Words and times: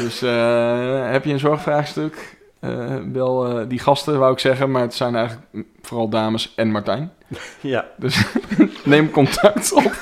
Dus 0.00 0.22
eh, 0.22 1.10
heb 1.10 1.24
je 1.24 1.32
een 1.32 1.38
zorgvraagstuk? 1.38 2.38
eh, 2.60 2.96
wel 3.12 3.46
eh, 3.58 3.68
die 3.68 3.78
gasten, 3.78 4.18
wou 4.18 4.32
ik 4.32 4.38
zeggen, 4.38 4.70
maar 4.70 4.82
het 4.82 4.94
zijn 4.94 5.16
eigenlijk 5.16 5.46
vooral 5.82 6.08
dames 6.08 6.52
en 6.56 6.70
Martijn. 6.70 7.12
Ja, 7.60 7.84
Dus 7.96 8.24
neem 8.84 9.10
contact 9.10 9.72
op 9.72 9.92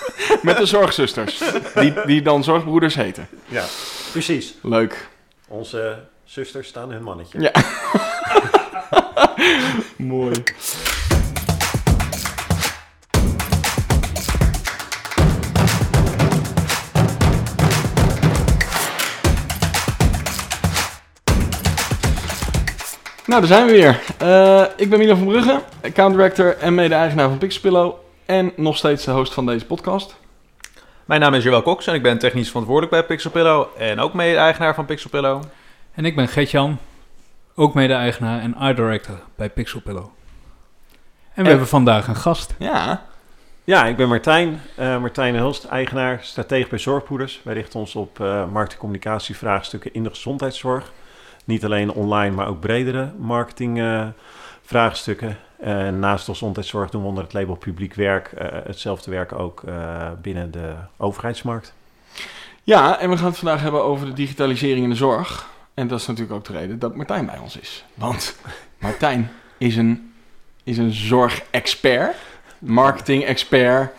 met 0.43 0.57
de 0.57 0.67
zorgzusters, 0.67 1.43
die, 1.75 1.95
die 2.07 2.23
dan 2.23 2.45
zorgbroeders 2.45 2.95
heten. 2.95 3.29
ja, 3.47 3.65
precies. 4.13 4.55
Leuk. 4.63 5.09
Onze 5.49 5.99
zusters 6.25 6.69
staan 6.69 6.91
hun 6.91 7.03
mannetje. 7.03 7.41
Ja. 7.41 7.53
Mooi. 9.97 10.43
Nou, 23.29 23.41
daar 23.41 23.47
zijn 23.47 23.67
we 23.67 23.73
weer. 23.73 24.01
Eh, 24.19 24.65
ik 24.77 24.91
ben 24.91 24.99
Milan 24.99 25.17
van 25.17 25.27
Brugge, 25.27 25.61
account 25.85 26.15
director 26.15 26.57
en 26.57 26.75
mede-eigenaar 26.75 27.29
van 27.29 27.39
Pixelpillow. 27.39 27.95
En 28.27 28.53
nog 28.57 28.77
steeds 28.77 29.05
de 29.05 29.11
host 29.11 29.35
van 29.35 29.47
deze 29.47 29.67
podcast. 29.67 30.17
Mijn 31.05 31.21
naam 31.21 31.35
is 31.35 31.43
Joël 31.45 31.63
Cox 31.63 31.87
en 31.87 31.95
ik 31.95 32.03
ben 32.03 32.19
technisch 32.19 32.49
verantwoordelijk 32.49 32.93
bij 32.93 33.05
Pixelpillow 33.05 33.67
en 33.79 34.01
ook 34.01 34.15
mede-eigenaar 34.15 34.75
van 34.75 34.85
Pixelpillow. 34.85 35.43
En 35.95 36.05
ik 36.05 36.17
ben 36.17 36.29
Gert-Jan, 36.29 36.79
ook 37.55 37.75
mede-eigenaar 37.75 38.41
en 38.41 38.55
art 38.55 38.77
director 38.77 39.19
bij 39.37 39.49
Pixelpillow. 39.51 40.05
En 40.05 40.11
we 41.35 41.41
En- 41.43 41.47
hebben 41.47 41.69
vandaag 41.69 42.09
een 42.09 42.17
gast. 42.17 42.55
Ja, 42.59 43.03
Ja, 43.65 43.85
ik 43.87 43.97
ben 43.97 44.09
Martijn. 44.09 44.61
eh, 44.75 45.01
Martijn 45.01 45.35
Hulst, 45.35 45.65
eigenaar, 45.65 46.19
stratege 46.23 46.69
bij 46.69 46.79
Zorgpoeders. 46.79 47.41
Wij 47.45 47.55
richten 47.55 47.81
ons 47.81 47.95
op 47.95 48.21
eh 48.21 48.45
markt- 48.53 48.73
en 48.73 48.79
communicatievraagstukken 48.79 49.95
in 49.95 50.03
de 50.03 50.09
gezondheidszorg. 50.11 50.93
Niet 51.49 51.65
alleen 51.65 51.93
online, 51.93 52.35
maar 52.35 52.49
ook 52.49 52.61
bredere 52.61 53.13
marketingvraagstukken. 53.19 55.37
En 55.57 55.99
naast 55.99 56.27
de 56.27 56.33
gezondheidszorg 56.33 56.91
doen 56.91 57.03
we 57.03 57.09
onder 57.09 57.25
het 57.25 57.33
label 57.33 57.55
publiek 57.55 57.95
werk 57.95 58.33
eh, 58.33 58.59
hetzelfde 58.65 59.11
werk 59.11 59.33
ook 59.33 59.63
eh, 59.63 60.11
binnen 60.23 60.51
de 60.51 60.75
overheidsmarkt. 60.97 61.75
Ja, 62.63 62.99
en 62.99 63.11
we 63.11 63.17
gaan 63.17 63.27
het 63.27 63.39
vandaag 63.39 63.61
hebben 63.61 63.83
over 63.83 64.07
de 64.07 64.13
digitalisering 64.13 64.85
in 64.85 64.91
de 64.91 64.97
zorg. 64.97 65.49
En 65.75 65.89
dat 65.89 66.01
is 66.01 66.07
natuurlijk 66.07 66.37
ook 66.37 66.45
de 66.45 66.53
reden 66.53 66.79
dat 66.79 66.95
Martijn 66.95 67.27
bij 67.27 67.39
ons 67.39 67.59
is. 67.59 67.85
Want 67.95 68.37
Martijn 68.79 69.31
is 69.59 69.77
een, 69.77 70.13
is 70.65 70.79
een 70.79 70.93
zorgexpert, 70.93 72.17
marketing-expert. 72.59 73.93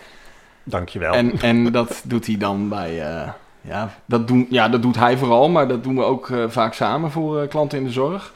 Dankjewel. 0.63 1.13
En, 1.13 1.41
en 1.41 1.71
dat 1.71 2.01
doet 2.05 2.25
hij 2.25 2.37
dan 2.37 2.69
bij... 2.69 3.01
eh, 3.01 3.29
ja, 3.61 3.93
dat 4.05 4.27
doen, 4.27 4.47
ja, 4.49 4.69
dat 4.69 4.81
doet 4.81 4.95
hij 4.95 5.17
vooral, 5.17 5.49
maar 5.49 5.67
dat 5.67 5.83
doen 5.83 5.95
we 5.95 6.03
ook 6.03 6.29
eh, 6.29 6.43
vaak 6.47 6.73
samen 6.73 7.11
voor 7.11 7.41
eh, 7.41 7.49
klanten 7.49 7.77
in 7.77 7.83
de 7.83 7.91
zorg. 7.91 8.33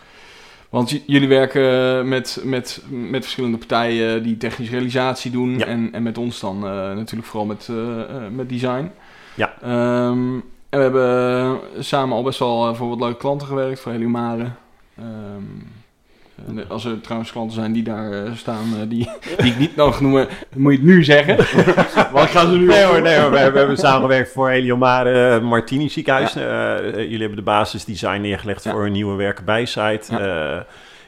Want 0.73 1.01
jullie 1.07 1.27
werken 1.27 2.07
met, 2.07 2.41
met, 2.43 2.81
met 2.89 3.21
verschillende 3.21 3.57
partijen 3.57 4.23
die 4.23 4.37
technische 4.37 4.73
realisatie 4.73 5.31
doen. 5.31 5.57
Ja. 5.57 5.65
En, 5.65 5.89
en 5.91 6.03
met 6.03 6.17
ons 6.17 6.39
dan 6.39 6.55
eh, 6.55 6.71
natuurlijk 6.71 7.27
vooral 7.27 7.47
met, 7.47 7.67
eh, 7.69 8.01
eh, 8.01 8.31
met 8.31 8.49
design. 8.49 8.91
Ja. 9.35 9.53
Ehm, 9.61 10.39
en 10.69 10.79
we 10.79 10.79
hebben 10.79 11.59
samen 11.79 12.15
al 12.15 12.23
best 12.23 12.39
wel 12.39 12.67
eh, 12.67 12.75
voor 12.75 12.89
wat 12.89 12.99
leuke 12.99 13.17
klanten 13.17 13.47
gewerkt, 13.47 13.79
voor 13.79 13.91
Heliumare. 13.91 14.51
Ehm, 14.97 15.43
en 16.47 16.69
als 16.69 16.85
er 16.85 17.01
trouwens 17.01 17.31
klanten 17.31 17.55
zijn 17.55 17.73
die 17.73 17.83
daar 17.83 18.11
eh, 18.11 18.31
staan, 18.35 18.65
eh, 18.79 18.89
die, 18.89 19.09
die 19.41 19.51
ik 19.51 19.59
niet 19.59 19.75
mag 19.75 20.01
noemen, 20.01 20.27
dan 20.51 20.61
moet 20.61 20.71
je 20.71 20.77
het 20.77 20.87
nu 20.87 21.03
zeggen. 21.03 21.35
Want 22.11 22.25
ik 22.25 22.31
ga 22.31 22.45
ze 22.45 22.57
nu 22.57 22.65
Nee 22.65 22.83
hoor, 22.83 23.01
nee 23.01 23.19
hoor. 23.19 23.31
We, 23.31 23.51
we 23.51 23.57
hebben 23.57 23.77
samengewerkt 23.87 24.31
voor 24.31 24.49
Heliomare 24.49 25.39
Martini 25.39 25.89
ziekenhuis. 25.89 26.35
Eh, 26.35 26.77
eh, 26.77 26.95
jullie 26.95 27.19
hebben 27.19 27.35
de 27.37 27.41
basisdesign 27.41 28.21
neergelegd 28.21 28.63
Ja. 28.63 28.71
voor 28.71 28.85
een 28.85 28.91
nieuwe 28.91 29.15
werkenbij-site. 29.15 30.17
Eh, 30.17 30.59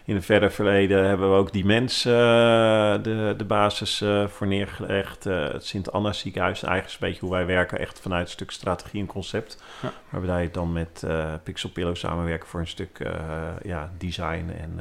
in 0.06 0.16
het 0.16 0.26
verder 0.26 0.52
verleden 0.52 1.06
hebben 1.08 1.30
we 1.30 1.36
ook 1.36 1.52
Dimens 1.52 2.06
eh, 2.06 2.14
de, 3.02 3.34
de 3.38 3.46
basis 3.48 4.02
eh, 4.02 4.28
voor 4.28 4.48
neergelegd. 4.48 5.26
Eh, 5.26 5.52
het 5.52 5.66
Sint-Anna 5.66 6.14
ziekenhuis, 6.14 6.64
eigenlijk 6.64 6.94
is 6.96 7.02
een 7.02 7.08
beetje 7.08 7.26
hoe 7.26 7.36
wij 7.36 7.46
werken. 7.46 7.80
Echt 7.80 8.00
vanuit 8.00 8.26
een 8.26 8.32
stuk 8.32 8.52
strategie 8.52 9.02
en 9.02 9.08
concept. 9.08 9.64
Ja. 9.82 9.92
Waarbij 10.10 10.36
wij 10.36 10.52
dan 10.52 10.74
met 10.74 11.04
Pixel 11.44 11.70
Pillow 11.70 11.96
samenwerken 11.96 12.48
voor 12.48 12.60
een 12.60 12.68
stuk 12.68 13.10
ja, 13.64 13.92
design 13.98 14.50
en 14.60 14.80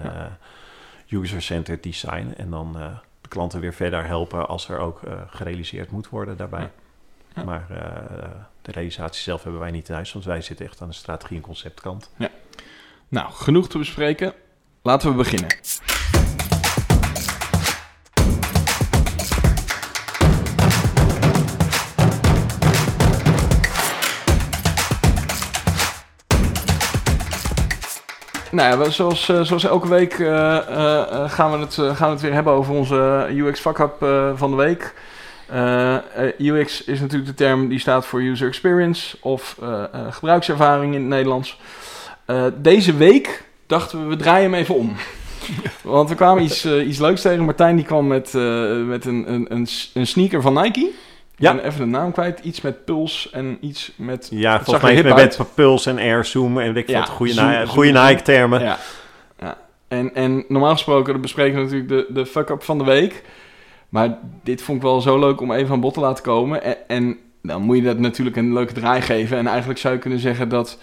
user-centered 1.09 1.83
design. 1.83 2.35
En 2.37 2.51
dan 2.51 2.73
de 3.21 3.29
klanten 3.29 3.61
weer 3.61 3.75
verder 3.75 4.07
helpen 4.07 4.49
als 4.49 4.69
er 4.69 4.79
ook 4.79 5.01
gerealiseerd 5.29 5.91
moet 5.91 6.09
worden 6.09 6.37
daarbij. 6.37 6.71
Ja. 7.35 7.45
Maar 7.45 7.67
de 8.63 8.73
realisatie 8.73 9.23
zelf 9.23 9.43
hebben 9.43 9.61
wij 9.61 9.71
niet 9.71 9.89
in 9.89 9.95
huis, 9.95 10.13
want 10.13 10.25
wij 10.25 10.41
zitten 10.41 10.67
echt 10.67 10.81
aan 10.81 10.89
de 10.89 10.95
strategie- 10.95 11.37
en 11.37 11.43
conceptkant. 11.43 12.11
Nou, 13.09 13.33
genoeg 13.33 13.69
te 13.69 13.79
bespreken. 13.79 14.35
Laten 14.87 15.11
we 15.11 15.17
beginnen. 15.17 15.49
Nou 28.51 28.83
ja, 28.83 28.91
zoals, 28.91 29.29
eh, 29.29 29.41
zoals 29.41 29.65
elke 29.65 29.89
week 29.89 30.19
eh, 30.19 30.57
eh, 30.57 31.31
gaan, 31.31 31.53
we 31.53 31.59
het, 31.59 31.75
gaan 31.75 32.09
we 32.09 32.13
het 32.13 32.21
weer 32.21 32.33
hebben 32.33 32.53
over 32.53 32.75
onze 32.75 33.27
UX 33.31 33.65
eh, 33.65 34.31
van 34.35 34.51
de 34.51 34.57
week. 34.57 34.95
UX 36.39 36.85
is 36.85 37.01
natuurlijk 37.01 37.27
de 37.31 37.45
term 37.45 37.69
die 37.69 37.79
staat 37.79 38.07
voor 38.07 38.21
User 38.21 38.49
Experience 38.49 39.17
of 39.21 39.57
gebruikservaring 40.11 40.95
in 40.95 41.01
het 41.01 41.09
Nederlands. 41.09 41.61
Deze 42.55 42.97
week 42.97 43.45
dachten 43.67 44.03
we, 44.03 44.09
we 44.09 44.17
draaien 44.17 44.51
hem 44.51 44.61
even 44.61 44.75
om. 44.75 44.93
Want 45.83 46.09
we 46.09 46.15
kwamen 46.15 46.43
iets, 46.43 46.65
eh, 46.65 46.89
iets 46.89 46.99
leuks 46.99 47.23
tegen. 47.23 47.45
Martijn 47.45 47.77
die 47.77 47.85
kwam 47.85 48.07
met, 48.07 48.35
eh, 48.35 48.83
met 48.87 49.05
een, 49.05 49.33
een, 49.33 49.67
een, 49.95 50.07
sneaker 50.07 50.43
van 50.43 50.63
Nike. 50.63 50.91
Ja. 51.37 51.59
Even 51.59 51.79
de 51.79 51.87
naam 51.87 52.13
kwijt. 52.13 52.41
Iets 52.41 52.61
met 52.61 52.85
Puls 52.85 53.31
en 53.31 53.59
iets 53.61 53.93
met... 53.97 54.29
Ja, 54.31 54.65
volgens 54.65 54.85
mij 54.85 55.03
met, 55.03 55.17
met 55.17 55.55
Puls 55.55 55.87
en 55.87 55.99
Air 55.99 56.25
Zoom 56.25 56.59
en 56.59 56.73
weet 56.73 56.83
ik 56.83 56.89
Ja, 56.89 56.99
wat, 56.99 57.09
goede, 57.09 57.33
zoom- 57.33 57.67
goede. 57.67 57.91
Nike-termen. 57.91 58.61
Ja. 58.61 58.79
ja. 59.39 59.59
En, 59.89 60.15
en 60.15 60.45
normaal 60.49 60.73
gesproken 60.73 61.21
bespreken 61.21 61.57
we 61.57 61.63
natuurlijk 61.63 61.89
de, 61.89 62.07
de 62.15 62.27
fuck-up 62.27 62.63
van 62.63 62.79
de 62.79 62.85
week. 62.85 63.23
Maar 63.89 64.19
dit 64.43 64.63
vond 64.63 64.77
ik 64.79 64.85
wel 64.85 65.01
zo 65.01 65.19
leuk 65.19 65.41
om 65.41 65.53
even 65.53 65.75
aan 65.75 65.81
bod 65.81 65.95
te 65.95 66.01
laten 66.01 66.25
komen. 66.25 66.63
En, 66.63 66.77
en 66.87 67.19
dan 67.43 67.63
moet 67.63 67.77
je 67.77 67.83
dat 67.83 67.99
natuurlijk 67.99 68.37
een 68.37 68.53
leuke 68.53 68.73
draai 68.73 69.01
geven. 69.01 69.39
En 69.39 69.47
eigenlijk 69.47 69.79
zou 69.79 69.95
je 69.95 70.01
kunnen 70.01 70.19
zeggen 70.19 70.49
dat, 70.49 70.79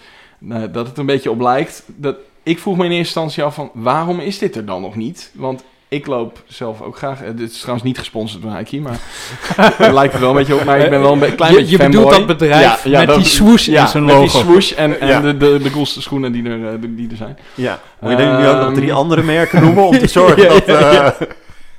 eh, 0.50 0.64
dat 0.72 0.88
het 0.88 0.98
een 0.98 1.06
beetje 1.06 1.32
op 1.32 1.42
lijkt. 1.42 1.84
Dat, 1.96 2.16
ik 2.44 2.60
vroeg 2.60 2.78
me 2.78 2.86
in 2.86 2.90
eerste 2.92 3.04
instantie 3.20 3.44
af 3.44 3.56
van 3.56 3.70
waarom 3.74 4.20
is 4.20 4.38
dit 4.38 4.56
er 4.56 4.66
dan 4.66 4.82
nog 4.82 4.96
niet? 4.96 5.32
Want 5.34 5.64
ik 5.88 6.08
loop 6.08 6.44
zelf 6.48 6.82
ook 6.82 6.98
graag. 6.98 7.22
eh, 7.22 7.30
dit 7.36 7.52
is 7.52 7.58
trouwens 7.60 7.86
niet 7.86 7.98
gesponsord 7.98 8.42
door 8.44 8.52
Nike, 8.52 8.80
maar 8.80 9.00
het 9.78 9.92
lijkt 9.94 10.14
er 10.14 10.20
wel 10.20 10.30
een 10.30 10.36
beetje 10.36 10.56
op. 10.56 10.64
Maar 10.64 10.80
ik 10.80 10.90
ben 10.90 11.02
wel 11.02 11.12
een 11.14 11.20
be- 11.20 11.36
klein 11.36 11.52
je, 11.54 11.58
beetje 11.60 11.78
je 11.78 11.84
bedoelt 11.86 12.10
dat 12.12 12.26
bedrijf 12.26 12.84
Ja, 12.84 12.90
ja, 12.92 12.98
met 13.00 13.08
dat- 13.08 13.16
die 13.18 13.26
swoosh 13.26 13.66
ja, 13.66 13.82
in 13.82 13.88
zijn 13.88 14.06
met 14.06 14.16
logo. 14.16 14.32
die 14.32 14.42
swoosh 14.42 14.72
en, 14.72 15.00
en 15.00 15.08
Ja. 15.08 15.20
de, 15.22 15.38
de, 15.38 15.60
de 15.64 15.72
coolste 15.72 16.02
schoenen 16.02 16.32
die 16.32 16.44
er, 16.50 16.66
eh, 16.68 16.74
die 16.82 17.10
er 17.10 17.16
zijn. 17.18 17.38
Ja. 17.56 17.80
Moet 18.00 18.12
je 18.12 18.18
dan 18.18 18.38
nu 18.42 18.48
ook 18.48 18.56
nog 18.56 18.66
Ehm, 18.66 18.74
drie 18.74 18.94
andere 18.94 19.24
merken 19.24 19.62
noemen 19.62 19.84
om 19.88 19.98
te 19.98 20.08
zorgen 20.08 20.44
Ja, 20.44 20.50
dat... 20.50 20.66
ja, 20.68 21.16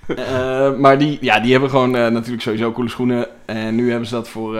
eh, 0.07 0.67
Eh, 0.67 0.77
maar 0.79 0.99
die, 0.99 1.19
ja, 1.21 1.41
die 1.41 1.53
hebben 1.53 1.71
gewoon 1.71 1.97
eh, 1.97 2.07
natuurlijk 2.09 2.43
sowieso 2.43 2.73
coole 2.73 2.89
schoenen. 2.91 3.27
En 3.45 3.75
nu 3.75 3.91
hebben 3.91 4.09
ze 4.09 4.15
dat 4.15 4.29
voor, 4.29 4.59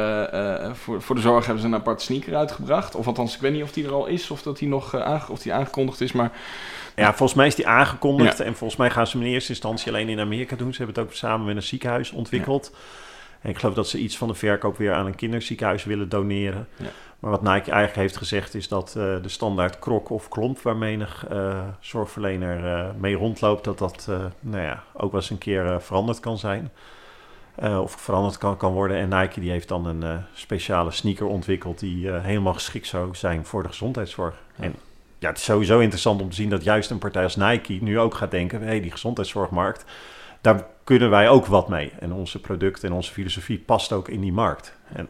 voor, 0.73 1.03
voor 1.03 1.15
de 1.15 1.21
zorg 1.21 1.45
hebben 1.45 1.63
ze 1.63 1.69
een 1.69 1.75
apart 1.75 2.03
sneaker 2.03 2.37
uitgebracht. 2.37 2.95
Of 2.95 3.07
althans, 3.07 3.35
ik 3.35 3.41
weet 3.41 3.53
niet 3.53 3.63
of 3.63 3.73
die 3.73 3.85
er 3.85 3.93
al 3.93 4.07
is 4.07 4.31
of 4.31 4.43
dat 4.43 4.59
die 4.59 4.69
nog 4.69 4.97
aange- 4.97 5.31
of 5.31 5.39
die 5.43 5.53
aangekondigd 5.53 6.01
is. 6.01 6.13
Maar 6.13 6.31
Ja, 6.97 7.07
volgens 7.09 7.35
mij 7.35 7.47
is 7.47 7.55
die 7.55 7.67
aangekondigd. 7.67 8.41
En 8.41 8.55
volgens 8.57 8.79
mij 8.79 8.91
gaan 8.91 9.07
ze 9.07 9.17
hem 9.17 9.27
in 9.27 9.33
eerste 9.33 9.51
instantie 9.51 9.89
alleen 9.93 10.09
in 10.09 10.21
Amerika 10.21 10.57
doen. 10.57 10.73
Ze 10.75 10.83
hebben 10.83 11.03
het 11.03 11.11
ook 11.11 11.17
samen 11.17 11.47
met 11.47 11.57
een 11.57 11.63
ziekenhuis 11.63 12.11
ontwikkeld. 12.11 12.73
En 13.41 13.51
ik 13.51 13.59
geloof 13.59 13.75
dat 13.75 13.89
ze 13.89 13.99
iets 13.99 14.17
van 14.17 14.29
de 14.29 14.35
verkoop 14.35 14.77
weer 14.79 14.93
aan 14.93 15.07
een 15.07 15.15
kinderziekenhuis 15.15 15.85
willen 15.85 16.09
doneren. 16.09 16.69
Ja. 16.77 16.87
Maar 17.23 17.31
wat 17.31 17.43
Nike 17.43 17.71
eigenlijk 17.71 17.95
heeft 17.95 18.17
gezegd 18.17 18.55
is 18.55 18.69
dat 18.69 18.89
eh, 18.89 19.23
de 19.23 19.29
standaard 19.29 19.79
krok 19.79 20.11
of 20.11 20.29
klomp 20.29 20.59
waar 20.59 20.77
menig 20.77 21.27
eh, 21.27 21.61
zorgverlener 21.81 22.75
eh, 22.75 22.91
mee 22.99 23.15
rondloopt, 23.15 23.65
dat 23.65 23.79
dat 23.79 24.09
nou 24.41 24.63
ja, 24.63 24.83
ook 24.93 25.13
wel 25.13 25.21
eens 25.21 25.31
een 25.31 25.39
keer 25.39 25.83
veranderd 25.83 26.21
kan 26.21 26.39
zijn. 26.39 26.71
Of 27.57 27.93
veranderd 27.93 28.39
kan, 28.39 28.57
kan 28.57 28.73
worden. 28.73 28.97
En 28.97 29.09
Nike 29.09 29.41
die 29.41 29.51
heeft 29.51 29.69
dan 29.69 29.87
een 29.87 30.25
speciale 30.35 30.91
sneaker 30.91 31.27
ontwikkeld 31.27 31.79
die 31.79 32.11
helemaal 32.11 32.55
geschikt 32.55 32.87
zou 32.87 33.15
zijn 33.15 33.47
voor 33.47 33.63
de 33.63 33.69
gezondheidszorg. 33.69 34.35
Ja. 34.57 34.65
En 34.65 34.75
ja, 35.19 35.29
het 35.29 35.39
is 35.39 35.45
sowieso 35.45 35.79
interessant 35.79 36.21
om 36.21 36.29
te 36.29 36.37
zien 36.37 36.51
dat 36.51 36.65
juist 36.65 36.91
een 36.91 36.99
partij 36.99 37.23
als 37.23 37.37
Nike 37.37 37.79
nu 37.81 37.99
ook 37.99 38.15
gaat 38.15 38.31
denken: 38.31 38.61
hé, 38.61 38.67
hey, 38.67 38.81
die 38.81 38.91
gezondheidszorgmarkt, 38.91 39.85
daar 40.41 40.67
kunnen 40.85 41.11
wij 41.11 41.29
ook 41.29 41.47
wat 41.47 41.69
mee. 41.69 41.93
En 42.01 42.13
onze 42.13 42.41
producten 42.41 42.89
en 42.89 42.95
onze 42.95 43.13
filosofie 43.13 43.59
past 43.59 43.93
ook 43.93 44.09
in 44.09 44.21
die 44.21 44.33
markt. 44.33 44.77
En 44.95 45.09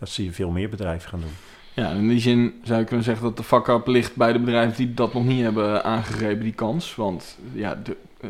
dat 0.00 0.08
zie 0.08 0.24
je 0.24 0.32
veel 0.32 0.50
meer 0.50 0.68
bedrijven 0.68 1.08
gaan 1.10 1.20
doen. 1.20 1.30
ja, 1.74 1.90
in 1.90 2.08
die 2.08 2.20
zin 2.20 2.60
zou 2.64 2.78
je 2.78 2.84
kunnen 2.84 3.04
zeggen 3.04 3.24
dat 3.24 3.36
de 3.36 3.42
fuck-up 3.42 3.86
ligt 3.86 4.16
bij 4.16 4.32
de 4.32 4.38
bedrijven 4.38 4.76
die 4.76 4.94
dat 4.94 5.14
nog 5.14 5.24
niet 5.24 5.42
hebben 5.42 5.84
aangegrepen, 5.84 6.42
die 6.42 6.52
kans. 6.52 6.94
Want 6.94 7.38
ja, 7.52 7.78
de, 7.84 7.96
eh, 8.20 8.28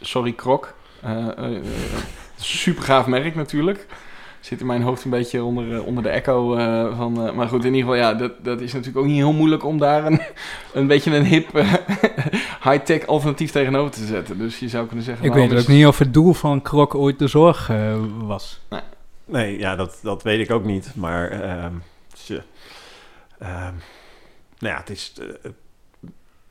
sorry 0.00 0.32
Krok. 0.32 0.74
Eh, 1.00 1.28
eh, 1.38 1.56
eh, 1.56 1.62
super 2.36 2.82
gaaf 2.82 3.06
merk 3.06 3.34
natuurlijk. 3.34 3.86
zit 4.40 4.60
in 4.60 4.66
mijn 4.66 4.82
hoofd 4.82 5.04
een 5.04 5.10
beetje 5.10 5.42
onder, 5.44 5.84
onder 5.84 6.02
de 6.02 6.08
echo 6.08 6.54
eh, 6.54 6.96
van... 6.96 7.26
eh, 7.26 7.34
maar 7.34 7.48
goed, 7.48 7.64
in 7.64 7.74
ieder 7.74 7.90
geval, 7.90 8.08
ja, 8.10 8.14
dat, 8.14 8.32
dat 8.44 8.60
is 8.60 8.72
natuurlijk 8.72 8.98
ook 8.98 9.06
niet 9.06 9.16
heel 9.16 9.32
moeilijk 9.32 9.64
om 9.64 9.78
daar 9.78 10.06
een, 10.06 10.20
een 10.72 10.86
beetje 10.86 11.16
een 11.16 11.24
hip 11.24 11.52
high-tech 12.68 13.06
alternatief 13.06 13.50
tegenover 13.50 13.90
te 13.90 14.06
zetten. 14.06 14.38
Dus 14.38 14.58
je 14.58 14.68
zou 14.68 14.86
kunnen 14.86 15.04
zeggen... 15.04 15.24
Ik 15.26 15.32
weet 15.32 15.52
is 15.52 15.60
ook 15.60 15.68
niet 15.68 15.86
of 15.86 15.98
het 15.98 16.14
doel 16.14 16.32
van 16.32 16.62
Krok 16.62 16.94
ooit 16.94 17.18
de 17.18 17.26
zorg 17.26 17.70
was. 18.18 18.60
Nee, 18.70 18.80
ja, 19.38 19.76
dat, 19.76 19.98
dat 20.02 20.22
weet 20.22 20.40
ik 20.40 20.50
ook 20.50 20.64
niet. 20.64 20.94
Maar 20.94 21.30
ehm, 21.30 21.74
ze, 22.16 22.42
ehm, 23.38 23.74
nou 24.58 24.74
ja, 24.74 24.76
het 24.76 24.90
is. 24.90 25.12
eh, 25.18 25.50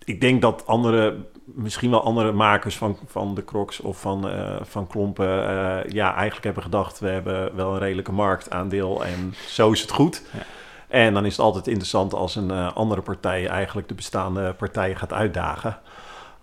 ik 0.04 0.22
denk 0.22 0.42
dat 0.42 0.68
andere, 0.68 1.16
misschien 1.44 1.90
wel 1.90 2.04
andere 2.04 2.32
makers 2.32 2.78
van, 2.78 2.98
van 3.06 3.36
de 3.36 3.44
Crocs 3.46 3.80
of 3.80 4.02
van, 4.02 4.30
eh, 4.30 4.56
van 4.62 4.88
klompen, 4.88 5.48
eh, 5.48 5.92
ja, 5.92 6.14
eigenlijk 6.14 6.44
hebben 6.44 6.64
gedacht: 6.64 7.00
we 7.00 7.08
hebben 7.08 7.56
wel 7.56 7.74
een 7.74 7.80
redelijke 7.80 8.12
marktaandeel 8.12 9.06
en 9.06 9.34
zo 9.48 9.72
is 9.72 9.82
het 9.82 9.92
goed. 9.92 10.24
Ja. 10.34 10.44
En 10.88 11.14
dan 11.14 11.26
is 11.26 11.32
het 11.32 11.46
altijd 11.46 11.68
interessant 11.68 12.14
als 12.14 12.36
een 12.36 12.52
andere 12.52 13.02
partij 13.02 13.48
eigenlijk 13.48 13.88
de 13.88 13.94
bestaande 13.94 14.54
partijen 14.54 14.98
gaat 14.98 15.14
uitdagen. 15.14 15.80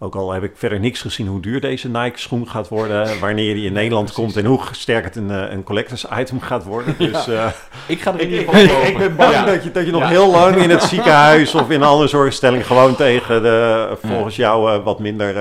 Ook 0.01 0.15
al 0.15 0.33
heb 0.33 0.43
ik 0.43 0.53
verder 0.55 0.81
niks 0.81 1.01
gezien 1.01 1.27
hoe 1.27 1.41
duur 1.41 1.61
deze 1.61 1.89
Nike-schoen 1.89 2.49
gaat 2.49 2.69
worden, 2.69 3.21
wanneer 3.21 3.55
die 3.55 3.67
in 3.67 3.73
Nederland 3.73 4.13
komt 4.13 4.37
en 4.37 4.45
hoe 4.45 4.61
sterk 4.73 5.05
het 5.05 5.17
een, 5.17 5.31
eh, 5.31 5.53
een 5.53 5.63
collectors 5.63 6.07
item 6.19 6.41
gaat 6.41 6.65
worden. 6.65 6.95
Dus 6.99 7.29
eh, 7.29 7.47
Ik 7.87 8.01
ga 8.01 8.13
er 8.15 8.21
in 8.21 8.31
ieder 8.31 8.45
geval 8.55 8.87
ik, 8.87 8.99
ben 8.99 9.17
bang 9.17 9.33
Ja. 9.33 9.45
dat, 9.45 9.65
je, 9.65 9.71
dat 9.73 9.85
je 9.87 9.91
nog 9.93 10.01
Ja. 10.03 10.09
heel 10.09 10.31
lang 10.31 10.57
in 10.57 10.71
het 10.71 10.83
ziekenhuis 10.93 11.55
of 11.55 11.71
in 11.71 11.81
een 11.81 11.87
andere 11.87 12.09
zorginstelling 12.09 12.67
gewoon 12.67 12.97
tegen 12.97 13.43
de 13.43 13.89
volgens 14.05 14.37
jou 14.37 14.73
eh, 14.73 14.85
wat 14.85 14.99
minder 14.99 15.35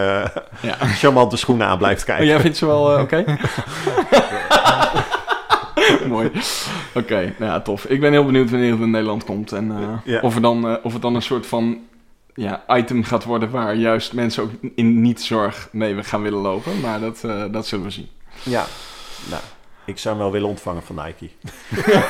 Ja. 0.62 0.76
charmante 1.00 1.38
schoenen 1.38 1.68
aan 1.68 1.78
blijft 1.78 2.02
Oh, 2.02 2.08
kijken. 2.08 2.26
jij 2.26 2.40
vindt 2.40 2.58
ze 2.58 2.66
wel 2.66 3.00
oké? 3.02 3.24
Mooi. 6.08 6.32
Oké, 6.94 7.34
nou 7.38 7.52
ja, 7.52 7.62
tof. 7.62 7.86
Ik 7.86 8.00
ben 8.00 8.12
heel 8.12 8.26
benieuwd 8.26 8.50
wanneer 8.50 8.72
het 8.72 8.80
in 8.80 8.90
Nederland 8.92 9.24
komt. 9.24 9.52
En 9.52 9.74
Ja. 10.04 10.20
of, 10.20 10.36
er 10.36 10.42
dan, 10.42 10.80
of 10.84 10.94
het 10.94 11.02
dan 11.02 11.16
een 11.16 11.22
soort 11.22 11.48
van 11.48 11.78
ja, 12.38 12.64
item 12.68 13.04
gaat 13.04 13.24
worden 13.24 13.52
waar 13.52 13.76
juist 13.76 14.14
mensen 14.14 14.44
ook 14.44 14.52
in 14.76 15.02
niet-zorg 15.02 15.70
mee 15.72 16.04
gaan 16.04 16.22
willen 16.22 16.40
lopen. 16.40 16.80
Maar 16.80 17.00
dat, 17.00 17.24
eh, 17.24 17.44
dat 17.52 17.68
zullen 17.68 17.86
we 17.86 17.92
zien. 17.92 18.10
Ja, 18.44 18.66
nou, 19.30 19.42
ik 19.86 19.98
zou 19.98 20.16
hem 20.16 20.24
wel 20.24 20.34
willen 20.34 20.50
ontvangen 20.50 20.84
van 20.84 20.96
Nike. 20.96 21.30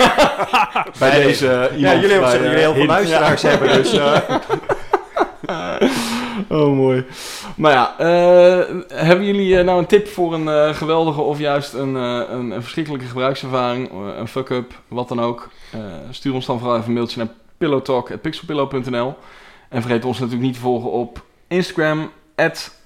Bij 0.99 1.21
deze 1.23 1.71
Ja, 1.75 1.93
jullie 1.93 2.11
hebben 2.11 2.41
jullie 2.41 2.57
heel 2.57 2.73
veel 2.73 2.85
luisteraars 2.85 3.41
hebben, 3.41 3.73
dus... 3.73 3.93
eh, 5.45 5.81
Oh, 6.49 6.75
mooi. 6.75 7.05
Maar 7.55 7.71
ja, 7.71 7.95
eh, 7.97 8.65
hebben 8.87 9.25
jullie 9.25 9.63
nou 9.63 9.79
een 9.79 9.85
tip 9.85 10.07
voor 10.07 10.33
een 10.33 10.47
eh, 10.47 10.75
geweldige 10.75 11.21
of 11.21 11.39
juist 11.39 11.73
een, 11.73 11.95
eh, 11.95 12.21
een, 12.29 12.51
een 12.51 12.61
verschrikkelijke 12.61 13.05
gebruikservaring, 13.05 13.91
een 14.17 14.27
fuck-up, 14.27 14.73
wat 14.87 15.07
dan 15.07 15.21
ook? 15.21 15.49
Eh, 15.71 15.79
stuur 16.09 16.33
ons 16.33 16.45
dan 16.45 16.59
vooral 16.59 16.75
even 16.75 16.87
een 16.87 16.93
mailtje 16.93 17.17
naar 17.17 17.33
pillowtalk.pixelpillow.nl 17.57 19.15
En 19.69 19.81
vergeet 19.81 20.05
ons 20.05 20.19
natuurlijk 20.19 20.45
niet 20.45 20.55
te 20.55 20.61
volgen 20.61 20.91
op 20.91 21.25
Instagram, 21.47 22.11
at 22.35 22.81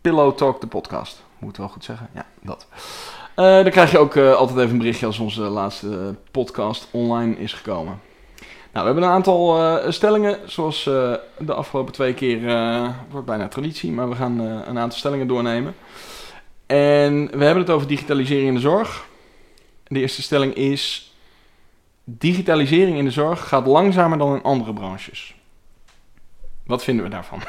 pillowtalk, 0.00 0.60
de 0.60 0.66
podcast. 0.66 1.22
Moet 1.38 1.56
wel 1.56 1.68
goed 1.68 1.84
zeggen? 1.84 2.08
Ja, 2.14 2.26
dat. 2.42 2.66
Eh, 3.34 3.44
dan 3.44 3.70
krijg 3.70 3.90
je 3.90 3.98
ook 3.98 4.16
eh, 4.16 4.34
altijd 4.34 4.58
even 4.58 4.70
een 4.70 4.78
berichtje 4.78 5.06
als 5.06 5.18
onze 5.18 5.40
laatste 5.40 6.14
podcast 6.30 6.88
online 6.90 7.36
is 7.36 7.52
gekomen. 7.52 8.00
Nou, 8.72 8.86
we 8.86 8.92
hebben 8.92 9.02
een 9.02 9.14
aantal 9.16 9.58
eh, 9.58 9.90
stellingen, 9.90 10.38
zoals 10.46 10.84
de 11.38 11.54
afgelopen 11.54 11.92
twee 11.92 12.14
keer, 12.14 12.40
wordt 13.10 13.26
bijna 13.26 13.48
traditie, 13.48 13.92
maar 13.92 14.08
we 14.08 14.14
gaan 14.14 14.38
een 14.38 14.78
aantal 14.78 14.98
stellingen 14.98 15.26
doornemen. 15.26 15.74
En 16.66 17.26
we 17.38 17.44
hebben 17.44 17.62
het 17.62 17.70
over 17.70 17.86
digitalisering 17.86 18.48
in 18.48 18.54
de 18.54 18.60
zorg. 18.60 19.06
De 19.86 20.00
eerste 20.00 20.22
stelling 20.22 20.54
is, 20.54 21.12
digitalisering 22.04 22.98
in 22.98 23.04
de 23.04 23.10
zorg 23.10 23.48
gaat 23.48 23.66
langzamer 23.66 24.18
dan 24.18 24.34
in 24.34 24.42
andere 24.42 24.72
branches. 24.72 25.34
Wat 26.72 26.84
vinden 26.84 27.04
we 27.04 27.10
daarvan? 27.10 27.42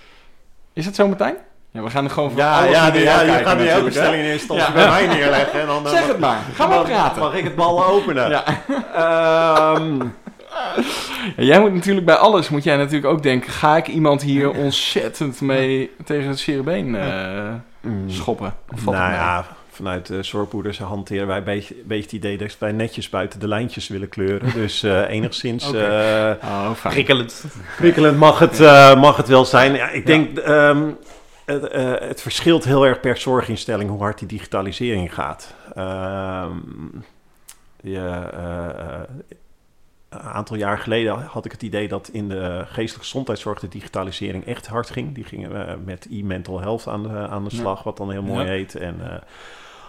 Is 0.72 0.86
het 0.86 0.94
zo, 0.94 1.08
Martijn? 1.08 1.34
Ja, 1.70 1.82
we 1.82 1.90
gaan 1.90 2.04
er 2.04 2.10
gewoon 2.10 2.30
voor 2.30 2.38
ja, 2.38 2.58
alles 2.58 2.70
ja, 2.70 2.90
die- 2.90 3.02
ja, 3.02 3.20
je 3.20 3.26
kijken 3.26 3.46
gaat 3.46 3.58
die 3.58 3.68
hele 3.68 3.82
natuurlijk, 3.82 3.94
hè? 3.94 4.00
stelling 4.00 4.22
in 4.22 4.30
eerste 4.30 4.52
instantie 4.52 4.74
bij 4.74 4.88
mij 4.88 5.06
neerleggen. 5.16 5.60
En 5.60 5.66
dan, 5.66 5.84
eh, 5.86 5.90
Zeg 5.90 6.06
het 6.06 6.18
maar, 6.18 6.38
ga 6.54 6.66
maar 6.66 6.82
praten. 6.84 7.22
Mag 7.22 7.34
ik 7.34 7.44
het 7.44 7.54
bal 7.56 7.84
openen? 7.86 8.30
Ja. 8.30 8.44
Ehm, 9.74 9.98
Ja, 11.36 11.42
jij 11.42 11.60
moet 11.60 11.74
natuurlijk 11.74 12.06
bij 12.06 12.14
alles, 12.14 12.48
moet 12.48 12.64
jij 12.64 12.76
natuurlijk 12.76 13.06
ook 13.12 13.22
denken, 13.22 13.50
ga 13.50 13.76
ik 13.76 13.88
iemand 13.88 14.22
hier 14.22 14.50
ontzettend 14.50 15.40
mee 15.40 15.90
tegen 16.04 16.28
het 16.28 16.38
cerebeen 16.38 16.96
eh 16.96 17.48
mm, 17.80 18.10
schoppen? 18.10 18.54
Of 18.74 18.84
Nou 18.84 19.12
ja, 19.12 19.44
vanuit 19.80 20.06
de 20.06 20.22
zorgpoeders 20.22 20.78
hanteren 20.78 21.26
wij 21.26 21.36
een 21.38 21.44
beetje, 21.44 21.74
beetje 21.84 22.02
het 22.02 22.12
idee 22.12 22.38
dat 22.38 22.58
wij 22.58 22.72
netjes 22.72 23.08
buiten 23.08 23.40
de 23.40 23.48
lijntjes 23.48 23.88
willen 23.88 24.08
kleuren. 24.08 24.52
Dus 24.62 24.82
eh, 24.82 25.08
enigszins 25.08 25.68
Oké. 25.68 25.78
eh, 26.40 26.48
Oh. 26.50 26.70
Prikkelend. 26.82 27.44
prikkelend 27.78 28.18
mag 28.18 28.38
het, 28.38 28.60
eh, 28.60 29.00
mag 29.00 29.16
het 29.16 29.28
wel 29.28 29.44
zijn. 29.44 29.74
Ja, 29.74 29.88
ik 29.90 30.06
denk, 30.06 30.38
ehm, 30.38 30.90
het, 31.44 31.68
eh, 31.68 31.92
het 31.98 32.22
verschilt 32.22 32.64
heel 32.64 32.86
erg 32.86 33.00
per 33.00 33.16
zorginstelling 33.16 33.90
hoe 33.90 34.00
hard 34.02 34.18
die 34.18 34.28
digitalisering 34.28 35.14
gaat. 35.14 35.54
Ehm, 35.74 36.50
je, 37.80 37.98
eh, 38.32 38.68
eh, 38.68 39.00
een 40.08 40.20
aantal 40.20 40.56
jaar 40.56 40.78
geleden 40.78 41.12
had 41.22 41.44
ik 41.44 41.52
het 41.52 41.62
idee 41.62 41.88
dat 41.88 42.08
in 42.12 42.28
de 42.28 42.62
geestelijke 42.66 42.98
gezondheidszorg 43.06 43.60
de 43.60 43.68
digitalisering 43.68 44.46
echt 44.46 44.66
hard 44.66 44.90
ging. 44.90 45.14
Die 45.14 45.24
gingen 45.24 45.68
eh, 45.68 45.74
met 45.84 46.06
e-mental 46.10 46.60
health 46.60 46.86
aan 46.88 47.02
de, 47.02 47.08
aan 47.28 47.44
de 47.44 47.54
slag, 47.54 47.82
wat 47.82 47.96
dan 47.96 48.10
heel 48.10 48.22
mooi 48.22 48.44
Ja. 48.44 48.50
heet. 48.50 48.74
En 48.74 48.96
eh, 49.10 49.16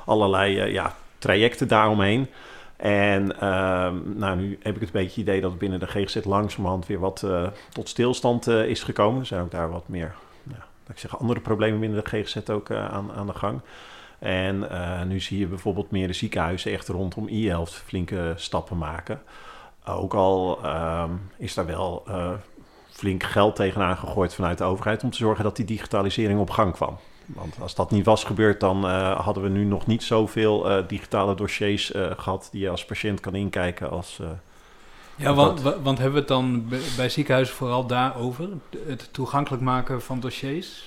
allerlei 0.06 0.60
eh, 0.60 0.72
ja, 0.72 0.96
trajecten 1.18 1.68
daaromheen. 1.68 2.28
En 2.76 3.40
ehm, 3.40 3.96
nou, 4.16 4.38
nu 4.38 4.60
heb 4.62 4.76
ik 4.76 4.82
het 4.82 4.92
beetje 4.92 5.22
idee 5.22 5.42
dat 5.42 5.58
binnen 5.58 5.80
de 5.80 5.88
GGZ 5.88 6.24
langzamerhand 6.24 6.88
weer 6.88 7.00
wat 7.00 7.24
eh, 7.24 7.48
tot 7.70 7.90
stilstand 7.90 8.48
eh, 8.48 8.66
is 8.66 8.84
gekomen. 8.84 9.20
Er 9.20 9.26
zijn 9.26 9.42
ook 9.42 9.52
daar 9.52 9.72
wat 9.72 9.88
meer, 9.88 10.16
ja, 10.44 10.66
ik 10.88 11.00
zeggen, 11.00 11.20
andere 11.20 11.40
problemen 11.40 11.80
binnen 11.80 12.04
de 12.04 12.10
GGZ 12.10 12.50
ook 12.50 12.72
aan, 12.72 13.12
aan 13.16 13.28
de 13.28 13.34
gang. 13.34 13.60
En 14.20 14.68
nu 15.08 15.20
zie 15.20 15.40
je 15.40 15.48
bijvoorbeeld 15.48 15.92
meer 15.92 16.08
de 16.08 16.14
ziekenhuizen 16.14 16.72
echt 16.72 16.88
rondom 16.88 17.28
e-health 17.28 17.72
flinke 17.72 18.34
stappen 18.36 18.78
maken. 18.78 19.22
Ook 19.86 20.14
al 20.14 20.60
ehm, 20.64 21.12
is 21.38 21.54
daar 21.54 21.66
wel 21.66 22.04
flink 22.90 23.24
geld 23.24 23.56
tegenaan 23.56 23.98
gegooid 23.98 24.34
vanuit 24.34 24.58
de 24.58 24.64
overheid 24.64 25.04
om 25.04 25.10
te 25.10 25.18
zorgen 25.18 25.44
dat 25.44 25.56
die 25.56 25.66
digitalisering 25.66 26.40
op 26.40 26.50
gang 26.50 26.74
kwam. 26.74 26.98
Want 27.26 27.56
als 27.62 27.76
dat 27.76 27.92
niet 27.92 28.06
was 28.06 28.24
gebeurd, 28.24 28.60
dan 28.60 28.86
eh, 28.88 29.20
hadden 29.20 29.44
we 29.44 29.50
nu 29.50 29.64
nog 29.64 29.88
niet 29.88 30.04
zoveel 30.04 30.70
eh, 30.70 30.84
digitale 30.88 31.36
dossiers 31.36 31.92
eh, 31.92 32.12
gehad 32.18 32.50
die 32.52 32.62
je 32.62 32.70
als 32.70 32.86
patiënt 32.86 33.20
kan 33.20 33.36
inkijken 33.36 33.90
als. 33.90 34.20
Ja, 35.16 35.34
want, 35.34 35.62
wa- 35.62 35.82
want 35.82 35.98
hebben 35.98 36.14
we 36.14 36.20
het 36.20 36.28
dan 36.28 36.70
bij, 36.98 37.10
ziekenhuizen 37.10 37.56
vooral 37.56 37.86
daarover? 37.86 38.48
Het 38.88 39.10
toegankelijk 39.14 39.64
maken 39.64 40.02
van 40.02 40.20
dossiers? 40.20 40.84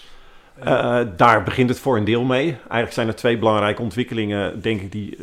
Daar 1.16 1.42
begint 1.42 1.68
het 1.68 1.78
voor 1.78 1.96
een 1.96 2.04
deel 2.04 2.22
mee. 2.24 2.44
Eigenlijk 2.50 2.92
zijn 2.92 3.08
er 3.08 3.14
twee 3.14 3.38
belangrijke 3.38 3.82
ontwikkelingen, 3.82 4.62
denk 4.62 4.80
ik, 4.80 4.92
die, 4.92 5.18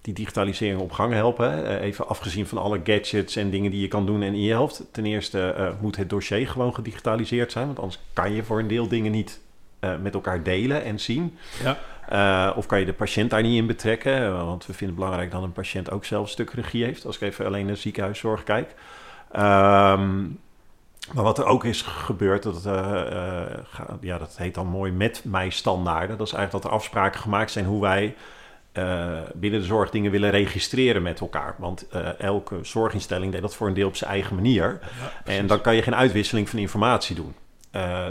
die 0.00 0.14
digitalisering 0.14 0.80
op 0.80 0.92
gang 0.92 1.12
helpen. 1.12 1.78
even 1.80 2.08
afgezien 2.08 2.46
van 2.46 2.58
alle 2.58 2.80
gadgets 2.84 3.36
en 3.36 3.50
dingen 3.50 3.70
die 3.70 3.80
je 3.80 3.88
kan 3.88 4.06
doen 4.06 4.22
en 4.22 4.34
e-helft. 4.34 4.82
Ten 4.92 5.06
eerste 5.06 5.74
moet 5.80 5.96
het 5.96 6.10
dossier 6.10 6.48
gewoon 6.48 6.74
gedigitaliseerd 6.74 7.52
zijn, 7.52 7.66
want 7.66 7.78
anders 7.78 7.98
kan 8.12 8.32
je 8.32 8.44
voor 8.44 8.58
een 8.58 8.68
deel 8.68 8.88
dingen 8.88 9.12
niet 9.12 9.40
eh, 9.80 9.96
met 10.02 10.14
elkaar 10.14 10.42
delen 10.42 10.84
en 10.84 11.00
zien. 11.00 11.38
Ja. 11.62 11.78
Eh, 12.08 12.56
of 12.56 12.66
kan 12.66 12.80
je 12.80 12.84
de 12.84 12.92
patiënt 12.92 13.30
daar 13.30 13.42
niet 13.42 13.56
in 13.56 13.66
betrekken? 13.66 14.24
Eh, 14.24 14.44
want 14.44 14.66
we 14.66 14.72
vinden 14.72 14.86
het 14.86 15.04
belangrijk 15.04 15.30
dat 15.30 15.42
een 15.42 15.52
patiënt 15.52 15.90
ook 15.90 16.04
zelf 16.04 16.22
een 16.22 16.30
stuk 16.30 16.50
regie 16.50 16.84
heeft. 16.84 17.06
Als 17.06 17.16
ik 17.16 17.22
even 17.22 17.46
alleen 17.46 17.66
naar 17.66 17.76
ziekenhuiszorg 17.76 18.42
kijk. 18.42 18.74
Ehm, 19.32 20.22
maar 21.12 21.24
wat 21.24 21.38
er 21.38 21.44
ook 21.44 21.64
is 21.64 21.82
gebeurd, 21.82 22.42
dat, 22.42 22.62
ja, 24.00 24.18
dat 24.18 24.36
heet 24.36 24.54
dan 24.54 24.66
mooi 24.66 24.92
met 24.92 25.22
mij 25.24 25.50
standaarden. 25.50 26.18
Dat 26.18 26.26
is 26.26 26.32
eigenlijk 26.32 26.62
dat 26.62 26.72
er 26.72 26.78
afspraken 26.78 27.20
gemaakt 27.20 27.50
zijn 27.50 27.64
hoe 27.64 27.80
wij 27.80 28.14
binnen 29.34 29.60
de 29.60 29.66
zorg 29.66 29.90
dingen 29.90 30.10
willen 30.10 30.30
registreren 30.30 31.02
met 31.02 31.20
elkaar. 31.20 31.54
Want 31.58 31.88
elke 32.18 32.58
zorginstelling 32.62 33.32
deed 33.32 33.40
dat 33.40 33.54
voor 33.54 33.66
een 33.66 33.74
deel 33.74 33.88
op 33.88 33.96
zijn 33.96 34.10
eigen 34.10 34.34
manier. 34.34 34.78
En 35.24 35.46
dan 35.46 35.60
kan 35.60 35.74
je 35.74 35.82
geen 35.82 35.96
uitwisseling 35.96 36.48
van 36.48 36.58
informatie 36.58 37.16
doen. 37.16 37.34
Eh, 37.70 38.06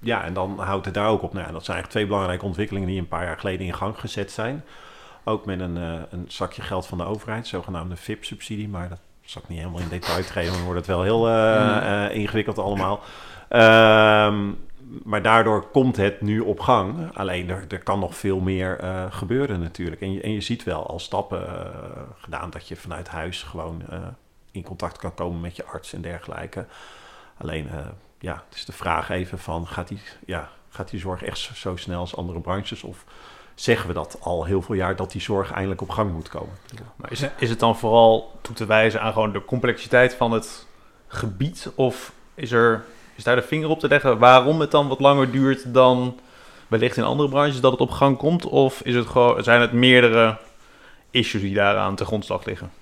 ja, 0.00 0.24
en 0.24 0.34
dan 0.34 0.58
houdt 0.60 0.84
het 0.84 0.94
daar 0.94 1.08
ook 1.08 1.22
op. 1.22 1.32
Nou, 1.32 1.52
dat 1.52 1.64
zijn 1.64 1.76
eigenlijk 1.76 1.90
twee 1.90 2.06
belangrijke 2.06 2.44
ontwikkelingen 2.44 2.88
die 2.88 2.98
een 2.98 3.08
paar 3.08 3.24
jaar 3.24 3.38
geleden 3.38 3.66
in 3.66 3.74
gang 3.74 3.98
gezet 3.98 4.30
zijn. 4.30 4.64
Ook 5.24 5.46
met 5.46 5.60
een, 5.60 5.76
eh, 5.76 5.92
een 6.10 6.24
zakje 6.28 6.62
geld 6.62 6.86
van 6.86 6.98
de 6.98 7.04
overheid, 7.04 7.46
zogenaamde 7.46 7.96
VIP-subsidie. 7.96 8.68
Maar 8.68 8.88
dat 8.88 9.00
zal 9.22 9.42
ik 9.42 9.48
niet 9.48 9.58
helemaal 9.58 9.80
in 9.80 9.88
detail 9.88 10.24
treden, 10.24 10.52
dan 10.52 10.62
wordt 10.62 10.78
het 10.78 10.86
wel 10.86 11.02
heel 11.02 11.28
eh, 11.28 12.04
eh, 12.04 12.14
ingewikkeld 12.16 12.58
allemaal. 12.58 13.00
Ehm, 13.48 14.50
maar 15.02 15.22
daardoor 15.22 15.70
komt 15.70 15.96
het 15.96 16.20
nu 16.20 16.40
op 16.40 16.60
gang. 16.60 17.14
Alleen 17.14 17.50
er, 17.50 17.64
er 17.68 17.82
kan 17.82 17.98
nog 17.98 18.16
veel 18.16 18.40
meer 18.40 18.78
gebeuren 19.10 19.60
natuurlijk. 19.60 20.00
En 20.00 20.12
je, 20.12 20.20
en 20.20 20.32
je 20.32 20.40
ziet 20.40 20.64
wel 20.64 20.86
al 20.86 20.98
stappen 20.98 21.46
gedaan 22.18 22.50
dat 22.50 22.68
je 22.68 22.76
vanuit 22.76 23.08
huis 23.08 23.42
gewoon 23.42 23.82
in 24.50 24.62
contact 24.62 24.98
kan 24.98 25.14
komen 25.14 25.40
met 25.40 25.56
je 25.56 25.64
arts 25.64 25.92
en 25.92 26.00
dergelijke. 26.00 26.66
Alleen, 27.36 27.68
ja, 28.24 28.42
het 28.48 28.56
is 28.56 28.64
de 28.64 28.72
vraag 28.72 29.08
even 29.08 29.38
van, 29.38 29.66
gaat 29.66 29.88
die, 29.88 30.00
ja, 30.26 30.48
gaat 30.70 30.90
die 30.90 31.00
zorg 31.00 31.22
echt 31.22 31.50
zo, 31.54 31.76
snel 31.76 32.00
als 32.00 32.16
andere 32.16 32.40
branches? 32.40 32.82
Of 32.82 33.04
zeggen 33.54 33.88
we 33.88 33.94
dat 33.94 34.16
al 34.20 34.44
heel 34.44 34.62
veel 34.62 34.74
jaar 34.74 34.96
dat 34.96 35.12
die 35.12 35.20
zorg 35.20 35.52
eindelijk 35.52 35.80
op 35.80 35.90
gang 35.90 36.12
moet 36.12 36.28
komen. 36.28 36.54
Maar 36.96 37.12
is, 37.12 37.22
is 37.38 37.50
het 37.50 37.58
dan 37.58 37.76
vooral 37.78 38.38
toe 38.40 38.54
te 38.54 38.66
wijzen 38.66 39.00
aan 39.00 39.12
gewoon 39.12 39.32
de 39.32 39.44
complexiteit 39.44 40.14
van 40.14 40.32
het 40.32 40.66
gebied? 41.06 41.70
Of 41.74 42.12
is, 42.34 42.52
er, 42.52 42.84
is 43.14 43.24
daar 43.24 43.36
de 43.36 43.42
vinger 43.42 43.68
op 43.68 43.80
te 43.80 43.88
leggen 43.88 44.18
waarom 44.18 44.60
het 44.60 44.70
dan 44.70 44.88
wat 44.88 45.00
langer 45.00 45.30
duurt 45.30 45.74
dan 45.74 46.20
wellicht 46.68 46.96
in 46.96 47.04
andere 47.04 47.28
branches 47.28 47.60
dat 47.60 47.72
het 47.72 47.80
op 47.80 47.90
gang 47.90 48.16
komt? 48.16 48.46
Of 48.46 48.80
is 48.80 48.94
het 48.94 49.06
gewoon, 49.06 49.42
zijn 49.42 49.60
het 49.60 49.72
meerdere 49.72 50.36
issues 51.10 51.42
die 51.42 51.54
daaraan 51.54 51.96
te 51.96 52.04
grondslag 52.04 52.44
liggen? 52.44 52.72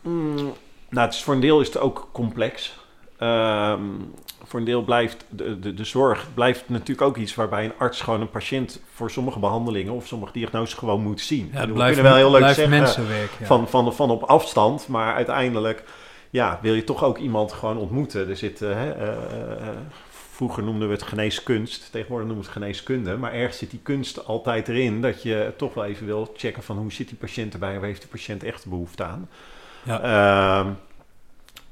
Mm, 0.00 0.34
nou, 0.88 1.06
het 1.06 1.14
is, 1.14 1.22
voor 1.22 1.34
een 1.34 1.40
deel 1.40 1.60
is 1.60 1.66
het 1.66 1.78
ook 1.78 2.08
complex. 2.12 2.74
Ehm, 3.18 3.80
voor 4.44 4.58
een 4.58 4.66
deel 4.66 4.82
blijft 4.82 5.24
de, 5.28 5.58
de, 5.58 5.74
de 5.74 5.84
zorg 5.84 6.26
blijft 6.34 6.68
natuurlijk 6.68 7.08
ook 7.08 7.16
iets 7.16 7.34
waarbij 7.34 7.64
een 7.64 7.72
arts 7.78 8.00
gewoon 8.00 8.20
een 8.20 8.30
patiënt 8.30 8.80
voor 8.92 9.10
sommige 9.10 9.38
behandelingen 9.38 9.92
of 9.92 10.06
sommige 10.06 10.32
diagnoses 10.32 10.74
gewoon 10.74 11.02
moet 11.02 11.20
zien. 11.20 11.50
Ja, 11.52 11.58
het 11.58 11.68
we 11.68 11.74
blijft, 11.74 11.94
kunnen 11.94 12.12
wel 12.12 12.20
heel 12.20 12.30
leuk 12.30 12.40
blijft 12.40 12.92
zeggen. 12.92 13.16
Ja. 13.16 13.46
van, 13.46 13.68
van, 13.68 13.94
van 13.94 14.10
op 14.10 14.22
afstand, 14.22 14.88
maar 14.88 15.14
uiteindelijk 15.14 15.84
ja, 16.30 16.58
wil 16.62 16.74
je 16.74 16.84
toch 16.84 17.04
ook 17.04 17.18
iemand 17.18 17.52
gewoon 17.52 17.76
ontmoeten. 17.76 18.28
Er 18.28 18.36
zit, 18.36 18.62
eh, 18.62 18.74
hè, 18.74 18.90
eh, 18.90 19.08
eh, 19.08 19.76
vroeger 20.08 20.62
noemden 20.62 20.88
we 20.88 20.94
het 20.94 21.02
geneeskunst, 21.02 21.92
tegenwoordig 21.92 22.26
noemen 22.26 22.44
we 22.44 22.50
het 22.50 22.62
geneeskunde, 22.62 23.16
maar 23.16 23.32
ergens 23.32 23.58
zit 23.58 23.70
die 23.70 23.80
kunst 23.82 24.26
altijd 24.26 24.68
erin 24.68 25.00
dat 25.00 25.22
je 25.22 25.52
toch 25.56 25.74
wel 25.74 25.84
even 25.84 26.06
wil 26.06 26.32
checken 26.36 26.62
van 26.62 26.76
hoe 26.76 26.92
zit 26.92 27.08
die 27.08 27.18
patiënt 27.18 27.52
erbij, 27.52 27.74
waar 27.78 27.88
heeft 27.88 28.02
de 28.02 28.08
patiënt 28.08 28.42
echt 28.42 28.68
behoefte 28.68 29.04
aan. 29.04 29.28
Ja. 29.84 30.76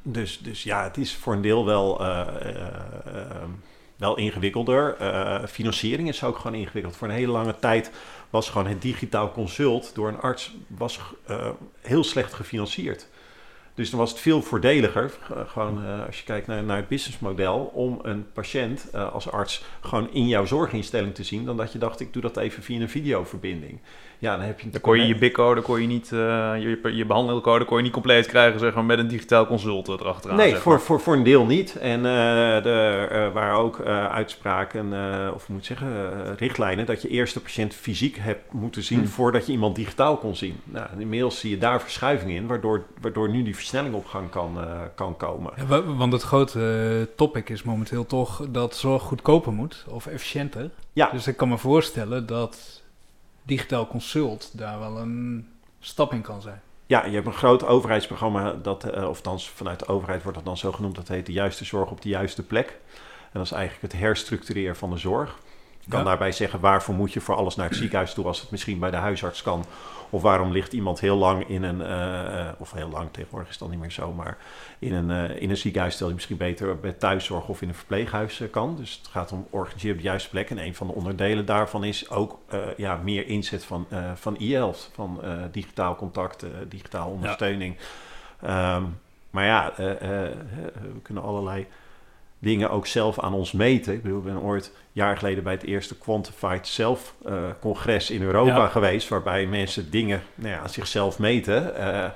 Dus, 0.06 0.38
dus 0.38 0.62
ja, 0.62 0.82
het 0.82 0.96
is 0.96 1.14
voor 1.14 1.32
een 1.32 1.42
deel 1.42 1.64
wel, 1.64 2.00
eh, 2.00 2.20
eh, 2.20 2.66
ehm, 3.06 3.50
wel 3.96 4.16
ingewikkelder. 4.16 4.96
Eh, 4.96 5.44
financiering 5.44 6.08
is 6.08 6.24
ook 6.24 6.36
gewoon 6.36 6.56
ingewikkeld. 6.56 6.96
Voor 6.96 7.08
een 7.08 7.14
hele 7.14 7.32
lange 7.32 7.58
tijd 7.58 7.90
was 8.30 8.50
gewoon 8.50 8.66
het 8.66 8.82
digitaal 8.82 9.32
consult 9.32 9.94
door 9.94 10.08
een 10.08 10.20
arts 10.20 10.54
was, 10.66 11.00
heel 11.80 12.04
slecht 12.04 12.32
gefinancierd. 12.32 13.08
Dus 13.74 13.90
dan 13.90 13.98
was 13.98 14.10
het 14.10 14.20
veel 14.20 14.42
voordeliger, 14.42 15.12
gewoon 15.46 16.04
als 16.06 16.18
je 16.18 16.24
kijkt 16.24 16.46
naar, 16.46 16.62
naar 16.62 16.76
het 16.76 16.88
businessmodel, 16.88 17.70
om 17.74 17.98
een 18.02 18.32
patiënt 18.32 18.94
als 19.12 19.30
arts 19.30 19.64
gewoon 19.80 20.12
in 20.12 20.28
jouw 20.28 20.44
zorginstelling 20.44 21.14
te 21.14 21.24
zien, 21.24 21.44
dan 21.44 21.56
dat 21.56 21.72
je 21.72 21.78
dacht, 21.78 22.00
ik 22.00 22.12
doe 22.12 22.22
dat 22.22 22.36
even 22.36 22.62
via 22.62 22.80
een 22.80 22.88
videoverbinding. 22.88 23.80
Ja, 24.24 24.36
dan 24.36 24.44
heb 24.46 24.60
je 24.60 24.70
Dan 24.70 24.80
kon 24.80 24.98
je 24.98 25.06
je 25.06 25.14
BIC-code, 25.18 25.60
kon 25.60 25.80
je 25.80 25.86
niet, 25.86 26.12
eh, 26.12 26.18
je, 26.58 26.80
je 26.94 27.04
behandelcode 27.06 27.64
kon 27.64 27.76
je 27.76 27.82
niet 27.82 27.92
compleet 27.92 28.26
krijgen, 28.26 28.58
zeg 28.60 28.74
maar, 28.74 28.84
met 28.84 28.98
een 28.98 29.08
digitaal 29.08 29.46
consult 29.46 29.88
erachteraan. 29.88 30.36
Nee, 30.36 30.50
zeg 30.50 30.60
voor, 30.60 30.72
maar. 30.72 30.80
voor, 30.80 31.00
voor 31.00 31.14
een 31.14 31.22
deel 31.22 31.46
niet. 31.46 31.76
En 31.76 32.04
eh 32.06 32.66
er 32.66 33.08
eh, 33.10 33.32
waren 33.32 33.56
ook 33.58 33.78
eh, 33.78 34.06
uitspraken, 34.06 34.92
eh, 34.92 35.34
of 35.34 35.48
moet 35.48 35.58
ik 35.58 35.64
zeggen, 35.64 35.88
richtlijnen, 36.36 36.86
dat 36.86 37.02
je 37.02 37.08
eerst 37.08 37.34
de 37.34 37.40
patiënt 37.40 37.74
fysiek 37.74 38.16
hebt 38.20 38.52
moeten 38.52 38.82
zien 38.82 38.98
Hmm. 38.98 39.08
voordat 39.08 39.46
je 39.46 39.52
iemand 39.52 39.76
digitaal 39.76 40.16
kon 40.16 40.36
zien. 40.36 40.60
Nou, 40.64 40.86
inmiddels 40.98 41.38
zie 41.40 41.50
je 41.50 41.58
daar 41.58 41.80
verschuiving 41.80 42.30
in, 42.32 42.46
waardoor, 42.46 42.82
waardoor 43.00 43.28
nu 43.30 43.42
die 43.42 43.54
versnelling 43.56 43.94
op 43.94 44.06
gang 44.06 44.30
kan, 44.30 44.58
eh, 44.60 44.80
kan 44.94 45.16
komen. 45.16 45.52
Ja, 45.56 45.66
wa- 45.66 45.82
want 45.82 46.12
het 46.12 46.22
grote 46.22 47.08
topic 47.16 47.48
is 47.48 47.62
momenteel 47.62 48.06
toch 48.06 48.46
dat 48.50 48.76
zorg 48.76 49.02
goedkoper 49.02 49.52
moet 49.52 49.84
of 49.88 50.06
efficiënter. 50.06 50.70
Ja. 50.92 51.10
Dus 51.12 51.26
ik 51.26 51.36
kan 51.36 51.48
me 51.48 51.58
voorstellen 51.58 52.26
dat 52.26 52.82
digitaal 53.44 53.86
consult 53.86 54.58
daar 54.58 54.78
wel 54.78 54.98
een 54.98 55.48
stap 55.80 56.12
in 56.12 56.22
kan 56.22 56.42
zijn. 56.42 56.62
Ja, 56.86 57.04
je 57.04 57.14
hebt 57.14 57.26
een 57.26 57.32
groot 57.32 57.66
overheidsprogramma, 57.66 58.52
dat, 58.52 58.84
eh, 58.84 59.08
of 59.08 59.16
althans 59.16 59.50
vanuit 59.50 59.78
de 59.78 59.86
overheid 59.86 60.22
wordt 60.22 60.38
dat 60.38 60.46
dan 60.46 60.56
zo 60.56 60.72
genoemd, 60.72 60.94
dat 60.94 61.08
heet 61.08 61.26
de 61.26 61.32
juiste 61.32 61.64
zorg 61.64 61.90
op 61.90 62.02
de 62.02 62.08
juiste 62.08 62.42
plek. 62.42 62.68
En 63.22 63.40
dat 63.40 63.44
is 63.44 63.52
eigenlijk 63.52 63.92
het 63.92 64.02
herstructureren 64.02 64.76
van 64.76 64.90
de 64.90 64.98
zorg. 64.98 65.38
Ik 65.84 65.90
kan 65.90 65.98
Ja. 65.98 66.04
daarbij 66.04 66.32
zeggen, 66.32 66.60
waarvoor 66.60 66.94
moet 66.94 67.12
je 67.12 67.20
voor 67.20 67.34
alles 67.34 67.56
naar 67.56 67.68
het 67.68 67.76
ziekenhuis 67.76 68.14
toe 68.14 68.24
als 68.26 68.40
het 68.40 68.50
misschien 68.50 68.78
bij 68.78 68.90
de 68.90 68.96
huisarts 68.96 69.42
kan? 69.42 69.64
Of 70.10 70.22
waarom 70.22 70.52
ligt 70.52 70.72
iemand 70.72 71.00
heel 71.00 71.16
lang 71.16 71.48
in 71.48 71.62
een, 71.62 71.82
eh, 71.82 72.48
of 72.58 72.72
heel 72.72 72.88
lang 72.88 73.08
tegenwoordig 73.12 73.48
is 73.48 73.58
dat 73.58 73.70
niet 73.70 73.78
meer 73.78 73.90
zo, 73.90 74.12
maar 74.12 74.36
in 74.78 74.92
een, 74.94 75.10
eh, 75.10 75.42
in 75.42 75.50
een 75.50 75.56
ziekenhuis 75.56 75.94
stel 75.94 76.08
je 76.08 76.14
misschien 76.14 76.36
beter 76.36 76.80
bij 76.80 76.92
thuiszorg 76.92 77.48
of 77.48 77.62
in 77.62 77.68
een 77.68 77.74
verpleeghuis 77.74 78.42
kan. 78.50 78.76
Dus 78.76 78.96
het 79.02 79.06
gaat 79.10 79.32
om 79.32 79.46
organiseren 79.50 79.96
op 79.96 80.02
de 80.02 80.08
juiste 80.08 80.28
plek. 80.28 80.50
En 80.50 80.58
een 80.58 80.74
van 80.74 80.86
de 80.86 80.92
onderdelen 80.92 81.46
daarvan 81.46 81.84
is 81.84 82.10
ook 82.10 82.38
ja, 82.76 82.96
meer 83.02 83.26
inzet 83.26 83.64
van, 83.64 83.86
van 84.14 84.36
e-health, 84.38 84.90
van 84.94 85.20
digitaal 85.50 85.96
contact, 85.96 86.46
digitaal 86.68 87.10
ondersteuning. 87.10 87.76
Ehm, 88.40 88.82
maar 89.30 89.44
ja, 89.44 89.72
we 89.76 91.00
kunnen 91.02 91.22
allerlei 91.22 91.66
dingen 92.44 92.70
ook 92.70 92.86
zelf 92.86 93.20
aan 93.20 93.34
ons 93.34 93.52
meten. 93.52 93.92
Ik 93.94 94.02
bedoel, 94.02 94.18
ik 94.18 94.24
ben 94.24 94.40
ooit 94.40 94.64
een 94.74 94.80
jaar 94.92 95.16
geleden 95.16 95.44
bij 95.44 95.52
het 95.52 95.62
eerste 95.64 95.96
Quantified 95.98 96.66
Self 96.66 97.14
eh, 97.24 97.34
congres 97.60 98.10
in 98.10 98.22
Europa 98.22 98.56
Ja. 98.56 98.66
geweest, 98.66 99.08
waarbij 99.08 99.46
mensen 99.46 99.90
dingen 99.90 100.22
nou 100.34 100.50
ja, 100.54 100.58
aan 100.60 100.68
zichzelf 100.68 101.18
meten. 101.18 101.76
Eh, 101.76 102.10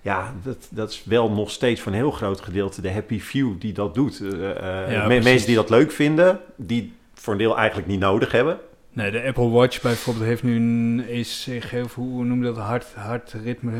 ja, 0.00 0.34
dat, 0.42 0.68
dat 0.70 0.90
is 0.90 1.02
wel 1.04 1.30
nog 1.30 1.50
steeds 1.50 1.80
voor 1.80 1.92
een 1.92 1.98
heel 1.98 2.10
groot 2.10 2.40
gedeelte 2.40 2.80
de 2.80 2.90
happy 2.92 3.20
few 3.20 3.60
die 3.60 3.72
dat 3.72 3.94
doet. 3.94 4.20
Eh, 4.20 4.50
eh, 4.50 4.92
Ja, 4.92 4.98
me- 5.00 5.04
precies. 5.06 5.24
mensen 5.24 5.46
die 5.46 5.56
dat 5.56 5.70
leuk 5.70 5.92
vinden, 5.92 6.40
die 6.56 6.92
voor 7.14 7.32
een 7.32 7.38
deel 7.38 7.56
eigenlijk 7.58 7.88
niet 7.88 8.00
nodig 8.00 8.32
hebben. 8.32 8.58
Nee, 8.92 9.10
de 9.10 9.22
Apple 9.22 9.48
Watch 9.48 9.80
bijvoorbeeld 9.82 10.26
heeft 10.26 10.42
nu 10.42 10.56
een 10.56 11.04
ECG, 11.08 11.72
of 11.84 11.94
hoe 11.94 12.24
noem 12.24 12.38
je 12.38 12.44
dat, 12.44 12.56
hart, 12.56 12.86
hartritme 12.94 13.72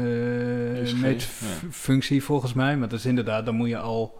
ECG, 0.83 1.00
meetfunctie 1.00 2.23
volgens 2.25 2.52
mij. 2.52 2.76
Maar 2.76 2.88
dat 2.88 2.99
is 2.99 3.06
inderdaad, 3.06 3.45
dan 3.47 3.54
moet 3.54 3.68
je 3.68 3.78
al 3.78 4.18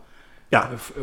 Ja, 0.49 0.65
eh, 0.71 1.03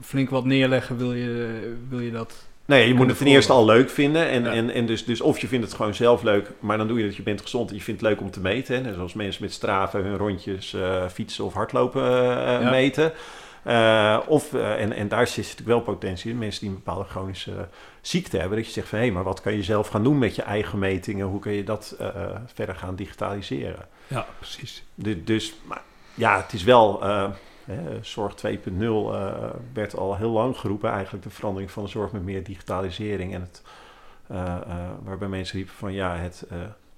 flink 0.00 0.30
wat 0.30 0.44
neerleggen, 0.44 0.96
wil 0.96 1.12
je, 1.14 1.76
wil 1.88 2.00
je 2.00 2.10
dat... 2.10 2.46
Nee, 2.64 2.88
je 2.88 2.94
moet 2.94 3.08
het 3.08 3.18
ten 3.18 3.26
eerste 3.26 3.52
al 3.52 3.64
leuk 3.64 3.90
vinden. 3.90 4.28
En, 4.28 4.44
Ja. 4.44 4.52
en, 4.52 4.70
en 4.70 4.86
dus, 4.86 5.04
dus 5.04 5.20
of 5.20 5.38
je 5.38 5.46
vindt 5.48 5.64
het 5.66 5.74
gewoon 5.74 5.94
zelf 5.94 6.22
leuk, 6.22 6.50
maar 6.60 6.78
dan 6.78 6.88
doe 6.88 6.98
je 6.98 7.04
dat 7.06 7.16
je 7.16 7.22
bent 7.22 7.40
gezond 7.40 7.70
en 7.70 7.76
je 7.76 7.82
vindt 7.82 8.00
het 8.00 8.10
leuk 8.10 8.20
om 8.20 8.30
te 8.30 8.40
meten. 8.40 8.84
Hè. 8.84 8.94
Zoals 8.94 9.12
mensen 9.14 9.42
met 9.42 9.52
straven 9.52 10.04
hun 10.04 10.16
rondjes 10.16 10.74
eh, 10.74 11.06
fietsen 11.08 11.44
of 11.44 11.52
hardlopen 11.54 12.02
Ja. 12.02 12.70
meten. 12.70 13.12
Of, 14.26 14.54
en, 14.54 14.92
en 14.92 15.08
daar 15.08 15.26
zit 15.26 15.36
natuurlijk 15.36 15.66
wel 15.68 15.80
potentie 15.80 16.30
in. 16.30 16.38
Mensen 16.38 16.60
die 16.60 16.68
een 16.70 16.74
bepaalde 16.84 17.08
chronische 17.08 17.68
ziekte 18.00 18.38
hebben. 18.38 18.56
Dat 18.56 18.66
je 18.66 18.72
zegt 18.72 18.88
van, 18.88 18.98
hé, 18.98 19.10
maar 19.10 19.24
wat 19.24 19.40
kan 19.40 19.52
je 19.52 19.62
zelf 19.62 19.88
gaan 19.88 20.02
doen 20.04 20.18
met 20.18 20.34
je 20.36 20.42
eigen 20.42 20.78
metingen? 20.78 21.26
Hoe 21.26 21.40
kun 21.40 21.52
je 21.52 21.64
dat 21.64 21.96
verder 22.54 22.74
gaan 22.74 22.94
digitaliseren? 22.96 23.86
Ja, 24.06 24.26
precies. 24.38 24.84
Du- 24.94 25.24
dus 25.24 25.54
maar, 25.64 25.82
ja, 26.14 26.36
het 26.42 26.52
is 26.52 26.62
wel. 26.64 27.02
Zorg 28.00 28.34
2.0 28.34 28.80
eh, 28.80 29.50
werd 29.72 29.96
al 29.96 30.16
heel 30.16 30.30
lang 30.30 30.56
geroepen. 30.56 30.90
Eigenlijk 30.90 31.24
de 31.24 31.30
verandering 31.30 31.70
van 31.70 31.82
de 31.82 31.88
zorg 31.88 32.12
met 32.12 32.24
meer 32.24 32.44
digitalisering. 32.44 33.34
En 33.34 33.40
het, 33.40 33.62
eh, 34.26 34.56
eh, 34.56 34.90
waarbij 35.02 35.28
mensen 35.28 35.56
riepen 35.56 35.74
van 35.74 35.92
ja, 35.92 36.16
het 36.16 36.46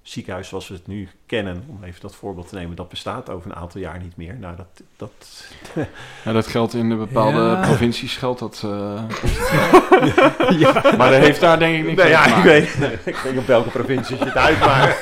ziekenhuis 0.01 0.47
zoals 0.47 0.67
we 0.67 0.73
het 0.73 0.87
nu 0.87 1.09
kennen, 1.25 1.63
om 1.67 1.83
even 1.83 2.01
dat 2.01 2.15
voorbeeld 2.15 2.49
te 2.49 2.55
nemen, 2.55 2.75
dat 2.75 2.89
bestaat 2.89 3.29
over 3.29 3.49
een 3.51 3.55
aantal 3.57 3.81
jaar 3.81 3.99
niet 3.99 4.17
meer. 4.17 4.35
Nou, 4.39 4.55
dat. 4.55 4.67
dat 4.97 5.45
Ja, 6.25 6.31
dat 6.31 6.47
geldt 6.47 6.73
in 6.73 6.89
de 6.89 6.95
bepaalde 6.95 7.37
Ja. 7.39 7.61
provincies 7.61 8.17
geldt 8.17 8.39
dat. 8.39 8.61
eh, 8.65 8.69
Maar 10.97 11.11
dat 11.11 11.19
heeft 11.21 11.39
daar 11.41 11.59
denk 11.59 11.75
ik 11.77 11.83
niks 11.83 11.95
nee, 11.95 12.05
mee 12.05 12.09
ja, 12.09 12.23
te 12.23 12.29
ik 12.37 12.43
weet. 12.43 12.75
ik 13.05 13.15
weet 13.15 13.31
niet 13.31 13.41
op 13.41 13.47
welke 13.47 13.69
provincie 13.69 14.17
je 14.17 14.25
het 14.25 14.35
uitmaakt. 14.35 14.99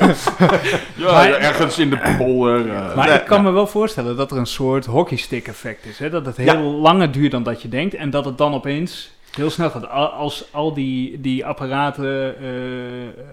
Ja, 0.96 1.12
Maar- 1.12 1.32
ergens 1.34 1.80
in 1.80 1.90
de 1.90 2.16
polder. 2.18 2.70
eh. 2.76 2.96
Maar 2.96 3.08
Nee, 3.08 3.18
ik 3.18 3.26
kan 3.26 3.44
me 3.44 3.52
wel 3.52 3.68
voorstellen 3.68 4.16
dat 4.16 4.32
er 4.32 4.38
een 4.38 4.46
soort 4.46 4.86
hockeystick 4.86 5.48
effect 5.48 5.86
is. 5.86 6.00
Hè? 6.00 6.10
Dat 6.10 6.26
het 6.26 6.38
heel 6.38 6.46
Ja. 6.46 6.60
langer 6.60 7.12
duurt 7.12 7.32
dan 7.32 7.44
dat 7.44 7.62
je 7.62 7.70
denkt. 7.70 7.94
En 7.96 8.10
dat 8.10 8.26
het 8.26 8.38
dan 8.38 8.54
opeens 8.54 9.12
heel 9.38 9.50
snel 9.50 9.70
gaat. 9.70 9.90
Al- 9.90 10.08
Als 10.12 10.46
al 10.52 10.74
die, 10.74 11.22
die 11.22 11.46
apparaten 11.46 12.38
eh, 12.38 12.44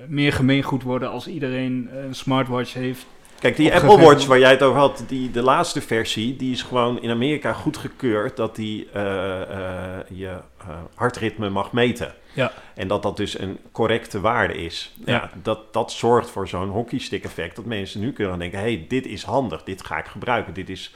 meer 0.08 0.32
gemeengoed 0.32 0.82
worden. 0.82 1.10
Als 1.10 1.26
iedereen 1.26 1.88
een 1.92 2.14
smartwatch 2.14 2.74
heeft. 2.74 3.06
Kijk, 3.38 3.56
die 3.56 3.74
Apple 3.74 3.98
Watch 4.00 4.26
waar 4.26 4.38
jij 4.38 4.50
het 4.50 4.62
over 4.62 4.78
had, 4.78 5.04
die, 5.08 5.30
de 5.30 5.42
laatste 5.42 5.80
versie, 5.80 6.36
die 6.36 6.52
is 6.52 6.62
gewoon 6.62 7.02
in 7.02 7.10
Amerika 7.10 7.52
goedgekeurd 7.52 8.36
dat 8.36 8.56
die 8.56 8.88
eh, 8.92 9.42
eh, 9.42 10.00
je 10.10 10.36
hartritme 10.94 11.50
mag 11.50 11.72
meten. 11.72 12.14
Ja. 12.34 12.52
En 12.74 12.88
dat 12.88 13.02
dat 13.02 13.16
dus 13.16 13.38
een 13.38 13.58
correcte 13.72 14.20
waarde 14.20 14.54
is. 14.54 14.92
Ja. 15.04 15.12
Ja. 15.12 15.30
dat, 15.42 15.72
dat 15.72 15.92
zorgt 15.92 16.30
voor 16.30 16.48
zo'n 16.48 16.68
hockeystick 16.68 17.24
effect. 17.24 17.56
Dat 17.56 17.64
mensen 17.64 18.00
nu 18.00 18.12
kunnen 18.12 18.38
denken, 18.38 18.58
hé, 18.58 18.64
hey, 18.64 18.84
dit 18.88 19.06
is 19.06 19.22
handig, 19.22 19.62
dit 19.62 19.84
ga 19.84 19.98
ik 19.98 20.06
gebruiken. 20.06 20.54
Dit 20.54 20.68
is, 20.68 20.94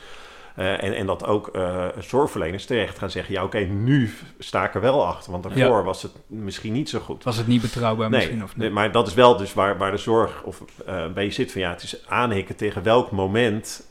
eh, 0.58 0.82
en, 0.82 0.94
en 0.94 1.06
dat 1.06 1.26
ook 1.26 1.48
eh, 1.48 1.86
zorgverleners 1.98 2.64
terecht 2.64 2.98
gaan 2.98 3.10
zeggen, 3.10 3.34
ja 3.34 3.44
oké, 3.44 3.58
nu 3.58 4.14
sta 4.38 4.64
ik 4.64 4.74
er 4.74 4.80
wel 4.80 5.06
achter. 5.06 5.32
Want 5.32 5.42
daarvoor 5.42 5.84
was 5.84 6.02
het 6.02 6.12
misschien 6.26 6.72
niet 6.72 6.88
zo 6.88 6.98
goed. 6.98 7.24
Was 7.24 7.36
het 7.36 7.46
niet 7.46 7.62
betrouwbaar 7.62 8.10
misschien 8.10 8.42
of 8.42 8.56
nee, 8.56 8.70
maar 8.70 8.92
dat 8.92 9.06
is 9.06 9.14
wel 9.14 9.36
dus 9.36 9.54
waar, 9.54 9.78
waar 9.78 9.90
de 9.90 9.96
zorg 9.96 10.42
of, 10.42 10.62
eh 10.86 11.06
bij 11.06 11.30
zit. 11.30 11.52
Van, 11.52 11.60
ja, 11.60 11.70
het 11.70 11.82
is 11.82 12.06
aanhikken 12.06 12.56
tegen 12.56 12.82
welk 12.82 13.10
moment 13.10 13.86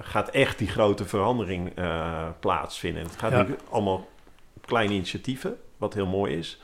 gaat 0.00 0.28
echt 0.28 0.58
die 0.58 0.68
grote 0.68 1.04
verandering 1.04 1.72
plaatsvinden. 2.40 3.02
Het 3.02 3.16
gaat 3.16 3.30
Ja. 3.30 3.42
nu 3.42 3.56
allemaal 3.70 4.08
op 4.52 4.66
kleine 4.66 4.94
initiatieven, 4.94 5.56
wat 5.76 5.94
heel 5.94 6.06
mooi 6.06 6.36
is. 6.36 6.60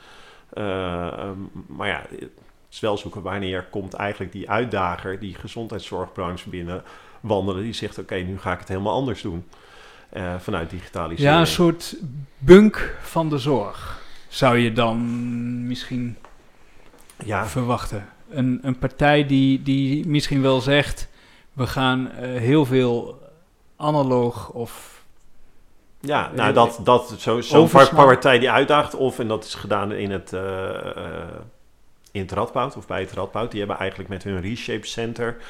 Maar 1.67 1.87
ja, 1.87 2.03
het 2.09 2.29
is 2.71 2.79
wel 2.79 2.97
zoeken 2.97 3.21
wanneer 3.21 3.63
komt 3.63 3.93
eigenlijk 3.93 4.31
die 4.31 4.49
uitdager, 4.49 5.19
die 5.19 5.35
gezondheidszorgbranche 5.35 6.49
binnen 6.49 6.83
wandelen. 7.21 7.63
Die 7.63 7.73
zegt, 7.73 7.97
oké, 7.97 8.15
nu 8.15 8.39
ga 8.39 8.51
ik 8.53 8.59
het 8.59 8.67
helemaal 8.67 8.93
anders 8.93 9.21
doen. 9.21 9.45
eh, 10.09 10.35
vanuit 10.39 10.69
digitalisering. 10.69 11.33
Ja, 11.33 11.39
een 11.39 11.47
soort 11.47 11.95
bunk 12.37 12.95
van 13.01 13.29
de 13.29 13.37
zorg. 13.37 14.01
Zou 14.27 14.57
je 14.57 14.71
dan 14.73 15.67
misschien 15.67 16.17
Ja, 17.25 17.45
verwachten? 17.47 18.09
Een, 18.29 18.59
een 18.61 18.77
partij 18.79 19.25
die, 19.25 19.63
die 19.63 20.07
misschien 20.07 20.41
wel 20.41 20.61
zegt, 20.61 21.07
we 21.53 21.67
gaan 21.67 22.11
eh, 22.11 22.39
heel 22.39 22.65
veel 22.65 23.21
analoog 23.77 24.49
of... 24.49 25.03
ja 25.99 26.29
Eh, 26.29 26.37
nou 26.37 26.53
dat, 26.53 26.79
dat 26.83 27.15
zo, 27.17 27.41
zo'n 27.41 27.59
overslaan. 27.61 28.05
partij 28.05 28.39
die 28.39 28.51
uitdaagt, 28.51 28.95
of 28.95 29.19
en 29.19 29.27
dat 29.27 29.43
is 29.43 29.53
gedaan 29.55 29.91
in 29.91 30.11
het, 30.11 30.33
eh, 30.33 30.97
eh, 30.97 31.27
in 32.11 32.21
het 32.21 32.31
Radboud, 32.31 32.75
of 32.77 32.87
bij 32.87 32.99
het 33.01 33.11
Radboud, 33.11 33.51
die 33.51 33.59
hebben 33.59 33.77
eigenlijk 33.77 34.09
met 34.09 34.23
hun 34.23 34.41
Reshape 34.41 34.87
Center, 34.87 35.37
eh, 35.37 35.45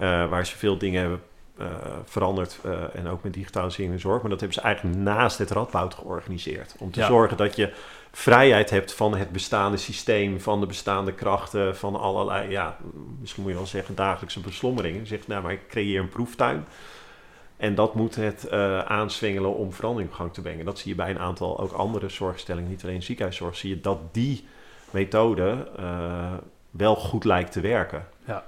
waar 0.00 0.46
ze 0.46 0.56
veel 0.56 0.78
dingen 0.78 1.00
hebben 1.00 1.22
eh, 1.58 1.66
veranderd, 2.04 2.58
eh, 2.64 2.72
en 2.92 3.08
ook 3.08 3.22
met 3.22 3.32
digitalisering 3.32 3.90
in 3.90 3.96
de 3.96 4.02
zorg, 4.02 4.20
maar 4.20 4.30
dat 4.30 4.40
hebben 4.40 4.58
ze 4.58 4.64
eigenlijk 4.64 4.96
naast 4.96 5.38
het 5.38 5.50
Radboud 5.50 5.94
georganiseerd. 5.94 6.74
Om 6.78 6.90
te 6.90 7.00
Ja. 7.00 7.06
zorgen 7.06 7.36
dat 7.36 7.56
je 7.56 7.72
vrijheid 8.12 8.70
hebt 8.70 8.94
van 8.94 9.16
het 9.16 9.30
bestaande 9.30 9.76
systeem, 9.76 10.40
van 10.40 10.60
de 10.60 10.66
bestaande 10.66 11.12
krachten, 11.12 11.76
van 11.76 11.96
allerlei, 12.00 12.50
ja, 12.50 12.76
misschien 13.20 13.42
moet 13.42 13.52
je 13.52 13.58
wel 13.58 13.66
zeggen, 13.66 13.94
dagelijkse 13.94 14.40
beslommeringen. 14.40 15.06
Zegt, 15.06 15.26
nou, 15.26 15.42
maar 15.42 15.52
ik 15.52 15.68
creëer 15.68 16.00
een 16.00 16.08
proeftuin. 16.08 16.64
En 17.56 17.74
dat 17.74 17.94
moet 17.94 18.14
het 18.14 18.46
eh, 18.48 18.78
aanswingelen 18.78 19.54
om 19.54 19.72
verandering 19.72 20.10
op 20.10 20.16
gang 20.16 20.32
te 20.32 20.40
brengen. 20.40 20.64
Dat 20.64 20.78
zie 20.78 20.90
je 20.90 20.96
bij 20.96 21.10
een 21.10 21.18
aantal 21.18 21.58
ook 21.60 21.72
andere 21.72 22.08
zorgstellingen, 22.08 22.70
niet 22.70 22.84
alleen 22.84 23.02
ziekenhuiszorg, 23.02 23.56
zie 23.56 23.70
je 23.70 23.80
dat 23.80 23.98
die 24.14 24.46
methode 24.90 25.68
eh, 25.76 26.32
wel 26.70 26.96
goed 26.96 27.24
lijkt 27.24 27.52
te 27.52 27.60
werken. 27.60 28.06
Ja. 28.24 28.44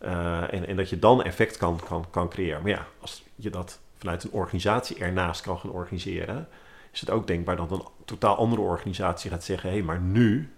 Eh, 0.00 0.52
en, 0.54 0.66
en 0.66 0.76
dat 0.76 0.90
je 0.90 0.98
dan 0.98 1.22
effect 1.22 1.56
kan, 1.56 1.80
kan, 1.88 2.04
kan 2.10 2.28
creëren. 2.28 2.62
Maar 2.62 2.70
ja, 2.70 2.86
als 3.00 3.22
je 3.34 3.50
dat 3.50 3.78
vanuit 3.98 4.24
een 4.24 4.32
organisatie 4.32 4.98
ernaast 4.98 5.40
kan 5.42 5.58
gaan 5.58 5.70
organiseren, 5.70 6.48
is 6.92 7.00
het 7.00 7.10
ook 7.10 7.26
denkbaar 7.26 7.56
dat 7.56 7.70
een 7.70 7.84
totaal 8.04 8.36
andere 8.36 8.62
organisatie 8.62 9.30
gaat 9.30 9.44
zeggen: 9.44 9.68
hé, 9.68 9.76
hey, 9.76 9.84
maar 9.84 10.00
nu 10.00 10.52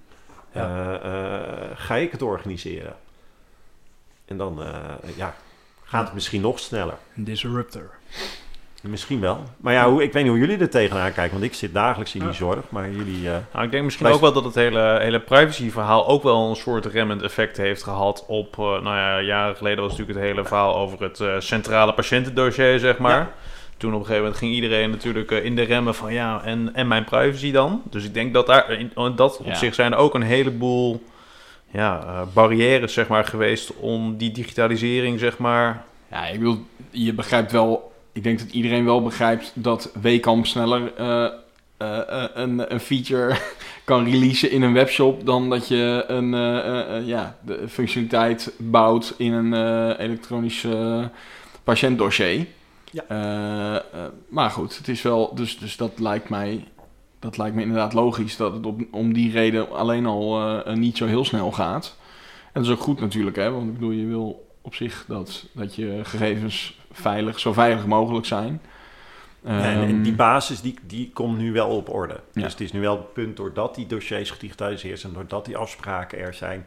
Ja. 0.52 0.98
eh, 1.02 1.64
eh, 1.64 1.70
ga 1.74 1.96
ik 1.96 2.12
het 2.12 2.22
organiseren. 2.22 2.96
En 4.24 4.36
dan 4.36 4.64
ja, 5.16 5.34
gaat 5.82 6.04
het 6.04 6.14
misschien 6.14 6.40
nog 6.40 6.58
sneller. 6.58 6.96
Een 7.16 7.24
disruptor. 7.24 7.90
Misschien 8.82 9.20
wel. 9.20 9.42
Maar 9.56 9.72
ja, 9.72 9.90
hoe, 9.90 10.02
ik 10.02 10.12
weet 10.12 10.22
niet 10.22 10.32
hoe 10.32 10.40
jullie 10.40 10.58
er 10.58 10.70
tegenaan 10.70 11.12
kijken, 11.12 11.32
want 11.32 11.44
ik 11.44 11.54
zit 11.54 11.74
dagelijks 11.74 12.14
in 12.14 12.20
die 12.20 12.28
Ja. 12.28 12.34
zorg. 12.34 12.64
Maar 12.68 12.90
jullie. 12.90 13.28
eh, 13.30 13.36
Nou, 13.52 13.64
ik 13.64 13.70
denk 13.70 13.84
misschien 13.84 14.06
ook 14.06 14.20
wel 14.20 14.32
dat 14.32 14.44
het 14.44 14.54
hele, 14.54 14.98
hele 15.00 15.20
privacy-verhaal 15.20 16.06
ook 16.08 16.22
wel 16.22 16.48
een 16.50 16.56
soort 16.56 16.86
remmend 16.86 17.22
effect 17.22 17.56
heeft 17.56 17.82
gehad 17.82 18.24
op... 18.26 18.58
eh, 18.58 18.64
nou 18.64 18.84
ja, 18.96 19.20
jaren 19.20 19.56
geleden 19.56 19.80
was 19.82 19.90
natuurlijk 19.90 20.18
het 20.18 20.28
hele 20.28 20.44
verhaal 20.44 20.76
over 20.76 21.02
het 21.02 21.20
eh, 21.20 21.34
centrale 21.38 21.92
patiëntendossier, 21.94 22.78
zeg 22.78 22.98
maar. 22.98 23.16
Ja. 23.18 23.30
Toen 23.76 23.90
op 23.92 23.98
een 23.98 24.04
gegeven 24.06 24.22
moment 24.24 24.40
ging 24.40 24.54
iedereen 24.54 24.90
natuurlijk 24.90 25.30
in 25.30 25.56
de 25.56 25.62
remmen 25.62 25.94
van 25.94 26.12
ja, 26.12 26.42
en, 26.44 26.70
en 26.74 26.88
mijn 26.88 27.04
privacy 27.04 27.52
dan? 27.52 27.82
Dus 27.90 28.04
ik 28.04 28.14
denk 28.14 28.34
dat 28.34 28.46
daar 28.46 28.70
in 28.70 28.92
dat 29.16 29.40
Ja. 29.44 29.50
opzicht 29.50 29.74
zijn 29.74 29.92
er 29.92 29.98
ook 29.98 30.14
een 30.14 30.22
heleboel 30.22 31.02
ja, 31.70 32.00
eh, 32.06 32.20
barrières, 32.34 32.92
zeg 32.92 33.08
maar, 33.08 33.24
geweest 33.24 33.72
om 33.76 34.16
die 34.16 34.32
digitalisering, 34.32 35.18
zeg 35.18 35.38
maar... 35.38 35.84
Ja, 36.10 36.26
ik 36.26 36.38
bedoel, 36.38 36.58
je 36.90 37.12
begrijpt 37.14 37.52
wel... 37.52 37.91
Ik 38.12 38.22
denk 38.22 38.38
dat 38.38 38.50
iedereen 38.50 38.84
wel 38.84 39.02
begrijpt 39.02 39.52
dat 39.54 39.90
Wekamp 40.00 40.46
sneller 40.46 40.94
eh, 40.94 41.24
eh, 41.76 42.22
eh, 42.24 42.30
een, 42.34 42.72
een 42.72 42.80
feature 42.80 43.36
kan 43.84 44.04
releasen 44.04 44.50
in 44.50 44.62
een 44.62 44.72
webshop... 44.72 45.26
dan 45.26 45.50
dat 45.50 45.68
je 45.68 46.04
een 46.06 46.30
ja, 47.06 47.38
de 47.44 47.68
functionaliteit 47.68 48.52
bouwt 48.58 49.14
in 49.16 49.32
een 49.32 49.52
elektronisch 49.96 50.66
patiëntdossier. 51.64 52.46
Ja. 52.90 53.82
Maar 54.28 54.50
goed, 54.50 54.76
het 54.76 54.88
is 54.88 55.02
wel... 55.02 55.34
Dus, 55.34 55.58
dus 55.58 55.76
dat 55.76 55.98
lijkt 55.98 56.28
mij... 56.28 56.64
Dat 57.18 57.36
lijkt 57.36 57.54
me 57.54 57.62
inderdaad 57.62 57.92
logisch 57.92 58.36
dat 58.36 58.52
het 58.52 58.66
op, 58.66 58.80
om 58.90 59.12
die 59.12 59.32
reden 59.32 59.70
alleen 59.70 60.06
al 60.06 60.62
niet 60.74 60.96
zo 60.96 61.06
heel 61.06 61.24
snel 61.24 61.52
gaat. 61.52 61.96
En 62.52 62.62
dat 62.62 62.64
is 62.64 62.70
ook 62.70 62.80
goed 62.84 63.00
natuurlijk, 63.00 63.36
hè? 63.36 63.50
Want 63.50 63.66
ik 63.66 63.72
bedoel, 63.72 63.90
je 63.90 64.06
wil 64.06 64.48
op 64.62 64.74
zich 64.74 65.04
dat, 65.08 65.46
dat 65.52 65.74
je 65.74 66.00
gegevens 66.02 66.76
veilig, 66.92 67.38
zo 67.38 67.52
veilig 67.52 67.86
mogelijk 67.86 68.26
zijn. 68.26 68.60
Ja, 69.40 69.50
en, 69.50 69.62
en 69.62 69.88
Ehm, 69.88 70.02
die 70.02 70.14
basis 70.14 70.60
die, 70.60 70.78
die 70.82 71.10
komt 71.12 71.38
nu 71.38 71.52
wel 71.52 71.68
op 71.68 71.88
orde. 71.88 72.20
Ja. 72.32 72.42
Dus 72.42 72.52
het 72.52 72.60
is 72.60 72.72
nu 72.72 72.80
wel 72.80 72.96
het 72.96 73.12
punt 73.12 73.36
doordat 73.36 73.74
die 73.74 73.86
dossiers 73.86 74.30
gedigitaliseerd 74.30 75.00
zijn, 75.00 75.12
doordat 75.12 75.44
die 75.44 75.56
afspraken 75.56 76.18
er 76.18 76.34
zijn, 76.34 76.66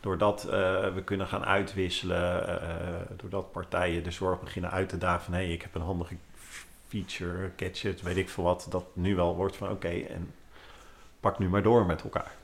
doordat 0.00 0.44
eh, 0.44 0.50
we 0.94 1.02
kunnen 1.04 1.26
gaan 1.26 1.44
uitwisselen, 1.44 2.48
eh, 2.60 2.66
doordat 3.16 3.52
partijen 3.52 4.04
de 4.04 4.10
zorg 4.10 4.40
beginnen 4.40 4.70
uit 4.70 4.88
te 4.88 4.98
dagen 4.98 5.22
van 5.22 5.34
hé, 5.34 5.44
hey, 5.44 5.52
ik 5.52 5.62
heb 5.62 5.74
een 5.74 5.80
handige 5.80 6.16
feature, 6.88 7.50
gadget, 7.56 8.02
weet 8.02 8.16
ik 8.16 8.28
veel 8.28 8.44
wat, 8.44 8.66
dat 8.70 8.84
nu 8.92 9.16
wel 9.16 9.36
wordt 9.36 9.56
van 9.56 9.70
oké, 9.70 9.88
en 9.88 10.32
pak 11.20 11.38
nu 11.38 11.48
maar 11.48 11.62
door 11.62 11.86
met 11.86 12.02
elkaar. 12.02 12.38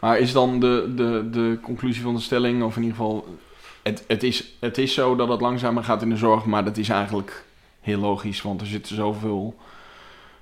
Maar 0.00 0.18
is 0.18 0.32
dan 0.32 0.60
de, 0.60 0.92
de, 0.96 1.30
de 1.30 1.58
conclusie 1.62 2.02
van 2.02 2.14
de 2.14 2.20
stelling, 2.20 2.62
of 2.62 2.76
in 2.76 2.82
ieder 2.82 2.96
geval, 2.96 3.38
het, 3.82 4.04
het, 4.08 4.22
is, 4.22 4.54
het 4.60 4.78
is 4.78 4.94
zo 4.94 5.16
dat 5.16 5.28
het 5.28 5.40
langzamer 5.40 5.84
gaat 5.84 6.02
in 6.02 6.08
de 6.10 6.16
zorg, 6.16 6.44
maar 6.44 6.64
dat 6.64 6.76
is 6.76 6.88
eigenlijk 6.88 7.44
heel 7.80 7.98
logisch, 7.98 8.42
want 8.42 8.60
er 8.60 8.66
zitten 8.66 8.94
zoveel 8.96 9.54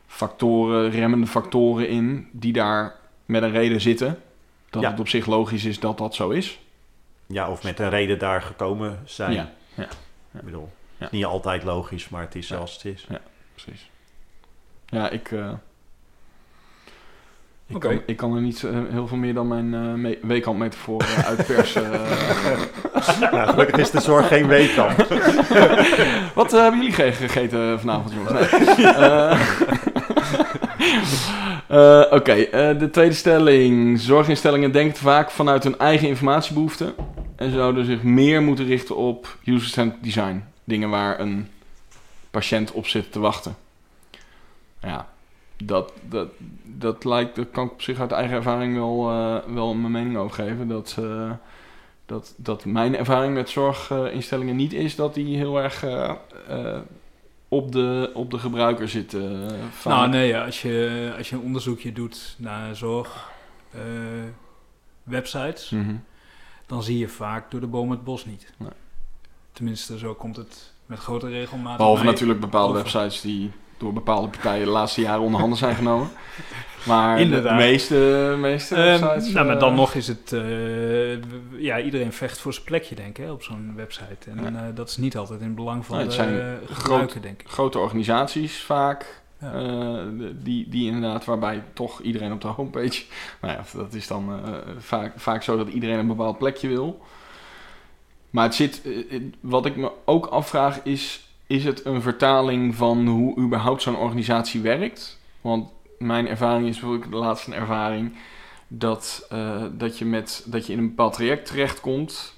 factoren, 0.07 0.91
remmende 0.91 1.27
factoren 1.27 1.89
in, 1.89 2.29
die 2.33 2.53
daar 2.53 2.95
met 3.25 3.43
een 3.43 3.51
reden 3.51 3.81
zitten, 3.81 4.23
dat 4.71 4.83
Ja. 4.83 4.91
het 4.91 5.01
op 5.01 5.09
zich 5.09 5.27
logisch 5.27 5.65
is 5.65 5.81
dat 5.81 5.99
dat 5.99 6.15
zo 6.15 6.31
is. 6.31 6.59
Ja, 7.27 7.51
of 7.51 7.63
met 7.63 7.79
een 7.79 7.91
reden 7.91 8.19
daar 8.19 8.43
gekomen 8.43 8.99
zijn. 9.05 9.33
Ja, 9.33 9.53
Ik 10.33 10.41
bedoel, 10.45 10.69
Ja. 10.97 11.09
niet 11.11 11.25
altijd 11.25 11.63
logisch, 11.65 12.09
maar 12.09 12.23
het 12.23 12.35
is 12.35 12.49
Ja. 12.49 12.55
zoals 12.55 12.73
het 12.75 12.85
is. 12.85 13.07
precies. 13.55 13.91
Ja, 14.87 15.11
ik, 15.11 15.31
eh, 15.33 15.51
ik, 17.67 17.77
Oké. 17.77 17.89
kan, 17.89 18.03
ik 18.07 18.17
kan 18.17 18.35
er 18.35 18.41
niet 18.41 18.65
eh, 18.65 18.79
heel 18.91 19.07
veel 19.09 19.17
meer 19.17 19.35
dan 19.35 19.49
mijn 19.49 19.73
uh, 19.73 19.95
me- 19.95 20.19
eh, 20.99 21.19
uitpersen. 21.27 21.91
Nou, 23.31 23.49
gelukkig 23.49 23.77
is 23.77 23.91
de 23.91 24.01
zorg 24.01 24.29
geen 24.29 24.47
weekkamp. 24.47 24.97
Wat 26.35 26.53
eh, 26.53 26.61
hebben 26.61 26.81
jullie 26.81 26.95
ge- 26.95 27.13
gegeten 27.13 27.81
vanavond, 27.81 28.13
jongens? 28.13 28.33
Nee. 28.51 28.87
Eh, 31.69 32.01
eh, 32.03 32.13
Oké, 32.13 32.35
de 32.79 32.89
tweede 32.93 33.15
stelling. 33.15 34.01
Zorginstellingen 34.01 34.73
denken 34.73 34.97
vaak 34.99 35.31
vanuit 35.31 35.65
hun 35.65 35.79
eigen 35.79 36.09
informatiebehoeften. 36.09 36.95
En 37.37 37.53
zouden 37.53 37.85
zich 37.85 38.03
meer 38.03 38.43
moeten 38.43 38.67
richten 38.67 38.97
op 38.97 39.37
user-centered 39.45 40.05
design. 40.05 40.45
Dingen 40.65 40.91
waar 40.91 41.21
een 41.21 41.49
patiënt 42.31 42.73
op 42.73 42.87
zit 42.87 43.13
te 43.13 43.19
wachten. 43.21 43.57
Ja, 44.83 45.07
dat, 45.65 45.93
dat, 46.09 46.29
dat 46.65 47.05
lijkt, 47.05 47.37
dat 47.37 47.47
kan 47.53 47.65
ik 47.67 47.73
op 47.73 47.83
zich 47.83 48.01
uit 48.01 48.13
eigen 48.13 48.37
ervaring 48.37 48.75
wel, 48.77 49.05
wel 49.55 49.75
mijn 49.75 49.93
mening 49.93 50.17
over 50.17 50.45
geven. 50.45 50.69
Dat, 50.69 50.97
eh, 50.99 51.31
dat, 52.09 52.35
dat 52.37 52.65
mijn 52.65 52.97
ervaring 52.97 53.35
met 53.35 53.51
zorginstellingen 53.51 54.57
niet 54.57 54.73
is 54.73 54.97
dat 54.97 55.15
die 55.15 55.37
heel 55.37 55.59
erg 55.63 55.85
eh, 55.85 56.15
eh, 56.49 56.81
op, 57.49 57.73
de, 57.73 58.11
op 58.15 58.31
de 58.31 58.39
gebruiker 58.39 58.89
zitten. 58.89 59.49
eh. 59.51 59.85
Nou 59.85 60.09
nee, 60.09 60.29
ja, 60.29 60.45
als, 60.45 60.63
je, 60.63 61.15
als 61.17 61.29
je 61.31 61.37
een 61.37 61.43
onderzoekje 61.43 61.93
doet 61.93 62.35
naar 62.39 62.77
zorg, 62.77 63.31
eh, 63.71 63.81
websites, 65.03 65.71
Mhm. 65.71 65.95
dan 66.67 66.83
zie 66.83 66.99
je 66.99 67.09
vaak 67.09 67.51
door 67.51 67.61
de 67.61 67.67
boom 67.67 67.91
het 67.91 68.05
bos 68.05 68.25
niet. 68.25 68.53
Nee. 68.57 68.69
Tenminste, 69.53 69.99
zo 69.99 70.15
komt 70.15 70.37
het 70.37 70.73
met 70.87 70.99
grote 70.99 71.29
regelmaat. 71.29 71.77
Behalve 71.77 72.05
natuurlijk 72.05 72.41
bepaalde 72.41 72.79
over. 72.79 72.83
websites 72.83 73.21
die 73.21 73.51
door 73.79 73.93
bepaalde 73.93 74.29
partijen 74.29 74.65
de 74.65 74.71
laatste 74.71 75.01
jaren 75.01 75.23
onder 75.23 75.41
handen 75.41 75.59
zijn 75.59 75.75
genomen. 75.75 76.09
Maar 76.87 77.17
de, 77.17 77.53
meeste, 77.57 78.35
meeste 78.39 78.75
Ehm, 78.75 79.01
websites... 79.01 79.33
nou, 79.33 79.47
maar 79.47 79.55
eh, 79.55 79.61
dan 79.61 79.75
nog 79.75 79.95
is 79.95 80.09
het... 80.09 80.33
eh, 80.33 81.61
ja, 81.61 81.81
iedereen 81.81 82.13
vecht 82.13 82.39
voor 82.39 82.53
zijn 82.53 82.65
plekje, 82.65 82.95
denk 82.95 83.19
ik, 83.19 83.31
op 83.31 83.43
zo'n 83.43 83.73
website. 83.77 84.31
En 84.31 84.53
Ja. 84.55 84.67
eh, 84.69 84.75
dat 84.75 84.89
is 84.89 84.97
niet 84.97 85.17
altijd 85.17 85.41
in 85.41 85.47
het 85.47 85.55
belang 85.55 85.87
van 85.87 85.97
Nee, 85.97 86.07
het 86.07 86.17
de 86.17 86.23
zijn 86.23 86.41
eh, 87.17 87.23
denk 87.23 87.41
ik. 87.41 87.49
Grote 87.49 87.79
organisaties 87.79 88.63
vaak, 88.63 89.23
Ja. 89.41 89.53
eh, 89.53 90.03
die, 90.35 90.69
die 90.69 90.87
inderdaad, 90.87 91.25
waarbij 91.25 91.63
toch 91.75 92.01
iedereen 92.01 92.33
op 92.33 92.41
de 92.41 92.49
homepage... 92.49 93.05
Nou 93.41 93.55
ja, 93.55 93.65
dat 93.75 93.95
is 93.95 94.07
dan 94.07 94.31
eh, 94.45 94.53
vaak, 94.79 95.13
vaak 95.17 95.43
zo 95.43 95.57
dat 95.57 95.69
iedereen 95.69 95.99
een 95.99 96.07
bepaald 96.07 96.39
plekje 96.39 96.69
wil. 96.69 97.01
Maar 98.31 98.45
het 98.45 98.55
zit, 98.55 98.83
eh, 98.85 99.15
eh, 99.17 99.23
wat 99.41 99.67
ik 99.67 99.77
me 99.77 99.91
ook 100.05 100.27
afvraag 100.27 100.81
is, 100.83 101.28
is 101.49 101.65
het 101.65 101.85
een 101.85 102.03
vertaling 102.03 102.75
van 102.75 103.07
hoe 103.07 103.39
überhaupt 103.39 103.83
zo'n 103.83 103.97
organisatie 103.97 104.61
werkt? 104.61 105.19
Want 105.41 105.69
mijn 105.99 106.29
ervaring 106.29 106.69
is 106.69 106.79
bijvoorbeeld 106.79 107.13
de 107.13 107.19
laatste 107.19 107.55
ervaring 107.55 108.13
dat, 108.69 109.27
eh, 109.31 109.63
dat, 109.73 109.99
je 109.99 110.05
met, 110.05 110.45
dat 110.47 110.67
je 110.67 110.73
in 110.73 110.79
een 110.79 110.89
bepaald 110.89 111.13
traject 111.13 111.47
terechtkomt 111.47 112.35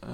eh, 0.00 0.08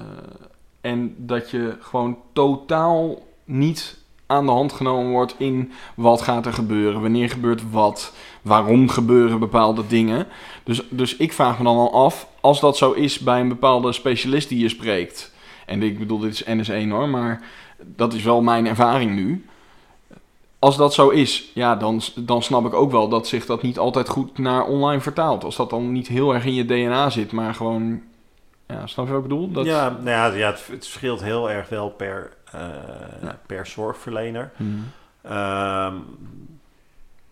en 0.81 1.15
dat 1.17 1.49
je 1.49 1.77
gewoon 1.79 2.17
totaal 2.33 3.21
niet 3.45 3.97
aan 4.25 4.45
de 4.45 4.51
hand 4.51 4.73
genomen 4.73 5.11
wordt 5.11 5.35
in 5.37 5.71
wat 5.95 6.21
gaat 6.21 6.45
er 6.45 6.53
gebeuren, 6.53 7.01
wanneer 7.01 7.29
gebeurt 7.29 7.71
wat, 7.71 8.13
waarom 8.41 8.89
gebeuren 8.89 9.39
bepaalde 9.39 9.87
dingen. 9.87 10.27
Dus, 10.63 10.81
dus 10.89 11.15
ik 11.15 11.33
vraag 11.33 11.57
me 11.57 11.63
dan 11.63 11.77
al 11.77 12.05
af, 12.05 12.27
als 12.41 12.59
dat 12.59 12.77
zo 12.77 12.91
is 12.91 13.19
bij 13.19 13.39
een 13.39 13.47
bepaalde 13.47 13.91
specialist 13.91 14.49
die 14.49 14.59
je 14.59 14.69
spreekt, 14.69 15.31
en 15.65 15.83
ik 15.83 15.99
bedoel, 15.99 16.19
dit 16.19 16.31
is 16.31 16.43
NS1 16.43 16.89
hoor, 16.89 17.09
maar 17.09 17.43
dat 17.85 18.13
is 18.13 18.23
wel 18.23 18.41
mijn 18.41 18.67
ervaring 18.67 19.15
nu. 19.15 19.45
als 20.59 20.77
dat 20.77 20.93
zo 20.93 21.09
is, 21.09 21.51
ja, 21.53 21.75
dan, 21.75 22.01
dan 22.15 22.43
snap 22.43 22.65
ik 22.65 22.73
ook 22.73 22.91
wel 22.91 23.09
dat 23.09 23.27
zich 23.27 23.45
dat 23.45 23.61
niet 23.61 23.77
altijd 23.79 24.09
goed 24.09 24.37
naar 24.37 24.63
online 24.65 25.01
vertaalt. 25.01 25.43
Als 25.43 25.55
dat 25.55 25.69
dan 25.69 25.91
niet 25.91 26.07
heel 26.07 26.33
erg 26.33 26.45
in 26.45 26.53
je 26.53 26.65
DNA 26.65 27.09
zit, 27.09 27.31
maar 27.31 27.53
gewoon... 27.55 28.01
Ja, 28.67 28.87
snap 28.87 29.05
je 29.05 29.11
wat 29.13 29.23
ik 29.23 29.27
bedoel? 29.29 29.51
Dat... 29.51 29.65
Ja, 29.65 29.89
nou 29.89 30.09
ja, 30.09 30.25
ja 30.25 30.51
het, 30.51 30.67
het 30.71 30.87
verschilt 30.87 31.21
heel 31.23 31.49
erg 31.51 31.69
wel 31.69 31.89
per, 31.89 32.31
eh, 32.51 32.59
Ja. 33.21 33.39
per 33.45 33.67
zorgverlener. 33.67 34.51
Mhm. 34.57 34.69
Ehm, 35.21 35.95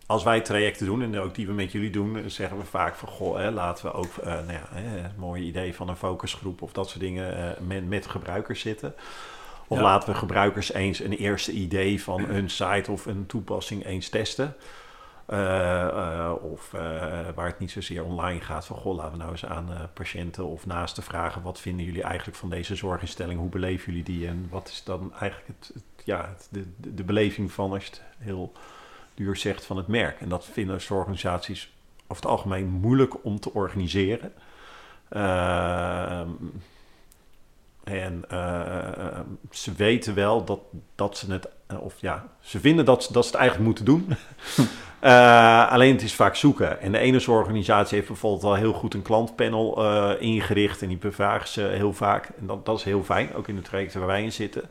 als 0.05 0.23
wij 0.23 0.41
trajecten 0.41 0.85
doen, 0.85 1.01
en 1.01 1.19
ook 1.19 1.35
die 1.35 1.47
we 1.47 1.53
met 1.53 1.71
jullie 1.71 1.89
doen, 1.89 2.23
zeggen 2.27 2.57
we 2.57 2.63
vaak 2.65 2.95
van, 2.95 3.09
goh, 3.09 3.37
hè, 3.37 3.51
laten 3.51 3.85
we 3.85 3.93
ook, 3.93 4.17
eh, 4.17 4.25
nou 4.33 4.51
ja, 4.51 4.67
hè, 4.69 4.97
een 4.97 5.11
mooi 5.17 5.43
idee 5.43 5.75
van 5.75 5.89
een 5.89 5.95
focusgroep 5.95 6.61
of 6.61 6.71
dat 6.71 6.89
soort 6.89 6.99
dingen 7.01 7.37
eh, 7.37 7.59
met, 7.67 7.89
met 7.89 8.07
gebruikers 8.07 8.59
zitten. 8.61 8.93
Of 9.71 9.77
Ja. 9.77 9.83
laten 9.83 10.09
we 10.09 10.15
gebruikers 10.15 10.73
eens 10.73 10.99
een 10.99 11.13
eerste 11.13 11.51
idee 11.51 12.03
van 12.03 12.29
een 12.29 12.49
site 12.49 12.91
of 12.91 13.05
een 13.05 13.25
toepassing 13.25 13.85
eens 13.85 14.09
testen. 14.09 14.55
Eh, 15.25 15.87
eh, 15.87 16.31
of 16.43 16.73
eh, 16.73 16.81
waar 17.35 17.45
het 17.45 17.59
niet 17.59 17.71
zozeer 17.71 18.03
online 18.03 18.41
gaat, 18.41 18.65
van 18.65 18.75
goh, 18.77 18.95
laten 18.95 19.11
we 19.11 19.17
nou 19.17 19.31
eens 19.31 19.45
aan 19.45 19.89
patiënten 19.93 20.45
of 20.45 20.65
naasten 20.65 21.03
vragen, 21.03 21.41
wat 21.41 21.59
vinden 21.59 21.85
jullie 21.85 22.03
eigenlijk 22.03 22.37
van 22.37 22.49
deze 22.49 22.75
zorginstelling? 22.75 23.39
Hoe 23.39 23.49
beleven 23.49 23.85
jullie 23.91 24.03
die? 24.17 24.27
En 24.27 24.47
wat 24.49 24.67
is 24.67 24.83
dan 24.83 25.13
eigenlijk 25.19 25.47
het, 25.59 25.71
het- 25.73 26.05
ja, 26.05 26.27
het, 26.27 26.47
de, 26.51 26.93
de, 26.93 27.03
beleving 27.03 27.51
van, 27.51 27.71
als 27.71 27.83
je 27.85 27.89
het 27.89 28.01
heel 28.17 28.51
duur 29.13 29.35
zegt, 29.35 29.65
van 29.65 29.77
het 29.77 29.87
merk? 29.87 30.19
En 30.21 30.29
dat 30.29 30.45
vinden 30.45 30.81
zorgorganisaties 30.81 31.73
over 32.07 32.23
het 32.23 32.31
algemeen 32.31 32.67
moeilijk 32.67 33.25
om 33.25 33.39
te 33.39 33.53
organiseren. 33.53 34.33
En 37.83 38.23
eh, 38.29 39.19
ze 39.51 39.73
weten 39.73 40.15
wel 40.15 40.43
dat, 40.43 40.59
dat 40.95 41.17
ze 41.17 41.31
het, 41.31 41.47
eh, 41.67 41.81
of 41.81 41.93
ja, 41.99 42.27
ze 42.39 42.59
vinden 42.59 42.85
dat, 42.85 43.03
ze- 43.03 43.13
dat 43.13 43.23
ze 43.23 43.29
het 43.31 43.39
eigenlijk 43.39 43.67
moeten 43.67 43.85
doen. 43.85 44.07
Eh, 45.01 45.71
alleen 45.71 45.91
het 45.93 46.01
is 46.01 46.13
vaak 46.13 46.35
zoeken. 46.35 46.81
En 46.81 46.91
de 46.91 46.97
ene 46.97 47.19
zorgorganisatie 47.19 47.95
heeft 47.95 48.07
bijvoorbeeld 48.07 48.43
al 48.43 48.55
heel 48.55 48.73
goed 48.73 48.93
een 48.93 49.01
klantpanel 49.01 49.83
eh, 49.85 50.11
ingericht. 50.21 50.81
En 50.81 50.87
die 50.87 50.97
bevragen 50.97 51.47
ze 51.47 51.61
heel 51.61 51.93
vaak. 51.93 52.29
En 52.39 52.47
dat, 52.47 52.65
dat 52.65 52.77
is 52.77 52.83
heel 52.83 53.03
fijn, 53.03 53.35
ook 53.35 53.47
in 53.47 53.55
de 53.55 53.61
trajecten 53.61 53.99
waar 53.99 54.07
wij 54.09 54.23
in 54.23 54.31
zitten. 54.31 54.61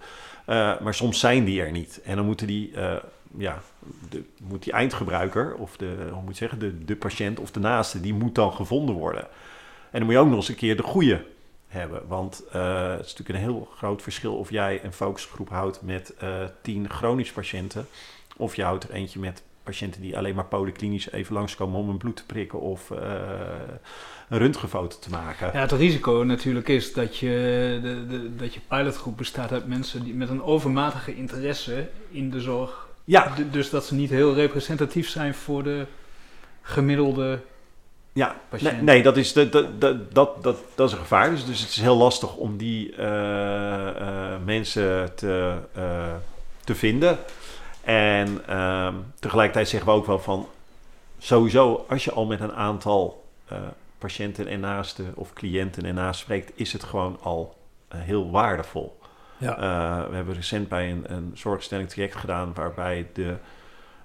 Eh, 0.45 0.81
maar 0.81 0.95
soms 0.95 1.21
zijn 1.21 1.45
die 1.45 1.63
er 1.63 1.71
niet. 1.71 2.01
En 2.05 2.17
dan 2.17 2.25
moeten 2.27 2.47
die, 2.47 2.73
eh, 2.75 2.93
ja, 3.39 3.59
de, 4.11 4.23
moet 4.43 4.63
die 4.63 4.73
eindgebruiker, 4.73 5.55
of 5.55 5.77
de, 5.77 5.95
hoe 6.13 6.23
moet 6.23 6.33
je 6.33 6.39
zeggen, 6.39 6.59
de, 6.59 6.85
de 6.85 6.97
patiënt 6.97 7.41
of 7.41 7.51
de 7.51 7.61
naaste, 7.61 8.01
die 8.01 8.15
moet 8.15 8.35
dan 8.35 8.53
gevonden 8.53 8.95
worden. 8.95 9.23
En 9.91 9.99
dan 9.99 10.03
moet 10.03 10.13
je 10.13 10.19
ook 10.19 10.27
nog 10.29 10.37
eens 10.37 10.49
een 10.49 10.55
keer 10.55 10.77
de 10.77 10.83
goede 10.83 11.25
hebben. 11.71 12.03
Want 12.07 12.43
eh, 12.53 12.91
het 12.91 13.07
is 13.07 13.17
natuurlijk 13.17 13.29
een 13.29 13.51
heel 13.53 13.69
groot 13.77 14.03
verschil 14.03 14.37
of 14.37 14.51
jij 14.51 14.85
een 14.85 14.93
focusgroep 14.93 15.49
houdt 15.49 15.83
met 15.83 16.15
eh 16.19 16.45
tien 16.63 16.91
chronisch 16.91 17.33
patiënten. 17.33 17.87
Of 18.37 18.57
je 18.57 18.63
houdt 18.63 18.85
er 18.85 18.91
eentje 18.91 19.21
met 19.21 19.43
patiënten 19.63 20.01
die 20.01 20.17
alleen 20.17 20.35
maar 20.35 20.45
polyklinisch 20.45 21.11
even 21.11 21.35
langskomen 21.35 21.81
om 21.81 21.89
hun 21.89 21.97
bloed 21.97 22.17
te 22.17 22.27
prikken 22.27 22.61
of 22.61 22.91
eh, 22.91 22.99
een 24.29 24.39
röntgenfoto 24.39 24.99
te 24.99 25.11
maken. 25.11 25.51
Ja, 25.53 25.61
het 25.61 25.73
risico 25.73 26.13
natuurlijk 26.13 26.69
is 26.69 26.93
dat 26.93 27.17
je, 27.17 27.79
de, 27.83 28.07
de, 28.07 28.37
dat 28.37 28.55
je 28.55 28.61
pilotgroep 28.69 29.17
bestaat 29.17 29.53
uit 29.53 29.67
mensen 29.67 30.05
die 30.05 30.15
met 30.15 30.29
een 30.29 30.43
overmatige 30.43 31.17
interesse 31.17 31.89
in 32.11 32.31
de 32.31 32.41
zorg. 32.41 32.89
Ja, 33.05 33.35
dus 33.51 33.71
dat 33.71 33.85
ze 33.85 33.95
niet 33.95 34.11
heel 34.11 34.35
representatief 34.35 35.09
zijn 35.09 35.35
voor 35.35 35.63
de 35.63 35.87
gemiddelde. 36.63 37.41
Ja, 38.21 38.37
nee, 38.61 38.73
nee, 38.73 39.03
dat, 39.03 39.17
is, 39.17 39.33
dat, 39.33 39.53
dat, 39.53 39.81
dat, 39.81 40.13
dat, 40.15 40.43
dat, 40.75 40.89
is 40.89 40.93
een 40.93 40.99
gevaar. 40.99 41.31
Dus, 41.31 41.45
dus 41.45 41.61
het 41.61 41.69
is 41.69 41.81
heel 41.81 41.97
lastig 41.97 42.37
om 42.37 42.57
die 42.57 42.95
eh, 42.97 43.89
eh, 43.89 44.41
mensen 44.45 45.15
te, 45.15 45.57
eh, 45.75 46.13
te 46.65 46.75
vinden. 46.75 47.19
En 47.85 48.43
ehm, 48.47 48.95
tegelijkertijd 49.19 49.69
zeggen 49.69 49.91
we 49.91 49.97
ook 49.97 50.07
wel 50.07 50.19
van... 50.19 50.49
sowieso, 51.19 51.87
als 51.89 52.05
je 52.05 52.13
al 52.13 52.27
met 52.27 52.41
een 52.41 52.53
aantal 52.53 53.25
patiënten 53.99 54.47
en 54.47 54.61
naasten... 54.61 55.13
of 55.15 55.33
cliënten 55.33 55.85
en 55.85 55.95
naasten 55.95 56.25
spreekt... 56.25 56.53
is 56.55 56.73
het 56.73 56.85
gewoon 56.85 57.19
al 57.23 57.57
heel 57.89 58.31
waardevol. 58.31 58.99
Ja. 59.37 59.57
We 60.11 60.17
hebben 60.17 60.35
recent 60.35 60.69
bij 60.69 60.91
een, 60.91 61.05
een 61.07 61.31
zorgstelling 61.35 61.89
traject 61.89 62.17
gedaan 62.17 62.53
waarbij 62.55 63.07
de 63.13 63.37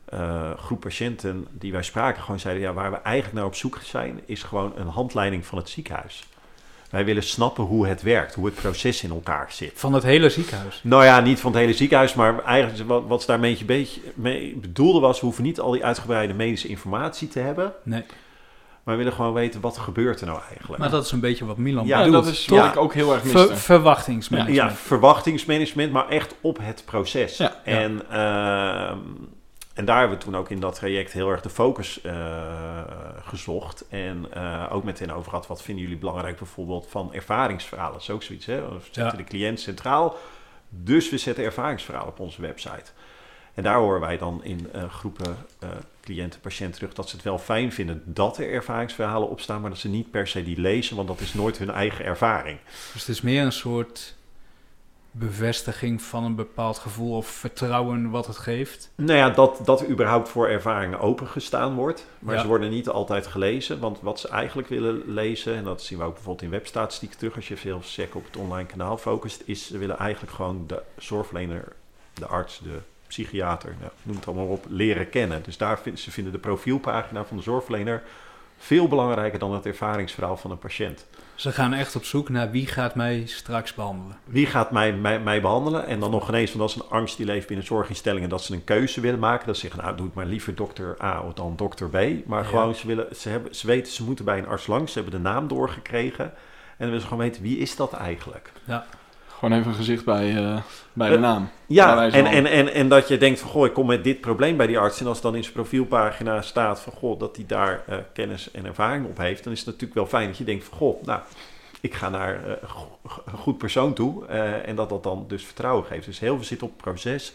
eh, 0.06 0.52
groep 0.58 0.80
patiënten 0.80 1.48
die 1.52 1.72
wij 1.72 1.84
spraken 1.84 2.22
gewoon 2.24 2.40
zeiden: 2.40 2.64
ja, 2.64 2.74
waar 2.74 2.92
we 2.92 2.98
eigenlijk 2.98 3.36
naar 3.36 3.46
op 3.46 3.56
zoek 3.56 3.80
zijn, 3.84 4.20
is 4.26 4.44
gewoon 4.44 4.72
een 4.76 4.88
handleiding 4.88 5.46
van 5.46 5.58
het 5.58 5.70
ziekenhuis. 5.70 6.28
Wij 6.90 7.06
willen 7.06 7.24
snappen 7.24 7.64
hoe 7.64 7.88
het 7.88 8.02
werkt, 8.02 8.34
hoe 8.36 8.46
het 8.46 8.56
proces 8.56 9.04
in 9.04 9.10
elkaar 9.10 9.48
zit. 9.52 9.72
Van 9.76 9.94
het 9.94 10.04
hele 10.04 10.30
ziekenhuis. 10.30 10.80
Nou 10.84 11.04
ja, 11.04 11.20
niet 11.20 11.40
van 11.40 11.52
het 11.52 11.60
hele 11.60 11.74
ziekenhuis, 11.74 12.14
maar 12.14 12.44
eigenlijk 12.44 12.90
wat, 12.90 13.04
wat 13.08 13.22
ze 13.22 13.28
daar 13.28 13.36
een 13.44 13.66
beetje, 13.66 14.02
mee 14.16 14.56
bedoelde 14.62 15.00
was: 15.00 15.20
we 15.20 15.26
hoeven 15.26 15.44
niet 15.44 15.60
al 15.60 15.72
die 15.72 15.86
uitgebreide 15.86 16.34
medische 16.34 16.68
informatie 16.68 17.28
te 17.28 17.40
hebben, 17.40 17.74
Nee. 17.84 18.04
maar 18.84 18.94
we 18.94 19.04
willen 19.04 19.14
gewoon 19.14 19.34
weten 19.34 19.62
wat 19.62 19.78
gebeurt 19.78 20.22
er 20.22 20.28
nou 20.28 20.40
eigenlijk. 20.50 20.78
Maar 20.82 20.90
dat 20.90 21.06
is 21.06 21.12
een 21.12 21.20
beetje 21.20 21.46
wat 21.46 21.58
Milan 21.58 21.86
Ja, 21.86 21.98
Ja, 22.00 22.06
bedoelt. 22.06 22.24
dat 22.24 22.34
is 22.34 22.46
toch? 22.46 22.60
wat 22.60 22.68
ik 22.68 22.78
ook 22.78 22.94
heel 22.94 23.14
erg. 23.14 23.28
Ver- 23.28 23.58
verwachtingsmanagement. 23.58 24.58
Ja, 24.72 24.72
verwachtingsmanagement, 24.76 25.92
maar 25.92 26.08
echt 26.10 26.36
op 26.42 26.58
het 26.62 26.84
proces. 26.86 27.38
Ja, 27.38 27.56
ja. 27.66 27.72
en, 27.72 28.02
ehm, 28.12 28.98
en 29.76 29.86
daar 29.86 30.00
hebben 30.00 30.18
we 30.18 30.24
toen 30.24 30.36
ook 30.36 30.50
in 30.50 30.60
dat 30.60 30.76
traject 30.76 31.12
heel 31.12 31.30
erg 31.30 31.42
de 31.42 31.50
focus 31.50 32.02
eh, 32.02 32.82
gezocht. 33.24 33.86
En 33.90 34.26
eh, 34.32 34.66
ook 34.72 34.84
meteen 34.84 35.14
over 35.14 35.30
gehad, 35.30 35.48
wat 35.48 35.62
vinden 35.62 35.84
jullie 35.84 36.00
belangrijk 36.00 36.38
bijvoorbeeld 36.38 36.88
van 36.90 37.14
ervaringsverhalen? 37.14 37.94
Dat 37.94 38.02
is 38.02 38.10
ook 38.10 38.24
zoiets, 38.24 38.46
hè? 38.46 38.62
We 38.62 38.78
zetten 38.84 39.04
Ja. 39.04 39.12
de 39.12 39.24
cliënt 39.24 39.60
centraal, 39.60 40.16
dus 40.70 41.10
we 41.10 41.18
zetten 41.18 41.44
ervaringsverhalen 41.44 42.10
op 42.10 42.20
onze 42.20 42.42
website. 42.42 42.92
En 43.54 43.64
daar 43.64 43.78
horen 43.78 44.00
wij 44.00 44.18
dan 44.18 44.44
in 44.44 44.70
eh, 44.72 44.90
groepen 44.90 45.38
cliënten, 46.02 46.40
patiënten 46.40 46.76
terug 46.80 46.94
dat 46.94 47.10
ze 47.10 47.16
het 47.16 47.26
wel 47.26 47.38
fijn 47.40 47.72
vinden 47.72 48.02
dat 48.06 48.38
er 48.38 48.52
ervaringsverhalen 48.52 49.30
op 49.30 49.40
staan, 49.42 49.62
maar 49.62 49.70
dat 49.70 49.80
ze 49.80 49.90
niet 49.90 50.12
per 50.12 50.28
se 50.28 50.44
die 50.44 50.60
lezen, 50.60 50.96
want 50.96 51.08
dat 51.08 51.20
is 51.20 51.34
nooit 51.34 51.58
hun 51.58 51.72
eigen 51.72 52.06
ervaring. 52.06 52.60
Dus 52.94 53.02
het 53.02 53.16
is 53.16 53.22
meer 53.22 53.44
een 53.44 53.52
soort 53.52 54.15
bevestiging 55.18 56.02
van 56.02 56.24
een 56.24 56.36
bepaald 56.36 56.78
gevoel 56.78 57.16
of 57.18 57.28
vertrouwen 57.28 58.10
wat 58.10 58.28
het 58.28 58.38
geeft. 58.38 58.92
Nou 58.96 59.18
ja, 59.18 59.30
dat, 59.30 59.60
dat 59.64 59.82
er 59.82 59.90
überhaupt 59.90 60.30
voor 60.30 60.48
ervaringen 60.48 61.00
opengestaan 61.00 61.76
wordt. 61.76 62.06
Maar 62.20 62.36
Ja. 62.36 62.42
ze 62.42 62.48
worden 62.48 62.70
niet 62.70 62.90
altijd 62.90 63.28
gelezen. 63.28 63.80
Want 63.80 64.00
wat 64.02 64.20
ze 64.20 64.28
eigenlijk 64.30 64.68
willen 64.68 65.02
lezen, 65.06 65.56
en 65.56 65.64
dat 65.64 65.82
zien 65.82 65.98
we 65.98 66.04
ook 66.04 66.14
bijvoorbeeld 66.14 66.44
in 66.46 66.50
webstatistieken 66.50 67.18
terug, 67.18 67.36
als 67.36 67.48
je 67.48 67.58
veel 67.58 67.80
check 67.84 68.16
op 68.16 68.26
het 68.26 68.38
online 68.38 68.68
kanaal 68.68 68.98
focust, 68.98 69.42
is 69.46 69.68
ze 69.68 69.78
willen 69.78 69.98
eigenlijk 69.98 70.34
gewoon 70.34 70.64
de 70.68 70.82
zorgverlener, 70.98 71.64
de 72.14 72.26
arts, 72.26 72.60
de 72.64 72.80
psychiater, 73.08 73.76
nou, 73.80 73.92
noem 74.04 74.16
het 74.16 74.28
allemaal 74.28 74.48
op, 74.48 74.66
leren 74.70 75.10
kennen. 75.10 75.44
Dus 75.44 75.58
daar 75.58 75.80
vinden 75.80 76.02
ze 76.02 76.12
vinden 76.12 76.34
de 76.34 76.40
profielpagina 76.40 77.26
van 77.26 77.38
de 77.38 77.44
zorgverlener 77.44 78.04
veel 78.58 78.88
belangrijker 78.88 79.40
dan 79.40 79.54
het 79.54 79.66
ervaringsverhaal 79.66 80.38
van 80.38 80.52
een 80.52 80.58
patiënt. 80.58 81.06
Ze 81.36 81.52
gaan 81.52 81.74
echt 81.74 81.96
op 81.96 82.04
zoek 82.04 82.30
naar 82.30 82.52
wie 82.52 82.68
gaat 82.68 82.96
mij 82.96 83.24
straks 83.26 83.74
behandelen. 83.74 84.18
Wie 84.24 84.46
gaat 84.46 84.72
mij, 84.72 84.94
mij, 84.94 85.20
mij 85.20 85.42
behandelen? 85.42 85.86
En 85.88 86.00
dan 86.00 86.12
nog 86.12 86.28
ineens, 86.30 86.54
want 86.54 86.70
dat 86.70 86.78
is 86.78 86.84
een 86.90 86.98
angst 86.98 87.18
die 87.18 87.26
leeft 87.26 87.48
binnen 87.48 87.66
zorginstellingen, 87.66 88.30
dat 88.30 88.44
ze 88.44 88.54
een 88.54 88.64
keuze 88.64 89.02
willen 89.02 89.20
maken. 89.20 89.46
Dat 89.48 89.56
ze 89.56 89.62
zeggen, 89.62 89.84
nou 89.84 89.96
doe 89.96 90.06
het 90.06 90.16
maar 90.16 90.26
liever 90.26 90.56
dokter 90.56 90.96
A 91.04 91.22
of 91.22 91.34
dan 91.34 91.56
dokter 91.56 91.90
B. 91.90 92.26
Maar 92.26 92.42
Ja. 92.44 92.50
gewoon, 92.50 92.76
ze, 92.76 92.88
willen, 92.88 93.16
ze, 93.16 93.30
hebben, 93.30 93.56
ze 93.56 93.68
weten, 93.68 93.94
ze 93.94 94.04
moeten 94.04 94.26
bij 94.26 94.38
een 94.38 94.48
arts 94.48 94.68
langs, 94.68 94.92
ze 94.94 95.00
hebben 95.00 95.24
de 95.24 95.30
naam 95.30 95.48
doorgekregen. 95.48 96.26
En 96.26 96.32
dan 96.78 96.88
willen 96.88 97.02
ze 97.02 97.08
gewoon 97.08 97.24
weten, 97.24 97.42
wie 97.42 97.58
is 97.58 97.76
dat 97.76 97.94
eigenlijk? 97.94 98.52
Gewoon 99.40 99.58
even 99.58 99.70
een 99.72 99.78
gezicht 99.78 100.06
bij, 100.06 100.36
eh, 100.38 100.62
bij 100.94 101.08
Eh, 101.08 101.14
de 101.14 101.20
naam. 101.20 101.44
Bij 101.44 101.52
Ja, 101.76 102.04
en, 102.04 102.12
van. 102.12 102.26
en, 102.26 102.46
en, 102.46 102.74
en 102.74 102.90
dat 102.90 103.08
je 103.08 103.18
denkt 103.18 103.40
van, 103.40 103.50
goh, 103.50 103.66
ik 103.66 103.74
kom 103.74 103.86
met 103.88 104.04
dit 104.04 104.22
probleem 104.22 104.58
bij 104.58 104.68
die 104.68 104.80
arts. 104.80 105.00
En 105.00 105.08
als 105.08 105.22
dan 105.22 105.36
in 105.36 105.42
zijn 105.42 105.54
profielpagina 105.56 106.42
staat 106.42 106.80
van, 106.82 106.94
goh, 106.94 107.20
dat 107.20 107.36
hij 107.36 107.46
daar 107.48 107.84
eh, 107.88 107.98
kennis 108.14 108.52
en 108.52 108.66
ervaring 108.66 109.06
op 109.06 109.18
heeft. 109.18 109.44
Dan 109.44 109.54
is 109.54 109.60
het 109.60 109.68
natuurlijk 109.68 109.94
wel 109.94 110.06
fijn 110.08 110.28
dat 110.28 110.38
je 110.38 110.44
denkt 110.44 110.64
van, 110.64 110.78
goh, 110.78 111.04
nou, 111.04 111.20
ik 111.82 111.94
ga 111.94 112.10
naar 112.10 112.44
eh, 112.48 112.52
een 113.26 113.38
goed 113.38 113.58
persoon 113.58 113.94
toe. 113.94 114.26
eh, 114.26 114.68
en 114.68 114.76
dat 114.76 114.90
dat 114.90 115.04
dan 115.04 115.26
dus 115.28 115.46
vertrouwen 115.46 115.86
geeft. 115.86 116.06
Dus 116.06 116.20
heel 116.20 116.36
veel 116.36 116.46
zit 116.46 116.64
op 116.64 116.70
het 116.70 116.82
proces, 116.82 117.34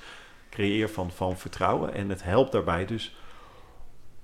creëer 0.50 0.88
van, 0.90 1.10
van 1.10 1.36
vertrouwen. 1.38 1.94
En 1.94 2.08
het 2.08 2.22
helpt 2.22 2.52
daarbij 2.52 2.86
dus 2.86 3.14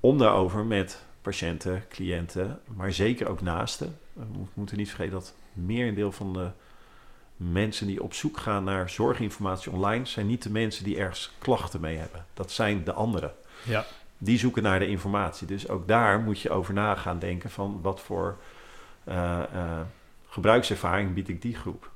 om 0.01 0.19
daarover 0.19 0.65
met 0.65 1.05
patiënten, 1.23 1.85
cliënten, 1.89 2.61
maar 2.77 2.93
zeker 2.93 3.29
ook 3.29 3.41
naasten. 3.43 3.99
We 4.13 4.23
mo- 4.33 4.49
moeten 4.55 4.77
niet 4.77 4.89
vergeten 4.89 5.13
dat 5.13 5.35
merendeel 5.53 6.13
van 6.13 6.33
de 6.33 6.49
mensen 7.37 7.87
die 7.87 8.03
op 8.03 8.15
zoek 8.15 8.37
gaan 8.39 8.65
naar 8.65 8.91
zorginformatie 8.91 9.73
online 9.73 10.07
zijn 10.07 10.27
niet 10.27 10.43
de 10.43 10.51
mensen 10.51 10.85
die 10.85 10.99
ergens 10.99 11.33
klachten 11.39 11.81
mee 11.81 11.97
hebben. 11.97 12.27
Dat 12.35 12.51
zijn 12.51 12.85
de 12.85 12.93
anderen. 12.93 13.35
Ja. 13.63 13.85
Die 14.19 14.39
zoeken 14.39 14.63
naar 14.63 14.79
de 14.79 14.89
informatie. 14.89 15.47
Dus 15.47 15.69
ook 15.69 15.89
daar 15.89 16.21
moet 16.21 16.41
je 16.41 16.51
over 16.51 16.75
na 16.75 16.95
gaan 16.95 17.19
denken 17.19 17.51
van 17.51 17.79
wat 17.83 18.01
voor 18.01 18.37
eh, 19.05 19.43
eh, 19.43 19.81
gebruikservaring 20.29 21.15
bied 21.15 21.29
ik 21.29 21.43
die 21.43 21.55
groep. 21.55 21.91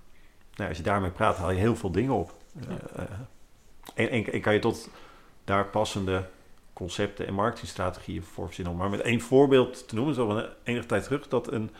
Nou, 0.54 0.68
als 0.68 0.78
je 0.78 0.84
daarmee 0.84 1.10
praat, 1.10 1.36
haal 1.36 1.50
je 1.50 1.58
heel 1.58 1.76
veel 1.76 1.90
dingen 1.90 2.14
op. 2.14 2.34
Eh, 2.68 3.04
en, 3.94 4.10
en, 4.10 4.32
en 4.32 4.40
kan 4.40 4.52
je 4.52 4.58
tot 4.58 4.88
daar 5.44 5.66
passende 5.66 6.28
concepten 6.72 7.26
en 7.26 7.34
marketingstrategieën 7.34 8.22
voor 8.22 8.46
verzinnen. 8.46 8.76
Maar 8.76 8.90
met 8.90 9.00
één 9.00 9.20
voorbeeld 9.20 9.88
te 9.88 9.94
noemen, 9.94 10.14
zo 10.14 10.26
van 10.26 10.44
enige 10.62 10.86
tijd 10.86 11.04
terug, 11.04 11.28
dat 11.28 11.52
een... 11.52 11.70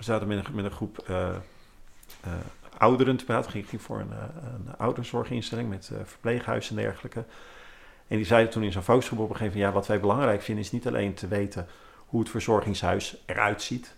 we 0.00 0.06
zaten 0.06 0.28
met 0.28 0.46
een, 0.46 0.54
met 0.54 0.64
een 0.64 0.70
groep 0.70 0.98
eh, 0.98 1.28
eh, 1.28 2.32
ouderen 2.78 3.16
te 3.16 3.24
praten. 3.24 3.50
Ging, 3.50 3.68
ging 3.68 3.82
voor 3.82 4.00
een, 4.00 4.12
eh, 4.12 4.18
een 4.54 4.76
ouderenzorginstelling 4.76 5.68
met 5.68 5.90
verpleeghuis 6.04 6.70
en 6.70 6.76
dergelijke. 6.76 7.24
En 8.08 8.16
die 8.16 8.26
zeiden 8.26 8.52
toen 8.52 8.62
in 8.62 8.72
zo'n 8.72 8.82
focusgroep 8.82 9.18
op 9.18 9.30
een 9.30 9.36
gegeven 9.36 9.58
moment... 9.58 9.74
ja, 9.74 9.78
wat 9.78 9.88
wij 9.88 10.00
belangrijk 10.00 10.42
vinden 10.42 10.64
is 10.64 10.72
niet 10.72 10.86
alleen 10.86 11.14
te 11.14 11.28
weten 11.28 11.66
hoe 12.06 12.20
het 12.20 12.30
verzorgingshuis 12.30 13.16
eruit 13.26 13.62
ziet... 13.62 13.94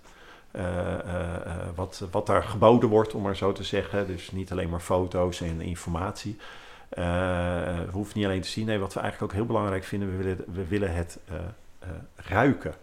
Uh, 0.57 0.63
uh, 0.63 1.15
uh, 1.47 1.57
wat, 1.75 2.03
wat 2.11 2.27
daar 2.27 2.43
geboden 2.43 2.89
wordt, 2.89 3.15
om 3.15 3.23
maar 3.23 3.37
zo 3.37 3.53
te 3.53 3.65
zeggen. 3.65 4.07
Dus 4.07 4.31
niet 4.31 4.53
alleen 4.53 4.69
maar 4.69 4.81
foto's 4.81 5.41
en 5.41 5.61
informatie. 5.61 6.37
we 6.89 7.89
hoeven 7.91 8.19
niet 8.19 8.27
alleen 8.27 8.41
te 8.41 8.49
zien. 8.49 8.67
Nee, 8.67 8.79
wat 8.79 8.95
we 8.95 9.01
eigenlijk 9.01 9.33
ook 9.33 9.39
heel 9.39 9.47
belangrijk 9.47 9.85
vinden, 9.85 10.17
we 10.17 10.23
willen, 10.23 10.45
we 10.53 10.67
willen 10.67 10.95
het 10.95 11.19
ruiken. 12.17 12.75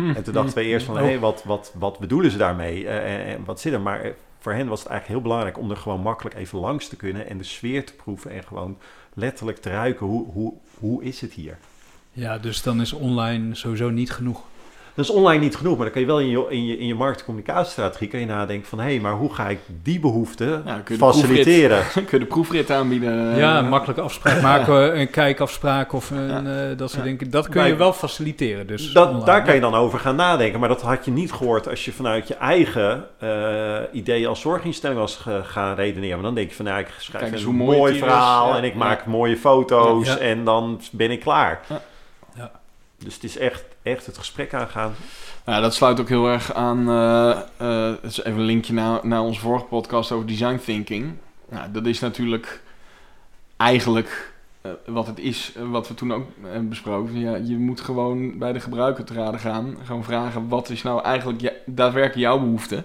Hm. 0.00 0.16
En 0.16 0.22
toen 0.22 0.34
dachten 0.34 0.54
we 0.54 0.64
eerst 0.64 0.86
van, 0.86 0.96
hé, 0.96 1.04
hey, 1.04 1.18
wat, 1.18 1.44
wat, 1.44 1.72
wat 1.74 1.98
bedoelen 1.98 2.30
ze 2.30 2.38
daarmee? 2.38 2.88
en, 2.88 3.24
en 3.24 3.44
wat 3.44 3.60
zit 3.60 3.72
er? 3.72 3.80
Maar 3.80 4.12
voor 4.38 4.52
hen 4.52 4.68
was 4.68 4.80
het 4.80 4.88
eigenlijk 4.88 5.20
heel 5.20 5.30
belangrijk 5.30 5.58
om 5.58 5.70
er 5.70 5.76
gewoon 5.76 6.00
makkelijk 6.00 6.36
even 6.36 6.58
langs 6.58 6.88
te 6.88 6.96
kunnen 6.96 7.28
en 7.28 7.38
de 7.38 7.44
sfeer 7.44 7.86
te 7.86 7.94
proeven 7.94 8.30
en 8.30 8.44
gewoon 8.44 8.78
letterlijk 9.14 9.58
te 9.58 9.70
ruiken. 9.70 10.06
Hoe, 10.06 10.32
hoe, 10.32 10.52
hoe 10.78 11.02
is 11.04 11.20
het 11.20 11.32
hier? 11.32 11.58
Ja, 12.12 12.38
dus 12.38 12.62
dan 12.62 12.80
is 12.80 12.92
online 12.92 13.54
sowieso 13.54 13.90
niet 13.90 14.10
genoeg. 14.10 14.42
Dat 14.94 15.04
is 15.04 15.10
online 15.10 15.42
niet 15.42 15.56
genoeg, 15.56 15.74
maar 15.74 15.84
dan 15.84 15.92
kan 15.92 16.00
je 16.00 16.06
wel 16.06 16.20
in 16.20 16.28
je, 16.28 16.46
in 16.48 16.66
je, 16.66 16.78
in 16.78 16.86
je 16.86 16.94
markt- 16.94 17.18
en 17.18 17.24
communicatiestrategie 17.24 18.08
kan 18.08 18.20
je 18.20 18.26
nadenken 18.26 18.68
van... 18.68 18.78
hé, 18.78 18.84
hey, 18.84 19.00
maar 19.00 19.12
hoe 19.12 19.34
ga 19.34 19.48
ik 19.48 19.58
die 19.82 20.00
behoefte 20.00 20.62
ja, 20.64 20.82
faciliteren? 20.98 21.82
kun 21.92 22.04
je 22.10 22.18
de 22.18 22.24
proefrit 22.24 22.70
aanbieden? 22.70 23.36
Ja, 23.36 23.62
makkelijk 23.62 23.98
afspraak 23.98 24.42
maken, 24.42 25.00
een 25.00 25.10
kijkafspraak 25.10 25.92
of 25.92 26.10
een, 26.10 26.28
ja. 26.28 26.70
uh, 26.70 26.76
dat 26.76 26.90
soort 26.90 27.04
ja. 27.04 27.10
dingen. 27.10 27.30
Dat 27.30 27.48
kun 27.48 27.66
je 27.66 27.76
wel 27.76 27.92
faciliteren. 27.92 28.66
Dus 28.66 28.92
dat, 28.92 29.08
online, 29.08 29.24
daar 29.24 29.44
kan 29.44 29.54
je 29.54 29.60
dan 29.60 29.74
over 29.74 29.98
gaan 29.98 30.16
nadenken. 30.16 30.60
Maar 30.60 30.68
dat 30.68 30.82
had 30.82 31.04
je 31.04 31.10
niet 31.10 31.32
gehoord 31.32 31.68
als 31.68 31.84
je 31.84 31.92
vanuit 31.92 32.28
je 32.28 32.34
eigen 32.34 33.04
uh, 33.22 33.76
ideeën 33.92 34.28
als 34.28 34.40
zorginstelling 34.40 34.98
was 34.98 35.24
gaan 35.42 35.74
redeneren. 35.74 36.14
Maar 36.14 36.26
dan 36.26 36.34
denk 36.34 36.48
je 36.48 36.54
van, 36.54 36.64
nou, 36.64 36.80
ik 36.80 36.88
schrijf 36.98 37.30
Kijk, 37.30 37.42
een 37.42 37.54
mooi, 37.54 37.78
mooi 37.78 37.98
verhaal 37.98 38.56
en 38.56 38.64
ik 38.64 38.74
maak 38.74 39.06
mooie 39.06 39.36
foto's 39.36 40.18
en 40.18 40.44
dan 40.44 40.80
ben 40.92 41.10
ik 41.10 41.20
klaar. 41.20 41.60
Dus 43.04 43.14
het 43.14 43.24
is 43.24 43.36
echt, 43.36 43.64
echt 43.82 44.06
het 44.06 44.18
gesprek 44.18 44.54
aangaan. 44.54 44.94
Ja, 45.46 45.60
dat 45.60 45.74
sluit 45.74 46.00
ook 46.00 46.08
heel 46.08 46.28
erg 46.28 46.54
aan. 46.54 46.88
Uh, 46.88 47.40
uh, 47.62 47.92
is 48.02 48.22
even 48.22 48.38
een 48.38 48.44
linkje 48.44 48.72
naar, 48.72 49.06
naar 49.06 49.20
onze 49.20 49.40
vorige 49.40 49.64
podcast 49.64 50.12
over 50.12 50.26
design 50.26 50.60
thinking. 50.64 51.14
Nou, 51.48 51.70
dat 51.72 51.86
is 51.86 52.00
natuurlijk 52.00 52.62
eigenlijk 53.56 54.32
uh, 54.62 54.72
wat 54.86 55.06
het 55.06 55.18
is, 55.18 55.52
wat 55.70 55.88
we 55.88 55.94
toen 55.94 56.12
ook 56.12 56.26
besproken. 56.68 57.18
Ja, 57.18 57.34
je 57.34 57.56
moet 57.56 57.80
gewoon 57.80 58.38
bij 58.38 58.52
de 58.52 58.60
gebruiker 58.60 59.04
te 59.04 59.14
raden 59.14 59.40
gaan. 59.40 59.76
Gewoon 59.84 60.04
vragen: 60.04 60.48
wat 60.48 60.68
is 60.68 60.82
nou 60.82 61.02
eigenlijk 61.02 61.40
ja, 61.40 61.52
daadwerkelijk 61.66 62.20
jouw 62.20 62.38
behoefte? 62.38 62.84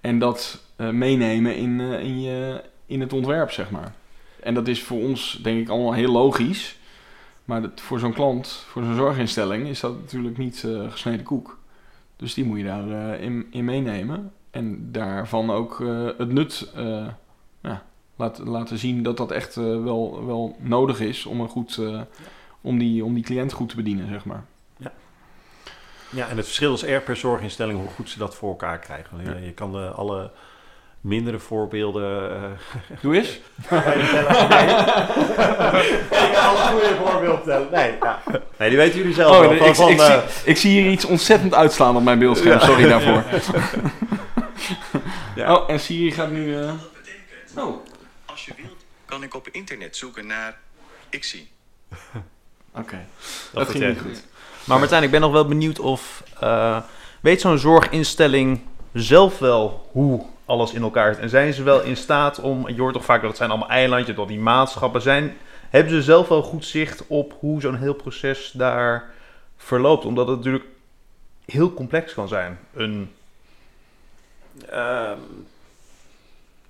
En 0.00 0.18
dat 0.18 0.60
meenemen 0.76 1.56
in, 1.56 1.80
in, 1.80 2.20
je, 2.20 2.62
in 2.86 3.00
het 3.00 3.12
ontwerp, 3.12 3.50
zeg 3.50 3.70
maar. 3.70 3.94
En 4.40 4.54
dat 4.54 4.68
is 4.68 4.82
voor 4.82 4.98
ons, 4.98 5.38
denk 5.42 5.60
ik, 5.60 5.68
allemaal 5.68 5.92
heel 5.92 6.12
logisch. 6.12 6.76
Maar 7.44 7.62
dat, 7.62 7.80
voor 7.80 7.98
zo'n 7.98 8.12
klant, 8.12 8.48
voor 8.48 8.82
zo'n 8.82 8.94
zorginstelling, 8.94 9.66
is 9.66 9.80
dat 9.80 10.00
natuurlijk 10.00 10.38
niet 10.38 10.62
uh, 10.62 10.90
gesneden 10.90 11.24
koek. 11.24 11.58
Dus 12.16 12.34
die 12.34 12.44
moet 12.44 12.58
je 12.58 12.64
daarin 12.64 12.90
uh, 12.90 13.22
in, 13.22 13.46
in, 13.50 13.64
meenemen. 13.64 14.32
En 14.50 14.92
daarvan 14.92 15.50
ook 15.50 15.78
uh, 15.80 16.08
het 16.18 16.32
nut 16.32 16.72
ja, 17.60 17.82
laten, 18.16 18.48
laten 18.48 18.78
zien 18.78 19.02
dat 19.02 19.16
dat 19.16 19.30
echt 19.30 19.54
wel, 19.54 20.26
wel 20.26 20.56
nodig 20.58 21.00
is 21.00 21.26
om, 21.26 21.40
een 21.40 21.48
goed, 21.48 21.80
om, 22.60 22.78
die, 22.78 23.04
om 23.04 23.14
die 23.14 23.24
cliënt 23.24 23.52
goed 23.52 23.68
te 23.68 23.76
bedienen, 23.76 24.08
zeg 24.08 24.24
maar. 24.24 24.44
Ja. 24.76 24.92
Ja, 26.10 26.28
en 26.28 26.36
het 26.36 26.44
verschil 26.44 26.74
is 26.74 26.84
erg 26.84 27.04
per 27.04 27.16
zorginstelling 27.16 27.78
hoe 27.78 27.88
goed 27.88 28.10
ze 28.10 28.18
dat 28.18 28.34
voor 28.34 28.48
elkaar 28.48 28.78
krijgen. 28.78 29.44
Je 29.44 29.52
kan 29.52 29.94
alle 29.94 30.30
mindere 31.04 31.38
voorbeelden. 31.38 32.30
Uh, 32.30 33.00
Doe 33.00 33.16
eens. 33.16 33.28
ik 33.28 33.40
ga 36.32 36.46
alle 36.46 36.58
goede 36.58 36.96
voorbeelden 37.04 37.44
tellen. 37.44 37.68
Nee, 37.70 37.96
ja. 38.00 38.22
nee, 38.58 38.68
die 38.68 38.78
weten 38.78 38.98
jullie 38.98 39.14
zelf 39.14 39.36
oh, 39.36 39.40
wel. 39.40 39.56
Van, 39.56 39.66
ik, 39.66 39.74
van, 39.74 39.90
ik, 39.90 39.98
uh, 39.98 40.06
zie, 40.06 40.22
ik, 40.44 40.56
zie, 40.56 40.80
hier 40.80 40.90
iets 40.90 41.04
ontzettend 41.04 41.54
uitslaan 41.54 41.96
op 41.96 42.02
mijn 42.02 42.18
beeldscherm. 42.18 42.58
Ja. 42.58 42.66
Sorry 42.66 42.88
daarvoor. 42.88 43.24
ja. 45.34 45.52
Oh, 45.54 45.70
en 45.70 45.80
Siri 45.80 46.12
gaat 46.12 46.30
nu... 46.30 46.58
Uh... 46.58 46.72
Oh. 47.56 47.86
Als 48.24 48.44
je 48.44 48.52
wilt, 48.56 48.84
kan 49.04 49.22
ik 49.22 49.34
op 49.34 49.48
internet 49.48 49.96
zoeken 49.96 50.26
naar 50.26 50.56
Xie. 51.10 51.48
Oké, 51.90 52.80
okay. 52.80 53.06
dat, 53.52 53.66
dat 53.66 53.68
ging 53.68 53.86
niet 53.86 54.00
goed. 54.00 54.24
Maar 54.64 54.78
Martijn, 54.78 55.02
ik 55.02 55.10
ben 55.10 55.20
nog 55.20 55.32
wel 55.32 55.46
benieuwd 55.46 55.78
of... 55.78 56.22
weet 57.20 57.40
zo'n 57.40 57.58
zorginstelling 57.58 58.60
zelf 58.92 59.38
wel 59.38 59.88
hoe 59.92 60.26
alles 60.44 60.72
in 60.72 60.82
elkaar. 60.82 61.18
En 61.18 61.28
zijn 61.28 61.52
ze 61.52 61.62
wel 61.62 61.82
in 61.82 61.96
staat 61.96 62.40
om, 62.40 62.68
je 62.68 62.80
hoort 62.80 62.94
toch 62.94 63.04
vaak 63.04 63.20
dat 63.20 63.28
het 63.28 63.38
zijn 63.38 63.50
allemaal 63.50 63.68
eilandjes, 63.68 64.16
dat 64.16 64.28
die 64.28 64.38
maatschappen 64.38 65.02
zijn. 65.02 65.36
Hebben 65.70 65.92
ze 65.92 66.02
zelf 66.02 66.28
wel 66.28 66.42
goed 66.42 66.64
zicht 66.64 67.06
op 67.06 67.36
hoe 67.38 67.60
zo'n 67.60 67.76
heel 67.76 67.94
proces 67.94 68.50
daar 68.50 69.10
verloopt? 69.56 70.04
Omdat 70.04 70.28
het 70.28 70.36
natuurlijk 70.36 70.64
heel 71.44 71.74
complex 71.74 72.14
kan 72.14 72.28
zijn. 72.28 72.58
Een... 72.74 73.12
Um, 74.72 75.46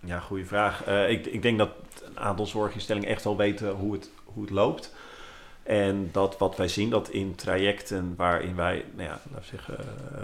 ja, 0.01 0.19
goede 0.19 0.45
vraag. 0.45 0.89
Uh, 0.89 1.11
ik, 1.11 1.27
ik 1.27 1.43
denk 1.43 1.59
dat 1.59 1.71
een 2.05 2.19
aantal 2.19 2.47
zorginstellingen 2.47 3.09
echt 3.09 3.25
wel 3.25 3.37
weten 3.37 3.71
hoe 3.71 3.93
het, 3.93 4.11
hoe 4.25 4.43
het 4.43 4.53
loopt. 4.53 4.95
En 5.63 6.09
dat 6.13 6.39
wat 6.39 6.57
wij 6.57 6.69
zien, 6.69 6.91
dat 6.91 7.09
in 7.09 7.35
trajecten 7.35 8.15
waarin 8.17 8.55
wij, 8.55 8.85
nou 8.95 9.09
ja, 9.09 9.21
laten 9.31 9.49
zeggen, 9.49 9.77
uh, 10.13 10.21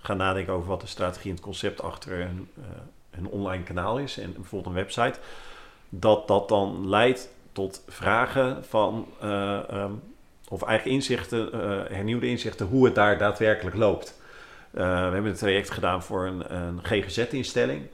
gaan 0.00 0.16
nadenken 0.16 0.52
over 0.52 0.68
wat 0.68 0.80
de 0.80 0.86
strategie 0.86 1.30
en 1.30 1.36
het 1.36 1.44
concept 1.44 1.82
achter 1.82 2.20
een, 2.20 2.48
uh, 2.58 2.64
een 3.10 3.26
online 3.26 3.62
kanaal 3.62 3.98
is 3.98 4.18
en 4.18 4.32
bijvoorbeeld 4.32 4.74
een 4.74 4.82
website, 4.82 5.18
dat 5.88 6.28
dat 6.28 6.48
dan 6.48 6.88
leidt 6.88 7.28
tot 7.52 7.82
vragen 7.88 8.64
van, 8.64 9.06
uh, 9.22 9.60
um, 9.72 10.02
of 10.48 10.62
eigen 10.62 10.90
inzichten, 10.90 11.48
hernieuwde 11.92 12.26
inzichten, 12.26 12.66
hoe 12.66 12.84
het 12.84 12.94
daar 12.94 13.18
daadwerkelijk 13.18 13.76
loopt. 13.76 14.20
we 14.70 14.82
hebben 14.82 15.26
een 15.26 15.34
traject 15.34 15.70
gedaan 15.70 16.02
voor 16.02 16.26
een, 16.26 16.56
een 16.56 16.84
GGZ-instelling. 16.84 17.86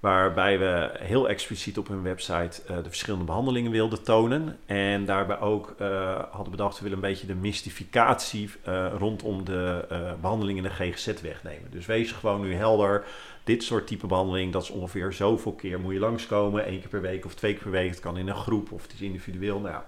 Waarbij 0.00 0.58
we 0.58 0.90
heel 0.98 1.28
expliciet 1.28 1.78
op 1.78 1.88
hun 1.88 2.02
website 2.02 2.62
uh, 2.70 2.76
de 2.76 2.88
verschillende 2.88 3.24
behandelingen 3.24 3.70
wilden 3.70 4.02
tonen. 4.02 4.58
En 4.66 5.04
daarbij 5.04 5.40
ook 5.40 5.74
uh, 5.80 6.18
hadden 6.30 6.50
bedacht, 6.50 6.76
we 6.76 6.82
willen 6.82 6.98
een 6.98 7.10
beetje 7.10 7.26
de 7.26 7.34
mystificatie 7.34 8.50
uh, 8.68 8.86
rondom 8.98 9.44
de 9.44 9.84
behandelingen 10.20 10.64
in 10.64 10.70
de 10.70 10.84
GGZ 10.84 11.20
wegnemen. 11.20 11.70
Dus 11.70 11.86
wees 11.86 12.12
gewoon 12.12 12.40
nu 12.40 12.54
helder. 12.54 13.04
Dit 13.44 13.62
soort 13.62 13.86
type 13.86 14.06
behandeling, 14.06 14.52
dat 14.52 14.62
is 14.62 14.70
ongeveer 14.70 15.12
zoveel 15.12 15.52
keer 15.52 15.80
moet 15.80 15.92
je 15.92 15.98
langskomen. 15.98 16.64
één 16.64 16.80
keer 16.80 16.88
per 16.88 17.00
week 17.00 17.24
of 17.24 17.34
twee 17.34 17.52
keer 17.52 17.62
per 17.62 17.70
week. 17.70 17.90
Het 17.90 18.00
kan 18.00 18.16
in 18.16 18.28
een 18.28 18.34
groep 18.34 18.72
of 18.72 18.82
het 18.82 18.92
is 18.92 19.00
individueel. 19.00 19.60
Nou 19.60 19.72
ja, 19.72 19.84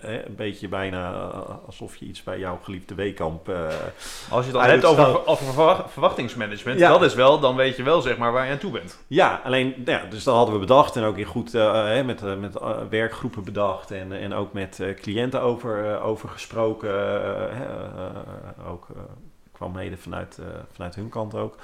een 0.00 0.34
beetje 0.36 0.68
bijna 0.68 1.10
alsof 1.66 1.96
je 1.96 2.04
iets 2.04 2.22
bij 2.22 2.38
jouw 2.38 2.58
geliefde 2.62 2.94
weekamp. 2.94 3.48
Uh, 3.48 3.68
Als 4.30 4.46
je 4.46 4.50
het 4.52 4.60
al 4.60 4.66
hebt 4.66 4.84
over, 4.84 5.26
over, 5.26 5.84
verwachtingsmanagement, 5.88 6.78
ja. 6.78 6.88
dat 6.88 7.02
is 7.02 7.14
wel, 7.14 7.40
dan 7.40 7.56
weet 7.56 7.76
je 7.76 7.82
wel 7.82 8.00
zeg 8.00 8.16
maar 8.16 8.32
waar 8.32 8.46
je 8.46 8.52
aan 8.52 8.58
toe 8.58 8.72
bent. 8.72 8.98
Ja, 9.06 9.40
alleen, 9.44 9.74
nou 9.76 9.98
ja, 9.98 10.10
dus 10.10 10.24
dat 10.24 10.34
hadden 10.34 10.54
we 10.54 10.60
bedacht 10.60 10.96
en 10.96 11.02
ook 11.02 11.16
in 11.16 11.24
goed 11.24 11.54
uh, 11.54 12.02
met, 12.04 12.22
uh, 12.22 12.36
met 12.36 12.58
werkgroepen 12.90 13.44
bedacht 13.44 13.90
en, 13.90 14.12
en 14.12 14.34
ook 14.34 14.52
met 14.52 14.82
cliënten 15.00 15.40
over, 15.40 16.00
over 16.00 16.28
gesproken. 16.28 16.90
ook 18.68 18.86
kwam 19.52 19.72
mede 19.72 19.96
vanuit, 19.96 20.38
vanuit 20.72 20.94
hun 20.94 21.08
kant 21.08 21.34
ook. 21.34 21.56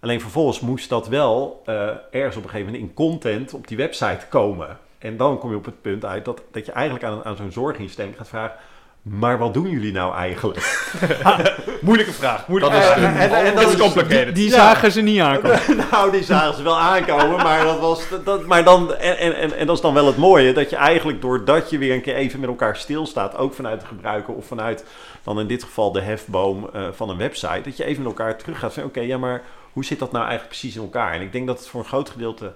Alleen 0.00 0.20
vervolgens 0.20 0.60
moest 0.60 0.88
dat 0.88 1.08
wel 1.08 1.62
ergens 2.10 2.36
op 2.36 2.42
een 2.42 2.50
gegeven 2.50 2.72
moment 2.72 2.82
in 2.88 2.94
content 2.94 3.54
op 3.54 3.68
die 3.68 3.76
website 3.76 4.26
komen. 4.28 4.78
En 5.00 5.16
dan 5.16 5.38
kom 5.38 5.50
je 5.50 5.56
op 5.56 5.64
het 5.64 5.82
punt 5.82 6.04
uit 6.04 6.24
dat, 6.24 6.42
dat 6.50 6.66
je 6.66 6.72
eigenlijk 6.72 7.04
aan, 7.04 7.24
aan 7.24 7.36
zo'n 7.36 7.52
zorginstelling 7.52 8.16
gaat 8.16 8.28
vragen... 8.28 8.56
Maar 9.02 9.38
wat 9.38 9.54
doen 9.54 9.68
jullie 9.68 9.92
nou 9.92 10.14
eigenlijk? 10.14 10.88
moeilijke 11.80 12.12
vraag. 12.12 12.48
Moeilijke 12.48 12.76
dat 12.76 12.84
vraag. 12.84 12.96
Is, 12.96 13.04
en, 13.04 13.16
en, 13.16 13.44
en, 13.44 13.54
dat 13.54 13.72
is 13.72 13.76
complicated. 13.76 14.24
Die, 14.24 14.34
die 14.34 14.48
ja. 14.48 14.54
zagen 14.54 14.92
ze 14.92 15.00
niet 15.00 15.20
aankomen. 15.20 15.60
nou, 15.90 16.10
die 16.10 16.22
zagen 16.22 16.54
ze 16.54 16.62
wel 16.62 16.78
aankomen. 16.78 17.36
maar, 17.36 17.64
dat 17.64 17.78
was, 17.78 18.02
dat, 18.24 18.46
maar 18.46 18.64
dan, 18.64 18.94
en, 18.94 19.36
en, 19.36 19.56
en 19.56 19.66
dat 19.66 19.76
is 19.76 19.82
dan 19.82 19.94
wel 19.94 20.06
het 20.06 20.16
mooie. 20.16 20.52
Dat 20.52 20.70
je 20.70 20.76
eigenlijk 20.76 21.20
doordat 21.20 21.70
je 21.70 21.78
weer 21.78 21.94
een 21.94 22.02
keer 22.02 22.14
even 22.14 22.40
met 22.40 22.48
elkaar 22.48 22.76
stilstaat. 22.76 23.36
Ook 23.36 23.54
vanuit 23.54 23.80
de 23.80 23.86
gebruiker 23.86 24.34
of 24.34 24.46
vanuit 24.46 24.84
dan 25.22 25.40
in 25.40 25.46
dit 25.46 25.62
geval 25.62 25.92
de 25.92 26.00
hefboom 26.00 26.70
uh, 26.74 26.88
van 26.92 27.08
een 27.08 27.16
website. 27.16 27.60
Dat 27.64 27.76
je 27.76 27.84
even 27.84 28.02
met 28.02 28.12
elkaar 28.12 28.36
terug 28.36 28.58
gaat 28.58 28.76
oké, 28.76 28.86
okay, 28.86 29.06
ja 29.06 29.18
maar 29.18 29.42
hoe 29.72 29.84
zit 29.84 29.98
dat 29.98 30.12
nou 30.12 30.24
eigenlijk 30.24 30.58
precies 30.58 30.76
in 30.76 30.82
elkaar? 30.82 31.12
En 31.12 31.20
ik 31.20 31.32
denk 31.32 31.46
dat 31.46 31.58
het 31.58 31.68
voor 31.68 31.80
een 31.80 31.86
groot 31.86 32.10
gedeelte... 32.10 32.52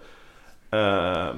Uh, 0.71 1.29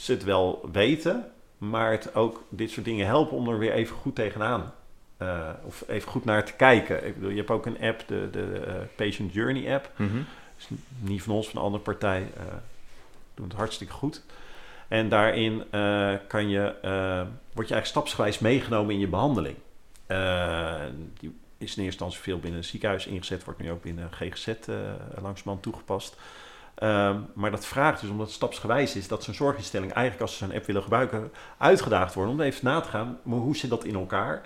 ze 0.00 0.12
het 0.12 0.24
wel 0.24 0.68
weten, 0.72 1.30
maar 1.58 1.90
het 1.90 2.14
ook 2.14 2.44
dit 2.48 2.70
soort 2.70 2.84
dingen 2.84 3.06
helpen 3.06 3.36
om 3.36 3.48
er 3.48 3.58
weer 3.58 3.72
even 3.72 3.96
goed 3.96 4.14
tegenaan. 4.14 4.72
Uh, 5.18 5.48
of 5.64 5.84
even 5.88 6.10
goed 6.10 6.24
naar 6.24 6.44
te 6.44 6.52
kijken. 6.52 7.06
Ik 7.06 7.14
bedoel, 7.14 7.30
je 7.30 7.36
hebt 7.36 7.50
ook 7.50 7.66
een 7.66 7.80
app, 7.80 8.02
de, 8.06 8.28
de 8.30 8.64
uh, 8.66 8.74
Patient 8.96 9.32
Journey 9.32 9.74
app. 9.74 9.90
Mm 9.96 10.08
-hmm. 10.08 10.26
is 10.58 10.68
niet 10.98 11.22
van 11.22 11.34
ons, 11.34 11.48
van 11.48 11.58
een 11.58 11.64
andere 11.64 11.82
partij. 11.82 12.20
Uh, 12.20 12.42
doen 13.34 13.48
het 13.48 13.56
hartstikke 13.56 13.92
goed. 13.92 14.22
En 14.88 15.08
daarin 15.08 15.64
kan 16.26 16.48
je, 16.48 16.74
word 17.52 17.68
je 17.68 17.74
eigenlijk 17.74 17.86
stapsgewijs 17.86 18.38
meegenomen 18.38 18.94
in 18.94 19.00
je 19.00 19.08
behandeling. 19.08 19.56
die 21.18 21.38
is 21.58 21.76
in 21.76 21.82
eerste 21.82 21.82
instantie 21.84 22.20
veel 22.20 22.38
binnen 22.38 22.58
een 22.58 22.66
ziekenhuis 22.66 23.06
ingezet, 23.06 23.44
wordt 23.44 23.60
nu 23.60 23.70
ook 23.70 23.82
binnen 23.82 24.12
GGZ 24.12 24.46
langzamerhand 25.20 25.62
toegepast. 25.62 26.16
Ehm, 26.80 27.16
maar 27.34 27.50
dat 27.50 27.66
vraagt 27.66 28.00
dus, 28.00 28.10
omdat 28.10 28.26
het 28.26 28.34
stapsgewijs 28.34 28.96
is, 28.96 29.08
dat 29.08 29.24
zo'n 29.24 29.34
zorginstelling 29.34 29.92
eigenlijk 29.92 30.22
als 30.22 30.36
ze 30.36 30.44
zo'n 30.44 30.54
app 30.56 30.66
willen 30.66 30.82
gebruiken, 30.82 31.32
uitgedaagd 31.58 32.14
worden 32.14 32.32
om 32.34 32.40
even 32.40 32.64
na 32.64 32.80
te 32.80 32.88
gaan, 32.88 33.18
maar 33.22 33.38
hoe 33.38 33.56
zit 33.56 33.70
dat 33.70 33.84
in 33.84 33.94
elkaar? 33.94 34.42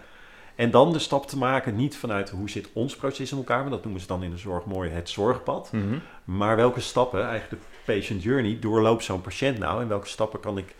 En 0.54 0.70
dan 0.70 0.92
de 0.92 0.98
stap 0.98 1.26
te 1.26 1.38
maken, 1.38 1.76
niet 1.76 1.96
vanuit 1.96 2.30
hoe 2.30 2.50
zit 2.50 2.68
ons 2.72 2.96
proces 2.96 3.30
in 3.32 3.36
elkaar, 3.38 3.58
want 3.58 3.70
dat 3.70 3.82
noemen 3.82 4.00
ze 4.00 4.06
dan 4.06 4.22
in 4.22 4.30
de 4.30 4.36
zorg 4.36 4.64
mooi 4.64 4.90
het 4.90 5.08
zorgpad. 5.10 5.68
Mhm. 5.72 5.98
Maar 6.24 6.56
welke 6.56 6.80
stappen, 6.80 7.26
eigenlijk 7.28 7.62
de 7.62 7.92
patient 7.92 8.22
journey, 8.22 8.58
doorloopt 8.60 9.04
zo'n 9.04 9.20
patiënt 9.20 9.58
nou 9.58 9.82
en 9.82 9.88
welke 9.88 10.06
stappen 10.08 10.40
kan 10.40 10.58
ik, 10.58 10.74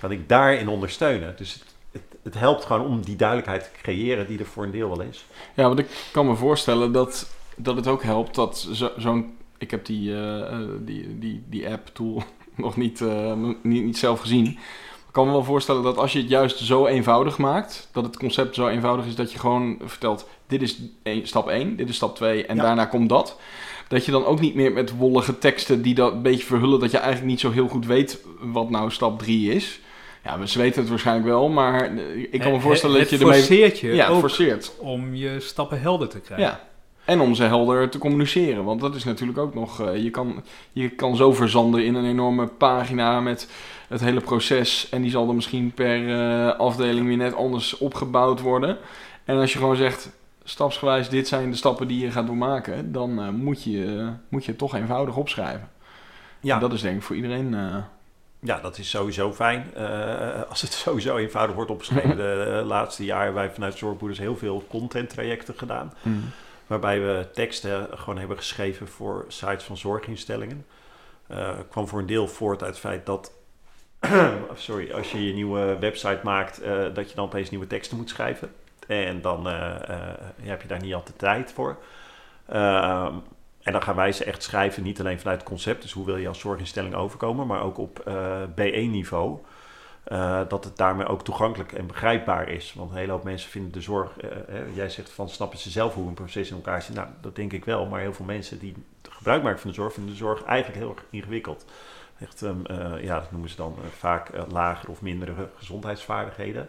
kan 0.00 0.10
ik 0.10 0.28
daarin 0.28 0.68
ondersteunen? 0.68 1.34
Dus 1.36 1.52
het, 1.52 1.64
het, 1.92 2.02
het 2.22 2.34
helpt 2.34 2.64
gewoon 2.64 2.86
om 2.86 3.00
die 3.04 3.16
duidelijkheid 3.16 3.64
te 3.64 3.80
creëren 3.82 4.26
die 4.26 4.38
er 4.38 4.46
voor 4.46 4.64
een 4.64 4.70
deel 4.70 4.88
wel 4.88 5.00
is. 5.00 5.26
Ja, 5.54 5.66
want 5.66 5.78
ik 5.78 6.08
kan 6.12 6.26
me 6.26 6.34
voorstellen 6.34 6.92
dat, 6.92 7.30
dat 7.56 7.76
het 7.76 7.86
ook 7.86 8.02
helpt 8.02 8.34
dat 8.34 8.58
zo- 8.72 8.92
zo'n... 8.96 9.36
ik 9.58 9.70
heb 9.70 9.86
die, 9.86 10.12
eh, 10.14 10.40
eh, 10.40 10.58
die, 10.80 11.18
die, 11.18 11.42
die 11.50 11.68
app-tool 11.68 12.22
nog 12.56 12.76
niet, 12.76 13.00
eh, 13.00 13.32
niet, 13.62 13.84
niet 13.84 13.98
zelf 13.98 14.20
gezien. 14.20 14.46
Ik 14.46 15.14
kan 15.14 15.26
me 15.26 15.32
wel 15.32 15.44
voorstellen 15.44 15.82
dat 15.82 15.96
als 15.96 16.12
je 16.12 16.18
het 16.18 16.28
juist 16.28 16.58
zo 16.58 16.86
eenvoudig 16.86 17.38
maakt... 17.38 17.88
dat 17.92 18.04
het 18.04 18.16
concept 18.16 18.54
zo 18.54 18.68
eenvoudig 18.68 19.06
is 19.06 19.14
dat 19.14 19.32
je 19.32 19.38
gewoon 19.38 19.78
vertelt... 19.84 20.28
dit 20.46 20.62
is 20.62 20.80
stap 21.22 21.48
1, 21.48 21.76
dit 21.76 21.88
is 21.88 21.96
stap 21.96 22.16
2 22.16 22.46
en 22.46 22.56
Ja. 22.56 22.62
daarna 22.62 22.84
komt 22.84 23.08
dat... 23.08 23.38
Dat 23.88 24.04
je 24.04 24.10
dan 24.12 24.24
ook 24.24 24.40
niet 24.40 24.54
meer 24.54 24.72
met 24.72 24.96
wollige 24.96 25.38
teksten 25.38 25.82
die 25.82 25.94
dat 25.94 26.12
een 26.12 26.22
beetje 26.22 26.44
verhullen... 26.46 26.80
dat 26.80 26.90
je 26.90 26.96
eigenlijk 26.98 27.30
niet 27.30 27.40
zo 27.40 27.50
heel 27.50 27.68
goed 27.68 27.86
weet 27.86 28.22
wat 28.40 28.70
nou 28.70 28.90
stap 28.90 29.18
3 29.18 29.52
is... 29.52 29.80
Ja, 30.24 30.46
ze 30.46 30.58
weten 30.58 30.80
het 30.80 30.90
waarschijnlijk 30.90 31.26
wel, 31.26 31.48
maar 31.48 31.84
ik 32.30 32.30
kan 32.40 32.48
me 32.48 32.52
Het- 32.54 32.62
voorstellen 32.62 33.00
het 33.00 33.10
dat 33.10 33.18
je 33.18 33.24
ermee... 33.24 33.38
forceert 33.40 33.78
je 33.78 33.94
Ja, 33.94 34.08
ook 34.08 34.20
forceert. 34.20 34.72
om 34.78 35.14
je 35.14 35.40
stappen 35.40 35.80
helder 35.80 36.08
te 36.08 36.20
krijgen. 36.20 36.46
Ja. 36.46 36.67
En 37.08 37.20
om 37.20 37.34
ze 37.34 37.42
helder 37.42 37.88
te 37.88 37.98
communiceren. 37.98 38.64
Want 38.64 38.80
dat 38.80 38.94
is 38.94 39.04
natuurlijk 39.04 39.38
ook 39.38 39.54
nog. 39.54 39.80
eh, 39.80 40.02
je, 40.02 40.10
kan, 40.10 40.42
je 40.72 40.88
kan 40.88 41.16
zo 41.16 41.32
verzanden 41.32 41.84
in 41.84 41.94
een 41.94 42.04
enorme 42.04 42.46
pagina 42.46 43.20
met 43.20 43.48
het 43.88 44.00
hele 44.00 44.20
proces. 44.20 44.88
En 44.88 45.02
die 45.02 45.10
zal 45.10 45.26
dan 45.26 45.34
misschien 45.34 45.72
per 45.72 46.20
eh, 46.20 46.58
afdeling 46.58 47.06
weer 47.06 47.16
net 47.16 47.34
anders 47.34 47.78
opgebouwd 47.78 48.40
worden. 48.40 48.76
En 49.24 49.36
als 49.36 49.52
je 49.52 49.58
gewoon 49.58 49.76
zegt. 49.76 50.10
Stapsgewijs, 50.44 51.08
dit 51.08 51.28
zijn 51.28 51.50
de 51.50 51.56
stappen 51.56 51.88
die 51.88 52.00
je 52.00 52.10
gaat 52.10 52.26
doormaken. 52.26 52.92
Dan 52.92 53.20
eh, 53.22 53.28
moet, 53.28 53.62
je, 53.62 54.10
moet 54.28 54.44
je 54.44 54.50
het 54.50 54.58
toch 54.58 54.74
eenvoudig 54.74 55.16
opschrijven. 55.16 55.68
Ja, 56.40 56.54
En 56.54 56.60
dat 56.60 56.72
is 56.72 56.80
denk 56.80 56.96
ik 56.96 57.02
voor 57.02 57.16
iedereen. 57.16 57.56
Ja, 58.40 58.60
dat 58.60 58.78
is 58.78 58.90
sowieso 58.90 59.32
fijn. 59.32 59.66
Als 60.50 60.60
het 60.60 60.72
sowieso 60.72 61.16
eenvoudig 61.16 61.54
wordt 61.54 61.70
opgeschreven. 61.70 62.16
De 62.26 62.62
laatste 62.66 63.04
jaren 63.04 63.24
hebben 63.24 63.42
wij 63.42 63.52
vanuit 63.52 63.78
Zorgboeders 63.78 64.18
heel 64.18 64.36
veel 64.36 64.64
content 64.68 65.10
trajecten 65.10 65.54
gedaan. 65.56 65.92
Waarbij 66.68 67.00
we 67.00 67.26
teksten 67.32 67.88
gewoon 67.98 68.18
hebben 68.18 68.36
geschreven 68.36 68.88
voor 68.88 69.24
sites 69.28 69.64
van 69.64 69.76
zorginstellingen. 69.76 70.66
Eh 71.26 71.58
kwam 71.70 71.88
voor 71.88 71.98
een 71.98 72.06
deel 72.06 72.28
voort 72.28 72.62
uit 72.62 72.70
het 72.70 72.80
feit 72.80 73.06
dat... 73.06 73.32
sorry, 74.54 74.92
als 74.92 75.12
je 75.12 75.26
je 75.26 75.32
nieuwe 75.32 75.78
website 75.78 76.20
maakt, 76.22 76.60
eh, 76.60 76.94
dat 76.94 77.10
je 77.10 77.16
dan 77.16 77.24
opeens 77.24 77.50
nieuwe 77.50 77.66
teksten 77.66 77.96
moet 77.96 78.08
schrijven. 78.08 78.52
En 78.86 79.20
dan 79.20 79.48
eh, 79.48 79.74
heb 80.40 80.62
je 80.62 80.68
daar 80.68 80.80
niet 80.82 80.94
altijd 80.94 81.18
tijd 81.18 81.52
voor. 81.52 81.78
Ehm, 82.46 83.14
en 83.62 83.72
dan 83.72 83.82
gaan 83.82 83.96
wij 83.96 84.12
ze 84.12 84.24
echt 84.24 84.42
schrijven, 84.42 84.82
niet 84.82 85.00
alleen 85.00 85.18
vanuit 85.18 85.40
het 85.40 85.48
concept, 85.48 85.82
dus 85.82 85.92
hoe 85.92 86.06
wil 86.06 86.16
je 86.16 86.28
als 86.28 86.40
zorginstelling 86.40 86.94
overkomen, 86.94 87.46
maar 87.46 87.62
ook 87.62 87.78
op 87.78 87.98
eh 87.98 88.42
B1-niveau. 88.54 89.38
Eh, 90.08 90.40
dat 90.48 90.64
het 90.64 90.76
daarmee 90.76 91.06
ook 91.06 91.24
toegankelijk 91.24 91.72
en 91.72 91.86
begrijpbaar 91.86 92.48
is. 92.48 92.74
Want 92.74 92.90
een 92.90 92.96
hele 92.96 93.12
hoop 93.12 93.24
mensen 93.24 93.50
vinden 93.50 93.72
de 93.72 93.80
zorg, 93.80 94.18
eh, 94.18 94.30
eh, 94.30 94.76
jij 94.76 94.88
zegt 94.88 95.10
van 95.10 95.28
snappen 95.28 95.58
ze 95.58 95.70
zelf 95.70 95.94
hoe 95.94 96.08
een 96.08 96.14
proces 96.14 96.50
in 96.50 96.56
elkaar 96.56 96.82
zit. 96.82 96.94
Nou, 96.94 97.08
dat 97.20 97.36
denk 97.36 97.52
ik 97.52 97.64
wel, 97.64 97.86
maar 97.86 98.00
heel 98.00 98.12
veel 98.12 98.24
mensen 98.24 98.58
die 98.58 98.74
gebruik 99.02 99.42
maken 99.42 99.60
van 99.60 99.70
de 99.70 99.76
zorg, 99.76 99.92
vinden 99.92 100.12
de 100.12 100.18
zorg 100.18 100.44
eigenlijk 100.44 100.80
heel 100.80 100.90
erg 100.90 101.04
ingewikkeld. 101.10 101.64
Echt, 102.20 102.42
ehm, 102.42 102.64
eh, 102.64 103.02
ja, 103.02 103.20
dat 103.20 103.30
noemen 103.30 103.50
ze 103.50 103.56
dan 103.56 103.76
vaak 103.98 104.30
lagere 104.48 104.90
of 104.90 105.02
mindere 105.02 105.48
gezondheidsvaardigheden. 105.56 106.68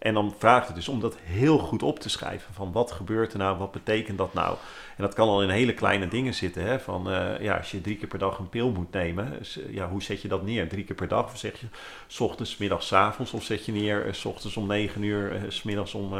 En 0.00 0.14
dan 0.14 0.34
vraagt 0.38 0.66
het 0.66 0.76
dus 0.76 0.88
om 0.88 1.00
dat 1.00 1.16
heel 1.22 1.58
goed 1.58 1.82
op 1.82 1.98
te 1.98 2.08
schrijven. 2.08 2.54
Van 2.54 2.72
wat 2.72 2.92
gebeurt 2.92 3.32
er 3.32 3.38
nou, 3.38 3.58
wat 3.58 3.72
betekent 3.72 4.18
dat 4.18 4.34
nou? 4.34 4.56
En 4.96 5.04
dat 5.04 5.14
kan 5.14 5.28
al 5.28 5.42
in 5.42 5.48
hele 5.48 5.74
kleine 5.74 6.08
dingen 6.08 6.34
zitten. 6.34 6.64
Hè? 6.64 6.80
Van 6.80 7.10
eh, 7.10 7.40
ja, 7.40 7.56
als 7.56 7.70
je 7.70 7.80
drie 7.80 7.96
keer 7.96 8.08
per 8.08 8.18
dag 8.18 8.38
een 8.38 8.48
pil 8.48 8.70
moet 8.70 8.92
nemen, 8.92 9.38
dus, 9.38 9.58
ja, 9.68 9.88
hoe 9.88 10.02
zet 10.02 10.22
je 10.22 10.28
dat 10.28 10.42
neer? 10.42 10.68
Drie 10.68 10.84
keer 10.84 10.96
per 10.96 11.08
dag? 11.08 11.24
Of 11.24 11.38
zeg 11.38 11.60
je 11.60 11.66
s 12.06 12.20
ochtends, 12.20 12.56
middags, 12.56 12.86
s 12.86 12.92
avonds? 12.92 13.32
Of 13.32 13.42
zet 13.42 13.64
je 13.64 13.72
neer 13.72 14.06
eh, 14.06 14.12
s 14.12 14.24
ochtends 14.24 14.56
om 14.56 14.66
negen 14.66 15.02
uur, 15.02 15.32
eh, 15.32 15.40
s 15.48 15.62
middags 15.62 15.94
om 15.94 16.18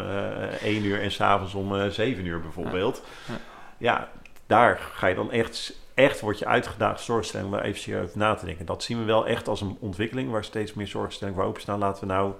één 0.62 0.84
uur 0.84 1.00
en 1.00 1.12
s 1.12 1.20
avonds 1.20 1.54
om 1.54 1.90
zeven 1.90 2.26
uur 2.26 2.40
bijvoorbeeld? 2.40 3.02
Ja. 3.26 3.34
Ja. 3.78 4.08
daar 4.46 4.78
ga 4.78 5.06
je 5.06 5.14
dan 5.14 5.30
echt, 5.30 5.74
echt 5.94 6.20
word 6.20 6.38
je 6.38 6.46
uitgedaagd 6.46 7.00
zorgstelling 7.00 7.50
daar 7.50 7.64
even 7.64 7.80
serieus 7.80 8.04
over 8.04 8.18
na 8.18 8.34
te 8.34 8.44
denken. 8.44 8.66
Dat 8.66 8.82
zien 8.82 8.98
we 8.98 9.04
wel 9.04 9.26
echt 9.26 9.48
als 9.48 9.60
een 9.60 9.76
ontwikkeling 9.80 10.30
waar 10.30 10.44
steeds 10.44 10.74
meer 10.74 10.86
zorgstellingen 10.86 11.40
voor 11.40 11.48
openstaan. 11.48 11.78
Laten 11.78 12.00
we 12.00 12.12
nou 12.12 12.32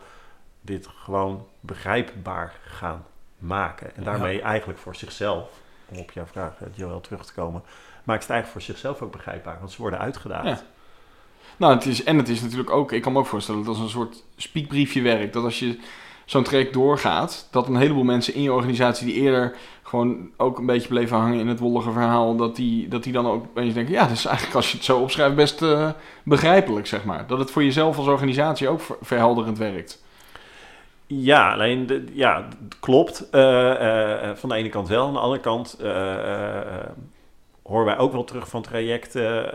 dit 0.71 0.89
gewoon 1.05 1.47
begrijpbaar 1.61 2.55
gaan 2.65 3.05
maken. 3.39 3.97
En 3.97 4.05
daarmee 4.05 4.43
eigenlijk 4.43 4.79
voor 4.79 4.97
zichzelf, 4.97 5.49
om 5.89 5.99
op 5.99 6.11
jouw 6.11 6.27
vraag, 6.27 6.61
eh, 6.61 6.67
Joël, 6.75 7.01
terug 7.01 7.25
te 7.25 7.33
komen, 7.33 7.63
maakt 8.05 8.23
het 8.23 8.31
eigenlijk 8.31 8.65
voor 8.65 8.75
zichzelf 8.75 9.03
ook 9.03 9.13
begrijpbaar. 9.13 9.57
Want 9.59 9.71
ze 9.71 9.81
worden 9.81 9.99
uitgedaagd. 9.99 10.47
Ja. 10.47 10.61
Nou, 11.57 11.75
het 11.75 11.87
is, 11.87 12.05
en 12.05 12.17
het 12.17 12.29
is 12.29 12.41
natuurlijk 12.41 12.71
ook, 12.71 12.93
ik 12.93 13.03
kan 13.03 13.13
me 13.13 13.19
ook 13.19 13.27
voorstellen 13.27 13.61
dat 13.65 13.69
als 13.69 13.79
een 13.79 13.89
soort 13.89 14.25
spiekbriefje 14.37 15.03
werkt. 15.03 15.33
Dat 15.33 15.45
als 15.45 15.59
je 15.59 15.79
zo'n 16.25 16.43
traject 16.43 16.73
doorgaat, 16.73 17.49
dat 17.51 17.69
een 17.69 17.77
heleboel 17.77 18.05
mensen 18.05 18.35
in 18.35 18.43
je 18.43 18.53
organisatie 18.53 19.07
die 19.07 19.15
eerder 19.15 19.57
gewoon 19.83 20.31
ook 20.37 20.59
een 20.59 20.67
beetje 20.67 20.89
bleven 20.89 21.17
hangen 21.17 21.39
in 21.39 21.49
het 21.49 21.59
wollige 21.59 21.93
verhaal, 21.93 22.37
dat 22.37 22.57
die, 22.57 22.89
dat 22.89 23.03
die 23.03 23.13
dan 23.13 23.27
ook 23.27 23.45
opeens 23.45 23.75
denken, 23.75 23.95
ja, 23.95 24.03
dat 24.07 24.17
is 24.17 24.25
eigenlijk 24.25 24.57
als 24.57 24.71
je 24.71 24.77
het 24.77 24.87
zo 24.87 24.99
opschrijft 24.99 25.35
best 25.35 25.63
eh, 25.63 25.91
begrijpelijk, 26.23 26.87
zeg 26.87 27.05
maar. 27.05 27.27
Dat 27.27 27.39
het 27.39 27.51
voor 27.51 27.65
jezelf 27.65 27.97
als 27.97 28.07
organisatie 28.07 28.69
ook 28.69 28.81
ver- 28.81 28.97
verhelderend 29.01 29.59
werkt. 29.59 30.03
Ja, 31.13 31.53
alleen 31.53 31.87
de, 31.87 32.05
ja, 32.13 32.49
klopt. 32.81 33.31
Eh, 33.31 33.71
eh, 33.71 34.31
eh, 34.31 34.37
van 34.37 34.49
de 34.49 34.55
ene 34.55 34.69
kant 34.69 34.89
wel. 34.89 35.07
Aan 35.07 35.13
de 35.13 35.19
andere 35.19 35.41
kant 35.41 35.77
horen 37.63 37.85
wij 37.85 37.99
ook 37.99 38.13
wel 38.13 38.25
terug 38.25 38.49
van 38.49 38.63
trajecten 38.63 39.53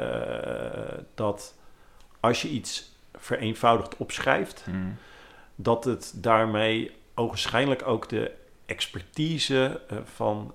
dat 1.13 1.55
als 2.19 2.41
je 2.41 2.49
iets 2.49 2.95
vereenvoudigd 3.13 3.97
opschrijft, 3.97 4.65
dat 5.55 5.83
het 5.83 6.13
daarmee 6.15 6.91
ogenschijnlijk 7.13 7.87
ook 7.87 8.09
de 8.09 8.31
expertise 8.65 9.81
van 10.03 10.53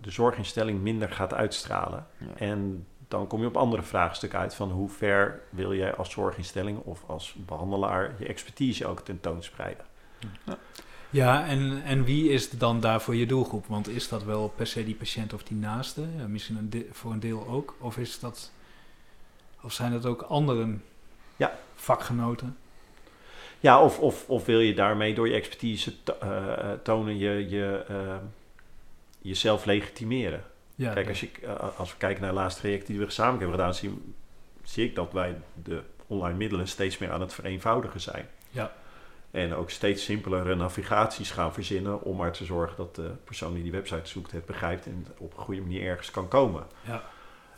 de 0.00 0.10
zorginstelling 0.10 0.80
minder 0.80 1.10
gaat 1.10 1.34
uitstralen. 1.34 2.06
Ja. 2.18 2.26
En 2.36 2.86
dan 3.08 3.26
kom 3.26 3.40
je 3.40 3.46
op 3.46 3.56
andere 3.56 3.82
vraagstukken 3.82 4.38
uit 4.38 4.54
van 4.54 4.70
hoe 4.70 4.88
ver 4.88 5.40
wil 5.50 5.74
jij 5.74 5.94
als 5.94 6.10
zorginstelling 6.10 6.78
of 6.78 7.04
als 7.06 7.34
behandelaar 7.46 8.14
je 8.18 8.26
expertise 8.26 8.86
ook 8.86 9.00
tentoonspreiden. 9.00 9.90
Ja, 11.10 11.46
en, 11.46 11.82
en 11.84 12.04
wie 12.04 12.30
is 12.30 12.50
dan 12.50 12.80
daarvoor 12.80 13.14
je 13.14 13.26
doelgroep? 13.26 13.66
Want 13.66 13.88
is 13.88 14.08
dat 14.08 14.22
wel 14.24 14.48
per 14.56 14.66
se 14.66 14.84
die 14.84 14.94
patiënt 14.94 15.32
of 15.32 15.42
die 15.42 15.56
naaste? 15.56 16.06
Ja, 16.18 16.26
misschien 16.26 16.56
een 16.56 16.70
de- 16.70 16.88
voor 16.92 17.12
een 17.12 17.20
deel 17.20 17.46
ook. 17.48 17.74
Of, 17.78 17.96
is 17.98 18.18
dat, 18.20 18.50
of 19.62 19.72
zijn 19.72 19.92
dat 19.92 20.06
ook 20.06 20.22
anderen? 20.22 20.82
Ja. 21.36 21.58
Vakgenoten? 21.74 22.56
Ja, 23.60 23.82
of, 23.82 23.98
of, 23.98 24.28
of 24.28 24.44
wil 24.44 24.60
je 24.60 24.74
daarmee 24.74 25.14
door 25.14 25.28
je 25.28 25.34
expertise 25.34 26.02
to- 26.02 26.16
eh, 26.20 26.52
eh, 26.52 26.78
tonen 26.82 27.18
je, 27.18 27.48
je 27.48 27.84
eh, 27.88 28.16
jezelf 29.18 29.64
legitimeren? 29.64 30.44
Ja, 30.74 30.92
Kijk, 30.92 31.08
als, 31.08 31.20
je, 31.20 31.30
als 31.76 31.90
we 31.90 31.96
kijken 31.98 32.22
naar 32.22 32.30
de 32.30 32.36
laatste 32.36 32.60
trajecten 32.60 32.88
die 32.90 32.98
we 32.98 33.04
gezamenlijk 33.06 33.40
hebben 33.42 33.58
gedaan, 33.58 33.74
zie, 33.74 34.14
zie 34.62 34.84
ik 34.84 34.94
dat 34.94 35.12
wij 35.12 35.36
de 35.62 35.82
online 36.06 36.36
middelen 36.36 36.68
steeds 36.68 36.98
meer 36.98 37.10
aan 37.12 37.20
het 37.20 37.34
vereenvoudigen 37.34 38.00
zijn. 38.00 38.28
Ja. 38.50 38.72
En 39.32 39.54
ook 39.54 39.70
steeds 39.70 40.04
simpelere 40.04 40.54
navigaties 40.54 41.30
gaan 41.30 41.52
verzinnen 41.52 42.02
om 42.02 42.16
maar 42.16 42.32
te 42.32 42.44
zorgen 42.44 42.76
dat 42.76 42.94
de 42.94 43.10
persoon 43.24 43.54
die 43.54 43.62
die 43.62 43.72
website 43.72 44.08
zoekt 44.08 44.30
het 44.30 44.46
begrijpt 44.46 44.86
en 44.86 45.06
op 45.18 45.32
een 45.36 45.42
goede 45.42 45.60
manier 45.60 45.82
ergens 45.86 46.10
kan 46.10 46.28
komen. 46.28 46.66
Ja. 46.86 47.02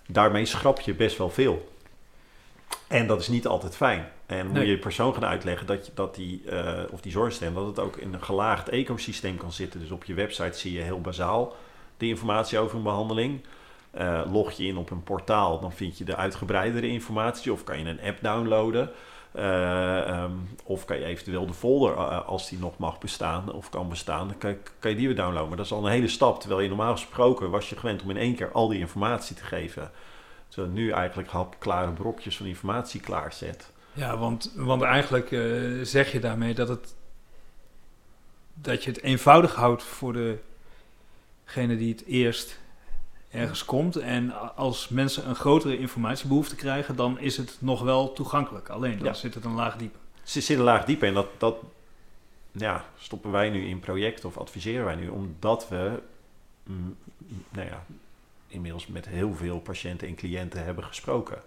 Daarmee 0.07 0.45
schrap 0.45 0.81
je 0.81 0.95
best 0.95 1.19
wel 1.19 1.31
veel. 1.31 1.73
En 2.89 3.07
dat 3.07 3.21
is 3.21 3.29
niet 3.29 3.47
altijd 3.47 3.77
fijn. 3.77 4.09
En 4.27 4.47
moet 4.47 4.55
Nee. 4.55 4.65
je 4.67 4.71
je 4.71 4.79
persoon 4.79 5.15
gaan 5.15 5.25
uitleggen 5.25 5.67
dat, 5.67 5.87
je, 5.87 5.93
dat 5.95 6.15
die, 6.15 6.45
eh, 6.51 6.83
of 6.93 7.01
die 7.01 7.13
zorgstem, 7.13 7.55
dat 7.55 7.67
het 7.67 7.79
ook 7.79 7.97
in 7.97 8.15
een 8.15 8.23
gelaagd 8.23 8.69
ecosysteem 8.69 9.37
kan 9.37 9.53
zitten. 9.53 9.81
Dus 9.81 9.91
op 9.91 10.05
je 10.05 10.15
website 10.15 10.59
zie 10.59 10.73
je 10.73 10.81
heel 10.81 11.01
bazaal 11.01 11.57
de 11.97 12.07
informatie 12.07 12.59
over 12.59 12.77
een 12.77 12.83
behandeling. 12.83 13.41
Eh, 13.91 14.23
log 14.33 14.53
je 14.53 14.65
in 14.67 14.77
op 14.77 14.91
een 14.91 15.03
portaal, 15.03 15.61
dan 15.61 15.73
vind 15.73 15.99
je 15.99 16.05
de 16.05 16.17
uitgebreidere 16.17 16.87
informatie. 16.87 17.53
Of 17.53 17.65
kan 17.65 17.79
je 17.79 17.85
een 17.85 18.01
app 18.01 18.19
downloaden. 18.21 18.91
Eh, 19.35 20.09
ehm, 20.09 20.33
of 20.65 20.85
kan 20.85 20.99
je 20.99 21.05
eventueel 21.05 21.47
de 21.47 21.55
folder, 21.55 21.93
eh, 21.93 22.27
als 22.27 22.49
die 22.49 22.59
nog 22.59 22.79
mag 22.79 22.99
bestaan 22.99 23.53
of 23.53 23.69
kan 23.69 23.89
bestaan, 23.89 24.29
dan 24.29 24.39
kan, 24.39 24.57
kan 24.79 24.91
je 24.91 24.97
die 24.97 25.07
weer 25.07 25.17
downloaden. 25.17 25.49
Maar 25.49 25.57
dat 25.57 25.67
is 25.67 25.73
al 25.73 25.85
een 25.85 25.93
hele 25.93 26.09
stap. 26.09 26.41
Terwijl 26.41 26.61
je 26.61 26.69
normaal 26.69 26.93
gesproken 26.93 27.51
was 27.51 27.69
je 27.69 27.77
gewend 27.77 28.03
om 28.03 28.11
in 28.11 28.17
één 28.17 28.35
keer 28.35 28.53
al 28.53 28.69
die 28.69 28.79
informatie 28.79 29.37
te 29.37 29.45
geven. 29.45 29.91
Terwijl 30.49 30.73
nu 30.73 30.91
eigenlijk 30.91 31.29
hapklare 31.29 31.91
brokjes 31.91 32.37
van 32.37 32.47
informatie 32.47 33.01
klaarzet. 33.01 33.73
Ja, 33.93 34.19
want, 34.19 34.53
want 34.57 34.83
eigenlijk 34.83 35.33
eh, 35.33 35.41
zeg 35.83 36.13
je 36.13 36.21
daarmee 36.21 36.55
dat, 36.55 36.69
het, 36.69 36.95
dat 38.55 38.85
je 38.85 38.91
het 38.91 39.03
eenvoudig 39.03 39.55
houdt 39.55 39.83
voor 39.83 40.13
degene 41.45 41.77
die 41.77 41.93
het 41.93 42.05
eerst 42.05 42.59
ergens 43.35 43.65
komt 43.65 43.97
en 43.97 44.55
als 44.57 44.89
mensen 44.89 45.29
een 45.29 45.35
grotere 45.35 45.79
informatiebehoefte 45.79 46.57
krijgen, 46.57 46.97
dan 46.97 47.19
is 47.19 47.37
het 47.37 47.57
nog 47.61 47.83
wel 47.83 48.13
toegankelijk. 48.13 48.69
Alleen 48.69 48.99
dan 48.99 49.07
Ja. 49.07 49.15
zit 49.15 49.35
het 49.35 49.45
een 49.45 49.55
laag 49.55 49.77
dieper. 49.77 50.01
Ze 50.23 50.41
zit 50.41 50.59
een 50.59 50.65
laag 50.65 50.85
dieper 50.85 51.09
en 51.09 51.15
dat, 51.15 51.27
dat 51.39 51.57
ja, 52.53 52.85
stoppen 52.99 53.31
wij 53.31 53.51
nu 53.51 53.67
in 53.67 53.81
projecten 53.81 54.29
of 54.29 54.39
adviseren 54.39 54.85
wij 54.85 54.95
nu, 54.95 55.09
omdat 55.09 55.69
we 55.69 56.03
mm, 56.63 56.97
nou 57.51 57.67
ja, 57.69 57.85
inmiddels 58.47 58.87
met 58.87 59.09
heel 59.09 59.35
veel 59.35 59.61
patiënten 59.61 60.09
en 60.09 60.15
cliënten 60.15 60.65
hebben 60.65 60.85
gesproken. 60.85 61.39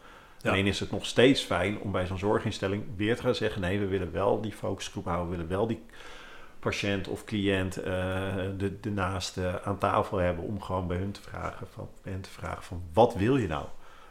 Ja. 0.41 0.49
Alleen 0.51 0.67
is 0.67 0.79
het 0.79 0.91
nog 0.91 1.05
steeds 1.05 1.41
fijn 1.41 1.79
om 1.79 1.91
bij 1.91 2.05
zo'n 2.05 2.17
zorginstelling 2.17 2.83
weer 2.95 3.15
te 3.15 3.21
gaan 3.21 3.35
zeggen: 3.35 3.61
nee, 3.61 3.79
we 3.79 3.88
willen 3.88 4.11
wel 4.11 4.41
die 4.41 4.51
focusgroep 4.51 5.05
houden, 5.05 5.29
we 5.29 5.35
willen 5.35 5.49
wel 5.51 5.67
die 5.67 5.79
patiënt 6.59 7.07
of 7.07 7.23
cliënt, 7.23 7.77
eh, 7.77 7.93
de, 8.57 8.79
de 8.79 8.91
naaste 8.91 9.61
aan 9.63 9.77
tafel 9.77 10.17
hebben 10.17 10.45
om 10.45 10.61
gewoon 10.61 10.87
bij 10.87 10.97
hun 10.97 11.11
te 11.11 11.21
vragen 11.21 11.67
van, 11.73 11.89
hen 12.03 12.21
te 12.21 12.29
vragen 12.29 12.63
van 12.63 12.83
wat 12.93 13.15
wil 13.15 13.37
je 13.37 13.47
nou? 13.47 13.65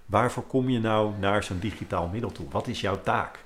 Waarvoor 0.07 0.42
kom 0.42 0.68
je 0.68 0.80
nou 0.80 1.12
naar 1.18 1.44
zo'n 1.44 1.59
digitaal 1.59 2.09
middel 2.09 2.32
toe? 2.32 2.47
Wat 2.51 2.66
is 2.66 2.80
jouw 2.80 3.01
taak? 3.03 3.38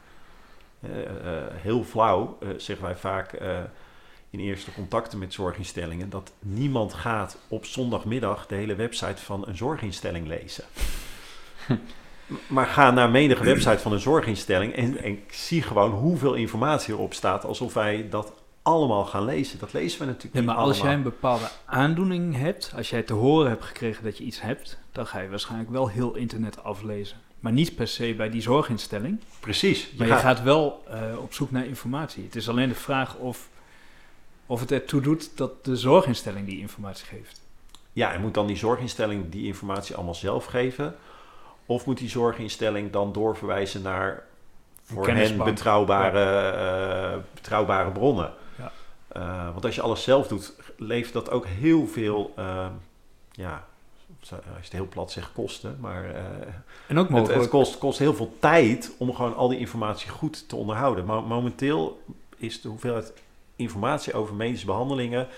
Eh, 0.80 1.00
eh, 1.00 1.44
heel 1.54 1.84
flauw 1.84 2.38
zeggen 2.56 2.84
wij 2.84 2.96
vaak 2.96 3.32
in 4.30 4.40
eerste 4.40 4.72
contacten 4.72 5.18
met 5.18 5.32
zorginstellingen 5.32 6.10
dat 6.10 6.32
niemand 6.38 6.94
gaat 6.94 7.38
op 7.48 7.64
zondagmiddag 7.64 8.46
de 8.46 8.54
hele 8.54 8.74
website 8.74 9.22
van 9.22 9.48
een 9.48 9.56
zorginstelling 9.56 10.26
lezen. 10.26 10.64
Maar 12.46 12.66
ga 12.66 12.90
naar 12.90 13.10
menige 13.10 13.44
website 13.44 13.78
van 13.78 13.92
een 13.92 14.00
zorginstelling 14.00 14.74
en, 14.74 15.02
en 15.02 15.18
zie 15.30 15.62
gewoon 15.62 15.90
hoeveel 15.90 16.34
informatie 16.34 16.94
erop 16.94 17.14
staat, 17.14 17.44
alsof 17.44 17.74
wij 17.74 18.08
dat 18.08 18.32
allemaal 18.62 19.04
gaan 19.04 19.24
lezen. 19.24 19.58
Dat 19.58 19.72
lezen 19.72 19.98
we 20.00 20.04
natuurlijk 20.06 20.34
Nee, 20.34 20.42
niet 20.42 20.52
maar 20.52 20.62
als 20.64 20.80
jij 20.80 20.92
een 20.94 21.02
bepaalde 21.02 21.48
aandoening 21.64 22.36
hebt, 22.36 22.72
als 22.76 22.90
jij 22.90 23.02
te 23.02 23.12
horen 23.12 23.48
hebt 23.48 23.64
gekregen 23.64 24.04
dat 24.04 24.18
je 24.18 24.24
iets 24.24 24.40
hebt, 24.40 24.78
dan 24.92 25.06
ga 25.06 25.18
je 25.20 25.28
waarschijnlijk 25.28 25.70
wel 25.70 25.88
heel 25.88 26.14
internet 26.14 26.64
aflezen. 26.64 27.16
Maar 27.40 27.52
niet 27.52 27.74
per 27.74 27.88
se 27.88 28.14
bij 28.14 28.30
die 28.30 28.42
zorginstelling. 28.42 29.20
Precies. 29.40 29.82
Je 29.90 29.94
Maar 29.98 30.06
je 30.06 30.12
gaat- 30.14 30.42
wel 30.42 30.82
eh, 30.88 31.00
op 31.18 31.32
zoek 31.34 31.50
naar 31.50 31.64
informatie. 31.66 32.24
Het 32.24 32.36
is 32.36 32.48
alleen 32.48 32.68
de 32.68 32.74
vraag 32.74 33.16
of, 33.16 33.48
of 34.46 34.60
het 34.60 34.72
ertoe 34.72 35.00
doet 35.00 35.36
dat 35.36 35.64
de 35.64 35.76
zorginstelling 35.76 36.46
die 36.46 36.58
informatie 36.60 37.06
geeft. 37.06 37.40
Ja, 37.92 38.12
en 38.12 38.20
moet 38.20 38.34
dan 38.34 38.46
die 38.46 38.56
zorginstelling 38.56 39.28
die 39.30 39.46
informatie 39.46 39.94
allemaal 39.94 40.14
zelf 40.14 40.44
geven? 40.44 40.94
Of 41.66 41.86
moet 41.86 41.98
die 41.98 42.08
zorginstelling 42.08 42.92
dan 42.92 43.12
doorverwijzen 43.12 43.82
naar 43.82 44.22
voor 44.84 45.08
hen 45.08 45.36
betrouwbare, 45.44 46.50
eh, 47.14 47.18
betrouwbare 47.34 47.90
bronnen? 47.90 48.32
Eh, 49.12 49.52
want 49.52 49.64
als 49.64 49.74
je 49.74 49.80
alles 49.80 50.02
zelf 50.02 50.28
doet, 50.28 50.52
levert 50.76 51.12
dat 51.12 51.30
ook 51.30 51.46
heel 51.46 51.86
veel, 51.86 52.32
eh, 52.36 52.66
ja, 53.32 53.64
als 54.20 54.28
je 54.40 54.60
het 54.60 54.72
heel 54.72 54.88
plat 54.88 55.10
zegt, 55.12 55.32
kosten. 55.32 55.76
Maar 55.80 56.04
eh, 56.14 56.22
En 56.86 56.98
ook 56.98 57.04
het, 57.04 57.10
mogelijk. 57.10 57.40
het 57.40 57.48
kost, 57.48 57.78
kost 57.78 57.98
heel 57.98 58.14
veel 58.14 58.36
tijd 58.38 58.92
om 58.98 59.14
gewoon 59.14 59.36
al 59.36 59.48
die 59.48 59.58
informatie 59.58 60.10
goed 60.10 60.48
te 60.48 60.56
onderhouden. 60.56 61.04
Maar 61.04 61.22
momenteel 61.22 62.02
is 62.36 62.60
de 62.60 62.68
hoeveelheid 62.68 63.12
informatie 63.56 64.14
over 64.14 64.34
medische 64.34 64.66
behandelingen... 64.66 65.28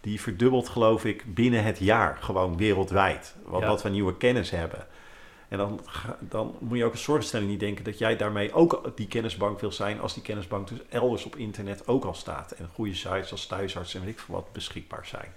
die 0.00 0.20
verdubbelt, 0.20 0.68
geloof 0.68 1.04
ik, 1.04 1.34
binnen 1.34 1.64
het 1.64 1.78
jaar. 1.78 2.18
Gewoon 2.20 2.56
wereldwijd. 2.56 3.34
Wat, 3.44 3.60
Ja. 3.60 3.66
wat 3.66 3.82
we 3.82 3.88
nieuwe 3.88 4.16
kennis 4.16 4.50
hebben. 4.50 4.86
En 5.52 5.58
dan, 5.58 5.80
dan 6.18 6.54
moet 6.58 6.78
je 6.78 6.84
ook 6.84 6.92
als 6.92 7.02
zorginstelling 7.02 7.50
niet 7.50 7.60
denken... 7.60 7.84
dat 7.84 7.98
jij 7.98 8.16
daarmee 8.16 8.52
ook 8.52 8.92
die 8.94 9.06
kennisbank 9.06 9.60
wil 9.60 9.72
zijn... 9.72 10.00
als 10.00 10.14
die 10.14 10.22
kennisbank 10.22 10.68
dus 10.68 10.78
elders 10.88 11.24
op 11.24 11.36
internet 11.36 11.88
ook 11.88 12.04
al 12.04 12.14
staat. 12.14 12.52
En 12.52 12.68
goede 12.74 12.94
sites 12.94 13.30
als 13.30 13.46
thuisarts 13.46 13.94
en 13.94 14.00
weet 14.00 14.10
ik 14.10 14.18
veel 14.18 14.34
wat 14.34 14.52
beschikbaar 14.52 15.06
zijn. 15.06 15.32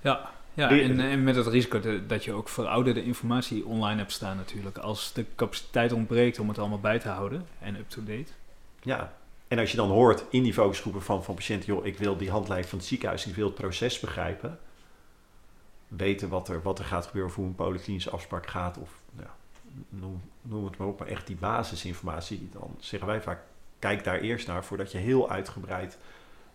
Ja, 0.00 0.30
ja 0.54 0.70
en, 0.70 1.00
en 1.00 1.24
met 1.24 1.36
het 1.36 1.46
risico 1.46 2.06
dat 2.06 2.24
je 2.24 2.32
ook 2.32 2.48
verouderde 2.48 3.04
informatie 3.04 3.66
online 3.66 3.98
hebt 3.98 4.12
staan 4.12 4.36
natuurlijk. 4.36 4.78
Als 4.78 5.12
de 5.12 5.24
capaciteit 5.34 5.92
ontbreekt 5.92 6.38
om 6.38 6.48
het 6.48 6.58
allemaal 6.58 6.80
bij 6.80 6.98
te 6.98 7.08
houden 7.08 7.46
en 7.58 7.76
up-to-date. 7.76 8.32
Ja, 8.82 9.12
en 9.48 9.58
als 9.58 9.70
je 9.70 9.76
dan 9.76 9.90
hoort 9.90 10.24
in 10.30 10.42
die 10.42 10.54
focusgroepen 10.54 11.02
van, 11.02 11.24
van 11.24 11.34
patiënten, 11.34 11.74
joh, 11.74 11.86
ik 11.86 11.98
wil 11.98 12.16
die 12.16 12.30
handleiding 12.30 12.70
van 12.70 12.78
het 12.78 12.88
ziekenhuis, 12.88 13.26
ik 13.26 13.34
wil 13.34 13.46
het 13.46 13.54
proces 13.54 14.00
begrijpen, 14.00 14.58
weten 15.88 16.28
wat 16.28 16.48
er, 16.48 16.62
wat 16.62 16.78
er 16.78 16.84
gaat 16.84 17.06
gebeuren, 17.06 17.30
of 17.30 17.36
hoe 17.36 17.46
een 17.46 17.54
polyklinische 17.54 18.10
afspraak 18.10 18.46
gaat, 18.46 18.78
of 18.78 18.90
nou, 19.10 19.28
noem, 19.88 20.22
noem 20.42 20.64
het 20.64 20.76
maar 20.76 20.88
op, 20.88 20.98
maar 20.98 21.08
echt 21.08 21.26
die 21.26 21.36
basisinformatie, 21.36 22.48
dan 22.52 22.76
zeggen 22.78 23.08
wij 23.08 23.20
vaak, 23.20 23.40
kijk 23.78 24.04
daar 24.04 24.20
eerst 24.20 24.46
naar 24.46 24.64
voordat 24.64 24.92
je 24.92 24.98
heel 24.98 25.30
uitgebreid 25.30 25.98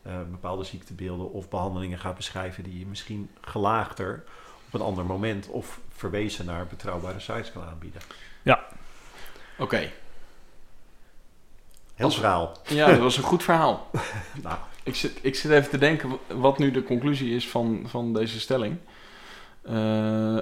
eh, 0.01 0.13
bepaalde 0.31 0.63
ziektebeelden 0.63 1.31
of 1.31 1.49
behandelingen 1.49 1.99
gaat 1.99 2.15
beschrijven 2.15 2.63
die 2.63 2.79
je 2.79 2.85
misschien 2.85 3.29
gelaagder 3.41 4.23
op 4.67 4.73
een 4.73 4.85
ander 4.85 5.05
moment 5.05 5.47
of 5.47 5.79
verwezen 5.89 6.45
naar 6.45 6.67
betrouwbare 6.67 7.19
sites 7.19 7.51
kan 7.51 7.63
aanbieden. 7.63 8.01
Oké. 9.57 9.91
Heel 11.95 12.11
verhaal. 12.11 12.57
Ja, 12.67 12.87
dat 12.87 12.99
was 12.99 13.17
een 13.17 13.23
goed 13.23 13.43
verhaal. 13.43 13.89
Nou, 14.43 14.57
Ik 14.83 14.95
zit, 14.95 15.19
ik 15.21 15.35
zit 15.35 15.51
even 15.51 15.69
te 15.69 15.77
denken 15.77 16.17
wat 16.27 16.57
nu 16.57 16.71
de 16.71 16.83
conclusie 16.83 17.35
is 17.35 17.49
van, 17.49 17.83
van 17.87 18.13
deze 18.13 18.39
stelling. 18.39 18.77
Eh, 19.61 20.37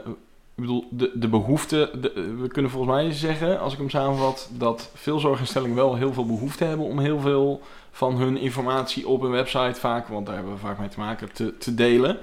ik 0.60 0.66
bedoel, 0.66 0.88
de, 0.90 1.12
de 1.14 1.28
behoefte... 1.28 1.92
de- 2.02 2.36
we 2.42 2.48
kunnen 2.48 2.72
volgens 2.72 2.94
mij 2.94 3.12
zeggen, 3.12 3.60
als 3.60 3.74
ik 3.74 3.80
hem 3.80 3.90
samenvat... 3.90 4.50
dat 4.58 4.92
veel 4.94 5.20
zorginstellingen 5.20 5.76
wel 5.76 5.96
heel 5.96 6.14
veel 6.14 6.26
behoefte 6.26 6.64
hebben... 6.64 6.86
om 6.86 7.00
heel 7.00 7.20
veel 7.20 7.62
van 7.92 8.18
hun 8.18 8.38
informatie 8.38 9.08
op 9.08 9.22
een 9.22 9.32
website 9.32 9.80
vaak... 9.80 10.08
want 10.08 10.26
daar 10.26 10.36
hebben 10.36 10.54
we 10.54 10.60
vaak 10.60 10.80
mee 10.80 10.88
te 10.88 11.00
maken, 11.00 11.34
te, 11.34 11.58
te 11.58 11.76
delen. 11.76 12.18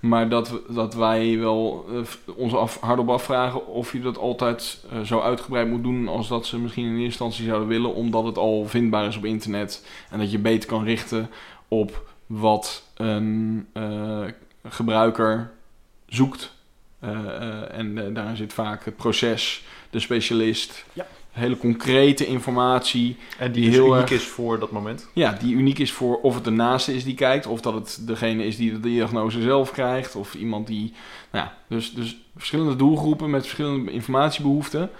Maar 0.00 0.28
dat, 0.28 0.60
dat 0.68 0.94
wij 0.94 1.38
wel 1.38 1.84
eh, 1.92 2.36
ons 2.36 2.54
af, 2.54 2.80
hardop 2.80 3.08
afvragen... 3.08 3.66
of 3.66 3.92
je 3.92 4.00
dat 4.00 4.18
altijd 4.18 4.84
eh, 4.90 5.00
zo 5.00 5.20
uitgebreid 5.20 5.68
moet 5.68 5.82
doen... 5.82 6.08
als 6.08 6.28
dat 6.28 6.46
ze 6.46 6.58
misschien 6.58 6.84
in 6.84 6.90
eerste 6.90 7.04
instantie 7.04 7.44
zouden 7.44 7.68
willen... 7.68 7.94
omdat 7.94 8.24
het 8.24 8.38
al 8.38 8.66
vindbaar 8.66 9.06
is 9.06 9.16
op 9.16 9.24
internet... 9.24 9.86
en 10.10 10.18
dat 10.18 10.30
je 10.30 10.38
beter 10.38 10.68
kan 10.68 10.84
richten 10.84 11.30
op 11.68 12.12
wat 12.26 12.84
een 12.94 13.66
gebruiker 14.68 15.53
zoekt. 16.14 16.52
Eh, 16.98 17.10
eh, 17.10 17.78
en 17.78 17.98
eh, 18.06 18.14
daarin 18.14 18.36
zit 18.36 18.52
vaak 18.52 18.84
het 18.84 18.96
proces, 18.96 19.64
de 19.90 20.00
specialist, 20.00 20.84
Ja. 20.92 21.06
hele 21.32 21.56
concrete 21.56 22.26
informatie. 22.26 23.16
En 23.38 23.52
Die 23.52 23.62
die, 23.62 23.70
dus 23.70 23.80
heel 23.80 23.94
uniek 23.94 24.10
erg- 24.10 24.20
is 24.20 24.26
voor 24.26 24.58
dat 24.58 24.70
moment. 24.70 25.08
Ja, 25.12 25.32
die 25.32 25.54
uniek 25.54 25.78
is 25.78 25.92
voor 25.92 26.16
of 26.20 26.34
het 26.34 26.44
de 26.44 26.50
naaste 26.50 26.94
is 26.94 27.04
die 27.04 27.14
kijkt, 27.14 27.46
of 27.46 27.60
dat 27.60 27.74
het 27.74 27.98
degene 28.06 28.44
is 28.44 28.56
die 28.56 28.72
de 28.72 28.80
diagnose 28.80 29.42
zelf 29.42 29.70
krijgt, 29.72 30.16
of 30.16 30.34
iemand 30.34 30.66
die. 30.66 30.92
Nou 31.32 31.44
ja, 31.44 31.56
dus, 31.68 31.92
dus 31.94 32.16
verschillende 32.36 32.76
doelgroepen 32.76 33.30
met 33.30 33.42
verschillende 33.42 33.90
informatiebehoeften. 33.92 34.90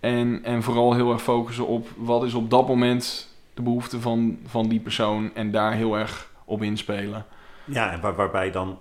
En, 0.00 0.40
en 0.44 0.62
vooral 0.62 0.94
heel 0.94 1.12
erg 1.12 1.22
focussen 1.22 1.66
op 1.66 1.88
wat 1.96 2.24
is 2.24 2.34
op 2.34 2.50
dat 2.50 2.68
moment 2.68 3.28
de 3.54 3.62
behoefte 3.62 4.00
van, 4.00 4.38
van 4.46 4.68
die 4.68 4.80
persoon 4.80 5.30
en 5.34 5.50
daar 5.50 5.72
heel 5.72 5.98
erg 5.98 6.30
op 6.44 6.62
inspelen. 6.62 7.26
Ja, 7.64 7.92
en 7.92 8.00
waar, 8.00 8.14
waarbij 8.14 8.50
dan 8.50 8.78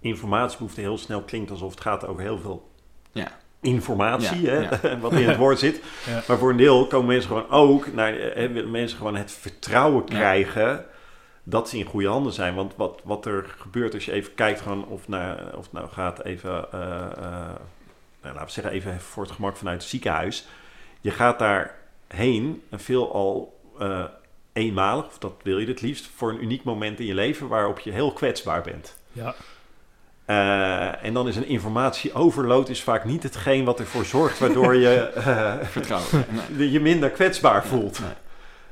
informatiebehoefte 0.00 0.80
heel 0.80 0.98
snel 0.98 1.22
klinkt 1.22 1.50
alsof 1.50 1.70
het 1.70 1.80
gaat 1.80 2.06
over 2.06 2.22
heel 2.22 2.38
veel 2.38 2.68
Ja. 3.12 3.38
informatie, 3.60 4.40
Ja, 4.40 4.50
hè, 4.52 4.98
wat 5.00 5.12
in 5.12 5.28
het 5.28 5.36
woord 5.36 5.58
zit. 5.58 5.80
Ja. 6.06 6.22
Maar 6.28 6.38
voor 6.38 6.50
een 6.50 6.56
deel 6.56 6.86
komen 6.86 7.06
mensen 7.06 7.28
gewoon 7.28 7.50
ook 7.50 7.92
naar, 7.92 8.12
willen 8.34 8.70
mensen 8.70 8.96
gewoon 8.98 9.16
het 9.16 9.32
vertrouwen 9.32 10.02
Ja. 10.06 10.14
krijgen 10.14 10.84
dat 11.42 11.68
ze 11.68 11.78
in 11.78 11.84
goede 11.84 12.08
handen 12.08 12.32
zijn. 12.32 12.54
Want 12.54 12.72
wat, 12.76 13.00
wat 13.04 13.26
er 13.26 13.54
gebeurt 13.58 13.94
als 13.94 14.04
je 14.04 14.12
even 14.12 14.34
kijkt 14.34 14.60
gewoon 14.60 14.86
of, 14.86 15.08
naar, 15.08 15.56
of 15.56 15.62
het 15.64 15.72
nou 15.72 15.88
gaat 15.88 16.24
even, 16.24 16.72
eh, 16.72 16.80
eh, 16.80 17.10
nou, 18.22 18.34
laten 18.34 18.44
we 18.44 18.50
zeggen 18.50 18.72
even 18.72 19.00
voor 19.00 19.22
het 19.22 19.32
gemak 19.32 19.56
vanuit 19.56 19.80
het 19.80 19.90
ziekenhuis. 19.90 20.46
Je 21.00 21.10
gaat 21.10 21.38
daarheen 21.38 22.62
en 22.68 22.80
veelal 22.80 23.58
eh 23.78 24.04
eenmalig, 24.52 25.06
of 25.06 25.18
dat 25.18 25.32
wil 25.42 25.58
je 25.58 25.66
het 25.66 25.80
liefst, 25.80 26.10
voor 26.16 26.30
een 26.30 26.42
uniek 26.42 26.64
moment 26.64 27.00
in 27.00 27.06
je 27.06 27.14
leven 27.14 27.48
waarop 27.48 27.78
je 27.78 27.90
heel 27.90 28.12
kwetsbaar 28.12 28.62
bent. 28.62 28.96
Ja, 29.12 29.34
Eh, 30.30 31.04
en 31.04 31.14
dan 31.14 31.28
is 31.28 31.36
een 31.36 31.46
informatieoverload 31.46 32.68
is 32.68 32.82
vaak 32.82 33.04
niet 33.04 33.22
hetgeen 33.22 33.64
wat 33.64 33.80
ervoor 33.80 34.04
zorgt 34.04 34.38
waardoor 34.38 34.74
je 34.74 34.94
eh, 35.14 35.54
Vertrouwen. 35.62 36.24
Nee. 36.48 36.70
je 36.72 36.80
minder 36.80 37.10
kwetsbaar 37.10 37.66
voelt. 37.66 38.00
Nee. 38.00 38.10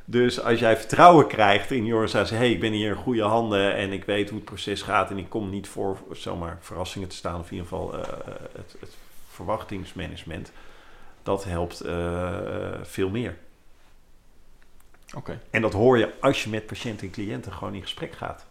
Dus 0.04 0.42
als 0.42 0.58
jij 0.58 0.76
vertrouwen 0.76 1.26
krijgt 1.26 1.70
in 1.70 1.84
je 1.84 1.92
organisatie, 1.92 2.36
hey, 2.36 2.50
ik 2.50 2.60
ben 2.60 2.72
hier 2.72 2.88
in 2.88 2.96
goede 2.96 3.22
handen 3.22 3.74
en 3.74 3.92
ik 3.92 4.04
weet 4.04 4.28
hoe 4.28 4.38
het 4.38 4.48
proces 4.48 4.82
gaat 4.82 5.10
en 5.10 5.18
ik 5.18 5.28
kom 5.28 5.50
niet 5.50 5.68
voor 5.68 5.98
zomaar 6.12 6.58
verrassingen 6.60 7.08
te 7.08 7.16
staan, 7.16 7.40
of 7.40 7.50
in 7.50 7.56
ieder 7.56 7.68
geval 7.68 7.94
eh, 7.94 8.00
het, 8.52 8.76
het 8.80 8.96
verwachtingsmanagement, 9.28 10.52
dat 11.22 11.44
helpt 11.44 11.82
veel 12.82 13.08
meer. 13.10 13.36
Oké. 15.16 15.40
En 15.50 15.62
dat 15.62 15.72
hoor 15.72 15.98
je 15.98 16.12
als 16.20 16.44
je 16.44 16.50
met 16.50 16.66
patiënten 16.66 17.06
en 17.06 17.12
cliënten 17.12 17.52
gewoon 17.52 17.74
in 17.74 17.82
gesprek 17.82 18.12
gaat. 18.12 18.46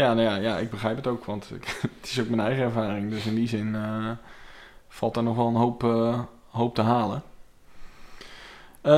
Ja, 0.00 0.14
nou 0.14 0.28
ja, 0.28 0.36
ja, 0.36 0.58
ik 0.58 0.70
begrijp 0.70 0.96
het 0.96 1.06
ook, 1.06 1.24
want 1.24 1.50
ik, 1.54 1.80
het 2.00 2.10
is 2.10 2.20
ook 2.20 2.28
mijn 2.28 2.40
eigen 2.40 2.64
ervaring. 2.64 3.10
Dus 3.10 3.26
in 3.26 3.34
die 3.34 3.48
zin 3.48 3.74
eh, 3.74 4.10
valt 4.88 5.16
er 5.16 5.22
nog 5.22 5.36
wel 5.36 5.46
een 5.46 5.54
hoop, 5.54 5.84
eh, 5.84 6.20
hoop 6.48 6.74
te 6.74 6.82
halen. 6.82 7.22
Eh, 8.80 8.92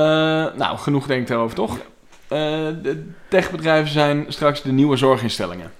nou, 0.55 0.77
genoeg 0.77 1.07
denk 1.07 1.21
ik 1.21 1.27
daarover, 1.27 1.55
toch? 1.55 1.77
De 2.27 3.11
techbedrijven 3.27 3.91
zijn 3.91 4.25
straks 4.27 4.61
de 4.61 4.71
nieuwe 4.71 4.95
zorginstellingen. 4.95 5.71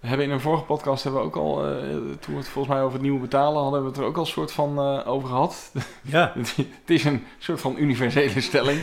We 0.00 0.06
hebben 0.08 0.26
in 0.26 0.32
een 0.32 0.40
vorige 0.40 0.64
podcast 0.64 1.02
hebben 1.04 1.20
we 1.20 1.26
ook 1.26 1.36
al, 1.36 1.64
eh, 1.66 1.72
toen 2.20 2.34
we 2.34 2.36
het 2.36 2.48
volgens 2.48 2.74
mij 2.74 2.82
over 2.82 2.92
het 2.92 3.02
nieuwe 3.02 3.20
betalen 3.20 3.62
hadden, 3.62 3.80
we 3.82 3.88
het 3.88 3.96
er 3.96 4.04
ook 4.04 4.14
al 4.14 4.20
een 4.20 4.26
soort 4.26 4.52
van 4.52 4.78
eh, 4.78 5.08
over 5.08 5.28
gehad. 5.28 5.70
Ja, 6.02 6.32
het 6.34 6.56
is 6.86 7.04
een 7.04 7.24
soort 7.38 7.60
van 7.60 7.74
universele 7.78 8.40
stelling. 8.40 8.80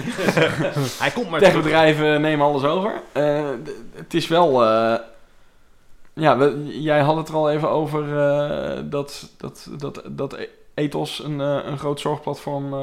Hij 0.99 1.11
komt 1.11 1.30
maar. 1.30 1.39
Techbedrijven 1.39 2.22
nemen 2.22 2.45
alles 2.45 2.63
over. 2.63 3.01
Eh, 3.11 3.49
het 3.93 4.13
is 4.13 4.28
wel. 4.28 4.63
ja, 6.13 6.38
we- 6.38 6.80
jij 6.82 6.99
had 7.01 7.16
het 7.16 7.28
er 7.28 7.36
al 7.36 7.51
even 7.51 7.70
over 7.70 8.07
dat, 8.89 9.30
dat, 9.38 9.70
dat, 9.78 10.01
dat 10.05 10.38
Ethos 10.74 11.24
een, 11.24 11.41
eh, 11.41 11.59
een 11.66 11.78
groot 11.78 11.99
zorgplatform 11.99 12.74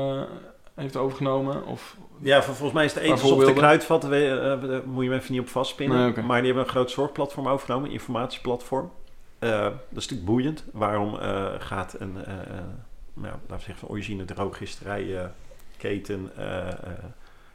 heeft 0.74 0.96
overgenomen. 0.96 1.66
Of, 1.66 1.96
Ja, 2.22 2.42
volgens 2.42 2.72
mij 2.72 2.84
is 2.84 2.92
de 2.92 3.00
etens 3.00 3.22
of 3.22 3.44
de 3.44 3.52
kruidvat, 3.52 4.04
we- 4.04 4.82
moet 4.86 5.04
je 5.04 5.10
me 5.10 5.16
even 5.16 5.32
niet 5.32 5.40
op 5.40 5.48
vastpinnen. 5.48 6.12
Nee. 6.14 6.24
Maar 6.24 6.36
die 6.36 6.46
hebben 6.46 6.64
een 6.64 6.70
groot 6.70 6.90
zorgplatform 6.90 7.48
overgenomen, 7.48 7.86
een 7.88 7.94
informatieplatform. 7.94 8.90
Eh, 9.38 9.50
dat 9.62 9.72
is 9.88 9.94
natuurlijk 9.94 10.24
boeiend. 10.24 10.64
Waarom 10.72 11.18
eh, 11.18 11.46
gaat 11.58 11.96
een, 11.98 12.24
eh, 12.24 12.34
nou, 13.14 13.34
laten 13.48 13.56
we 13.56 13.62
zeggen, 13.62 13.88
origine 13.88 14.24
drooggisterijketen 14.24 16.30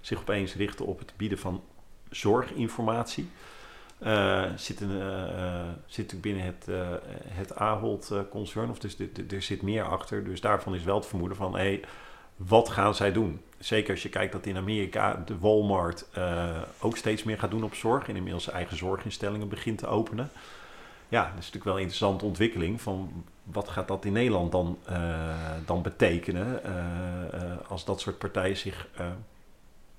zich 0.01 0.19
opeens 0.19 0.55
richten 0.55 0.85
op 0.85 0.99
het 0.99 1.13
bieden 1.17 1.37
van 1.39 1.63
zorginformatie? 2.09 3.29
Zit, 4.55 4.81
een, 4.81 5.01
zit 5.85 6.13
natuurlijk 6.13 6.21
binnen 6.21 6.43
het, 6.43 6.67
eh, 6.67 6.87
het 7.27 7.55
Ahold-concern, 7.55 8.69
of 8.69 8.79
dus 8.79 8.97
er 9.29 9.41
zit 9.41 9.61
meer 9.61 9.83
achter. 9.83 10.23
Dus 10.23 10.41
daarvan 10.41 10.75
is 10.75 10.83
wel 10.83 10.95
het 10.95 11.05
vermoeden 11.05 11.37
van, 11.37 11.57
hé, 11.57 11.79
wat 12.37 12.69
gaan 12.69 12.95
zij 12.95 13.11
doen? 13.11 13.41
Zeker 13.57 13.91
als 13.91 14.03
je 14.03 14.09
kijkt 14.09 14.31
dat 14.31 14.45
in 14.45 14.57
Amerika 14.57 15.23
de 15.25 15.39
Walmart 15.39 16.05
eh, 16.11 16.45
ook 16.79 16.97
steeds 16.97 17.23
meer 17.23 17.39
gaat 17.39 17.51
doen 17.51 17.63
op 17.63 17.73
zorg. 17.73 18.07
En 18.07 18.15
inmiddels 18.15 18.49
eigen 18.49 18.77
zorginstellingen 18.77 19.49
begint 19.49 19.77
te 19.77 19.87
openen. 19.87 20.29
Ja, 21.09 21.21
dat 21.21 21.29
is 21.29 21.35
natuurlijk 21.35 21.63
wel 21.63 21.73
een 21.73 21.79
interessante 21.79 22.25
ontwikkeling. 22.25 22.81
Van 22.81 23.23
wat 23.43 23.67
gaat 23.67 23.87
dat 23.87 24.05
in 24.05 24.13
Nederland 24.13 24.51
dan, 24.51 24.77
eh, 24.83 25.29
dan 25.65 25.81
betekenen 25.81 26.63
eh, 26.63 26.71
als 27.67 27.85
dat 27.85 28.01
soort 28.01 28.17
partijen 28.17 28.57
zich 28.57 28.87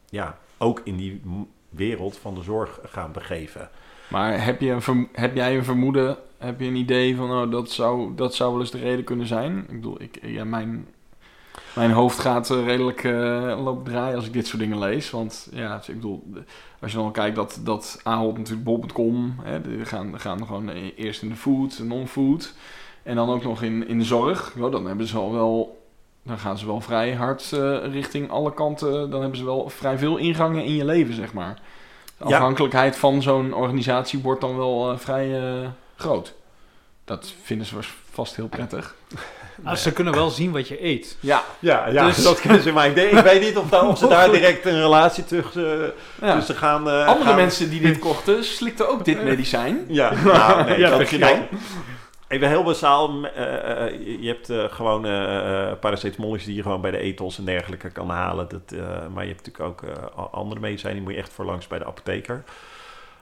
ja, 0.08 0.38
ook 0.58 0.80
in 0.84 0.96
die 0.96 1.22
wereld 1.68 2.16
van 2.16 2.34
de 2.34 2.42
zorg 2.42 2.80
gaan 2.84 3.12
begeven. 3.12 3.70
maar 4.08 4.44
heb, 4.44 4.60
je 4.60 4.70
een 4.86 5.08
heb 5.12 5.34
jij 5.34 5.56
een 5.56 5.64
vermoeden, 5.64 6.16
heb 6.38 6.60
je 6.60 6.66
een 6.66 6.76
idee 6.76 7.16
van 7.16 7.30
oh, 7.30 7.50
dat, 7.50 7.70
zou, 7.70 8.14
dat 8.14 8.34
zou 8.34 8.52
wel 8.52 8.60
eens 8.60 8.70
de 8.70 8.78
reden 8.78 9.04
kunnen 9.04 9.26
zijn? 9.26 9.58
Ik 9.58 9.66
bedoel, 9.74 10.02
ik, 10.02 10.18
ja, 10.22 10.44
mijn, 10.44 10.88
mijn 11.74 11.90
hoofd 11.90 12.18
gaat 12.18 12.50
eh, 12.50 12.64
redelijk 12.64 13.04
eh 13.04 13.12
lopen 13.64 13.84
draaien 13.92 14.16
als 14.16 14.26
ik 14.26 14.32
dit 14.32 14.46
soort 14.46 14.60
dingen 14.62 14.78
lees. 14.78 15.10
Want 15.10 15.48
ja, 15.52 15.80
ik 15.86 15.94
bedoel, 15.94 16.32
als 16.80 16.90
je 16.92 16.96
dan 16.98 17.12
kijkt 17.12 17.36
dat, 17.36 17.60
dat 17.62 18.00
Ahold 18.02 18.38
natuurlijk 18.38 18.64
bol.com, 18.64 19.36
hè, 19.42 19.60
die 19.60 19.84
gaan, 19.84 20.20
gaan 20.20 20.46
gewoon 20.46 20.68
e- 20.68 20.92
eerst 20.96 21.22
in 21.22 21.28
de 21.28 21.36
food, 21.36 21.78
non-food. 21.82 22.54
En 23.02 23.16
dan 23.16 23.30
ook 23.30 23.42
nog 23.42 23.62
in, 23.62 23.88
in 23.88 23.98
de 23.98 24.04
zorg. 24.04 24.52
Ja, 24.56 24.68
dan 24.68 24.86
hebben 24.86 25.06
ze 25.06 25.16
al 25.16 25.32
wel, 25.32 25.82
dan 26.22 26.38
gaan 26.38 26.58
ze 26.58 26.66
wel 26.66 26.80
vrij 26.80 27.14
hard 27.14 27.52
eh, 27.52 27.76
richting 27.92 28.30
alle 28.30 28.54
kanten. 28.54 29.10
Dan 29.10 29.20
hebben 29.20 29.38
ze 29.38 29.44
wel 29.44 29.68
vrij 29.68 29.98
veel 29.98 30.16
ingangen 30.16 30.64
in 30.64 30.74
je 30.74 30.84
leven, 30.84 31.14
zeg 31.14 31.32
maar. 31.32 31.60
De 32.18 32.28
Ja. 32.28 32.36
afhankelijkheid 32.36 32.96
van 32.96 33.22
zo'n 33.22 33.54
organisatie 33.54 34.18
wordt 34.22 34.40
dan 34.40 34.56
wel 34.56 34.90
eh, 34.92 34.98
vrij 34.98 35.40
eh, 35.62 35.68
groot. 35.96 36.34
Dat 37.04 37.32
vinden 37.42 37.66
ze 37.66 37.74
was- 37.74 37.94
vast 38.10 38.36
heel 38.36 38.48
prettig. 38.48 38.94
Ah, 39.64 39.74
ze 39.76 39.92
kunnen 39.92 40.14
wel 40.14 40.30
zien 40.30 40.52
wat 40.52 40.68
je 40.68 40.84
eet. 40.84 41.16
Ja, 41.20 41.42
Ja, 41.58 41.86
ja 41.88 42.06
Dus- 42.06 42.22
dat 42.30 42.40
kunnen 42.40 42.62
ze 42.62 42.72
maar. 42.72 42.86
Ik, 42.86 42.94
denk- 42.94 43.10
ik 43.10 43.24
weet 43.24 43.40
niet 43.40 43.56
of, 43.56 43.68
daar, 43.68 43.88
of 43.88 43.98
ze 43.98 44.08
daar 44.08 44.30
direct 44.38 44.66
een 44.66 44.80
relatie 44.80 45.24
tussen, 45.24 45.82
eh, 45.82 45.88
ja. 46.28 46.34
tussen 46.36 46.54
gaan. 46.54 46.88
eh, 46.88 47.06
Andere 47.06 47.24
gaan- 47.28 47.36
mensen 47.36 47.70
die 47.70 47.80
dit 47.80 47.98
kochten, 47.98 48.44
slikten 48.44 48.88
ook 48.88 49.04
dit 49.04 49.24
medicijn. 49.24 49.84
Ja, 49.88 50.12
nou, 50.24 50.64
nee, 50.64 50.78
Ja, 50.78 50.88
dat 50.90 50.98
begin 50.98 51.18
kijk, 51.20 51.48
Even 52.28 52.48
heel 52.48 52.62
basaal, 52.62 53.24
eh, 53.24 53.84
eh, 53.86 53.90
je- 53.92 54.22
je 54.22 54.28
hebt 54.28 54.50
eh, 54.50 54.64
gewoon 54.70 55.02
paracetamolletjes 55.80 56.46
die 56.46 56.56
je 56.56 56.62
gewoon 56.62 56.80
bij 56.80 56.90
de 56.90 56.98
ethos 56.98 57.38
en 57.38 57.44
dergelijke 57.44 57.90
kan 57.90 58.10
halen. 58.10 58.48
Dat, 58.48 58.78
eh, 58.78 58.80
maar 59.14 59.24
je 59.26 59.32
hebt 59.32 59.46
natuurlijk 59.46 59.64
ook 59.64 59.82
eh, 59.90 60.24
andere 60.30 60.60
medicijnen, 60.60 60.96
die 60.98 61.06
moet 61.06 61.14
je 61.16 61.20
echt 61.22 61.32
voor 61.32 61.44
langs 61.44 61.66
bij 61.66 61.78
de 61.78 61.84
apotheker. 61.86 62.42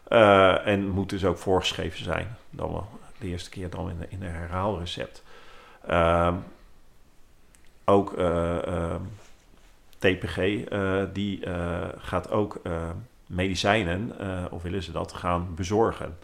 Eh, 0.08 0.66
en 0.66 0.88
moet 0.88 1.10
dus 1.10 1.24
ook 1.24 1.38
voorgeschreven 1.38 2.04
zijn. 2.04 2.36
Dan 2.50 2.70
wel 2.72 2.88
de 3.18 3.26
eerste 3.26 3.50
keer 3.50 3.70
dan 3.70 3.90
in, 3.90 3.96
de- 4.00 4.06
in 4.08 4.22
een 4.22 4.32
herhaalrecept. 4.34 5.22
Ehm, 5.86 6.34
ook 7.84 8.12
eh, 8.12 8.66
ehm, 8.66 9.02
TPG, 9.98 10.38
eh, 10.38 11.02
die 11.12 11.44
eh, 11.44 11.88
gaat 11.96 12.30
ook 12.30 12.60
eh, 12.62 12.90
medicijnen, 13.26 14.12
of 14.50 14.62
willen 14.62 14.82
ze 14.82 14.92
dat, 14.92 15.12
gaan 15.12 15.54
bezorgen. 15.54 16.18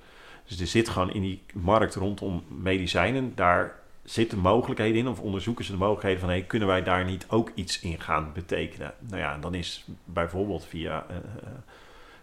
Dus 0.46 0.60
er 0.60 0.66
zit 0.66 0.88
gewoon 0.88 1.12
in 1.12 1.20
die 1.20 1.42
markt 1.54 1.94
rondom 1.94 2.44
medicijnen, 2.48 3.32
daar 3.34 3.74
zitten 4.04 4.38
mogelijkheden 4.38 4.98
in, 4.98 5.08
of 5.08 5.20
onderzoeken 5.20 5.64
ze 5.64 5.70
de 5.72 5.78
mogelijkheden 5.78 6.20
van, 6.20 6.28
hey, 6.28 6.42
kunnen 6.42 6.68
wij 6.68 6.82
daar 6.82 7.04
niet 7.04 7.26
ook 7.28 7.50
iets 7.54 7.80
in 7.80 8.00
gaan 8.00 8.30
betekenen? 8.34 8.94
Nou 8.98 9.20
ja, 9.20 9.38
dan 9.38 9.54
is 9.54 9.84
bijvoorbeeld 10.04 10.66
via, 10.66 11.06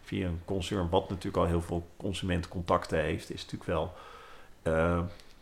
via 0.02 0.28
een 0.28 0.42
concern, 0.46 0.90
wat 0.90 1.10
natuurlijk 1.10 1.38
al 1.38 1.46
heel 1.46 1.62
veel 1.62 1.88
consumentencontacten 1.98 3.00
heeft, 3.00 3.32
is 3.32 3.42
natuurlijk 3.46 3.70
wel... 3.70 3.94
eh, 4.62 5.00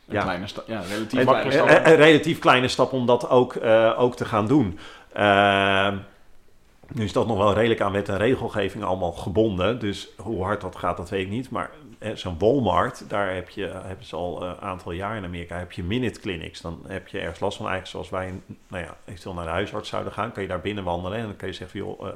Een 0.07 0.15
Ja. 0.15 0.21
kleine 0.21 0.47
sta- 0.47 0.63
ja, 0.67 0.79
relatief 0.89 1.23
kleine 1.25 1.51
stap. 1.51 1.69
een- 1.69 1.87
een 1.87 1.95
relatief 1.95 2.39
kleine 2.39 2.67
stap 2.67 2.91
om 2.93 3.05
dat 3.05 3.29
ook, 3.29 3.55
eh, 3.55 3.93
ook 3.97 4.15
te 4.15 4.25
gaan 4.25 4.47
doen. 4.47 4.79
Ehm, 5.13 5.97
nu 6.93 7.03
is 7.03 7.13
dat 7.13 7.27
nog 7.27 7.37
wel 7.37 7.53
redelijk 7.53 7.81
aan 7.81 7.91
wet 7.91 8.09
en 8.09 8.17
regelgeving 8.17 8.83
allemaal 8.83 9.11
gebonden. 9.11 9.79
Dus 9.79 10.07
hoe 10.17 10.43
hard 10.43 10.61
dat 10.61 10.75
gaat, 10.75 10.97
dat 10.97 11.09
weet 11.09 11.21
ik 11.25 11.29
niet. 11.29 11.49
Maar 11.49 11.69
eh, 11.99 12.15
zo'n 12.15 12.35
Walmart, 12.39 13.09
daar 13.09 13.33
heb 13.33 13.49
je, 13.49 13.65
hebben 13.85 14.05
ze 14.05 14.15
al 14.15 14.43
een 14.43 14.59
aantal 14.61 14.91
jaar 14.91 15.15
in 15.17 15.23
Amerika, 15.23 15.57
heb 15.57 15.71
je 15.71 15.83
minute 15.83 16.19
clinics. 16.19 16.61
Dan 16.61 16.79
heb 16.87 17.07
je 17.07 17.19
ergens 17.19 17.39
last 17.39 17.57
van, 17.57 17.67
eigenlijk 17.69 18.07
zoals 18.07 18.09
wij 18.23 18.41
nou 18.67 18.83
ja, 18.83 18.95
eventueel 19.05 19.33
naar 19.35 19.45
de 19.45 19.51
huisarts 19.51 19.89
zouden 19.89 20.13
gaan. 20.13 20.31
Kan 20.31 20.41
je 20.43 20.49
daar 20.49 20.61
binnen 20.61 20.83
wandelen 20.83 21.17
en 21.17 21.23
dan 21.25 21.35
kan 21.35 21.47
je 21.47 21.53
zeggen, 21.53 21.79
joh, 21.79 22.07
eh, 22.07 22.13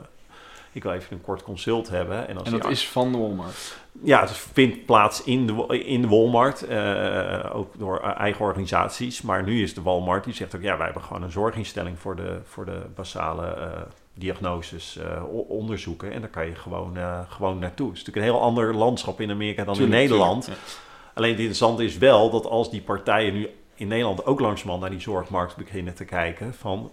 ik 0.72 0.84
wil 0.84 0.92
even 0.92 1.16
een 1.16 1.22
kort 1.22 1.44
consult 1.44 1.90
hebben. 1.90 2.28
En, 2.28 2.38
als 2.38 2.52
En 2.52 2.60
dat 2.60 2.70
is 2.70 2.88
van 2.88 3.12
de 3.12 3.18
Walmart. 3.18 3.78
ja, 4.04 4.22
het 4.22 4.32
vindt 4.32 4.86
plaats 4.86 5.24
in 5.24 5.48
de, 5.48 5.84
in 5.84 6.02
de 6.02 6.08
Walmart, 6.08 6.62
eh, 6.62 7.56
ook 7.56 7.80
door 7.80 8.00
eh, 8.00 8.20
eigen 8.20 8.46
organisaties. 8.46 9.22
Maar 9.22 9.44
nu 9.44 9.64
is 9.64 9.74
de 9.74 9.82
Walmart, 9.82 10.24
die 10.24 10.34
zegt 10.34 10.56
ook, 10.56 10.62
ja, 10.62 10.76
wij 10.78 10.86
hebben 10.86 11.04
gewoon 11.04 11.24
een 11.24 11.32
zorginstelling 11.32 12.00
voor 12.00 12.16
de, 12.16 12.40
voor 12.44 12.66
de 12.66 12.82
basale 12.96 13.46
eh, 13.46 13.82
diagnoses, 14.14 14.98
eh, 14.98 15.24
onderzoeken. 15.48 16.12
En 16.12 16.22
daar 16.22 16.30
kan 16.30 16.46
je 16.46 16.56
gewoon, 16.56 16.98
gewoon 17.30 17.60
naartoe. 17.60 17.88
Het 17.88 17.98
is 17.98 18.04
natuurlijk 18.04 18.28
een 18.28 18.34
heel 18.34 18.48
ander 18.48 18.76
landschap 18.76 19.22
in 19.22 19.32
Amerika 19.32 19.64
dan 19.64 19.74
Tuurlijk, 19.74 19.96
in 19.96 20.02
Nederland. 20.02 20.44
tuurlijk, 20.44 20.66
Alleen 21.14 21.30
het 21.30 21.40
interessante 21.40 21.84
is 21.84 21.98
wel 21.98 22.30
dat 22.30 22.46
als 22.46 22.72
die 22.72 22.82
partijen 22.82 23.34
nu 23.34 23.50
in 23.76 23.88
Nederland 23.88 24.26
ook 24.26 24.40
langzamerhand 24.40 24.82
naar 24.82 24.92
die 24.92 25.00
zorgmarkt 25.00 25.56
beginnen 25.56 25.94
te 25.94 26.06
kijken, 26.06 26.54
van 26.54 26.92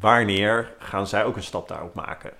wanneer 0.00 0.72
gaan 0.78 1.06
zij 1.06 1.24
ook 1.24 1.36
een 1.36 1.42
stap 1.42 1.68
daarop 1.68 1.94
maken? 1.94 2.32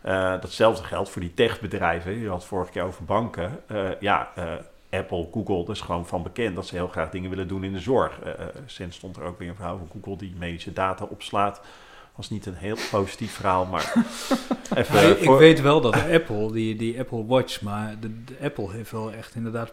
Eh, 0.00 0.40
datzelfde 0.40 0.84
geldt 0.84 1.10
voor 1.10 1.20
die 1.20 1.34
techbedrijven. 1.34 2.18
Je 2.18 2.28
had 2.28 2.36
het 2.38 2.46
vorige 2.48 2.70
keer 2.72 2.82
over 2.82 3.04
banken. 3.04 3.60
Eh, 3.66 4.00
ja, 4.00 4.28
eh, 4.34 4.44
Apple, 4.90 5.26
Google, 5.32 5.64
dat 5.64 5.74
is 5.76 5.80
gewoon 5.80 6.06
van 6.06 6.22
bekend 6.22 6.54
dat 6.56 6.66
ze 6.66 6.74
heel 6.74 6.88
graag 6.88 7.10
dingen 7.10 7.30
willen 7.30 7.48
doen 7.48 7.64
in 7.64 7.72
de 7.72 7.78
zorg. 7.78 8.18
Sinds 8.66 8.96
stond 8.96 9.16
er 9.16 9.22
ook 9.22 9.38
weer 9.38 9.48
een 9.48 9.54
verhaal 9.54 9.78
van 9.78 9.88
Google 9.92 10.16
die 10.16 10.34
medische 10.38 10.72
data 10.72 11.04
opslaat. 11.04 11.60
Was 12.14 12.30
niet 12.30 12.46
een 12.46 12.54
heel 12.54 12.76
positief 12.90 13.32
verhaal, 13.34 13.66
maar 13.66 13.92
even 14.74 15.10
ik 15.18 15.24
voor- 15.24 15.38
weet 15.38 15.60
wel 15.60 15.80
dat 15.80 15.94
Apple, 16.10 16.52
die, 16.52 16.76
die 16.76 16.98
Apple 16.98 17.26
Watch, 17.26 17.60
maar 17.62 17.94
de, 18.00 18.24
de 18.24 18.36
Apple 18.42 18.70
heeft 18.72 18.90
wel 18.90 19.12
echt 19.12 19.34
inderdaad... 19.34 19.72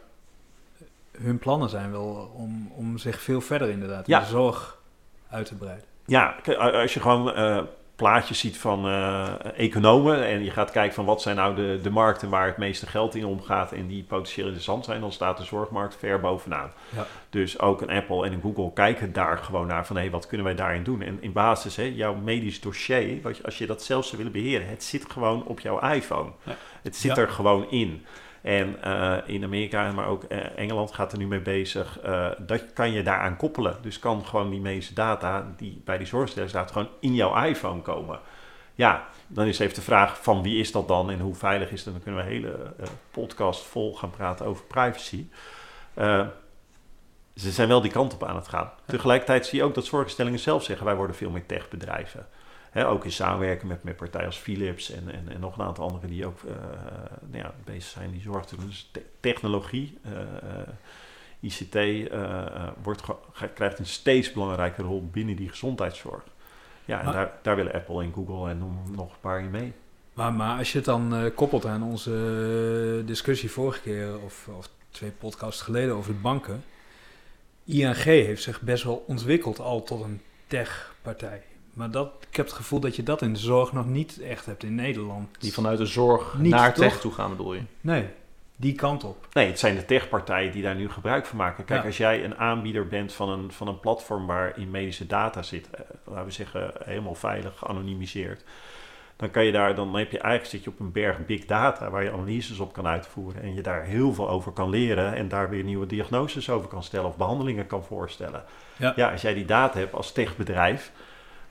Hun 1.17 1.38
plannen 1.39 1.69
zijn 1.69 1.91
wel 1.91 2.32
om, 2.36 2.71
om 2.76 2.97
zich 2.97 3.21
veel 3.21 3.41
verder 3.41 3.69
inderdaad 3.69 4.07
Ja. 4.07 4.17
in 4.17 4.23
de 4.23 4.30
zorg 4.30 4.78
uit 5.30 5.45
te 5.45 5.55
breiden. 5.55 5.86
Ja, 6.05 6.36
als 6.57 6.93
je 6.93 6.99
gewoon 6.99 7.28
plaatjes 7.95 8.39
ziet 8.39 8.57
van 8.57 8.85
eh, 8.87 9.33
economen 9.57 10.25
en 10.25 10.43
je 10.43 10.51
gaat 10.51 10.71
kijken 10.71 10.95
van 10.95 11.05
wat 11.05 11.21
zijn 11.21 11.35
nou 11.35 11.55
de, 11.55 11.79
de 11.81 11.89
markten 11.89 12.29
waar 12.29 12.45
het 12.47 12.57
meeste 12.57 12.87
geld 12.87 13.15
in 13.15 13.25
omgaat 13.25 13.71
en 13.71 13.87
die 13.87 14.03
potentieel 14.03 14.45
interessant 14.45 14.85
zijn, 14.85 15.01
dan 15.01 15.11
staat 15.11 15.37
de 15.37 15.43
zorgmarkt 15.43 15.95
ver 15.95 16.19
bovenaan. 16.19 16.71
Ja. 16.95 17.05
Dus 17.29 17.59
ook 17.59 17.81
een 17.81 17.89
Apple 17.89 18.25
en 18.25 18.33
een 18.33 18.41
Google 18.41 18.73
kijken 18.73 19.13
daar 19.13 19.37
gewoon 19.37 19.67
naar 19.67 19.85
van 19.85 19.97
hé, 19.97 20.09
wat 20.09 20.27
kunnen 20.27 20.45
wij 20.45 20.55
daarin 20.55 20.83
doen? 20.83 21.01
En 21.01 21.17
in 21.21 21.31
basis, 21.31 21.75
hè, 21.75 21.83
jouw 21.83 22.15
medisch 22.15 22.61
dossier, 22.61 23.19
als 23.43 23.57
je 23.57 23.65
dat 23.65 23.83
zelf 23.83 24.05
zou 24.05 24.17
willen 24.17 24.31
beheren, 24.33 24.67
het 24.67 24.83
zit 24.83 25.11
gewoon 25.11 25.43
op 25.45 25.59
jouw 25.59 25.79
iPhone. 25.79 26.29
Ja. 26.43 26.55
Het 26.81 26.95
zit 26.95 27.15
Ja. 27.15 27.21
er 27.21 27.29
gewoon 27.29 27.71
in. 27.71 28.05
En 28.45 28.81
eh, 28.81 29.17
in 29.25 29.43
Amerika, 29.43 29.91
maar 29.91 30.07
ook 30.07 30.23
eh, 30.23 30.57
Engeland 30.57 30.93
gaat 30.93 31.11
er 31.11 31.17
nu 31.17 31.27
mee 31.27 31.39
bezig. 31.39 31.99
eh, 31.99 32.29
dat 32.37 32.73
kan 32.73 32.91
je 32.91 33.03
daaraan 33.03 33.37
koppelen. 33.37 33.77
Dus 33.81 33.99
kan 33.99 34.25
gewoon 34.25 34.49
die 34.49 34.59
medische 34.59 34.93
data 34.93 35.53
die 35.57 35.81
bij 35.85 35.97
die 35.97 36.07
zorgstellers 36.07 36.51
staat, 36.51 36.71
gewoon 36.71 36.89
in 36.99 37.15
jouw 37.15 37.43
iPhone 37.43 37.81
komen. 37.81 38.19
Ja, 38.75 39.07
dan 39.27 39.45
is 39.45 39.59
even 39.59 39.75
de 39.75 39.81
vraag 39.81 40.23
van 40.23 40.43
wie 40.43 40.59
is 40.59 40.71
dat 40.71 40.87
dan 40.87 41.09
en 41.09 41.19
hoe 41.19 41.35
veilig 41.35 41.71
is 41.71 41.83
dat? 41.83 41.93
Dan 41.93 42.03
kunnen 42.03 42.25
we 42.25 42.27
een 42.27 42.35
hele 42.35 42.73
podcast 43.11 43.63
vol 43.63 43.95
gaan 43.95 44.11
praten 44.11 44.45
over 44.45 44.65
privacy. 44.65 45.25
Ze 47.35 47.51
zijn 47.51 47.67
wel 47.67 47.81
die 47.81 47.91
kant 47.91 48.13
op 48.13 48.23
aan 48.23 48.35
het 48.35 48.47
gaan. 48.47 48.71
Tegelijkertijd 48.85 49.45
zie 49.45 49.59
je 49.59 49.65
ook 49.65 49.73
dat 49.73 49.85
zorginstellingen 49.85 50.39
zelf 50.39 50.63
zeggen... 50.63 50.85
wij 50.85 50.95
worden 50.95 51.15
veel 51.15 51.29
meer 51.29 51.45
techbedrijven. 51.45 52.27
Hè, 52.76 52.88
ook 52.88 53.03
in 53.05 53.11
samenwerking 53.11 53.71
met, 53.71 53.84
met 53.84 53.95
partijen 53.95 54.26
als 54.26 54.38
Philips 54.38 54.91
en, 54.91 55.11
en, 55.11 55.30
en 55.30 55.39
nog 55.39 55.57
een 55.57 55.65
aantal 55.65 55.86
anderen... 55.86 56.09
die 56.09 56.26
ook 56.26 56.39
eh, 56.43 56.55
nou 57.21 57.43
ja, 57.43 57.53
bezig 57.63 57.84
zijn 57.89 58.11
die 58.11 58.21
zorg 58.21 58.45
te 58.45 58.55
doen. 58.55 58.65
Dus 58.67 58.89
te- 58.91 59.05
technologie, 59.19 59.97
eh, 60.01 60.11
eh, 60.21 60.67
ICT 61.39 62.09
wordt 62.84 63.01
krijgt 63.53 63.80
een 63.80 63.86
steeds 63.86 64.32
belangrijkere 64.32 64.88
rol 64.88 65.09
binnen 65.11 65.36
die 65.36 65.49
gezondheidszorg. 65.49 66.23
Ja, 66.86 66.99
en 66.99 67.05
Maar- 67.05 67.13
daar, 67.13 67.32
daar 67.41 67.55
willen 67.55 67.73
Apple 67.73 68.03
en 68.03 68.13
Google 68.13 68.49
en 68.49 68.57
noem 68.57 68.78
nog 68.95 69.11
een 69.11 69.19
paar 69.19 69.39
in 69.39 69.51
mee. 69.51 69.73
Maar, 70.13 70.34
maar 70.34 70.57
als 70.57 70.71
je 70.71 70.78
het 70.78 70.86
dan 70.86 71.32
koppelt 71.36 71.65
aan 71.65 71.84
onze 71.84 73.03
discussie 73.05 73.51
vorige 73.51 73.82
keer, 73.82 74.19
of, 74.21 74.49
of 74.57 74.69
twee 74.89 75.11
podcasts 75.11 75.61
geleden 75.61 75.95
over 75.95 76.13
de 76.13 76.19
banken. 76.19 76.63
ING 77.65 78.03
heeft 78.03 78.43
zich 78.43 78.61
best 78.61 78.84
wel 78.84 79.03
ontwikkeld 79.07 79.59
al 79.59 79.84
tot 79.84 80.03
een 80.03 80.21
tech-partij. 80.47 81.43
Maar 81.76 81.91
dat, 81.91 82.11
ik 82.30 82.36
heb 82.36 82.45
het 82.45 82.55
gevoel 82.55 82.80
dat 82.80 82.95
je 82.95 83.03
dat 83.03 83.21
in 83.21 83.34
de 83.34 83.39
zorg 83.39 83.73
nog 83.73 83.86
niet 83.86 84.19
echt 84.21 84.45
hebt 84.45 84.63
in 84.63 84.76
Nederland. 84.76 85.28
Die 85.39 85.53
vanuit 85.53 85.78
de 85.78 85.86
zorg 85.86 86.38
Niet, 86.38 86.51
naar 86.51 86.73
toch? 86.73 86.86
tech 86.86 86.99
toe 86.99 87.11
gaan, 87.11 87.30
bedoel 87.30 87.53
je? 87.53 87.61
Nee, 87.82 88.05
die 88.55 88.73
kant 88.76 89.03
op. 89.03 89.28
Nee, 89.34 89.47
het 89.47 89.59
zijn 89.59 89.76
de 89.76 89.86
techpartijen 89.86 90.51
die 90.51 90.61
daar 90.61 90.76
nu 90.76 90.89
gebruik 90.89 91.26
van 91.26 91.38
maken. 91.38 91.65
Kijk, 91.65 91.80
Ja. 91.82 91.86
als 91.88 91.97
jij 91.97 92.23
een 92.23 92.38
aanbieder 92.38 92.88
bent 92.88 93.13
van 93.13 93.30
een, 93.30 93.51
van 93.51 93.67
een 93.67 93.80
platform 93.80 94.26
waarin 94.26 94.71
medische 94.71 95.07
data 95.07 95.41
zit, 95.43 95.69
eh, 95.69 95.80
laten 96.03 96.26
we 96.26 96.32
zeggen 96.32 96.71
helemaal 96.84 97.15
veilig, 97.15 97.57
geanonimiseerd, 97.57 98.43
dan 99.15 99.32
kan 99.32 99.45
je 99.45 99.51
daar, 99.51 99.76
dan 99.76 99.95
heb 99.95 100.11
je 100.11 100.19
eigenlijk 100.19 100.51
zit 100.55 100.63
je 100.63 100.69
op 100.69 100.80
een 100.80 100.91
berg 100.91 101.26
big 101.26 101.45
data 101.45 101.89
waar 101.89 102.03
je 102.03 102.11
analyses 102.11 102.59
op 102.59 102.73
kan 102.73 102.88
uitvoeren 102.88 103.41
en 103.41 103.53
je 103.53 103.61
daar 103.61 103.84
heel 103.84 104.13
veel 104.13 104.30
over 104.30 104.51
kan 104.51 104.69
leren 104.69 105.13
en 105.15 105.28
daar 105.28 105.49
weer 105.49 105.63
nieuwe 105.63 105.86
diagnoses 105.86 106.49
over 106.49 106.67
kan 106.69 106.84
stellen 106.84 107.07
of 107.07 107.17
behandelingen 107.17 107.67
kan 107.67 107.84
voorstellen. 107.84 108.43
Ja. 108.78 108.93
Ja, 108.95 109.11
als 109.11 109.21
jij 109.21 109.34
die 109.34 109.45
data 109.45 109.80
hebt 109.80 109.93
als 109.93 110.11
techbedrijf, 110.11 110.91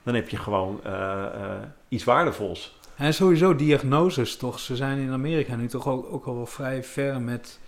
dan 0.05 0.15
heb 0.15 0.29
je 0.29 0.37
gewoon 0.37 0.79
eh, 0.83 1.23
eh, 1.23 1.61
iets 1.87 2.03
waardevols. 2.03 2.77
En 2.95 3.13
sowieso 3.13 3.55
diagnoses 3.55 4.37
toch. 4.37 4.59
Ze 4.59 4.75
zijn 4.75 4.97
in 4.97 5.11
Amerika 5.11 5.55
nu 5.55 5.67
toch 5.67 5.87
ook, 5.87 6.13
ook 6.13 6.25
al 6.25 6.35
wel 6.35 6.45
vrij 6.45 6.83
ver 6.83 7.21
met 7.21 7.59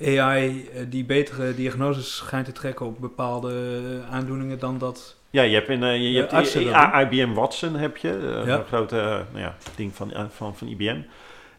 AI 0.00 0.68
eh, 0.68 0.84
die 0.88 1.04
betere 1.04 1.54
diagnoses 1.54 2.16
schijnt 2.16 2.46
te 2.46 2.52
trekken 2.52 2.86
op 2.86 3.00
bepaalde 3.00 3.80
aandoeningen 4.10 4.58
dan 4.58 4.78
dat. 4.78 5.16
Ja, 5.30 5.42
je 5.42 5.54
hebt, 5.54 5.68
eh, 5.68 6.12
je, 6.12 6.26
hebt 6.30 7.12
IBM 7.12 7.32
Watson 7.32 7.74
heb 7.74 7.96
je, 7.96 8.42
Ja. 8.46 8.58
een 8.58 8.64
grote 8.64 9.24
nou 9.30 9.44
ja, 9.44 9.56
ding 9.76 9.94
van, 9.94 10.12
van, 10.30 10.56
van 10.56 10.68
IBM. 10.68 11.00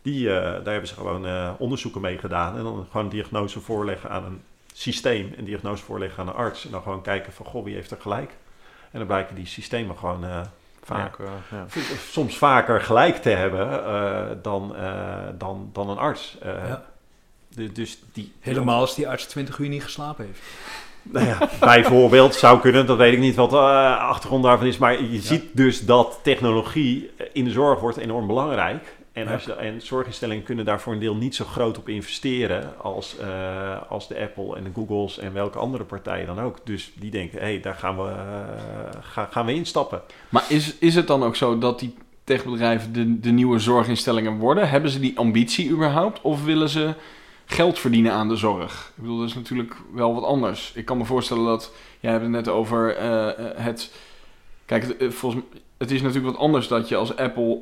Die, 0.01 0.25
daar 0.27 0.63
hebben 0.63 0.87
ze 0.87 0.93
gewoon 0.93 1.55
onderzoeken 1.57 2.01
mee 2.01 2.17
gedaan 2.17 2.57
en 2.57 2.63
dan 2.63 2.87
gewoon 2.91 3.09
diagnose 3.09 3.59
voorleggen 3.59 4.09
aan 4.09 4.25
een 4.25 4.41
systeem, 4.73 5.33
een 5.37 5.45
diagnose 5.45 5.83
voorleggen 5.83 6.19
aan 6.23 6.27
een 6.27 6.33
arts 6.35 6.65
en 6.65 6.71
dan 6.71 6.81
gewoon 6.81 7.01
kijken 7.01 7.33
van, 7.33 7.45
goh, 7.45 7.63
wie 7.63 7.75
heeft 7.75 7.91
er 7.91 8.01
gelijk? 8.01 8.31
En 8.91 8.97
dan 8.99 9.07
blijken 9.07 9.35
die 9.35 9.45
systemen 9.45 9.97
gewoon 9.97 10.25
eh, 10.25 10.41
vaak, 10.83 11.19
eh, 11.19 11.25
ja. 11.51 11.65
v- 11.67 12.11
soms 12.11 12.37
vaker 12.37 12.81
gelijk 12.81 13.15
te 13.17 13.29
hebben 13.29 13.85
eh, 13.85 14.21
dan, 14.41 14.75
eh, 14.75 15.17
dan, 15.37 15.69
dan 15.73 15.89
een 15.89 15.97
arts. 15.97 16.37
Eh, 16.41 16.51
Ja. 16.67 16.83
de- 17.49 17.71
dus 17.71 17.99
die, 18.13 18.33
Helemaal 18.39 18.79
als 18.79 18.95
die 18.95 19.07
arts 19.09 19.25
20 19.25 19.57
uur 19.57 19.69
niet 19.69 19.83
geslapen 19.83 20.25
heeft. 20.25 20.39
nou 21.01 21.25
ja, 21.25 21.49
bijvoorbeeld 21.59 22.35
zou 22.35 22.59
kunnen, 22.59 22.85
dat 22.85 22.97
weet 22.97 23.13
ik 23.13 23.19
niet 23.19 23.35
wat 23.35 23.49
de 23.49 23.55
eh, 23.57 23.97
achtergrond 23.97 24.43
daarvan 24.43 24.67
is. 24.67 24.77
Maar 24.77 25.01
je 25.03 25.19
ziet 25.21 25.43
dus 25.53 25.85
dat 25.85 26.19
technologie 26.23 27.11
eh, 27.17 27.27
in 27.33 27.43
de 27.43 27.51
zorg 27.51 27.79
wordt 27.79 27.97
enorm 27.97 28.27
belangrijk. 28.27 28.95
En, 29.11 29.27
als 29.27 29.43
je, 29.43 29.53
en 29.53 29.81
zorginstellingen 29.81 30.43
kunnen 30.43 30.65
daar 30.65 30.81
voor 30.81 30.93
een 30.93 30.99
deel 30.99 31.15
niet 31.15 31.35
zo 31.35 31.45
groot 31.45 31.77
op 31.77 31.89
investeren 31.89 32.73
als, 32.77 33.17
eh, 33.17 33.81
als 33.89 34.07
de 34.07 34.19
Apple 34.19 34.55
en 34.55 34.63
de 34.63 34.69
Googles 34.73 35.17
en 35.17 35.33
welke 35.33 35.57
andere 35.57 35.83
partijen 35.83 36.25
dan 36.25 36.39
ook. 36.39 36.57
Dus 36.63 36.91
die 36.95 37.11
denken, 37.11 37.39
hé, 37.39 37.45
hey, 37.45 37.59
daar 37.59 37.75
gaan 37.75 37.97
we, 37.97 38.11
ga- 39.01 39.27
gaan 39.31 39.45
we 39.45 39.53
instappen. 39.53 40.01
Maar 40.29 40.45
is, 40.49 40.77
is 40.77 40.95
het 40.95 41.07
dan 41.07 41.23
ook 41.23 41.35
zo 41.35 41.57
dat 41.57 41.79
die 41.79 41.93
techbedrijven 42.23 42.93
de, 42.93 43.19
de 43.19 43.31
nieuwe 43.31 43.59
zorginstellingen 43.59 44.37
worden? 44.37 44.69
Hebben 44.69 44.91
ze 44.91 44.99
die 44.99 45.17
ambitie 45.17 45.69
überhaupt? 45.69 46.21
Of 46.21 46.43
willen 46.43 46.69
ze 46.69 46.93
geld 47.45 47.79
verdienen 47.79 48.11
aan 48.11 48.27
de 48.29 48.35
zorg? 48.35 48.91
Ik 48.95 49.01
bedoel, 49.03 49.19
dat 49.19 49.27
is 49.27 49.35
natuurlijk 49.35 49.75
wel 49.93 50.13
wat 50.13 50.23
anders. 50.23 50.71
Ik 50.75 50.85
kan 50.85 50.97
me 50.97 51.05
voorstellen 51.05 51.45
dat... 51.45 51.71
Jij 51.99 52.11
hebt 52.11 52.23
het 52.23 52.31
net 52.31 52.47
over 52.47 52.95
eh, 52.95 53.27
het... 53.55 53.91
Kijk, 54.65 54.95
het, 54.99 55.13
volgens, 55.13 55.43
het 55.77 55.91
is 55.91 56.01
natuurlijk 56.01 56.33
wat 56.33 56.43
anders 56.43 56.67
dat 56.67 56.89
je 56.89 56.95
als 56.95 57.15
Apple 57.15 57.59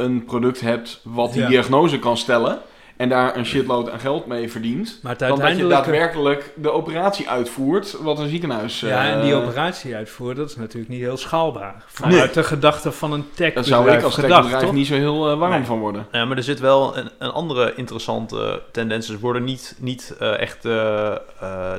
een 0.00 0.24
product 0.24 0.60
hebt... 0.60 1.00
wat 1.04 1.32
die 1.32 1.42
Ja. 1.42 1.48
diagnose 1.48 1.98
kan 1.98 2.16
stellen... 2.16 2.58
en 2.96 3.08
daar 3.08 3.36
een 3.36 3.46
shitload 3.46 3.90
aan 3.90 4.00
geld 4.00 4.26
mee 4.26 4.50
verdient... 4.50 4.98
Maar 5.02 5.16
dan 5.16 5.38
dat 5.38 5.56
je 5.56 5.66
daadwerkelijk 5.66 6.52
de 6.56 6.70
operatie 6.70 7.28
uitvoert... 7.28 7.96
wat 8.00 8.18
een 8.18 8.28
ziekenhuis... 8.28 8.80
Ja, 8.80 9.04
en 9.12 9.20
die 9.22 9.32
eh, 9.32 9.38
operatie 9.38 9.94
uitvoeren, 9.94 10.36
dat 10.36 10.48
is 10.50 10.56
natuurlijk 10.56 10.90
niet 10.90 11.00
heel 11.00 11.16
schaalbaar. 11.16 11.84
Vanuit 11.86 12.34
de 12.34 12.42
gedachte 12.44 12.92
van 12.92 13.12
een 13.12 13.24
tech 13.34 13.54
Daar 13.54 13.64
zou 13.64 13.90
ik 13.90 14.02
als 14.02 14.14
gedacht, 14.14 14.32
techbedrijf 14.32 14.64
toch? 14.64 14.72
niet 14.72 14.86
zo 14.86 14.94
heel 14.94 15.30
eh, 15.30 15.38
warm 15.38 15.52
Nee. 15.52 15.64
van 15.64 15.78
worden. 15.78 16.06
Ja, 16.12 16.24
maar 16.24 16.36
er 16.36 16.42
zit 16.42 16.60
wel 16.60 16.96
een, 16.96 17.10
een 17.18 17.30
andere 17.30 17.72
interessante 17.76 18.62
tendens. 18.72 19.06
Ze 19.06 19.18
worden 19.18 19.44
niet, 19.44 19.76
niet 19.78 20.14
eh, 20.18 20.38
echt 20.40 20.64
eh, 20.64 21.10
eh, 21.40 21.72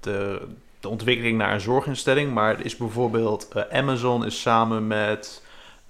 de, 0.00 0.40
de 0.80 0.88
ontwikkeling 0.88 1.38
naar 1.38 1.52
een 1.52 1.60
zorginstelling. 1.60 2.32
Maar 2.34 2.58
er 2.58 2.64
is 2.64 2.76
bijvoorbeeld 2.76 3.48
Amazon 3.72 4.24
is 4.26 4.40
samen 4.40 4.86
met 4.86 5.41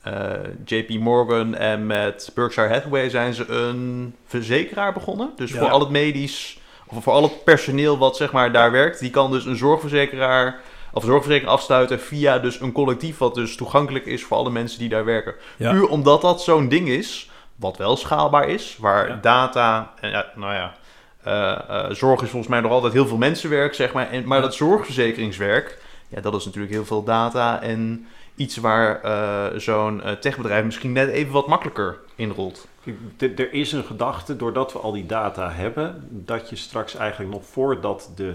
eh, 0.02 0.30
JP 0.64 0.88
Morgan 0.90 1.54
en 1.54 1.86
met 1.86 2.30
Berkshire 2.34 2.72
Hathaway 2.72 3.10
zijn 3.10 3.34
ze 3.34 3.48
een 3.48 4.14
verzekeraar 4.26 4.92
begonnen. 4.92 5.30
Dus 5.36 5.50
Ja. 5.52 5.58
voor 5.58 5.70
al 5.70 5.80
het 5.80 5.88
medisch, 5.90 6.60
of 6.86 7.02
voor 7.02 7.12
al 7.12 7.22
het 7.22 7.44
personeel 7.44 7.98
wat 7.98 8.16
zeg 8.16 8.32
maar 8.32 8.52
daar 8.52 8.70
werkt, 8.70 8.98
die 9.00 9.10
kan 9.10 9.30
dus 9.30 9.44
een 9.44 9.56
zorgverzekeraar 9.56 10.60
of 10.92 11.02
een 11.02 11.08
zorgverzekering 11.08 11.54
afsluiten 11.54 12.00
via 12.00 12.38
dus 12.38 12.60
een 12.60 12.72
collectief 12.72 13.18
wat 13.18 13.34
dus 13.34 13.56
toegankelijk 13.56 14.06
is 14.06 14.24
voor 14.24 14.36
alle 14.36 14.50
mensen 14.50 14.78
die 14.78 14.88
daar 14.88 15.04
werken. 15.04 15.34
Ja. 15.56 15.70
Puur 15.72 15.88
omdat 15.88 16.20
dat 16.20 16.42
zo'n 16.42 16.68
ding 16.68 16.88
is, 16.88 17.30
wat 17.56 17.76
wel 17.76 17.96
schaalbaar 17.96 18.48
is, 18.48 18.76
waar 18.80 19.08
Ja. 19.08 19.18
data, 19.22 19.92
en 20.00 20.24
nou 20.34 20.52
ja, 20.54 20.74
eh, 21.22 21.52
eh, 21.68 21.90
zorg 21.90 22.22
is 22.22 22.28
volgens 22.28 22.50
mij 22.50 22.60
nog 22.60 22.70
altijd 22.72 22.92
heel 22.92 23.06
veel 23.06 23.16
mensenwerk, 23.16 23.74
zeg 23.74 23.92
maar. 23.92 24.10
En, 24.10 24.26
maar 24.26 24.40
dat 24.40 24.54
zorgverzekeringswerk, 24.54 25.78
ja, 26.08 26.20
dat 26.20 26.34
is 26.34 26.44
natuurlijk 26.44 26.72
heel 26.72 26.84
veel 26.84 27.04
data 27.04 27.62
en 27.62 28.06
iets 28.34 28.56
waar 28.56 29.00
eh, 29.02 29.58
zo'n 29.58 30.02
eh, 30.02 30.12
techbedrijf 30.12 30.64
misschien 30.64 30.92
net 30.92 31.08
even 31.08 31.32
wat 31.32 31.46
makkelijker 31.46 31.98
inrolt. 32.14 32.66
Kijk, 32.84 32.96
d- 33.16 33.38
Er 33.40 33.52
is 33.52 33.72
een 33.72 33.84
gedachte, 33.84 34.36
doordat 34.36 34.72
we 34.72 34.78
al 34.78 34.92
die 34.92 35.06
data 35.06 35.50
hebben, 35.50 36.06
dat 36.10 36.50
je 36.50 36.56
straks 36.56 36.94
eigenlijk 36.96 37.30
nog 37.32 37.44
voordat 37.46 38.10
de 38.16 38.34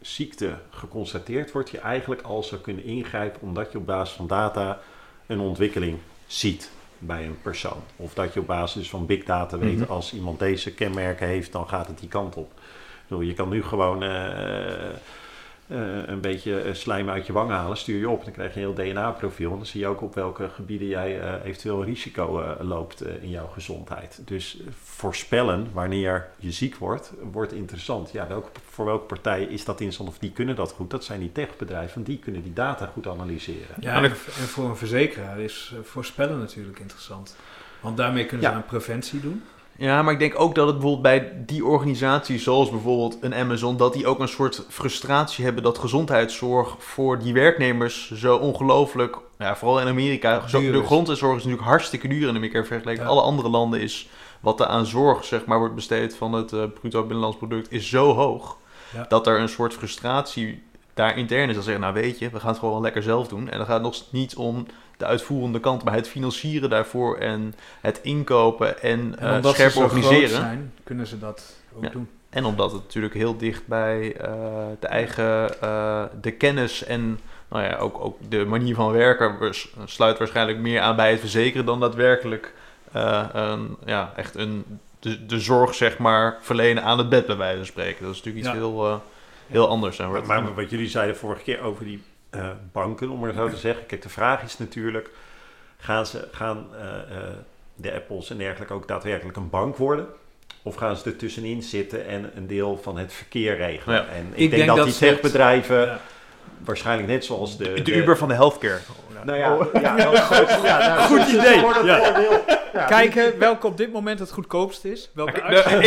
ziekte 0.00 0.54
geconstateerd 0.70 1.52
wordt, 1.52 1.70
je 1.70 1.78
eigenlijk 1.78 2.22
al 2.22 2.42
zou 2.42 2.60
kunnen 2.60 2.84
ingrijpen, 2.84 3.40
omdat 3.42 3.72
je 3.72 3.78
op 3.78 3.86
basis 3.86 4.16
van 4.16 4.26
data 4.26 4.78
een 5.26 5.40
ontwikkeling 5.40 5.98
ziet 6.26 6.70
bij 6.98 7.24
een 7.26 7.38
persoon. 7.42 7.82
Of 7.96 8.14
dat 8.14 8.34
je 8.34 8.40
op 8.40 8.46
basis 8.46 8.90
van 8.90 9.06
big 9.06 9.24
data 9.24 9.58
weet, 9.58 9.78
Mhm. 9.78 9.90
als 9.90 10.12
iemand 10.14 10.38
deze 10.38 10.74
kenmerken 10.74 11.26
heeft, 11.26 11.52
dan 11.52 11.68
gaat 11.68 11.86
het 11.86 11.98
die 11.98 12.08
kant 12.08 12.36
op. 12.36 12.50
Ik 12.52 13.08
bedoel, 13.08 13.24
Je 13.24 13.34
kan 13.34 13.48
nu 13.48 13.62
gewoon 13.62 14.02
eh, 14.02 14.10
een 16.06 16.20
beetje 16.20 16.60
eh, 16.60 16.74
slijm 16.74 17.08
uit 17.10 17.26
je 17.26 17.32
wang 17.32 17.50
halen, 17.50 17.76
stuur 17.76 17.98
je 17.98 18.08
op 18.08 18.18
en 18.18 18.24
dan 18.24 18.32
krijg 18.34 18.54
je 18.54 18.60
een 18.60 18.74
heel 18.74 18.92
DNA-profiel. 18.92 19.50
En 19.50 19.56
dan 19.56 19.66
zie 19.66 19.80
je 19.80 19.86
ook 19.86 20.00
op 20.02 20.14
welke 20.14 20.48
gebieden 20.48 20.88
jij 20.88 21.20
eh, 21.20 21.44
eventueel 21.44 21.84
risico 21.84 22.40
eh, 22.40 22.64
loopt 22.66 23.00
eh, 23.00 23.22
in 23.22 23.30
jouw 23.30 23.46
gezondheid. 23.46 24.20
Dus 24.24 24.60
eh, 24.60 24.66
voorspellen 24.82 25.68
wanneer 25.72 26.28
je 26.38 26.52
ziek 26.52 26.76
wordt, 26.76 27.12
wordt 27.32 27.52
interessant. 27.52 28.10
Ja, 28.12 28.26
welke, 28.26 28.48
voor 28.70 28.84
welke 28.84 29.04
partij 29.04 29.42
is 29.42 29.64
dat 29.64 29.74
interessant 29.74 30.08
of 30.08 30.18
die 30.18 30.32
kunnen 30.32 30.56
dat 30.56 30.72
goed? 30.72 30.90
Dat 30.90 31.04
zijn 31.04 31.20
die 31.20 31.32
techbedrijven, 31.32 32.02
die 32.02 32.18
kunnen 32.18 32.42
die 32.42 32.52
data 32.52 32.86
goed 32.86 33.06
analyseren. 33.06 33.76
Ja, 33.80 33.94
en, 33.96 34.04
en 34.04 34.10
voor 34.48 34.68
een 34.68 34.76
verzekeraar 34.76 35.40
is 35.40 35.72
eh, 35.74 35.82
voorspellen 35.84 36.38
natuurlijk 36.38 36.78
interessant. 36.78 37.36
Want 37.80 37.96
daarmee 37.96 38.26
kunnen 38.26 38.46
ze 38.46 38.52
Ja. 38.52 38.58
aan 38.58 38.64
preventie 38.64 39.20
doen. 39.20 39.42
Ja, 39.82 40.02
maar 40.02 40.12
ik 40.12 40.18
denk 40.18 40.40
ook 40.40 40.54
dat 40.54 40.66
het 40.66 40.78
bijvoorbeeld 40.78 41.02
bij 41.02 41.32
die 41.46 41.64
organisaties, 41.64 42.42
zoals 42.42 42.70
bijvoorbeeld 42.70 43.16
een 43.20 43.34
Amazon, 43.34 43.76
dat 43.76 43.92
die 43.92 44.06
ook 44.06 44.18
een 44.18 44.28
soort 44.28 44.64
frustratie 44.68 45.44
hebben 45.44 45.62
dat 45.62 45.78
gezondheidszorg 45.78 46.74
voor 46.78 47.18
die 47.18 47.32
werknemers 47.32 48.10
zo 48.12 48.36
ongelooflijk, 48.36 49.18
ja, 49.38 49.56
vooral 49.56 49.80
in 49.80 49.86
Amerika, 49.86 50.48
zo, 50.48 50.60
de 50.60 50.80
gezondheidszorg 50.82 51.36
is 51.36 51.42
natuurlijk 51.44 51.68
hartstikke 51.68 52.08
duur 52.08 52.28
in 52.28 52.36
Amerika 52.36 52.64
vergeleken 52.64 52.90
met 53.02 53.12
Ja. 53.12 53.16
alle 53.18 53.20
andere 53.22 53.48
landen 53.48 53.80
is 53.80 54.08
wat 54.40 54.60
er 54.60 54.66
aan 54.66 54.86
zorg 54.86 55.24
zeg 55.24 55.44
maar 55.44 55.58
wordt 55.58 55.74
besteed 55.74 56.16
van 56.16 56.32
het 56.32 56.52
eh, 56.52 56.62
bruto 56.80 57.00
binnenlands 57.02 57.36
product 57.36 57.72
is 57.72 57.88
zo 57.88 58.14
hoog 58.14 58.56
Ja. 58.92 59.04
dat 59.08 59.26
er 59.26 59.40
een 59.40 59.48
soort 59.48 59.74
frustratie 59.74 60.62
daar 60.94 61.16
intern 61.18 61.48
is. 61.48 61.54
Dat 61.54 61.64
zeggen, 61.64 61.82
nou 61.82 61.94
weet 61.94 62.18
je, 62.18 62.30
we 62.30 62.40
gaan 62.40 62.50
het 62.50 62.58
gewoon 62.58 62.82
lekker 62.82 63.02
zelf 63.02 63.28
doen. 63.28 63.48
En 63.48 63.56
dan 63.58 63.66
gaat 63.66 63.74
het 63.74 63.82
nog 63.82 64.02
niet 64.10 64.36
om 64.36 64.66
de 65.02 65.08
uitvoerende 65.08 65.60
kant, 65.60 65.84
maar 65.84 65.94
het 65.94 66.08
financieren 66.08 66.70
daarvoor 66.70 67.16
en 67.18 67.54
het 67.80 68.00
inkopen 68.02 68.82
en, 68.82 69.14
En 69.18 69.28
eh, 69.28 69.34
omdat 69.34 69.54
scherp 69.54 69.70
ze 69.70 69.78
zo 69.78 69.88
groot 69.88 69.92
organiseren. 70.04 70.28
zijn, 70.40 70.72
kunnen 70.84 71.06
ze 71.06 71.18
dat 71.18 71.56
ook 71.76 71.84
Ja. 71.84 71.90
doen. 71.90 72.08
En 72.30 72.44
omdat 72.44 72.72
het 72.72 72.82
natuurlijk 72.82 73.14
heel 73.14 73.36
dicht 73.36 73.66
bij 73.66 74.16
eh, 74.16 74.32
de 74.80 74.86
eigen 74.86 75.60
eh, 75.60 76.02
de 76.20 76.30
kennis 76.30 76.84
en 76.84 77.18
nou 77.48 77.62
ja, 77.64 77.76
ook, 77.76 78.00
ook 78.00 78.16
de 78.28 78.44
manier 78.44 78.74
van 78.74 78.92
werken 78.92 79.36
sluit 79.84 80.18
waarschijnlijk 80.18 80.58
meer 80.58 80.80
aan 80.80 80.96
bij 80.96 81.10
het 81.10 81.20
verzekeren 81.20 81.66
dan 81.66 81.80
daadwerkelijk 81.80 82.52
eh, 82.92 83.24
een, 83.32 83.76
ja, 83.84 84.12
echt 84.16 84.34
een, 84.34 84.64
de, 84.98 85.26
de 85.26 85.40
zorg 85.40 85.74
zeg 85.74 85.98
maar 85.98 86.38
verlenen 86.40 86.82
aan 86.82 86.98
het 86.98 87.08
bed 87.08 87.26
bij 87.26 87.36
wijze 87.36 87.56
van 87.56 87.66
spreken. 87.66 88.04
Dat 88.04 88.14
is 88.14 88.22
natuurlijk 88.22 88.44
iets 88.44 88.54
Ja. 88.54 88.60
heel, 88.60 88.86
eh, 88.86 88.94
heel 89.46 89.68
anders. 89.68 89.96
hè, 89.98 90.02
Maar, 90.04 90.12
wordt- 90.12 90.26
maar 90.28 90.54
wat 90.54 90.70
jullie 90.70 90.88
zeiden 90.88 91.16
vorige 91.16 91.42
keer 91.42 91.60
over 91.60 91.84
die 91.84 92.02
eh, 92.32 92.50
banken, 92.72 93.10
om 93.10 93.20
maar 93.20 93.32
zo 93.32 93.48
te 93.48 93.56
zeggen. 93.56 93.86
Kijk, 93.86 94.02
de 94.02 94.08
vraag 94.08 94.42
is 94.42 94.58
natuurlijk, 94.58 95.10
gaan, 95.76 96.06
ze, 96.06 96.28
gaan 96.32 96.66
eh, 96.74 96.86
eh, 96.86 97.22
de 97.74 97.92
Apples 97.92 98.30
en 98.30 98.38
dergelijke 98.38 98.74
ook 98.74 98.88
daadwerkelijk 98.88 99.36
een 99.36 99.50
bank 99.50 99.76
worden? 99.76 100.06
Of 100.62 100.74
gaan 100.74 100.96
ze 100.96 101.10
er 101.10 101.16
tussenin 101.16 101.62
zitten 101.62 102.06
en 102.06 102.30
een 102.34 102.46
deel 102.46 102.78
van 102.82 102.98
het 102.98 103.12
verkeer 103.12 103.56
regelen? 103.56 103.96
Ja. 103.96 104.06
En 104.06 104.26
ik, 104.26 104.32
Ik 104.32 104.36
denk, 104.36 104.50
denk 104.50 104.66
dat, 104.66 104.76
dat 104.76 104.86
die 104.86 104.96
techbedrijven 104.96 105.80
Ja. 105.80 106.00
waarschijnlijk 106.58 107.08
net 107.08 107.24
zoals 107.24 107.56
de... 107.56 107.82
De, 107.82 107.94
Uber 107.94 108.16
van 108.16 108.28
de 108.28 108.34
healthcare. 108.34 108.80
Nou 109.24 109.38
ja, 109.38 109.80
ja, 109.80 109.96
dat 109.96 110.12
is 110.12 110.20
goed, 110.20 110.62
ja, 110.62 110.78
nou, 110.78 111.00
Goed 111.00 111.18
dat 111.18 111.26
is 111.26 111.34
idee, 111.34 111.66
het 111.66 111.84
ja. 111.84 112.61
Ja, 112.72 112.84
Kijken 112.84 113.38
welke 113.38 113.66
op 113.66 113.76
dit 113.76 113.92
moment 113.92 114.18
het 114.18 114.32
goedkoopst 114.32 114.84
is. 114.84 115.10
Welke 115.14 115.40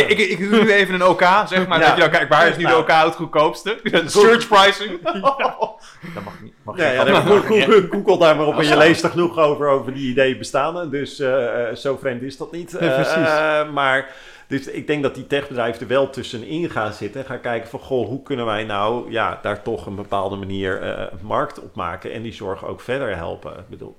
ik, 0.06 0.18
ik, 0.18 0.38
doe 0.50 0.62
nu 0.62 0.72
even 0.72 0.94
een 0.94 1.04
OK, 1.04 1.22
zeg 1.46 1.66
maar. 1.66 1.78
Ja. 1.80 1.86
Dat 1.86 1.94
je 1.94 2.00
dan 2.00 2.10
kijkt, 2.10 2.28
waar 2.28 2.48
is 2.48 2.56
nu 2.56 2.64
de. 2.64 2.76
OK 2.76 2.90
het 2.90 3.14
goedkoopste? 3.14 3.80
Search 4.06 4.48
pricing. 4.48 5.02
Dat 6.14 6.24
mag 6.24 6.40
niet. 6.42 6.54
Mag 6.62 6.76
Ja, 6.76 6.90
ja, 6.92 7.20
Google, 7.20 7.86
Google 7.90 8.18
daar 8.18 8.36
maar 8.36 8.46
op 8.46 8.58
en 8.58 8.66
je 8.66 8.76
leest 8.76 9.02
er 9.04 9.10
genoeg 9.10 9.38
over, 9.38 9.68
over 9.68 9.94
die 9.94 10.10
ideeën 10.10 10.38
bestaan. 10.38 10.90
Dus 10.90 11.18
eh, 11.20 11.68
eh, 11.68 11.76
zo 11.76 11.96
vreemd 11.96 12.22
is 12.22 12.36
dat 12.36 12.52
niet. 12.52 12.70
Ja, 12.70 12.78
Eh, 12.78 12.94
precies. 12.94 13.14
eh, 13.14 13.72
maar 13.72 14.10
dus 14.48 14.66
ik 14.66 14.86
denk 14.86 15.02
dat 15.02 15.14
die 15.14 15.26
techbedrijven 15.26 15.80
er 15.80 15.86
wel 15.88 16.10
tussenin 16.10 16.70
gaan 16.70 16.92
zitten. 16.92 17.20
En 17.20 17.26
gaan 17.26 17.40
kijken 17.40 17.68
van, 17.68 17.80
goh, 17.80 18.06
hoe 18.08 18.22
kunnen 18.22 18.46
wij 18.46 18.64
nou 18.64 19.10
ja, 19.10 19.38
daar 19.42 19.62
toch 19.62 19.86
een 19.86 19.94
bepaalde 19.94 20.36
manier 20.36 20.82
eh, 20.82 21.06
markt 21.20 21.60
op 21.60 21.74
maken. 21.74 22.12
En 22.12 22.22
die 22.22 22.32
zorg 22.32 22.64
ook 22.66 22.80
verder 22.80 23.16
helpen. 23.16 23.52
Ik 23.52 23.68
bedoel, 23.68 23.96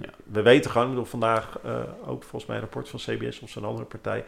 Ja. 0.00 0.08
we 0.24 0.42
weten 0.42 0.70
gewoon, 0.70 0.86
ik 0.86 0.92
bedoel, 0.92 1.10
vandaag 1.10 1.58
eh, 1.64 1.80
ook 2.06 2.22
volgens 2.22 2.46
mij 2.46 2.56
een 2.56 2.62
rapport 2.62 2.88
van 2.88 2.98
CBS 2.98 3.40
of 3.40 3.50
zo'n 3.50 3.64
andere 3.64 3.84
partij. 3.84 4.24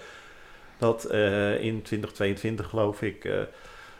Dat 0.79 1.05
eh, 1.05 1.65
in 1.65 1.83
2022 1.83 2.69
geloof 2.69 3.03
ik... 3.03 3.25
eh, 3.25 3.41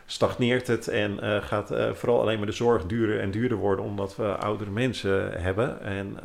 stagneert 0.05 0.67
het 0.67 0.87
en 0.87 1.43
gaat 1.43 1.73
vooral 1.91 2.21
alleen 2.21 2.37
maar 2.37 2.45
de 2.45 2.51
zorg 2.51 2.85
duurder 2.85 3.19
en 3.19 3.31
duurder 3.31 3.57
worden 3.57 3.85
omdat 3.85 4.15
we 4.15 4.35
oudere 4.35 4.69
mensen 4.69 5.41
hebben. 5.41 5.81
En 5.81 6.17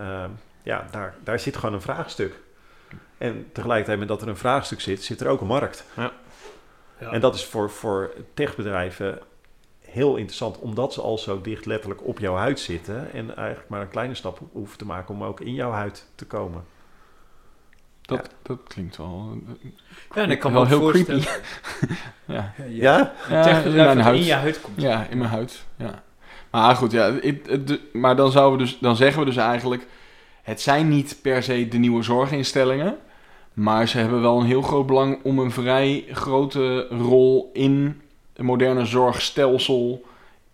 ja, 0.62 0.86
daar, 0.90 1.14
daar 1.24 1.38
zit 1.38 1.56
gewoon 1.56 1.74
een 1.74 1.80
vraagstuk. 1.80 2.40
En 3.18 3.50
tegelijkertijd 3.52 3.98
met 3.98 4.08
dat 4.08 4.22
er 4.22 4.28
een 4.28 4.36
vraagstuk 4.36 4.80
zit, 4.80 5.02
zit 5.02 5.20
er 5.20 5.28
ook 5.28 5.40
een 5.40 5.46
markt. 5.46 5.84
Ja. 5.96 6.12
En 6.98 7.20
dat 7.20 7.34
is 7.34 7.44
voor, 7.44 7.70
voor 7.70 8.12
techbedrijven 8.34 9.18
heel 9.90 10.16
interessant, 10.16 10.58
omdat 10.58 10.92
ze 10.92 11.00
al 11.00 11.18
zo 11.18 11.40
dicht 11.40 11.66
letterlijk 11.66 12.06
op 12.06 12.18
jouw 12.18 12.34
huid 12.34 12.60
zitten 12.60 13.12
en 13.12 13.36
eigenlijk 13.36 13.68
maar 13.68 13.80
een 13.80 13.88
kleine 13.88 14.14
stap 14.14 14.40
hoeven 14.52 14.78
te 14.78 14.86
maken 14.86 15.14
om 15.14 15.22
ook 15.24 15.40
in 15.40 15.54
jouw 15.54 15.70
huid 15.70 16.06
te 16.14 16.24
komen. 16.26 16.64
Dat, 18.00 18.30
dat 18.42 18.58
klinkt 18.66 18.96
wel... 18.96 19.38
Ja, 20.14 20.22
en 20.22 20.30
ik 20.30 20.38
kan 20.38 20.52
wel 20.52 20.66
heel 20.66 20.80
voorstellen... 20.80 21.24
Ja, 22.24 22.52
Ja, 22.68 23.12
Ja? 23.28 23.58
in 23.62 23.74
mijn 23.74 24.00
huid. 24.00 24.18
in 24.18 24.24
je 24.24 24.32
huid 24.32 24.60
komt. 24.60 24.80
Ja, 24.80 25.06
in 25.10 25.18
mijn 25.18 25.30
huid. 25.30 25.64
Ja. 25.76 26.02
Maar 26.50 26.76
goed, 26.76 26.92
ja, 26.92 27.12
het- 27.12 27.66
de- 27.68 27.80
maar 27.92 28.16
dan, 28.16 28.30
zouden 28.30 28.58
we 28.58 28.64
dus, 28.64 28.78
dan 28.80 28.96
zeggen 28.96 29.20
we 29.20 29.26
dus 29.26 29.36
eigenlijk... 29.36 29.86
Het 30.42 30.60
zijn 30.60 30.88
niet 30.88 31.18
per 31.22 31.42
se 31.42 31.68
de 31.68 31.78
nieuwe 31.78 32.02
zorginstellingen... 32.02 32.96
maar 33.52 33.88
ze 33.88 33.98
hebben 33.98 34.20
wel 34.20 34.40
een 34.40 34.46
heel 34.46 34.62
groot 34.62 34.86
belang 34.86 35.18
om 35.22 35.38
een 35.38 35.50
vrij 35.50 36.04
grote 36.10 36.86
rol 36.90 37.50
in 37.52 38.00
een 38.38 38.44
moderne 38.44 38.84
zorgstelsel 38.84 40.02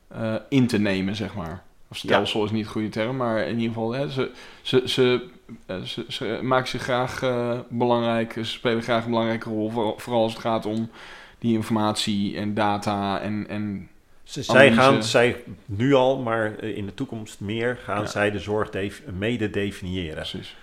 eh, 0.09 0.35
in 0.49 0.66
te 0.66 0.78
nemen, 0.78 1.16
zeg 1.16 1.35
maar. 1.35 1.62
Of 1.89 1.97
stelsel 1.97 2.45
is 2.45 2.51
niet 2.51 2.64
de 2.64 2.70
goede 2.70 2.89
term, 2.89 3.16
maar 3.16 3.39
in 3.41 3.55
ieder 3.59 3.68
geval, 3.74 3.93
hè, 3.93 4.11
ze, 4.11 4.30
ze, 4.62 4.82
ze, 4.87 5.24
eh, 5.66 5.80
ze, 5.82 6.05
ze 6.09 6.39
maken 6.43 6.68
zich 6.68 6.82
graag 6.82 7.22
eh, 7.22 7.59
belangrijk, 7.68 8.32
ze 8.32 8.45
spelen 8.45 8.82
graag 8.82 9.05
een 9.05 9.11
belangrijke 9.11 9.49
rol, 9.49 9.70
voor- 9.70 9.95
vooral 9.97 10.22
als 10.22 10.32
het 10.32 10.41
gaat 10.43 10.66
om 10.66 10.91
die 11.39 11.55
informatie 11.55 12.37
en 12.37 12.55
data 12.55 13.20
en, 13.20 13.47
en 13.49 13.89
Ze- 14.24 14.43
Zij 14.43 14.72
gaan, 14.72 15.03
zij 15.03 15.43
nu 15.66 15.93
al, 15.95 16.18
maar 16.18 16.62
in 16.62 16.87
de 16.87 16.95
toekomst 16.95 17.41
meer, 17.41 17.78
gaan 17.85 18.01
Ja. 18.01 18.07
zij 18.07 18.30
de 18.30 18.39
zorg 18.39 18.70
mede 19.18 19.51
definiëren. 19.51 20.14
precies. 20.14 20.57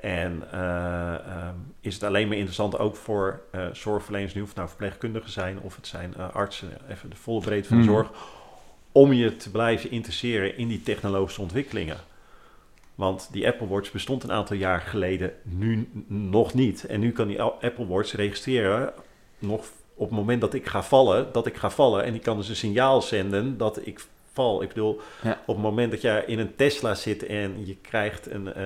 En 0.00 0.42
eh, 0.52 1.14
ehm, 1.14 1.54
is 1.80 1.94
het 1.94 2.02
alleen 2.02 2.26
maar 2.28 2.36
interessant 2.36 2.78
ook 2.78 2.96
voor 2.96 3.40
eh, 3.50 3.66
zorgverleners, 3.72 4.34
nu 4.34 4.40
of 4.40 4.46
het 4.48 4.56
nou 4.56 4.68
verpleegkundigen 4.68 5.30
zijn 5.30 5.60
of 5.60 5.76
het 5.76 5.86
zijn 5.86 6.14
eh, 6.16 6.34
artsen, 6.34 6.68
even 6.90 7.10
de 7.10 7.16
volle 7.16 7.40
breedte 7.40 7.68
van 7.68 7.76
de 7.76 7.82
Mhm. 7.82 7.92
zorg, 7.92 8.10
om 8.92 9.12
je 9.12 9.36
te 9.36 9.50
blijven 9.50 9.90
interesseren 9.90 10.56
in 10.56 10.68
die 10.68 10.82
technologische 10.82 11.40
ontwikkelingen. 11.40 11.96
Want 12.94 13.28
die 13.32 13.46
Apple 13.46 13.68
Watch 13.68 13.92
bestond 13.92 14.22
een 14.22 14.32
aantal 14.32 14.56
jaar 14.56 14.80
geleden 14.80 15.32
nu 15.42 15.88
nog 16.06 16.54
niet. 16.54 16.86
En 16.86 17.00
nu 17.00 17.12
kan 17.12 17.28
die 17.28 17.42
Apple 17.42 17.86
Watch 17.86 18.12
registreren, 18.12 18.92
nog 19.38 19.64
op 19.94 20.08
het 20.08 20.18
moment 20.18 20.40
dat 20.40 20.54
ik 20.54 20.66
ga 20.66 20.82
vallen, 20.82 21.26
dat 21.32 21.46
ik 21.46 21.56
ga 21.56 21.70
vallen. 21.70 22.04
En 22.04 22.12
die 22.12 22.20
kan 22.20 22.36
dus 22.36 22.48
een 22.48 22.56
signaal 22.56 23.02
zenden 23.02 23.56
dat 23.56 23.86
ik 23.86 24.04
Ik 24.62 24.68
bedoel, 24.68 25.00
Ja. 25.22 25.38
op 25.46 25.54
het 25.54 25.64
moment 25.64 25.90
dat 25.90 26.00
jij 26.00 26.22
in 26.26 26.38
een 26.38 26.56
Tesla 26.56 26.94
zit 26.94 27.26
en 27.26 27.66
je 27.66 27.76
krijgt 27.82 28.30
een, 28.30 28.54
eh, 28.54 28.64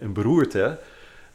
een 0.00 0.12
beroerte, 0.12 0.78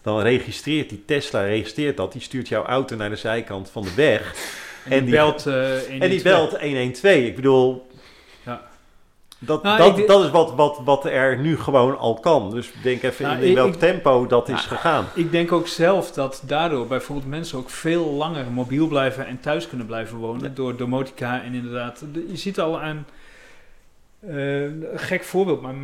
dan 0.01 0.19
registreert 0.21 0.89
die 0.89 1.03
Tesla 1.05 1.41
registreert 1.41 1.97
dat. 1.97 2.11
Die 2.11 2.21
stuurt 2.21 2.47
jouw 2.47 2.63
auto 2.65 2.95
naar 2.95 3.09
de 3.09 3.15
zijkant 3.15 3.69
van 3.69 3.83
de 3.83 3.93
weg. 3.95 4.33
En, 4.85 4.93
En 4.93 5.03
die 5.05 5.13
belt... 5.13 5.45
eh, 5.45 5.99
En 6.01 6.09
die 6.09 6.21
belt 6.21 6.59
112. 6.59 7.15
Ik 7.15 7.35
bedoel, 7.35 7.87
dat, 9.39 9.63
Nou, 9.63 9.77
dat, 9.77 9.97
ik- 9.97 10.07
dat 10.07 10.23
is 10.23 10.29
wat, 10.31 10.53
wat, 10.55 10.79
wat 10.85 11.05
er 11.05 11.37
nu 11.37 11.57
gewoon 11.57 11.97
al 11.97 12.13
kan. 12.13 12.49
Dus 12.51 12.71
denk 12.83 13.03
even 13.03 13.25
Nou, 13.25 13.41
in, 13.41 13.49
ik- 13.49 13.55
welk 13.55 13.73
ik- 13.73 13.79
tempo 13.79 14.27
dat 14.27 14.49
is 14.49 14.61
gegaan. 14.65 15.05
Ik 15.15 15.31
denk 15.31 15.51
ook 15.51 15.67
zelf 15.67 16.11
dat 16.11 16.41
daardoor 16.45 16.87
bijvoorbeeld 16.87 17.27
mensen 17.29 17.57
ook 17.57 17.69
veel 17.69 18.05
langer 18.11 18.45
mobiel 18.51 18.87
blijven 18.87 19.25
en 19.27 19.39
thuis 19.39 19.67
kunnen 19.67 19.87
blijven 19.87 20.17
wonen. 20.17 20.43
Ja. 20.43 20.51
Door 20.55 20.75
domotica 20.77 21.41
en 21.43 21.53
inderdaad. 21.53 22.03
de- 22.13 22.25
je 22.29 22.37
ziet 22.37 22.59
al 22.59 22.79
aan. 22.81 23.05
Eh, 24.27 24.63
een 24.63 24.85
gek 24.99 25.23
voorbeeld, 25.23 25.61
maar 25.61 25.75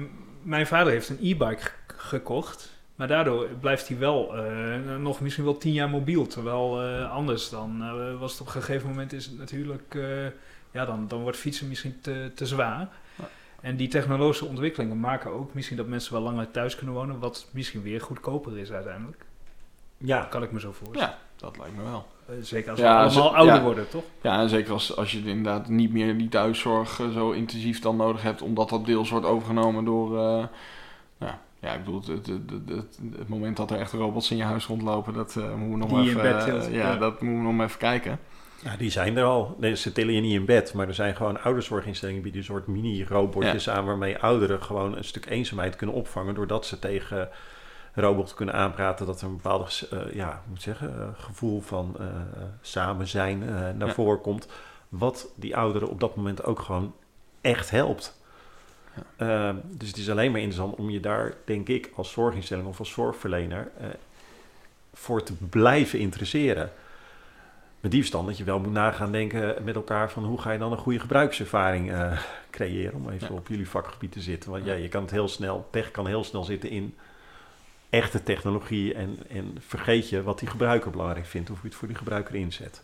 mijn 0.42 0.68
vader 0.68 0.94
heeft 0.94 1.10
een 1.10 1.18
e-bike 1.22 1.62
ge- 1.62 1.72
gekocht. 1.96 2.72
Maar 2.96 3.08
daardoor 3.08 3.48
blijft 3.60 3.88
hij 3.88 3.98
wel 3.98 4.38
eh, 4.38 4.96
nog 5.00 5.20
misschien 5.22 5.44
wel 5.44 5.58
tien 5.58 5.74
jaar 5.74 5.90
mobiel. 5.90 6.28
Terwijl 6.28 6.82
eh, 6.84 7.12
anders 7.12 7.50
dan 7.50 7.82
eh, 7.84 8.20
was 8.20 8.32
het 8.32 8.42
op 8.42 8.48
een 8.48 8.54
gegeven 8.54 8.90
moment 8.90 9.14
is 9.14 9.26
het 9.26 9.38
natuurlijk. 9.38 9.96
eh, 9.96 10.26
ja, 10.72 10.86
dan, 10.86 11.08
dan 11.08 11.22
wordt 11.22 11.38
fietsen 11.38 11.68
misschien 11.68 11.98
te, 12.02 12.32
te 12.36 12.46
zwaar. 12.46 12.90
Ja. 13.16 13.30
En 13.62 13.76
die 13.76 13.88
technologische 13.88 14.46
ontwikkelingen 14.46 15.00
maken 15.00 15.32
ook 15.32 15.54
misschien 15.54 15.78
dat 15.78 15.88
mensen 15.88 16.14
wel 16.14 16.22
langer 16.22 16.52
thuis 16.52 16.76
kunnen 16.76 16.96
wonen. 16.96 17.20
Wat 17.20 17.48
misschien 17.52 17.82
weer 17.82 18.02
goedkoper 18.02 18.58
is 18.58 18.72
uiteindelijk. 18.72 19.26
Ja, 19.98 20.24
Kan 20.24 20.44
ik 20.44 20.52
me 20.52 20.60
zo 20.60 20.72
voorstellen. 20.72 21.08
Ja, 21.14 21.18
dat 21.44 21.58
lijkt 21.58 21.76
me 21.78 21.84
wel. 21.84 22.06
Eh, 22.26 22.36
Zeker 22.42 22.70
als 22.72 22.80
Ja, 22.80 22.86
we 22.86 23.04
allemaal 23.10 23.30
ze- 23.30 23.36
ouder 23.38 23.56
ja. 23.56 23.62
worden, 23.64 23.90
toch? 23.90 24.04
Ja, 24.22 24.40
en 24.42 24.50
zeker 24.50 24.74
als, 24.74 24.96
als 24.98 25.12
je 25.12 25.18
inderdaad 25.26 25.68
niet 25.70 25.92
meer 25.94 26.18
die 26.18 26.30
thuiszorg 26.30 27.00
eh, 27.00 27.10
zo 27.10 27.32
intensief 27.32 27.80
dan 27.80 27.96
nodig 27.96 28.22
hebt, 28.22 28.42
omdat 28.42 28.70
dat 28.70 28.86
deels 28.86 29.10
wordt 29.10 29.26
overgenomen 29.26 29.86
door... 29.86 30.18
eh, 30.20 30.44
ja, 31.20 31.40
ja, 31.60 31.74
ik 31.74 31.84
bedoel, 31.84 32.00
het, 32.00 32.08
het, 32.08 32.28
het, 32.28 32.70
het, 32.70 33.00
het 33.18 33.28
moment 33.28 33.58
dat 33.58 33.72
er 33.72 33.80
echt 33.80 33.92
robots 33.94 34.32
in 34.32 34.38
je 34.38 34.44
huis 34.44 34.66
rondlopen, 34.66 35.14
dat 35.14 35.36
eh, 35.36 35.54
moeten 35.56 35.70
we 35.70 35.78
nog 35.78 35.90
Die 36.02 36.10
even... 36.10 36.26
in 36.26 36.58
bed 36.58 36.66
ja, 36.72 36.92
ja. 36.92 36.96
dat 36.96 37.22
moeten 37.22 37.38
we 37.40 37.44
nog 37.46 37.54
maar 37.54 37.66
even 37.68 37.80
kijken. 37.80 38.20
Ja, 38.64 38.76
die 38.78 38.90
zijn 38.90 39.18
er 39.18 39.24
al. 39.24 39.56
Nee, 39.60 39.76
ze 39.76 39.92
tillen 39.92 40.14
je 40.14 40.22
niet 40.22 40.34
in 40.34 40.46
bed, 40.46 40.74
maar 40.74 40.88
er 40.88 40.94
zijn 40.94 41.16
gewoon 41.16 41.42
ouderzorginstellingen 41.42 42.24
die 42.24 42.36
een 42.36 42.44
soort 42.44 42.68
mini-robotjes 42.68 43.70
aan 43.70 43.86
waarmee 43.86 44.18
ouderen 44.20 44.64
gewoon 44.64 44.98
een 44.98 45.04
stuk 45.04 45.26
eenzaamheid 45.26 45.76
kunnen 45.76 45.96
opvangen 45.96 46.36
doordat 46.36 46.66
ze 46.66 46.80
tegen 46.80 47.30
robot 47.94 48.34
kunnen 48.34 48.56
aanpraten 48.56 49.06
dat 49.06 49.22
er 49.22 49.28
een 49.28 49.36
bepaalde 49.36 49.66
eh, 49.92 50.14
ja, 50.14 50.42
moet 50.50 50.62
zeggen, 50.62 51.00
eh, 51.00 51.24
gevoel 51.24 51.62
van 51.62 51.96
eh, 52.00 52.06
samen 52.62 53.08
zijn 53.08 53.40
naar 53.78 53.88
Ja. 53.88 53.94
voren 53.94 54.22
komt, 54.22 54.48
wat 54.90 55.28
die 55.36 55.56
ouderen 55.58 55.90
op 55.90 56.00
dat 56.00 56.16
moment 56.16 56.44
ook 56.44 56.60
gewoon 56.60 56.94
echt 57.42 57.70
helpt. 57.70 58.22
Ehm, 59.16 59.56
dus 59.64 59.88
het 59.88 59.98
is 59.98 60.10
alleen 60.10 60.32
maar 60.32 60.42
interessant 60.42 60.76
om 60.78 60.90
je 60.90 61.00
daar, 61.00 61.34
denk 61.46 61.68
ik, 61.68 61.92
als 61.96 62.12
zorginstelling 62.12 62.68
of 62.68 62.80
als 62.80 62.92
zorgverlener 62.92 63.72
voor 64.94 65.24
te 65.24 65.34
blijven 65.34 66.00
interesseren. 66.00 66.72
Met 67.80 67.92
die 67.92 68.00
verstand 68.00 68.28
dat 68.28 68.38
je 68.38 68.44
wel 68.44 68.60
moet 68.60 68.72
nagaan 68.72 69.12
denken 69.12 69.64
met 69.64 69.76
elkaar 69.76 70.12
van 70.12 70.24
hoe 70.26 70.42
ga 70.42 70.52
je 70.52 70.60
dan 70.60 70.72
een 70.72 70.78
goede 70.78 71.00
gebruikservaring 71.00 71.94
creëren, 72.50 72.94
om 72.94 73.10
even 73.10 73.28
Ja. 73.28 73.34
op 73.34 73.48
jullie 73.48 73.70
vakgebied 73.70 74.12
te 74.12 74.22
zitten. 74.22 74.52
Want 74.52 74.66
ja, 74.66 74.74
je 74.74 74.88
kan 74.90 75.02
het 75.02 75.12
heel 75.12 75.28
snel, 75.28 75.68
tech 75.72 75.92
kan 75.92 76.08
heel 76.08 76.24
snel 76.24 76.44
zitten 76.44 76.70
in 76.70 76.96
echte 77.94 78.24
technologie 78.24 78.94
en, 78.94 79.18
en 79.30 79.58
vergeet 79.68 80.10
je 80.10 80.24
wat 80.24 80.40
die 80.40 80.48
gebruiker 80.50 80.92
belangrijk 80.92 81.26
vindt 81.26 81.50
of 81.50 81.56
hoe 81.56 81.64
je 81.64 81.70
het 81.70 81.78
voor 81.80 81.88
die 81.88 81.98
gebruiker 81.98 82.36
inzet. 82.36 82.82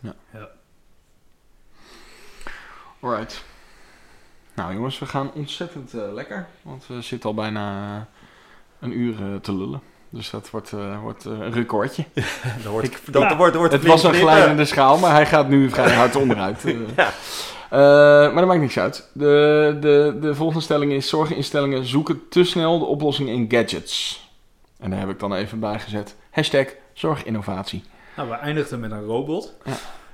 Alright. 3.00 3.44
Nou 4.54 4.74
jongens, 4.74 4.98
we 4.98 5.06
gaan 5.06 5.30
ontzettend 5.34 5.94
eh, 5.94 6.12
lekker, 6.12 6.46
want 6.62 6.86
we 6.86 7.02
zitten 7.02 7.28
al 7.28 7.34
bijna 7.34 7.96
eh, 7.96 8.02
een 8.80 8.98
uur 8.98 9.14
eh, 9.20 9.36
te 9.40 9.54
lullen. 9.54 9.80
Dus 10.08 10.30
dat 10.30 10.50
wordt, 10.50 10.72
eh, 10.72 11.00
wordt 11.00 11.24
een 11.24 11.52
recordje. 11.52 12.04
Dan 12.62 12.72
wordt, 12.72 12.86
Ik- 12.86 13.00
dan 13.12 13.22
ja, 13.22 13.36
wordt, 13.36 13.56
wordt 13.56 13.72
Het 13.72 13.84
was 13.86 14.02
een 14.02 14.14
glijdende 14.14 14.64
schaal, 14.64 14.98
maar 14.98 15.12
hij 15.12 15.26
gaat 15.26 15.48
nu 15.48 15.70
vrij 15.70 15.94
hard 15.94 16.16
onderuit. 16.16 16.64
Eh, 16.64 16.74
Ja. 16.96 17.12
Maar 17.70 18.34
dat 18.34 18.46
maakt 18.46 18.60
niks 18.60 18.78
uit. 18.78 19.10
De, 19.12 19.76
de, 19.80 20.18
de 20.20 20.34
volgende 20.34 20.62
stelling 20.62 20.92
is: 20.92 21.08
zorginstellingen 21.08 21.84
zoeken 21.84 22.28
te 22.28 22.44
snel 22.44 22.78
de 22.78 22.84
oplossing 22.84 23.28
in 23.28 23.46
gadgets. 23.48 24.28
En 24.80 24.90
daar 24.90 24.98
heb 24.98 25.08
ik 25.10 25.18
dan 25.18 25.34
even 25.34 25.60
bij 25.60 25.78
gezet. 25.78 26.16
Hashtag 26.30 26.66
zorginnovatie. 26.92 27.82
Nou, 28.16 28.28
we 28.28 28.34
eindigden 28.34 28.80
met 28.80 28.90
een 28.90 29.04
robot. 29.04 29.54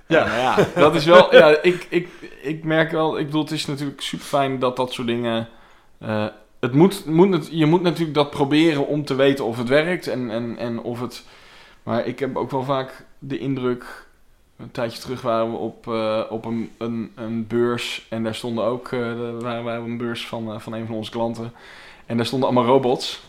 Ja, 0.06 0.24
nou 0.26 0.38
ja, 0.38 0.56
dat 0.74 0.94
is 0.94 1.04
wel. 1.04 1.34
Ja, 1.34 1.62
ik, 1.62 1.86
ik, 1.90 2.08
ik 2.42 2.64
merk 2.64 2.90
wel. 2.90 3.18
Ik 3.18 3.26
bedoel, 3.26 3.42
het 3.42 3.50
is 3.50 3.66
natuurlijk 3.66 4.00
super 4.00 4.26
fijn 4.26 4.58
dat 4.58 4.76
dat 4.76 4.92
soort 4.92 5.06
dingen. 5.06 5.48
eh, 5.98 6.26
het 6.60 6.72
moet, 6.74 7.06
moet, 7.06 7.48
je 7.50 7.66
moet 7.66 7.82
natuurlijk 7.82 8.14
dat 8.14 8.30
proberen 8.30 8.86
om 8.86 9.04
te 9.04 9.14
weten 9.14 9.44
of 9.44 9.56
het 9.58 9.68
werkt 9.68 10.06
en, 10.06 10.30
en, 10.30 10.56
en 10.58 10.80
of 10.80 11.00
het. 11.00 11.24
Maar 11.82 12.06
ik 12.06 12.18
heb 12.18 12.36
ook 12.36 12.50
wel 12.50 12.62
vaak 12.62 13.04
de 13.18 13.38
indruk. 13.38 14.06
een 14.56 14.70
tijdje 14.70 15.00
terug 15.00 15.22
waren 15.22 15.50
we 15.50 15.56
op, 15.56 15.88
eh, 15.88 16.22
op 16.30 16.44
een, 16.44 16.70
een, 16.78 17.12
een 17.14 17.46
beurs. 17.46 18.06
En 18.08 18.22
daar 18.24 18.34
stonden 18.34 18.64
ook, 18.64 18.92
eh, 18.92 19.00
waren 19.40 19.64
wij 19.64 19.78
op 19.78 19.84
een 19.84 19.96
beurs 19.98 20.26
van, 20.26 20.60
van 20.60 20.72
een 20.72 20.86
van 20.86 20.94
onze 20.94 21.10
klanten. 21.10 21.52
En 22.06 22.16
daar 22.16 22.26
stonden 22.26 22.48
allemaal 22.48 22.66
robots. 22.72 23.22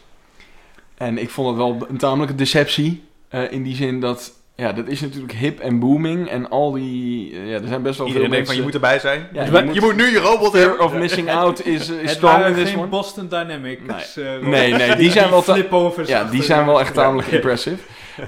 En 0.98 1.18
ik 1.18 1.30
vond 1.30 1.48
het 1.48 1.58
wel 1.58 1.88
een 1.90 1.98
tamelijke 1.98 2.36
deceptie. 2.36 3.04
eh, 3.30 3.52
in 3.52 3.64
die 3.64 3.76
zin 3.76 4.00
dat, 4.00 4.32
ja, 4.56 4.74
dat 4.74 4.88
is 4.88 5.02
natuurlijk 5.02 5.34
hip 5.34 5.60
en 5.60 5.80
booming. 5.80 6.30
En 6.30 6.50
al 6.50 6.72
die, 6.72 7.32
eh, 7.32 7.50
ja, 7.50 7.54
er 7.62 7.68
zijn 7.68 7.82
best 7.82 7.98
wel 7.98 8.08
Iedereen 8.08 8.28
veel 8.28 8.36
denkt 8.38 8.48
van, 8.48 8.56
je 8.58 8.62
mensen... 8.64 8.64
moet 8.64 8.74
erbij 8.74 9.00
zijn. 9.00 9.28
Ja, 9.34 9.42
je, 9.44 9.46
je 9.46 9.52
moet, 9.52 9.66
moet- 9.66 9.74
je 9.76 9.82
moet 9.82 9.96
nu 9.96 10.06
je 10.12 10.20
robot 10.20 10.54
hebben. 10.54 10.80
of 10.80 10.94
missing 10.94 11.30
out 11.32 11.66
is, 11.66 11.90
is 11.90 12.02
Het 12.02 12.10
strong 12.10 12.46
in 12.46 12.54
this 12.54 12.70
geen 12.70 12.78
one. 12.80 12.88
Boston 12.88 13.28
Dynamics. 13.28 14.18
eh, 14.18 14.38
Nee, 14.42 14.74
nee, 14.74 14.96
die 14.96 15.12
zijn 15.12 15.30
wel... 15.30 15.42
flipovers. 15.42 16.08
Ja, 16.10 16.24
die 16.24 16.44
zijn 16.44 16.66
wel 16.66 16.80
echt 16.80 16.96
Ja. 16.96 17.02
tamelijk 17.02 17.28
impressive. 17.28 17.78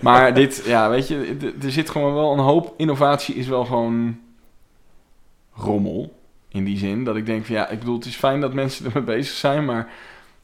Maar 0.02 0.34
dit, 0.34 0.64
ja, 0.66 0.90
weet 0.90 1.08
je, 1.08 1.38
er 1.64 1.72
zit 1.72 1.90
gewoon 1.90 2.14
wel 2.14 2.32
een 2.32 2.40
hoop 2.40 2.74
innovatie 2.78 3.36
is 3.36 3.48
wel 3.48 3.66
gewoon 3.66 4.20
rommel. 5.56 6.18
In 6.52 6.64
die 6.64 6.78
zin 6.78 7.04
dat 7.04 7.16
ik 7.16 7.26
denk 7.26 7.46
van 7.46 7.56
ja, 7.56 7.70
ik 7.70 7.80
bedoel, 7.80 7.96
het 7.96 8.06
is 8.06 8.16
fijn 8.16 8.42
dat 8.42 8.54
mensen 8.54 8.86
ermee 8.86 9.04
bezig 9.04 9.34
zijn, 9.36 9.66
maar 9.66 9.88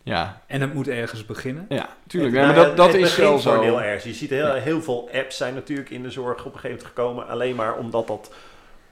ja, 0.05 0.41
En 0.47 0.61
het 0.61 0.73
moet 0.73 0.87
ergens 0.87 1.25
beginnen. 1.25 1.65
ja, 1.69 1.89
tuurlijk. 2.07 2.35
Het- 2.35 2.45
maar 2.45 2.55
dat, 2.55 2.77
dat 2.77 2.93
is 2.93 3.15
wel 3.15 3.39
zo. 3.39 3.61
heel 3.61 3.81
erg. 3.81 4.03
Je 4.03 4.13
ziet 4.13 4.29
heel, 4.29 4.53
heel 4.53 4.81
veel 4.81 5.09
apps 5.13 5.37
zijn 5.37 5.53
natuurlijk 5.53 5.89
in 5.89 6.03
de 6.03 6.09
zorg 6.11 6.39
op 6.45 6.53
een 6.53 6.59
gegeven 6.59 6.69
moment 6.69 6.87
gekomen. 6.87 7.27
Alleen 7.27 7.55
maar 7.55 7.77
omdat 7.77 8.07
dat 8.07 8.33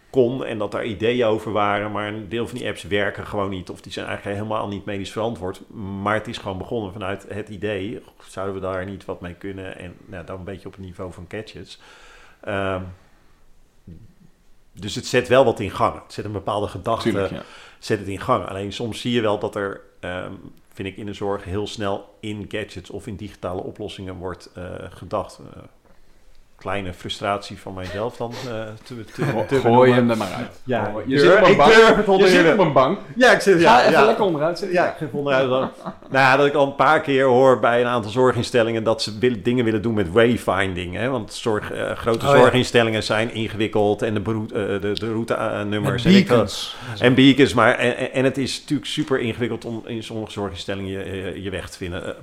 kon 0.09 0.45
en 0.45 0.57
dat 0.57 0.71
daar 0.71 0.85
ideeën 0.85 1.25
over 1.25 1.51
waren. 1.51 1.91
Maar 1.91 2.07
een 2.07 2.29
deel 2.29 2.47
van 2.47 2.57
die 2.57 2.67
apps 2.67 2.83
werken 2.83 3.27
gewoon 3.27 3.49
niet. 3.49 3.69
Of 3.69 3.81
die 3.81 3.91
zijn 3.91 4.05
eigenlijk 4.07 4.37
helemaal 4.37 4.67
niet 4.67 4.85
medisch 4.85 5.11
verantwoord. 5.11 5.61
Maar 6.01 6.13
het 6.13 6.27
is 6.27 6.37
gewoon 6.37 6.57
begonnen 6.57 6.91
vanuit 6.93 7.25
het 7.29 7.49
idee. 7.49 8.03
Zouden 8.27 8.55
we 8.55 8.61
daar 8.61 8.85
niet 8.85 9.05
wat 9.05 9.21
mee 9.21 9.33
kunnen? 9.33 9.77
En 9.77 9.95
nou, 10.05 10.25
dan 10.25 10.37
een 10.37 10.43
beetje 10.43 10.67
op 10.67 10.73
het 10.75 10.85
niveau 10.85 11.13
van 11.13 11.25
gadgets. 11.27 11.79
Ehm, 12.41 12.81
dus 14.73 14.95
het 14.95 15.05
zet 15.05 15.27
wel 15.27 15.45
wat 15.45 15.59
in 15.59 15.71
gang. 15.71 15.93
Het 16.03 16.13
zet 16.13 16.25
een 16.25 16.31
bepaalde 16.31 16.67
gedachte 16.67 17.09
Tuurlijk, 17.09 17.31
ja. 17.31 17.41
zet 17.79 17.99
het 17.99 18.07
in 18.07 18.19
gang. 18.19 18.47
Alleen 18.47 18.73
soms 18.73 19.01
zie 19.01 19.11
je 19.13 19.21
wel 19.21 19.39
dat 19.39 19.55
er, 19.55 19.81
ehm, 19.99 20.31
vind 20.73 20.87
ik 20.87 20.97
in 20.97 21.05
de 21.05 21.13
zorg, 21.13 21.43
heel 21.43 21.67
snel 21.67 22.15
in 22.19 22.45
gadgets 22.47 22.89
of 22.89 23.07
in 23.07 23.15
digitale 23.15 23.61
oplossingen 23.61 24.15
wordt 24.15 24.51
eh, 24.53 24.73
gedacht. 24.89 25.39
Kleine 26.63 26.93
frustratie 26.93 27.57
van 27.59 27.73
mijzelf 27.73 28.17
dan 28.17 28.31
eh, 28.31 28.53
te, 28.83 29.03
te, 29.05 29.45
te 29.47 29.59
Gooi 29.59 29.91
hem 29.93 30.09
er 30.09 30.17
maar 30.17 30.33
uit. 30.37 30.61
Ja, 30.63 30.91
je 31.05 31.19
zit 31.19 31.37
op 31.37 31.47
een 31.47 31.57
bank. 31.57 31.71
Je 32.19 32.27
zit 32.27 32.53
op 32.53 32.59
een 32.59 32.73
bank. 32.73 32.99
Ja, 33.15 33.31
ik 33.31 33.41
zit, 33.41 33.61
Ga 33.61 33.61
ja, 33.61 33.79
even 33.79 33.91
ja. 33.91 34.05
lekker 34.05 34.25
onderuit 34.25 34.57
zitten. 34.59 34.77
Ja, 34.77 34.95
ik 34.99 35.13
onderuit 35.13 35.49
nou, 35.49 35.67
ja, 36.11 36.37
dat 36.37 36.45
ik 36.45 36.53
al 36.53 36.65
een 36.65 36.75
paar 36.75 37.01
keer 37.01 37.25
hoor 37.25 37.59
bij 37.59 37.81
een 37.81 37.87
aantal 37.87 38.11
zorginstellingen 38.11 38.83
dat 38.83 39.01
ze 39.01 39.41
dingen 39.41 39.65
willen 39.65 39.81
doen 39.81 39.93
met 39.93 40.11
wayfinding. 40.11 40.95
Hè? 40.95 41.09
Want 41.09 41.33
zorg, 41.33 41.71
eh, 41.71 41.91
grote 41.91 42.25
Oh, 42.25 42.31
ja. 42.31 42.37
zorginstellingen 42.37 43.03
zijn 43.03 43.33
ingewikkeld 43.33 44.01
en 44.01 44.13
de, 44.13 44.19
beroet, 44.19 44.51
eh, 44.51 44.65
de, 44.65 44.91
de 44.93 45.11
routenummers. 45.11 46.05
En 46.05 46.11
beacons. 46.11 46.75
en 46.99 47.13
beacons, 47.13 47.53
maar 47.53 47.75
en, 47.75 48.13
en- 48.13 48.23
het 48.23 48.37
is 48.37 48.59
natuurlijk 48.59 48.89
super 48.89 49.19
ingewikkeld 49.19 49.65
om 49.65 49.83
in 49.85 50.03
sommige 50.03 50.31
zorginstellingen 50.31 50.91
je, 50.91 51.41
je, 51.41 51.49
weg 51.49 51.69
te 51.69 51.77
vinden. 51.77 52.15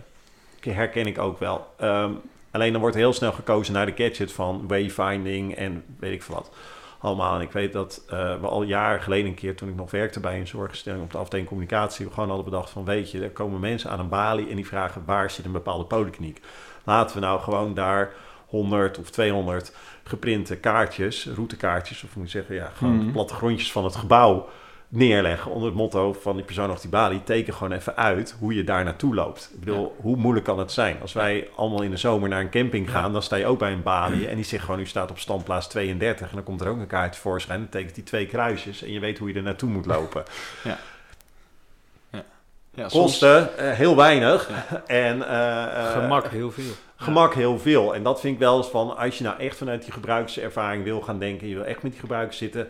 Herken 0.61 1.07
ik 1.07 1.19
ook 1.19 1.39
wel. 1.39 1.67
Ehm, 1.79 2.11
alleen 2.51 2.73
dan 2.73 2.81
wordt 2.81 2.97
heel 2.97 3.13
snel 3.13 3.33
gekozen 3.33 3.75
naar 3.75 3.87
de 3.95 4.05
gadget 4.05 4.33
van 4.33 4.69
wayfinding 4.69 5.55
en 5.55 5.85
weet 5.99 6.13
ik 6.13 6.23
veel 6.23 6.35
wat. 6.35 6.51
Allemaal. 6.99 7.35
En 7.35 7.41
ik 7.41 7.53
weet 7.53 7.73
dat 7.73 8.05
eh, 8.09 8.41
we 8.41 8.47
al 8.47 8.63
jaren 8.63 9.03
geleden 9.03 9.27
een 9.27 9.35
keer, 9.35 9.57
toen 9.57 9.69
ik 9.69 9.75
nog 9.77 9.91
werkte 9.91 10.21
bij 10.21 10.39
een 10.39 10.47
zorginstelling 10.47 11.03
op 11.03 11.11
de 11.13 11.19
afdeling 11.19 11.49
communicatie, 11.49 12.07
we 12.07 12.13
gewoon 12.13 12.29
hadden 12.29 12.45
bedacht 12.51 12.71
van 12.71 12.85
weet 12.85 13.11
je, 13.11 13.23
er 13.23 13.31
komen 13.31 13.61
mensen 13.61 13.91
aan 13.91 14.01
een 14.01 14.09
balie 14.09 14.49
en 14.49 14.57
die 14.57 14.67
vragen 14.67 15.03
waar 15.07 15.31
zit 15.31 15.45
een 15.45 15.53
bepaalde 15.53 15.85
polykliniek. 15.85 16.41
Laten 16.85 17.15
we 17.17 17.23
nou 17.23 17.41
gewoon 17.41 17.75
daar 17.75 18.13
100 18.47 18.99
of 18.99 19.11
200 19.11 19.77
geprinte 20.05 20.57
kaartjes, 20.57 21.27
routekaartjes, 21.35 22.03
of 22.05 22.17
moet 22.17 22.25
ik 22.25 22.31
zeggen, 22.31 22.55
ja, 22.55 22.71
gewoon 22.75 22.97
Mhm. 22.97 23.13
plattegrondjes 23.13 23.73
van 23.73 23.85
het 23.85 23.97
gebouw 23.97 24.49
neerleggen 24.93 25.51
onder 25.51 25.69
het 25.69 25.77
motto 25.77 26.13
van 26.13 26.37
die 26.37 26.45
persoon 26.45 26.71
of 26.71 26.81
die 26.81 26.91
balie. 26.91 27.23
Teken 27.25 27.55
gewoon 27.55 27.73
even 27.73 27.97
uit 27.97 28.35
hoe 28.39 28.55
je 28.55 28.65
daar 28.65 28.85
naartoe 28.85 29.15
loopt. 29.15 29.51
Ik 29.55 29.61
bedoel, 29.61 29.97
hoe 30.01 30.17
moeilijk 30.17 30.47
kan 30.47 30.59
het 30.59 30.73
zijn? 30.73 30.97
Als 31.01 31.13
wij 31.13 31.49
allemaal 31.57 31.83
in 31.83 31.91
de 31.91 31.97
zomer 31.97 32.29
naar 32.29 32.41
een 32.41 32.51
camping 32.51 32.91
gaan, 32.91 33.13
dan 33.13 33.23
sta 33.23 33.37
je 33.37 33.47
ook 33.47 33.59
bij 33.59 33.73
een 33.73 33.83
balie 33.83 34.29
en 34.29 34.37
die 34.37 34.45
zegt 34.45 34.65
gewoon, 34.65 34.81
u 34.81 34.87
staat 34.87 35.11
op 35.11 35.19
standplaats 35.19 35.69
32 35.69 36.29
en 36.29 36.35
dan 36.35 36.45
komt 36.45 36.61
er 36.61 36.69
ook 36.69 36.79
een 36.79 36.87
kaart 36.87 37.17
voorschijn. 37.17 37.59
Dan 37.61 37.69
tekent 37.69 37.95
die 37.95 38.05
twee 38.05 38.27
kruisjes 38.27 38.83
en 38.83 38.93
je 38.93 39.01
weet 39.01 39.19
hoe 39.19 39.29
je 39.29 39.35
er 39.35 39.43
naartoe 39.43 39.69
moet 39.71 39.87
lopen. 39.87 40.23
Ja, 42.75 42.89
soms- 42.89 43.03
Kosten 43.03 43.59
eh, 43.59 43.71
heel 43.73 43.97
weinig 43.97 44.51
en 44.87 45.29
eh, 45.29 45.63
eh, 45.65 45.93
Gemak 45.93 46.27
heel 46.27 46.51
veel. 46.51 46.73
gemak 46.97 47.35
heel 47.35 47.59
veel. 47.59 47.95
En 47.95 48.03
dat 48.03 48.21
vind 48.21 48.35
ik 48.35 48.41
wel 48.41 48.57
eens 48.57 48.67
van, 48.67 48.97
als 48.97 49.19
je 49.19 49.25
nou 49.25 49.39
echt 49.39 49.57
vanuit 49.57 49.83
die 49.83 49.93
gebruikservaring 49.93 50.85
wil 50.85 51.01
gaan 51.01 51.19
denken, 51.19 51.49
je 51.49 51.55
wil 51.55 51.65
echt 51.65 51.83
met 51.83 51.91
die 51.93 52.01
gebruikers 52.01 52.39
zitten, 52.39 52.69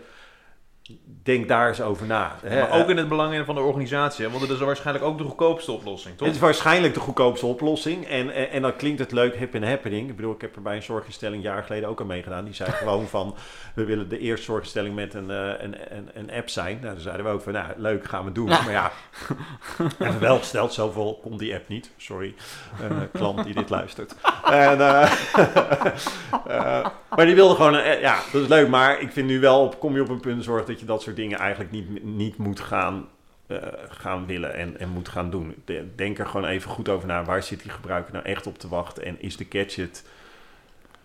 denk 1.23 1.49
daar 1.49 1.69
eens 1.69 1.81
over 1.81 2.07
na. 2.07 2.37
hè. 2.43 2.61
Maar 2.61 2.81
ook 2.81 2.89
in 2.89 2.97
het 2.97 3.09
belang 3.09 3.45
van 3.45 3.55
de 3.55 3.61
organisatie. 3.61 4.25
hè, 4.25 4.31
Want 4.31 4.43
het 4.43 4.51
is 4.51 4.59
waarschijnlijk 4.59 5.07
ook 5.07 5.19
de 5.19 5.25
goedkoopste 5.25 5.73
oplossing, 5.73 6.17
toch? 6.17 6.27
Het 6.27 6.37
is 6.37 6.43
waarschijnlijk 6.43 6.95
de 6.95 7.01
goedkoopste 7.01 7.47
oplossing. 7.47 8.07
En, 8.07 8.35
en, 8.35 8.51
en 8.51 8.63
dan 8.63 8.77
klinkt 8.77 8.99
het 8.99 9.13
leuk, 9.13 9.37
hip 9.37 9.55
en 9.55 9.63
happening. 9.63 10.09
Ik 10.09 10.17
bedoel, 10.17 10.35
ik 10.35 10.41
heb 10.41 10.57
er 10.57 10.63
bij 10.63 10.77
een 10.77 10.83
zorginstelling 10.83 11.45
een 11.45 11.51
jaar 11.51 11.63
geleden 11.63 11.89
ook 11.89 12.01
aan 12.01 12.07
meegedaan. 12.07 12.45
Die 12.45 12.55
zei 12.55 12.71
gewoon 12.83 13.09
van, 13.09 13.35
we 13.75 13.85
willen 13.85 14.09
de 14.09 14.19
eerste 14.19 14.45
zorginstelling 14.45 14.95
met 14.95 15.15
een, 15.15 15.31
eh, 15.31 15.53
een, 15.59 15.97
een, 15.97 16.09
een 16.15 16.31
app 16.31 16.49
zijn. 16.49 16.79
Nou, 16.81 16.93
dan 16.95 17.03
zeiden 17.03 17.25
we 17.25 17.33
ook 17.33 17.43
van, 17.43 17.53
nou, 17.53 17.67
leuk, 17.77 18.05
gaan 18.05 18.25
we 18.25 18.33
doen. 18.33 18.49
Maar 18.49 18.71
ja, 18.71 18.93
even 19.99 20.21
wel 20.21 20.39
gesteld, 20.39 20.73
zoveel 20.73 21.19
kon 21.23 21.37
die 21.37 21.55
app 21.55 21.69
niet. 21.69 21.91
Sorry, 21.97 22.35
eh, 22.81 22.97
klant 23.13 23.45
die 23.45 23.55
dit 23.55 23.71
luistert. 23.71 24.15
En, 24.45 24.81
eh, 24.81 25.13
eh, 26.81 26.87
maar 27.17 27.27
die 27.27 27.35
wilde 27.35 27.55
gewoon, 27.55 27.77
eh, 27.77 28.01
ja, 28.01 28.21
dat 28.33 28.43
is 28.43 28.49
leuk. 28.49 28.69
Maar 28.69 29.01
ik 29.01 29.13
vind 29.13 29.27
nu 29.27 29.41
wel, 29.41 29.63
op, 29.63 29.79
kom 29.81 29.95
je 29.95 30.03
op 30.03 30.09
een 30.09 30.21
punt 30.21 30.45
zorg 30.45 30.65
dat 30.65 30.81
je 30.81 30.87
dat 30.87 31.03
soort 31.03 31.17
dingen 31.17 31.39
eigenlijk 31.39 31.71
niet, 31.71 32.05
niet 32.05 32.37
moet 32.37 32.61
gaan 32.61 33.09
eh, 33.47 33.57
gaan 33.89 34.27
willen 34.27 34.55
en, 34.55 34.79
en 34.81 34.89
moet 34.89 35.09
gaan 35.09 35.31
doen. 35.31 35.55
De- 35.65 35.87
Denk 35.97 36.19
er 36.19 36.27
gewoon 36.27 36.47
even 36.47 36.71
goed 36.71 36.89
over 36.89 37.07
na. 37.09 37.25
Waar 37.25 37.43
zit 37.43 37.63
die 37.63 37.71
gebruiker 37.71 38.13
nou 38.13 38.25
echt 38.25 38.47
op 38.47 38.59
te 38.59 38.69
wachten? 38.69 39.05
En 39.05 39.17
is 39.23 39.37
de 39.37 39.47
gadget 39.49 40.05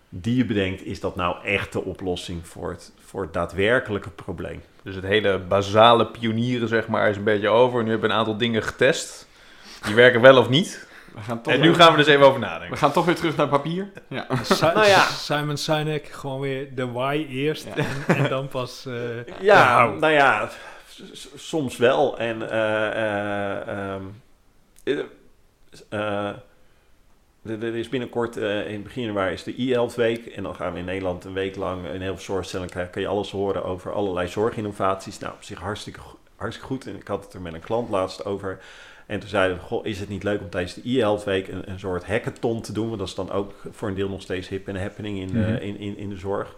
die 0.08 0.36
je 0.36 0.44
bedenkt, 0.44 0.84
is 0.84 1.00
dat 1.00 1.16
nou 1.16 1.44
echt 1.44 1.72
de 1.72 1.84
oplossing 1.84 2.46
voor 2.48 2.70
het, 2.70 2.92
voor 3.04 3.22
het 3.22 3.32
daadwerkelijke 3.32 4.10
probleem? 4.10 4.62
Dus 4.82 4.94
het 4.94 5.04
hele 5.04 5.38
basale 5.38 6.06
pionieren, 6.06 6.68
zeg 6.68 6.88
maar, 6.88 7.08
is 7.10 7.16
een 7.16 7.24
beetje 7.24 7.48
over. 7.48 7.82
Nu 7.82 7.90
hebben 7.90 8.08
we 8.08 8.14
een 8.14 8.20
aantal 8.20 8.36
dingen 8.36 8.62
getest. 8.62 9.26
Die 9.84 9.94
werken 9.94 10.20
wel 10.20 10.38
of 10.38 10.48
niet. 10.48 10.85
We 11.16 11.22
gaan 11.22 11.42
toch 11.42 11.52
En 11.54 11.60
nu 11.60 11.66
weer- 11.68 11.76
gaan 11.76 11.90
we 11.90 11.96
dus 11.98 12.06
even 12.06 12.26
over 12.26 12.40
we 12.40 12.46
nadenken. 12.46 12.76
gaan 12.78 12.92
toch 12.92 13.04
weer 13.04 13.14
terug 13.14 13.36
naar 13.36 13.48
papier. 13.48 13.92
Ja. 14.08 14.26
Si- 14.42 14.64
Nou 14.64 14.86
ja. 14.86 15.04
Simon 15.06 15.56
Sinek, 15.56 16.06
gewoon 16.06 16.40
weer 16.40 16.74
de 16.74 16.90
why 16.92 17.26
eerst 17.30 17.64
Ja. 17.66 17.74
en, 17.76 18.16
en 18.16 18.28
dan 18.28 18.48
pas... 18.48 18.86
eh, 18.86 18.94
Ja, 19.40 19.86
nou 19.86 20.12
ja, 20.12 20.48
soms 21.36 21.76
wel. 21.76 22.18
En 22.18 22.50
eh, 22.50 22.86
eh, 22.90 23.68
ehm, 23.94 24.02
eh, 24.84 24.98
eh, 25.88 26.34
er 27.62 27.74
is 27.76 27.88
binnenkort, 27.88 28.36
eh, 28.36 28.66
in 28.66 28.72
het 28.74 28.82
begin 28.82 29.02
januari 29.04 29.32
is 29.32 29.42
de 29.42 29.62
e-health 29.62 29.94
week. 29.94 30.26
En 30.26 30.42
dan 30.42 30.54
gaan 30.54 30.72
we 30.72 30.78
in 30.78 30.84
Nederland 30.84 31.24
een 31.24 31.32
week 31.32 31.56
lang 31.56 31.86
in 31.86 32.00
heel 32.00 32.14
veel 32.14 32.24
zorgstellingen 32.24 32.70
krijgen. 32.72 32.92
Kan 32.92 33.02
je 33.02 33.08
alles 33.08 33.30
horen 33.30 33.64
over 33.64 33.92
allerlei 33.92 34.28
zorginnovaties. 34.28 35.18
Nou, 35.18 35.32
op 35.34 35.42
zich 35.42 35.58
hartstikke, 35.58 36.00
hartstikke 36.36 36.68
goed. 36.72 36.86
En 36.86 36.96
ik 36.96 37.08
had 37.08 37.24
het 37.24 37.32
er 37.34 37.40
met 37.40 37.54
een 37.54 37.60
klant 37.60 37.88
laatst 37.90 38.24
over. 38.24 38.60
En 39.06 39.20
toen 39.20 39.28
zeiden 39.28 39.56
we, 39.56 39.62
goh, 39.62 39.86
is 39.86 40.00
het 40.00 40.08
niet 40.08 40.22
leuk 40.22 40.40
om 40.40 40.50
tijdens 40.50 40.74
de 40.74 40.80
e-health 40.84 41.24
week 41.24 41.48
een, 41.48 41.70
een 41.70 41.78
soort 41.78 42.06
hackathon 42.06 42.60
te 42.62 42.72
doen? 42.72 42.86
Want 42.86 42.98
dat 42.98 43.08
is 43.08 43.14
dan 43.14 43.30
ook 43.32 43.52
voor 43.70 43.88
een 43.88 43.94
deel 43.94 44.08
nog 44.08 44.22
steeds 44.22 44.48
hip 44.48 44.68
en 44.68 44.80
happening 44.80 45.18
in, 45.18 45.26
de- 45.26 45.38
Mhm. 45.38 45.54
in, 45.62 45.78
in, 45.78 45.96
in 45.96 46.08
de 46.08 46.16
zorg. 46.16 46.54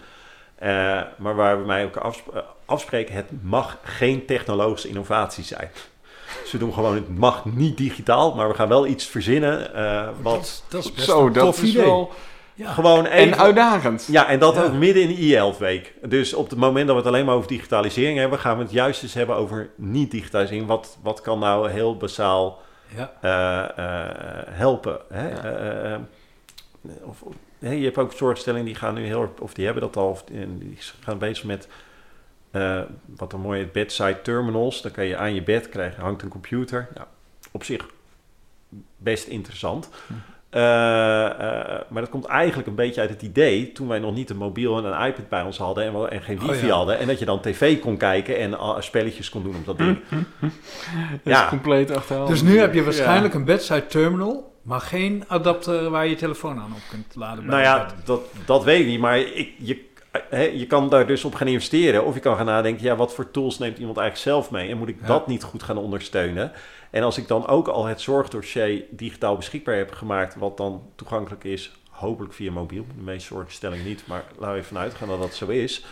Eh, 0.55 1.03
maar 1.19 1.35
waar 1.35 1.61
we 1.61 1.67
mij 1.67 1.85
ook 1.85 1.97
afsp- 1.97 2.35
eh, 2.35 2.41
afspreken, 2.65 3.15
het 3.15 3.27
mag 3.43 3.79
geen 3.83 4.25
technologische 4.27 4.89
innovatie 4.89 5.45
zijn. 5.45 5.71
Dus 6.43 6.53
we 6.53 6.59
doen 6.59 6.73
gewoon, 6.73 6.95
het 6.95 7.19
mag 7.19 7.45
niet 7.45 7.77
digitaal, 7.77 8.35
maar 8.35 8.49
we 8.49 8.55
gaan 8.55 8.69
wel 8.69 8.87
iets 8.87 9.05
verzinnen. 9.07 9.75
eh, 9.75 10.09
wat 10.23 10.63
dat 10.69 10.85
is 10.85 10.93
best 10.93 11.07
Zo, 11.07 11.27
een 11.27 11.33
dat 11.33 11.45
tof 11.45 11.63
is 11.63 11.71
idee. 11.71 11.85
wel... 11.85 12.13
Ja. 12.59 12.73
gewoon 12.73 13.05
even... 13.07 13.33
En 13.33 13.39
uitdagend. 13.39 14.07
Ja, 14.11 14.29
en 14.29 14.39
dat 14.39 14.55
Ja. 14.55 14.63
ook 14.65 14.73
midden 14.73 15.03
in 15.03 15.09
de 15.09 15.23
e-health 15.27 15.59
week. 15.59 15.95
Dus 16.09 16.35
op 16.35 16.51
het 16.51 16.59
moment 16.59 16.87
dat 16.87 16.97
we 16.97 17.03
het 17.03 17.11
alleen 17.11 17.25
maar 17.25 17.35
over 17.35 17.49
digitalisering 17.49 18.19
hebben, 18.19 18.39
gaan 18.39 18.57
we 18.57 18.63
het 18.63 18.73
juist 18.73 19.03
eens 19.03 19.15
hebben 19.15 19.37
over 19.37 19.71
niet-digitalisering. 19.77 20.67
Wat, 20.67 20.99
wat 21.03 21.21
kan 21.21 21.39
nou 21.39 21.71
heel 21.71 21.97
basaal 21.97 22.63
Ja. 22.97 23.13
eh, 23.21 24.09
eh, 24.09 24.47
helpen? 24.49 24.99
Hè? 25.13 25.29
Ja. 25.29 25.43
Eh, 25.93 26.01
of, 27.03 27.23
je 27.59 27.69
hebt 27.85 27.99
ook 27.99 28.13
zorgstellingen 28.13 28.67
die 28.67 28.75
gaan 28.75 28.95
nu 28.95 29.05
heel 29.05 29.23
erg, 29.23 29.31
of 29.41 29.55
die 29.55 29.65
hebben 29.65 29.83
dat 29.83 29.97
al, 29.97 30.09
of 30.09 30.23
die, 30.25 30.79
gaan 31.01 31.19
bezig 31.19 31.45
met 31.45 31.69
eh, 32.51 32.81
wat 33.17 33.33
een 33.33 33.41
mooie 33.41 33.67
bedside 33.67 34.23
terminals. 34.23 34.83
Dan 34.83 34.93
kan 34.93 35.05
je 35.05 35.17
aan 35.17 35.35
je 35.35 35.43
bed 35.43 35.69
krijgen, 35.69 36.03
hangt 36.03 36.23
een 36.23 36.29
computer. 36.29 36.89
Nou, 36.95 37.07
op 37.51 37.65
zich 37.65 37.87
best 38.97 39.27
interessant. 39.27 39.89
Hm. 40.07 40.13
Eh, 40.51 41.25
eh, 41.25 41.81
maar 41.89 42.03
dat 42.03 42.09
komt 42.11 42.25
eigenlijk 42.25 42.69
een 42.69 42.75
beetje 42.75 43.01
uit 43.01 43.11
het 43.11 43.23
idee 43.23 43.73
toen 43.73 43.89
wij 43.89 43.99
nog 43.99 44.15
niet 44.15 44.31
een 44.31 44.37
mobiel 44.37 44.79
en 44.79 44.85
een 44.85 45.07
iPad 45.07 45.29
bij 45.29 45.43
ons 45.43 45.59
hadden 45.59 45.85
en, 45.85 46.01
we- 46.01 46.09
en 46.09 46.23
geen 46.23 46.41
Oh, 46.43 46.49
wifi 46.49 46.67
ja. 46.67 46.75
hadden. 46.75 46.99
En 46.99 47.07
dat 47.07 47.19
je 47.19 47.25
dan 47.25 47.41
tv 47.41 47.81
kon 47.81 47.97
kijken 47.97 48.39
en 48.39 48.57
spelletjes 48.83 49.31
kon 49.31 49.43
doen 49.43 49.55
op 49.57 49.67
dat 49.67 49.79
ding. 49.79 49.99
Dat 50.41 50.51
Ja. 51.25 51.43
is 51.43 51.49
compleet 51.49 51.97
achterhaald. 51.97 52.29
Dus 52.29 52.43
nu 52.43 52.59
heb 52.59 52.75
je 52.75 52.83
waarschijnlijk 52.85 53.35
een 53.35 53.45
bedside 53.45 53.87
terminal, 53.87 54.53
maar 54.63 54.81
geen 54.81 55.25
adapter 55.27 55.91
waar 55.91 56.05
je 56.05 56.11
je 56.11 56.17
telefoon 56.17 56.59
aan 56.59 56.73
op 56.73 56.83
kunt 56.91 57.15
laden. 57.15 57.47
bij 57.47 57.51
Nou 57.55 57.63
ja, 57.63 57.87
dat, 58.05 58.21
dat 58.47 58.65
weet 58.65 58.81
ik 58.81 58.87
niet. 58.87 59.01
Maar 59.01 59.19
ik, 59.19 59.53
je, 59.59 59.85
hè, 60.31 60.43
je 60.43 60.67
kan 60.67 60.89
daar 60.89 61.07
dus 61.07 61.25
op 61.25 61.35
gaan 61.35 61.47
investeren. 61.49 62.05
Of 62.05 62.15
je 62.15 62.21
kan 62.21 62.37
gaan 62.37 62.47
nadenken, 62.47 62.85
ja, 62.85 62.97
wat 62.97 63.15
voor 63.15 63.31
tools 63.31 63.59
neemt 63.59 63.79
iemand 63.79 63.99
eigenlijk 63.99 64.29
zelf 64.29 64.51
mee? 64.51 64.71
En 64.71 64.79
moet 64.79 64.89
ik 64.89 64.97
Ja. 65.01 65.07
dat 65.07 65.27
niet 65.27 65.43
goed 65.43 65.63
gaan 65.63 65.77
ondersteunen? 65.79 66.53
En 66.91 67.03
als 67.03 67.19
ik 67.19 67.29
dan 67.29 67.47
ook 67.47 67.69
al 67.69 67.85
het 67.87 68.01
zorgdossier 68.01 68.83
digitaal 68.91 69.37
beschikbaar 69.37 69.77
heb 69.77 69.93
gemaakt, 69.93 70.35
wat 70.37 70.57
dan 70.57 70.83
toegankelijk 70.95 71.45
is, 71.45 71.73
hopelijk 71.91 72.33
via 72.33 72.51
mobiel, 72.53 72.87
de 72.97 73.03
meeste 73.03 73.29
zorginstellingen 73.35 73.85
niet, 73.85 74.03
maar 74.07 74.25
laten 74.37 74.49
we 74.53 74.55
even 74.61 74.75
vanuit 74.75 74.95
gaan 74.95 75.09
dat 75.09 75.21
dat 75.21 75.35
zo 75.35 75.47
is. 75.47 75.85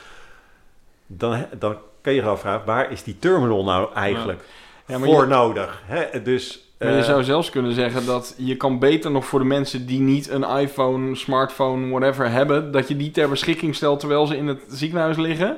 Dan, 1.06 1.46
dan 1.58 1.76
kan 2.00 2.12
je 2.14 2.20
je 2.20 2.26
afvragen, 2.26 2.66
waar 2.66 2.90
is 2.92 3.02
die 3.02 3.18
terminal 3.18 3.64
nou 3.64 3.92
eigenlijk 3.94 4.44
Ja, 4.86 4.98
voor 4.98 5.22
je- 5.22 5.28
nodig? 5.28 5.82
Hè? 5.84 6.22
Dus, 6.22 6.60
Maar 6.78 6.90
je 6.92 6.98
eh, 6.98 7.04
zou 7.04 7.24
zelfs 7.24 7.50
kunnen 7.50 7.72
zeggen 7.72 8.06
dat 8.06 8.34
je 8.38 8.56
kan 8.56 8.78
beter 8.78 9.10
nog 9.10 9.26
voor 9.26 9.38
de 9.38 9.44
mensen 9.44 9.86
die 9.86 10.00
niet 10.00 10.28
een 10.28 10.42
iPhone, 10.44 11.14
smartphone, 11.14 11.88
whatever 11.90 12.30
hebben, 12.30 12.72
dat 12.72 12.88
je 12.88 12.96
die 12.96 13.10
ter 13.10 13.28
beschikking 13.28 13.74
stelt 13.74 14.00
terwijl 14.00 14.26
ze 14.26 14.36
in 14.36 14.46
het 14.46 14.60
ziekenhuis 14.68 15.16
liggen. 15.16 15.56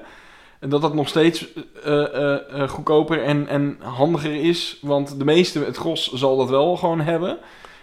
En 0.58 0.68
dat 0.68 0.80
dat 0.82 0.94
nog 0.94 1.08
steeds 1.08 1.46
eh, 1.84 2.02
eh, 2.14 2.62
eh, 2.62 2.68
goedkoper 2.68 3.22
en, 3.22 3.48
en 3.48 3.78
handiger 3.82 4.34
is. 4.34 4.78
Want 4.82 5.18
de 5.18 5.24
meeste, 5.24 5.58
het 5.64 5.76
gros, 5.76 6.12
zal 6.12 6.36
dat 6.36 6.48
wel 6.48 6.76
gewoon 6.76 7.00
hebben. 7.00 7.30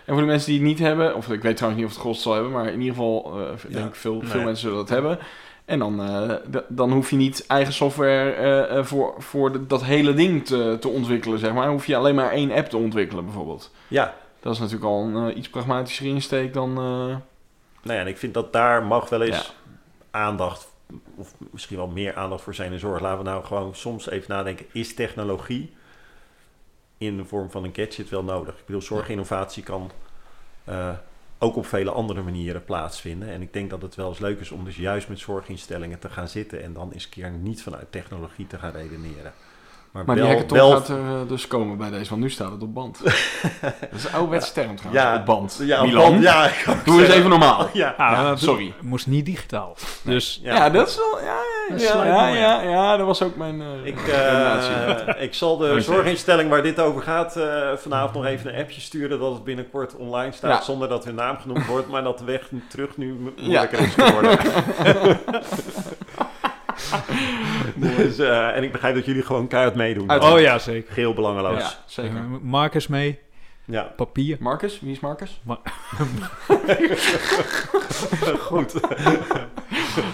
En 0.05 0.13
voor 0.13 0.21
de 0.21 0.27
mensen 0.27 0.49
die 0.51 0.59
het 0.59 0.67
niet 0.67 0.79
hebben, 0.79 1.15
of 1.15 1.29
ik 1.29 1.41
weet 1.41 1.55
trouwens 1.57 1.81
niet 1.83 1.91
of 1.91 1.95
het 1.97 2.05
gros 2.05 2.21
zal 2.21 2.33
hebben, 2.33 2.51
maar 2.51 2.65
in 2.67 2.79
ieder 2.79 2.95
geval 2.95 3.39
Ja, 3.39 3.55
denk 3.69 3.87
ik 3.87 3.95
veel, 3.95 4.21
veel 4.23 4.41
mensen 4.41 4.57
zullen 4.61 4.77
dat 4.77 4.89
hebben. 4.89 5.19
En 5.65 5.79
dan, 5.79 6.01
dan 6.67 6.91
hoef 6.91 7.09
je 7.09 7.15
niet 7.15 7.43
eigen 7.47 7.73
software 7.73 8.83
voor, 8.83 9.13
voor 9.17 9.51
de- 9.51 9.65
dat 9.67 9.83
hele 9.83 10.13
ding 10.13 10.45
te, 10.45 10.77
te 10.79 10.87
ontwikkelen, 10.87 11.39
zeg 11.39 11.53
maar. 11.53 11.63
Dan 11.63 11.71
hoef 11.73 11.85
je 11.87 11.95
alleen 11.95 12.15
maar 12.15 12.31
één 12.31 12.51
app 12.51 12.67
te 12.69 12.77
ontwikkelen, 12.77 13.23
bijvoorbeeld. 13.25 13.71
ja, 13.87 14.13
Dat 14.39 14.53
is 14.53 14.59
natuurlijk 14.59 14.85
al 14.85 15.01
een 15.03 15.37
iets 15.37 15.49
pragmatischer 15.49 16.05
insteek 16.05 16.53
dan... 16.53 16.73
Nou 16.73 17.19
ja, 17.83 18.03
en 18.03 18.07
ik 18.07 18.17
vind 18.17 18.33
dat 18.33 18.53
daar 18.53 18.83
mag 18.83 19.09
wel 19.09 19.21
eens 19.21 19.37
Ja. 19.37 20.19
aandacht, 20.19 20.67
of 21.15 21.33
misschien 21.51 21.77
wel 21.77 21.87
meer 21.87 22.15
aandacht 22.15 22.43
voor 22.43 22.55
zijn 22.55 22.71
in 22.71 22.79
zorg. 22.79 23.01
Laten 23.01 23.17
we 23.17 23.29
nou 23.29 23.45
gewoon 23.45 23.75
soms 23.75 24.09
even 24.09 24.29
nadenken, 24.29 24.65
is 24.71 24.93
technologie 24.93 25.73
in 26.97 27.17
de 27.17 27.25
vorm 27.25 27.51
van 27.51 27.63
een 27.63 27.75
gadget 27.75 28.09
wel 28.09 28.23
nodig? 28.23 28.57
Ik 28.57 28.65
bedoel, 28.65 28.81
zorginnovatie 28.81 29.63
kan 29.63 29.91
eh, 30.63 30.97
ook 31.37 31.55
op 31.55 31.65
vele 31.65 31.91
andere 31.91 32.21
manieren 32.21 32.65
plaatsvinden. 32.65 33.29
En 33.29 33.41
ik 33.41 33.53
denk 33.53 33.69
dat 33.69 33.81
het 33.81 33.95
wel 33.95 34.09
eens 34.09 34.19
leuk 34.19 34.39
is 34.39 34.51
om 34.51 34.65
dus 34.65 34.77
juist 34.77 35.09
met 35.09 35.19
zorginstellingen 35.19 35.99
te 35.99 36.09
gaan 36.09 36.27
zitten 36.27 36.63
en 36.63 36.73
dan 36.73 36.91
eens 36.91 37.03
een 37.03 37.09
keer 37.09 37.31
niet 37.31 37.63
vanuit 37.63 37.91
technologie 37.91 38.47
te 38.47 38.57
gaan 38.57 38.71
redeneren. 38.71 39.33
Maar, 39.95 40.03
maar 40.05 40.15
die 40.15 40.25
hackathon 40.25 40.57
wel 40.57 40.71
gaat 40.71 40.87
er 40.87 40.97
eh, 40.97 41.27
dus 41.27 41.47
komen 41.47 41.77
bij 41.77 41.89
deze, 41.89 42.09
want 42.09 42.21
nu 42.21 42.29
staat 42.29 42.51
het 42.51 42.61
op 42.61 42.73
band. 42.73 42.99
dat 43.03 43.13
is 43.95 44.03
een 44.03 44.11
ouderwetse 44.13 44.53
term 44.53 44.75
trouwens, 44.75 45.03
ja, 45.03 45.15
op 45.19 45.25
band. 45.25 45.59
Ja, 45.63 45.83
op 45.83 45.91
band, 45.91 46.21
ja, 46.23 46.49
doe 46.85 47.01
eens 47.05 47.13
even 47.13 47.29
normaal. 47.29 47.67
Ja, 47.73 47.93
Ah, 47.97 48.11
Ja, 48.11 48.35
sorry. 48.35 48.73
moest 48.81 49.07
niet 49.07 49.25
digitaal. 49.25 49.75
Dus 50.03 50.39
Ja, 50.43 50.69
dat 50.69 50.87
is 50.87 50.95
wel... 50.95 51.19
Ja, 51.21 51.25
ja, 51.25 51.73
Dat 51.75 51.81
ja, 51.81 52.05
ja, 52.05 52.25
mooi 52.25 52.39
ja, 52.39 52.61
ja, 52.61 52.97
dat 52.97 53.05
was 53.05 53.21
ook 53.21 53.35
mijn 53.35 53.61
eh 53.61 53.67
Ik, 53.85 54.07
eh, 54.07 55.23
ik 55.23 55.33
zal 55.33 55.57
de 55.57 55.81
zorginstelling 55.81 56.49
waar 56.49 56.63
dit 56.63 56.79
over 56.79 57.01
gaat 57.01 57.35
eh, 57.35 57.45
vanavond 57.75 58.13
nog 58.13 58.25
even 58.25 58.53
een 58.53 58.59
appje 58.61 58.81
sturen 58.81 59.19
dat 59.19 59.33
het 59.33 59.43
binnenkort 59.43 59.95
online 59.95 60.31
staat 60.31 60.51
Ja. 60.57 60.61
zonder 60.63 60.89
dat 60.89 61.05
hun 61.05 61.15
naam 61.15 61.37
genoemd 61.37 61.65
wordt, 61.65 61.87
maar 61.87 62.03
dat 62.03 62.17
de 62.17 62.25
weg 62.25 62.49
terug 62.69 62.97
nu 62.97 63.33
moeilijker 63.41 63.79
is 63.79 63.93
geworden. 63.93 64.37
dus, 67.75 68.17
eh, 68.17 68.55
en 68.55 68.63
ik 68.63 68.71
begrijp 68.71 68.95
dat 68.95 69.05
jullie 69.05 69.23
gewoon 69.23 69.47
keihard 69.47 69.75
meedoen. 69.75 70.09
Uit- 70.11 70.23
oh 70.23 70.39
ja, 70.39 70.59
zeker. 70.59 70.93
Geel 70.93 71.13
belangeloos. 71.13 71.59
ja, 71.59 71.71
zeker. 71.85 72.15
Eh, 72.15 72.21
Markers 72.41 72.87
mee, 72.87 73.19
Ja, 73.65 73.81
papier. 73.95 74.37
Marcus? 74.39 74.79
Wie 74.79 74.91
is 74.91 74.99
Marcus? 74.99 75.41
goed. 78.39 78.73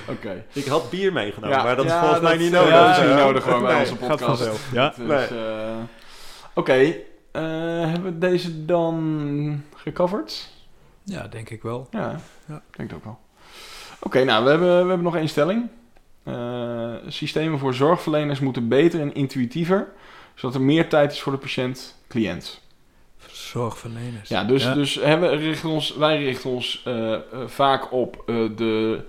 Oké. 0.07 0.43
Ik 0.53 0.65
had 0.65 0.89
bier 0.89 1.13
meegenomen, 1.13 1.57
Ja, 1.57 1.63
maar 1.63 1.75
dat 1.75 1.85
is 1.85 1.93
volgens 1.93 2.19
mij 2.21 2.37
niet 2.37 2.51
ja, 2.51 2.59
nodig. 2.59 2.73
dat 2.73 2.89
is 2.89 2.97
niet 3.03 3.11
Eh, 3.11 3.17
nodig 3.25 3.43
gewoon 3.43 3.61
bij 3.61 3.71
nee, 3.71 3.79
onze 3.81 3.91
gaat 3.95 3.99
podcast. 4.07 4.23
vanzelf. 4.25 4.69
Ja. 4.71 4.93
Dus, 4.97 5.07
Nee. 5.07 5.39
eh, 5.39 5.75
Oké, 6.53 6.73
eh, 6.73 6.93
hebben 7.91 8.03
we 8.03 8.17
deze 8.17 8.65
dan 8.65 9.63
gecoverd? 9.75 10.49
Ja, 11.03 11.27
denk 11.27 11.49
ik 11.49 11.61
wel. 11.63 11.87
Ja, 11.91 12.15
Ja. 12.47 12.55
ik 12.55 12.77
denk 12.77 12.89
het 12.89 12.97
ook 12.97 13.03
wel. 13.03 13.19
Oké, 13.99 14.23
nou, 14.23 14.43
we 14.43 14.49
hebben, 14.49 14.67
we 14.69 14.75
hebben 14.77 15.01
nog 15.01 15.15
één 15.15 15.29
stelling. 15.29 15.69
Eh, 16.23 16.93
systemen 17.07 17.59
voor 17.59 17.73
zorgverleners 17.73 18.39
moeten 18.39 18.67
beter 18.67 19.01
en 19.01 19.13
intuïtiever, 19.13 19.87
zodat 20.35 20.55
er 20.55 20.61
meer 20.61 20.89
tijd 20.89 21.11
is 21.11 21.21
voor 21.21 21.31
de 21.31 21.37
patiënt-cliënt. 21.37 22.61
Zorgverleners. 23.31 24.29
Ja, 24.29 24.43
dus, 24.43 24.63
Ja. 24.63 24.73
dus 24.73 24.95
hè, 24.95 25.19
we 25.19 25.27
richten 25.27 25.69
ons, 25.69 25.95
wij 25.95 26.23
richten 26.23 26.49
ons 26.49 26.81
eh, 26.85 27.13
eh, 27.13 27.21
vaak 27.45 27.91
op 27.91 28.23
de... 28.55 29.03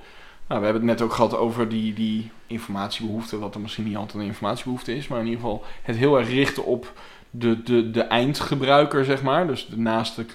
Nou, 0.48 0.60
we 0.64 0.70
hebben 0.70 0.88
het 0.88 0.98
net 0.98 1.02
ook 1.02 1.14
gehad 1.14 1.36
over 1.36 1.68
die, 1.68 1.94
die 1.94 2.30
informatiebehoefte, 2.46 3.38
wat 3.38 3.54
er 3.54 3.60
misschien 3.60 3.84
niet 3.84 3.96
altijd 3.96 4.22
een 4.22 4.28
informatiebehoefte 4.28 4.96
is, 4.96 5.08
maar 5.08 5.18
in 5.18 5.24
ieder 5.26 5.40
geval 5.40 5.64
het 5.82 5.96
heel 5.96 6.18
erg 6.18 6.28
richten 6.28 6.64
op 6.64 6.92
de, 7.30 7.62
de, 7.62 7.90
de 7.90 8.00
eindgebruiker, 8.00 9.04
zeg 9.04 9.22
maar. 9.22 9.46
Dus 9.46 9.66
de 9.66 9.78
naaste 9.78 10.26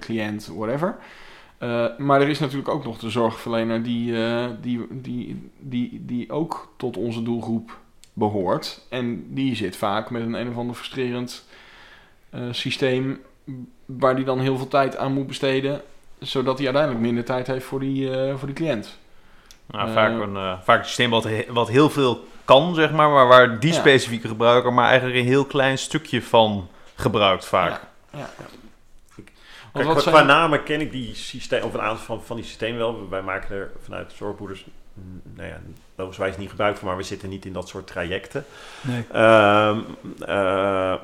cliënt, 0.00 0.50
whatever. 0.54 0.96
Eh, 1.64 1.84
maar 1.98 2.20
er 2.20 2.28
is 2.28 2.38
natuurlijk 2.38 2.68
ook 2.68 2.84
nog 2.84 2.98
de 2.98 3.10
zorgverlener 3.10 3.82
die, 3.82 4.24
eh, 4.26 4.44
die, 4.60 4.86
die, 4.90 5.50
die, 5.58 6.02
die 6.06 6.32
ook 6.32 6.72
tot 6.76 6.96
onze 6.96 7.22
doelgroep 7.22 7.78
behoort. 8.12 8.80
En 8.88 9.34
die 9.34 9.54
zit 9.54 9.76
vaak 9.76 10.10
met 10.10 10.22
een 10.22 10.34
een 10.34 10.48
of 10.48 10.56
ander 10.56 10.74
frustrerend 10.74 11.48
eh, 12.30 12.40
systeem 12.50 13.20
waar 13.84 14.16
die 14.16 14.24
dan 14.24 14.40
heel 14.40 14.56
veel 14.56 14.68
tijd 14.68 14.96
aan 14.96 15.12
moet 15.12 15.26
besteden, 15.26 15.80
zodat 16.18 16.56
hij 16.56 16.66
uiteindelijk 16.66 17.04
minder 17.04 17.24
tijd 17.24 17.46
heeft 17.46 17.64
voor 17.64 17.80
die, 17.80 18.10
voor 18.36 18.46
die 18.46 18.56
cliënt. 18.56 18.98
Nou, 19.66 19.92
vaak, 19.92 20.20
een, 20.20 20.58
vaak 20.62 20.78
een 20.78 20.84
systeem 20.84 21.10
wat, 21.10 21.28
wat 21.48 21.68
heel 21.68 21.90
veel 21.90 22.24
kan, 22.44 22.74
zeg 22.74 22.92
maar, 22.92 23.10
maar 23.10 23.26
waar 23.26 23.60
die 23.60 23.72
Ja. 23.72 23.78
specifieke 23.78 24.28
gebruiker 24.28 24.72
maar 24.72 24.88
eigenlijk 24.88 25.18
een 25.18 25.26
heel 25.26 25.44
klein 25.44 25.78
stukje 25.78 26.22
van 26.22 26.68
gebruikt 26.94 27.44
vaak. 27.44 27.80
Ja, 28.10 28.18
ja. 28.18 28.28
Kijk, 29.74 29.86
qua, 29.86 29.94
wat 29.94 30.02
qua 30.02 30.12
zijn- 30.12 30.26
namen 30.26 30.62
ken 30.62 30.80
ik 30.80 30.90
die 30.92 31.14
systeem, 31.14 31.62
of 31.62 31.74
een 31.74 31.80
aantal 31.80 32.04
van, 32.04 32.22
van 32.22 32.36
die 32.36 32.44
systemen 32.44 32.78
wel. 32.78 33.08
Wij 33.08 33.22
maken 33.22 33.56
er 33.56 33.70
vanuit 33.82 34.10
de 34.10 34.16
zorgboeders, 34.16 34.66
nou 35.34 35.48
ja, 35.48 35.60
logischerwijs 35.94 36.36
niet 36.36 36.50
gebruik 36.50 36.76
van, 36.76 36.88
maar 36.88 36.96
we 36.96 37.02
zitten 37.02 37.28
niet 37.28 37.44
in 37.44 37.52
dat 37.52 37.68
soort 37.68 37.86
trajecten. 37.86 38.44
Nee. 38.80 39.04
Ehm, 39.12 39.78
eh, 40.20 40.94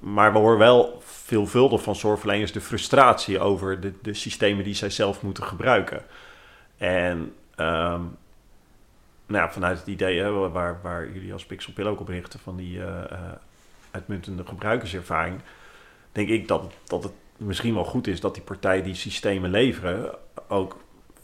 maar 0.00 0.32
we 0.32 0.38
horen 0.38 0.58
wel 0.58 1.02
veelvuldig 1.04 1.82
van 1.82 1.96
zorgverleners 1.96 2.52
de 2.52 2.60
frustratie 2.60 3.40
over 3.40 3.80
de, 3.80 3.92
de 4.02 4.14
systemen 4.14 4.64
die 4.64 4.74
zij 4.74 4.90
zelf 4.90 5.22
moeten 5.22 5.44
gebruiken. 5.44 6.02
En 6.76 7.34
ehm, 7.54 8.00
nou 9.26 9.44
ja, 9.44 9.50
vanuit 9.50 9.78
het 9.78 9.86
idee 9.86 10.18
hè, 10.18 10.30
waar, 10.30 10.78
waar 10.82 11.12
jullie 11.12 11.32
als 11.32 11.46
Pixelpil 11.46 11.86
ook 11.86 12.00
op 12.00 12.08
richten 12.08 12.40
van 12.40 12.56
die 12.56 12.84
eh, 12.84 13.16
uitmuntende 13.90 14.44
gebruikerservaring, 14.46 15.40
denk 16.12 16.28
ik 16.28 16.48
dat, 16.48 16.72
dat 16.86 17.02
het 17.02 17.12
misschien 17.38 17.74
wel 17.74 17.84
goed 17.84 18.06
is 18.06 18.20
dat 18.20 18.34
die 18.34 18.42
partijen 18.42 18.84
die 18.84 18.94
systemen 18.94 19.50
leveren 19.50 20.14
ook 20.48 20.76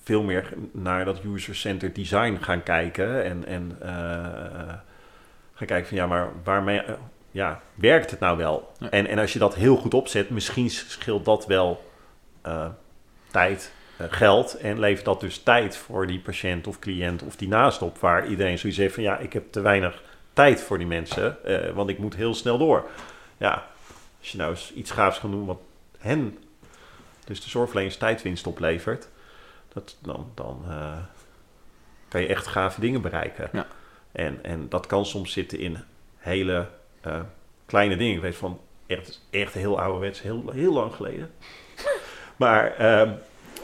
veel 0.02 0.22
meer 0.22 0.52
naar 0.72 1.04
dat 1.04 1.20
user-centered 1.24 1.94
design 1.94 2.38
gaan 2.40 2.62
kijken 2.62 3.24
en, 3.24 3.46
en 3.46 3.76
eh, 3.80 3.88
gaan 5.54 5.66
kijken 5.66 5.86
van 5.86 5.96
ja, 5.96 6.06
maar 6.06 6.28
waarmee 6.44 6.80
eh, 6.80 6.94
ja, 7.30 7.60
werkt 7.74 8.10
het 8.10 8.20
nou 8.20 8.36
wel? 8.36 8.72
Ja. 8.78 8.90
En, 8.90 9.06
en 9.06 9.18
als 9.18 9.32
je 9.32 9.38
dat 9.38 9.54
heel 9.54 9.76
goed 9.76 9.94
opzet, 9.94 10.30
misschien 10.30 10.70
scheelt 10.70 11.24
dat 11.24 11.46
wel 11.46 11.90
eh, 12.42 12.66
tijd, 13.30 13.72
geld 13.98 14.54
en 14.54 14.78
levert 14.78 15.04
dat 15.04 15.20
dus 15.20 15.38
tijd 15.38 15.76
voor 15.76 16.06
die 16.06 16.20
patiënt 16.20 16.66
of 16.66 16.78
cliënt 16.78 17.22
of 17.22 17.36
die 17.36 17.48
naast 17.48 17.82
op 17.82 17.98
waar 17.98 18.26
iedereen 18.26 18.58
zoiets 18.58 18.78
heeft 18.78 18.94
van 18.94 19.02
ja, 19.02 19.18
ik 19.18 19.32
heb 19.32 19.52
te 19.52 19.60
weinig 19.60 20.02
tijd 20.32 20.60
voor 20.60 20.78
die 20.78 20.86
mensen, 20.86 21.36
want 21.74 21.90
ik 21.90 21.98
moet 21.98 22.14
heel 22.14 22.34
snel 22.34 22.58
door. 22.58 22.88
Ja, 23.36 23.66
als 24.20 24.30
je 24.30 24.38
nou 24.38 24.50
eens 24.50 24.72
iets 24.72 24.90
gaafs 24.90 25.18
gaat 25.18 25.30
doen 25.30 25.46
wat 25.46 25.58
hen, 26.04 26.38
dus 27.24 27.42
de 27.42 27.50
zorgverleners 27.50 27.96
tijdwinst 27.96 28.46
oplevert, 28.46 29.08
dat, 29.72 29.96
dan, 30.00 30.30
dan 30.34 30.64
eh, 30.68 30.96
kan 32.08 32.20
je 32.20 32.26
echt 32.26 32.46
gave 32.46 32.80
dingen 32.80 33.02
bereiken. 33.02 33.48
Ja. 33.52 33.66
En, 34.12 34.38
en 34.42 34.68
dat 34.68 34.86
kan 34.86 35.06
soms 35.06 35.32
zitten 35.32 35.58
in 35.58 35.78
hele 36.16 36.68
eh, 37.00 37.20
kleine 37.66 37.96
dingen. 37.96 38.14
Ik 38.14 38.22
weet 38.22 38.36
van 38.36 38.60
echt, 38.86 39.20
echt 39.30 39.54
heel 39.54 39.80
ouderwets, 39.80 40.22
heel, 40.22 40.44
heel 40.52 40.72
lang 40.72 40.94
geleden. 40.94 41.30
maar 42.36 42.76
ehm, 42.76 43.10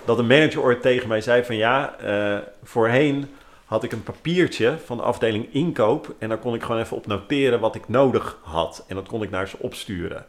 dat 0.05 0.19
een 0.19 0.27
manager 0.27 0.63
ooit 0.63 0.83
tegen 0.83 1.09
mij 1.09 1.21
zei 1.21 1.45
van 1.45 1.57
ja, 1.57 1.99
eh, 1.99 2.39
voorheen 2.63 3.29
had 3.65 3.85
ik 3.85 3.93
een 3.93 4.03
papiertje 4.03 4.79
van 4.85 4.97
de 4.97 5.03
afdeling 5.03 5.53
inkoop 5.53 6.15
en 6.19 6.29
daar 6.29 6.39
kon 6.39 6.55
ik 6.55 6.63
gewoon 6.63 6.81
even 6.81 6.97
op 6.97 7.07
noteren 7.07 7.61
wat 7.61 7.75
ik 7.75 7.89
nodig 7.89 8.39
had. 8.43 8.85
En 8.89 8.95
dat 8.95 9.09
kon 9.09 9.23
ik 9.23 9.31
naar 9.31 9.49
ze 9.49 9.59
opsturen. 9.59 10.27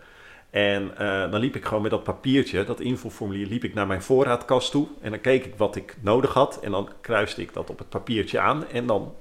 En 0.51 0.97
eh, 0.97 1.31
dan 1.31 1.39
liep 1.39 1.55
ik 1.55 1.65
gewoon 1.65 1.81
met 1.81 1.91
dat 1.91 2.03
papiertje, 2.03 2.63
dat 2.63 2.79
invulformulier, 2.79 3.47
liep 3.47 3.63
ik 3.63 3.73
naar 3.73 3.87
mijn 3.87 4.01
voorraadkast 4.01 4.71
toe. 4.71 4.87
En 5.01 5.09
dan 5.09 5.21
keek 5.21 5.45
ik 5.45 5.55
wat 5.55 5.75
ik 5.75 5.95
nodig 5.99 6.33
had. 6.33 6.59
En 6.59 6.71
dan 6.71 6.89
kruiste 7.01 7.41
ik 7.41 7.53
dat 7.53 7.69
op 7.69 7.79
het 7.79 7.89
papiertje 7.89 8.39
aan. 8.39 8.67
En 8.67 8.85
dan 8.85 9.15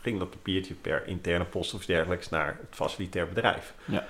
ging 0.00 0.18
dat 0.18 0.30
papiertje 0.30 0.74
per 0.74 1.06
interne 1.06 1.44
post 1.44 1.74
of 1.74 1.84
dergelijks 1.84 2.28
naar 2.28 2.56
het 2.60 2.76
facilitair 2.76 3.28
bedrijf. 3.28 3.74
Ja. 3.84 4.06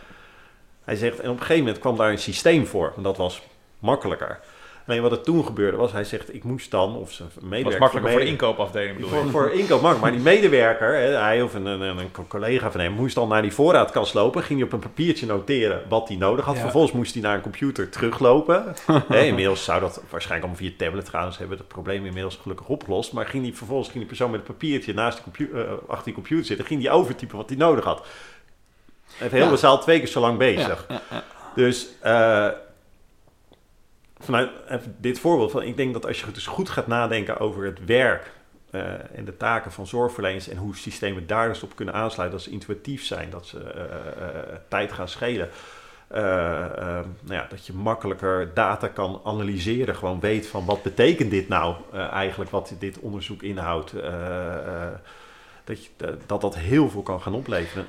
Hij 0.85 0.97
zegt, 0.97 1.21
en 1.21 1.31
op 1.31 1.35
een 1.35 1.41
gegeven 1.41 1.65
moment 1.65 1.79
kwam 1.79 1.97
daar 1.97 2.11
een 2.11 2.19
systeem 2.19 2.67
voor. 2.67 2.93
En 2.97 3.03
dat 3.03 3.17
was 3.17 3.43
makkelijker. 3.79 4.41
Alleen 4.87 5.03
wat 5.03 5.13
er 5.13 5.21
toen 5.21 5.45
gebeurde 5.45 5.77
was, 5.77 5.93
hij 5.93 6.05
zegt, 6.05 6.35
ik 6.35 6.45
moest 6.45 6.71
dan, 6.71 6.97
of 6.97 7.13
zijn 7.13 7.29
Dat 7.35 7.43
medewerker... 7.43 7.71
was 7.71 7.79
makkelijker 7.81 8.13
voor 8.13 8.21
de 8.21 8.27
inkoopafdeling 8.27 8.95
bedoel 8.95 9.11
voor, 9.11 9.25
je? 9.25 9.31
voor 9.31 9.51
inkoop 9.51 9.81
makkelijk. 9.83 10.01
Maar 10.01 10.11
die 10.13 10.21
medewerker, 10.41 10.95
hè, 10.95 11.17
hij 11.17 11.43
of 11.43 11.55
een, 11.55 11.67
een, 11.67 11.81
een 11.99 12.11
collega 12.29 12.71
van 12.71 12.81
hem, 12.81 12.93
moest 12.93 13.15
dan 13.15 13.29
naar 13.29 13.43
die 13.43 13.53
voorraadkast 13.53 14.15
lopen. 14.15 14.43
Ging 14.43 14.59
hij 14.59 14.69
op 14.69 14.73
een 14.75 14.79
papiertje 14.89 15.27
noteren 15.27 15.83
wat 15.89 16.09
hij 16.09 16.17
nodig 16.17 16.45
had. 16.45 16.55
Ja. 16.55 16.61
Vervolgens 16.61 16.93
moest 16.93 17.13
hij 17.15 17.23
naar 17.23 17.35
een 17.35 17.41
computer 17.43 17.89
teruglopen. 17.89 18.75
hè, 19.09 19.21
inmiddels 19.23 19.65
zou 19.65 19.81
dat 19.81 20.03
waarschijnlijk 20.11 20.51
allemaal 20.51 20.69
via 20.71 20.87
tablet 20.87 21.05
trouwens 21.05 21.39
hebben 21.39 21.59
het 21.59 21.69
probleem 21.69 22.07
inmiddels 22.07 22.39
gelukkig 22.43 22.69
opgelost. 22.69 23.13
Maar 23.13 23.27
ging 23.27 23.43
die, 23.43 23.57
vervolgens 23.57 23.89
ging 23.89 23.99
die 23.99 24.09
persoon 24.09 24.31
met 24.31 24.41
een 24.41 24.47
papiertje 24.47 24.95
naast 24.95 25.23
die 25.25 25.25
compu- 25.33 25.61
eh, 25.61 25.73
achter 25.87 26.05
die 26.05 26.15
computer 26.15 26.45
zitten. 26.47 26.67
Ging 26.67 26.81
die 26.81 26.91
overtypen 26.91 27.37
wat 27.37 27.49
hij 27.49 27.59
nodig 27.59 27.85
had. 27.85 27.99
Hij 27.99 28.07
heeft 29.19 29.33
heel 29.33 29.45
Ja. 29.45 29.51
bazaal 29.51 29.81
twee 29.81 29.99
keer 29.99 30.09
zo 30.09 30.21
lang 30.21 30.39
bezig. 30.39 30.85
Ja, 30.89 30.95
ja, 31.11 31.17
ja. 31.17 31.23
Dus 31.55 31.87
eh, 32.01 32.49
vanuit 34.25 34.51
dit 34.97 35.19
voorbeeld, 35.19 35.51
van, 35.51 35.63
ik 35.63 35.77
denk 35.77 35.93
dat 35.93 36.07
als 36.07 36.21
je 36.21 36.31
dus 36.31 36.47
goed 36.47 36.71
gaat 36.71 36.87
nadenken 36.87 37.39
over 37.39 37.65
het 37.65 37.85
werk 37.85 38.31
eh, 38.73 39.19
en 39.19 39.25
de 39.25 39.37
taken 39.37 39.73
van 39.73 39.87
zorgverleners 39.87 40.49
en 40.49 40.57
hoe 40.57 40.77
systemen 40.77 41.27
daar 41.27 41.49
dus 41.49 41.63
op 41.63 41.77
kunnen 41.77 41.95
aansluiten, 41.95 42.39
dat 42.39 42.47
ze 42.47 42.53
intuïtief 42.53 43.05
zijn, 43.05 43.31
dat 43.31 43.47
ze 43.47 43.61
eh, 43.61 43.83
eh, 43.83 44.59
tijd 44.69 44.93
gaan 44.93 45.09
schelen. 45.09 45.49
nou 46.09 47.05
ja, 47.27 47.47
dat 47.49 47.67
je 47.67 47.73
makkelijker 47.73 48.55
data 48.55 48.89
kan 48.89 49.21
analyseren, 49.25 49.95
gewoon 49.95 50.21
weet 50.21 50.47
van 50.47 50.65
wat 50.65 50.83
betekent 50.83 51.31
dit 51.31 51.49
nou 51.49 51.77
eigenlijk, 51.93 52.51
wat 52.51 52.75
dit 52.79 52.99
onderzoek 52.99 53.43
inhoudt. 53.43 53.93
dat, 55.65 55.85
je, 55.85 55.91
dat 56.27 56.41
dat 56.41 56.57
heel 56.57 56.91
veel 56.91 57.03
kan 57.03 57.21
gaan 57.21 57.35
opleveren. 57.35 57.87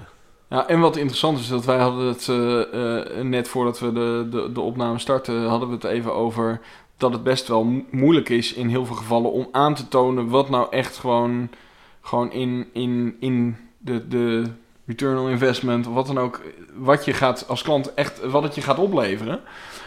Ja, 0.50 0.68
en 0.68 0.80
wat 0.80 0.98
interessant 0.98 1.40
is, 1.40 1.48
dat 1.48 1.66
wij 1.66 1.78
hadden 1.78 2.08
het 2.08 2.28
eh, 2.30 3.20
eh, 3.20 3.26
net 3.26 3.48
voordat 3.48 3.80
we 3.80 3.94
de, 3.94 4.28
de, 4.30 4.52
de 4.52 4.62
opname 4.62 5.00
starten, 5.00 5.46
hadden 5.48 5.68
we 5.68 5.74
het 5.74 5.84
even 5.84 6.14
over 6.14 6.62
dat 6.98 7.14
het 7.14 7.24
best 7.24 7.48
wel 7.48 7.64
mo- 7.64 7.84
moeilijk 7.92 8.30
is 8.30 8.54
in 8.54 8.68
heel 8.70 8.86
veel 8.86 8.96
gevallen 8.96 9.32
om 9.32 9.48
aan 9.52 9.76
te 9.76 9.88
tonen 9.88 10.28
wat 10.28 10.50
nou 10.50 10.68
echt 10.70 10.98
gewoon, 10.98 11.50
gewoon 12.02 12.32
in, 12.32 12.68
in, 12.74 13.16
in 13.20 13.58
de, 13.78 14.08
de 14.08 14.44
return 14.86 15.18
on 15.18 15.30
investment 15.30 15.86
wat 15.86 16.08
dan 16.08 16.18
ook, 16.20 16.42
wat 16.76 17.06
je 17.06 17.14
gaat 17.14 17.48
als 17.48 17.62
klant 17.62 17.94
echt, 17.94 18.26
wat 18.26 18.44
het 18.44 18.56
je 18.56 18.62
gaat 18.62 18.80
opleveren. 18.80 19.40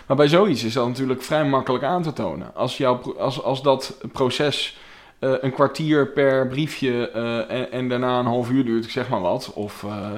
Maar 0.07 0.17
bij 0.17 0.29
zoiets 0.29 0.65
is 0.65 0.73
dat 0.73 0.87
natuurlijk 0.87 1.23
vrij 1.23 1.45
makkelijk 1.45 1.85
aan 1.85 2.03
te 2.03 2.13
tonen. 2.13 2.55
Als, 2.55 2.77
jouw, 2.77 3.15
als, 3.19 3.43
als 3.43 3.63
dat 3.63 3.97
proces 4.13 4.79
eh, 5.19 5.33
een 5.41 5.53
kwartier 5.53 6.07
per 6.09 6.49
briefje 6.49 7.11
eh, 7.11 7.51
en, 7.51 7.71
en 7.73 7.89
daarna 7.89 8.19
een 8.19 8.27
half 8.27 8.51
uur 8.51 8.65
duurt, 8.65 8.85
ik 8.85 8.91
zeg 8.91 9.09
maar 9.09 9.21
wat, 9.21 9.53
of... 9.55 9.85
eh, 9.85 10.11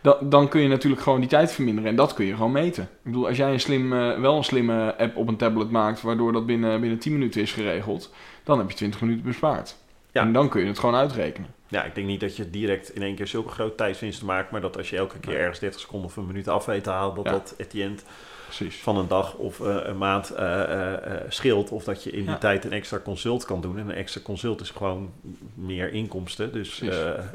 da- 0.00 0.18
dan 0.22 0.48
kun 0.48 0.60
je 0.60 0.68
natuurlijk 0.68 1.02
gewoon 1.02 1.20
die 1.20 1.28
tijd 1.28 1.52
verminderen. 1.52 1.90
En 1.90 1.96
dat 1.96 2.14
kun 2.14 2.24
je 2.24 2.34
gewoon 2.34 2.52
meten. 2.52 2.82
Ik 2.82 2.88
bedoel, 3.02 3.26
als 3.26 3.36
jij 3.36 3.52
een 3.52 3.60
slim, 3.60 3.90
wel 4.20 4.36
een 4.36 4.44
slimme 4.44 4.94
app 4.98 5.16
op 5.16 5.28
een 5.28 5.36
tablet 5.36 5.70
maakt, 5.70 6.02
waardoor 6.02 6.32
dat 6.32 6.46
binnen, 6.46 6.80
binnen 6.80 6.98
10 6.98 7.12
minuten 7.12 7.40
is 7.40 7.52
geregeld, 7.52 8.12
dan 8.44 8.58
heb 8.58 8.70
je 8.70 8.76
20 8.76 9.00
minuten 9.00 9.24
bespaard. 9.24 9.76
Ja. 10.12 10.20
En 10.22 10.32
dan 10.32 10.48
kun 10.48 10.60
je 10.60 10.66
het 10.66 10.78
gewoon 10.78 10.94
uitrekenen. 10.94 11.54
Ja, 11.68 11.84
ik 11.84 11.94
denk 11.94 12.06
niet 12.06 12.20
dat 12.20 12.36
je 12.36 12.50
direct 12.50 12.94
in 12.94 13.02
één 13.02 13.14
keer 13.14 13.26
zulke 13.26 13.48
grote 13.48 13.74
tijdswinsten 13.74 14.26
maakt, 14.26 14.50
maar 14.50 14.60
dat 14.60 14.76
als 14.76 14.90
je 14.90 14.96
elke 14.96 15.18
keer 15.18 15.38
ergens 15.38 15.58
30 15.58 15.80
seconden 15.80 16.08
of 16.08 16.16
een 16.16 16.26
minuut 16.26 16.48
af 16.48 16.64
weet 16.64 16.84
te 16.84 16.90
halen, 16.90 17.14
dat 17.14 17.24
Ja. 17.24 17.30
dat 17.30 17.54
at 17.60 17.70
the 17.70 17.82
end 17.82 18.04
Precies. 18.46 18.76
van 18.76 18.96
een 18.96 19.08
dag 19.08 19.34
of 19.34 19.60
eh, 19.60 19.76
een 19.82 19.98
maand 19.98 20.30
eh, 20.30 20.92
eh, 20.94 21.20
scheelt. 21.28 21.70
Of 21.70 21.84
dat 21.84 22.02
je 22.04 22.10
in 22.10 22.20
die 22.20 22.30
Ja. 22.30 22.38
tijd 22.38 22.64
een 22.64 22.72
extra 22.72 22.98
consult 22.98 23.44
kan 23.44 23.60
doen. 23.60 23.78
En 23.78 23.88
een 23.88 23.94
extra 23.94 24.20
consult 24.20 24.60
is 24.60 24.70
gewoon 24.70 25.12
meer 25.54 25.92
inkomsten. 25.92 26.52
Dus 26.52 26.82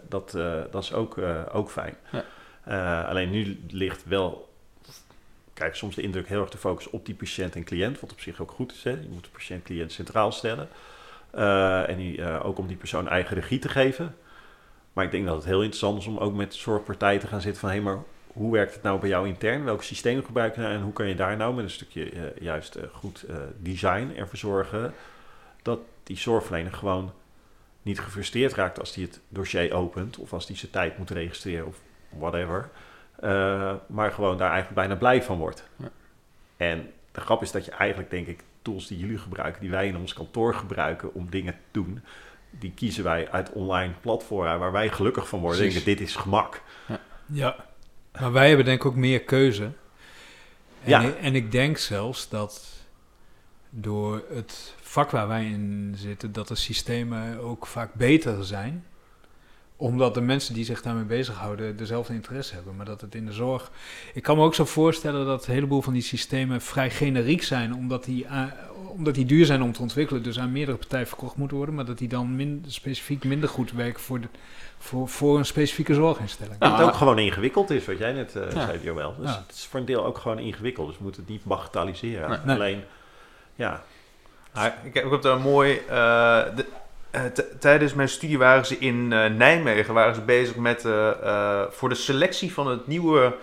dat, 0.10 0.32
dat 0.72 0.84
is 0.84 0.94
ook, 0.94 1.18
ook 1.54 1.70
fijn. 1.70 1.96
Ja. 2.12 3.02
Alleen 3.02 3.30
nu 3.30 3.60
ligt 3.70 4.06
wel, 4.06 4.50
kijk, 5.54 5.76
soms 5.76 5.96
de 5.96 6.02
indruk 6.02 6.28
heel 6.28 6.42
erg 6.42 6.50
te 6.50 6.58
focussen 6.58 6.94
op 6.94 7.06
die 7.06 7.16
patiënt 7.16 7.56
en 7.56 7.64
cliënt. 7.64 8.00
Wat 8.00 8.12
op 8.12 8.20
zich 8.20 8.42
ook 8.42 8.52
goed 8.52 8.72
is. 8.72 8.84
Hè? 8.84 8.92
Je 8.92 9.10
moet 9.12 9.24
de 9.24 9.30
patiënt-cliënt 9.30 9.92
centraal 9.92 10.32
stellen. 10.32 10.68
En 11.88 11.98
die, 11.98 12.42
ook 12.42 12.58
om 12.58 12.68
die 12.68 12.78
persoon 12.78 13.08
eigen 13.08 13.36
regie 13.36 13.60
te 13.60 13.70
geven. 13.70 14.16
Maar 14.94 15.06
ik 15.06 15.12
denk 15.12 15.26
dat 15.26 15.36
het 15.36 15.46
heel 15.46 15.62
interessant 15.62 16.00
is 16.00 16.08
om 16.08 16.18
ook 16.18 16.34
met 16.34 16.54
zorgpartijen 16.54 17.20
te 17.20 17.28
gaan 17.28 17.42
zitten 17.42 17.62
van... 17.62 17.70
hé, 17.70 17.82
maar 17.82 18.00
hoe 18.34 18.52
werkt 18.52 18.74
het 18.74 18.84
nou 18.84 19.00
bij 19.00 19.10
jou 19.10 19.28
intern? 19.28 19.64
Welke 19.64 19.84
systemen 19.84 20.26
gebruik 20.26 20.56
je 20.56 20.62
nou? 20.62 20.74
En 20.74 20.82
hoe 20.82 20.94
kan 20.94 21.08
je 21.08 21.16
daar 21.16 21.38
nou 21.38 21.54
met 21.54 21.64
een 21.64 21.70
stukje 21.70 22.10
eh, 22.10 22.22
juist 22.40 22.76
eh, 22.76 22.84
goed 22.94 23.24
eh, 23.24 23.36
design 23.58 24.14
ervoor 24.16 24.38
zorgen... 24.38 24.94
dat 25.62 25.80
die 26.04 26.18
zorgverlener 26.18 26.74
gewoon 26.74 27.12
niet 27.82 28.00
gefrustreerd 28.00 28.54
raakt 28.54 28.80
als 28.80 28.96
hij 28.96 29.04
het 29.04 29.20
dossier 29.28 29.74
opent... 29.74 30.18
of 30.18 30.34
als 30.34 30.48
hij 30.48 30.56
zijn 30.56 30.72
tijd 30.72 30.98
moet 30.98 31.10
registreren 31.10 31.68
of 31.68 31.80
whatever... 32.10 32.70
Maar 33.88 34.12
gewoon 34.12 34.38
daar 34.38 34.52
eigenlijk 34.52 34.76
bijna 34.76 34.96
blij 34.96 35.24
van 35.24 35.38
wordt. 35.38 35.68
Ja. 35.76 35.90
En 36.58 36.92
de 37.12 37.22
grap 37.22 37.42
is 37.42 37.52
dat 37.52 37.66
je 37.66 37.72
eigenlijk, 37.72 38.10
denk 38.10 38.28
ik, 38.28 38.44
tools 38.62 38.88
die 38.88 38.98
jullie 38.98 39.18
gebruiken... 39.18 39.62
die 39.62 39.70
wij 39.70 39.88
in 39.88 39.98
ons 39.98 40.14
kantoor 40.14 40.54
gebruiken 40.54 41.14
om 41.14 41.30
dingen 41.30 41.54
te 41.54 41.60
doen... 41.72 42.02
die 42.50 42.72
kiezen 42.72 43.04
wij 43.04 43.32
uit 43.32 43.52
online 43.52 43.94
platformen 44.02 44.60
waar 44.60 44.72
wij 44.72 44.90
gelukkig 44.90 45.28
van 45.28 45.40
worden. 45.40 45.62
Denken, 45.62 45.84
dit 45.84 46.00
is 46.00 46.16
gemak. 46.16 46.62
Ja, 47.26 47.56
maar 48.20 48.32
wij 48.32 48.48
hebben 48.48 48.66
denk 48.66 48.80
ik 48.80 48.86
ook 48.86 48.96
meer 48.96 49.22
keuze. 49.22 49.64
En, 49.64 50.90
Ja. 50.90 51.02
ik, 51.02 51.16
en 51.16 51.36
ik 51.36 51.52
denk 51.52 51.78
zelfs 51.78 52.30
dat 52.30 52.68
door 53.70 54.24
het 54.34 54.76
vak 54.82 55.12
waar 55.12 55.28
wij 55.28 55.46
in 55.46 55.94
zitten, 55.98 56.32
dat 56.32 56.48
de 56.48 56.56
systemen 56.56 57.40
ook 57.40 57.66
vaak 57.68 57.94
beter 57.94 58.46
zijn. 58.46 58.86
Omdat 59.76 60.14
de 60.14 60.22
mensen 60.22 60.54
die 60.54 60.66
zich 60.66 60.82
daarmee 60.82 61.04
bezighouden 61.04 61.78
dezelfde 61.78 62.14
interesse 62.14 62.54
hebben. 62.54 62.76
Maar 62.76 62.86
dat 62.86 63.02
het 63.02 63.16
in 63.16 63.26
de 63.26 63.32
zorg... 63.32 63.72
Ik 64.14 64.24
kan 64.24 64.38
me 64.38 64.44
ook 64.44 64.56
zo 64.56 64.66
voorstellen 64.66 65.26
dat 65.26 65.48
een 65.48 65.54
heleboel 65.54 65.82
van 65.82 65.94
die 65.94 66.02
systemen 66.02 66.62
vrij 66.62 66.90
generiek 66.90 67.44
zijn. 67.44 67.76
Omdat 67.76 68.04
die, 68.04 68.28
omdat 68.92 69.16
die 69.16 69.26
duur 69.26 69.46
zijn 69.46 69.62
om 69.62 69.72
te 69.74 69.82
ontwikkelen. 69.82 70.24
Dus 70.24 70.40
aan 70.40 70.52
meerdere 70.52 70.78
partijen 70.78 71.08
verkocht 71.08 71.36
moeten 71.36 71.58
worden. 71.58 71.76
Maar 71.76 71.86
dat 71.86 71.98
die 71.98 72.08
dan 72.08 72.36
min, 72.36 72.66
specifiek 72.68 73.24
minder 73.24 73.50
goed 73.50 73.72
werken 73.72 74.02
voor, 74.02 74.20
de, 74.22 74.28
voor, 74.78 75.08
voor 75.10 75.38
een 75.38 75.46
specifieke 75.46 75.94
zorginstelling. 75.94 76.58
Dat 76.58 76.72
het 76.78 76.82
ook 76.88 76.94
gewoon 76.94 77.20
ingewikkeld 77.20 77.70
is, 77.70 77.86
wat 77.86 77.98
jij 77.98 78.12
net 78.12 78.36
eh 78.36 78.52
Ja. 78.54 78.66
zei, 78.66 78.80
Joël. 78.84 79.16
Dus 79.20 79.30
Ja. 79.30 79.44
het 79.48 79.56
is 79.56 79.66
voor 79.66 79.80
een 79.80 79.86
deel 79.86 80.06
ook 80.06 80.18
gewoon 80.18 80.40
ingewikkeld. 80.40 80.88
Dus 80.88 80.98
we 80.98 81.04
moeten 81.04 81.22
het 81.22 81.32
niet 81.32 81.44
bagatelliseren. 81.44 82.30
Nee. 82.30 82.40
Nee. 82.46 82.56
Alleen, 82.56 82.84
ja, 83.56 83.84
ik, 84.84 84.94
heb, 84.94 85.06
ik 85.06 85.12
heb 85.12 85.22
daar 85.22 85.36
een 85.36 85.42
mooi. 85.42 85.78
eh, 85.78 85.86
de- 86.56 86.66
eh, 87.12 87.22
tijdens 87.60 87.94
mijn 87.94 88.10
studie 88.10 88.38
waren 88.38 88.66
ze 88.66 88.78
in 88.78 89.08
Nijmegen 89.08 89.94
waren 89.94 90.16
ze 90.16 90.22
bezig 90.22 90.56
met 90.56 90.86
eh, 90.86 91.10
eh, 91.10 91.62
voor 91.70 91.90
de 91.90 91.96
selectie 91.96 92.54
van 92.54 92.68
het 92.68 92.88
nieuwe 92.88 93.36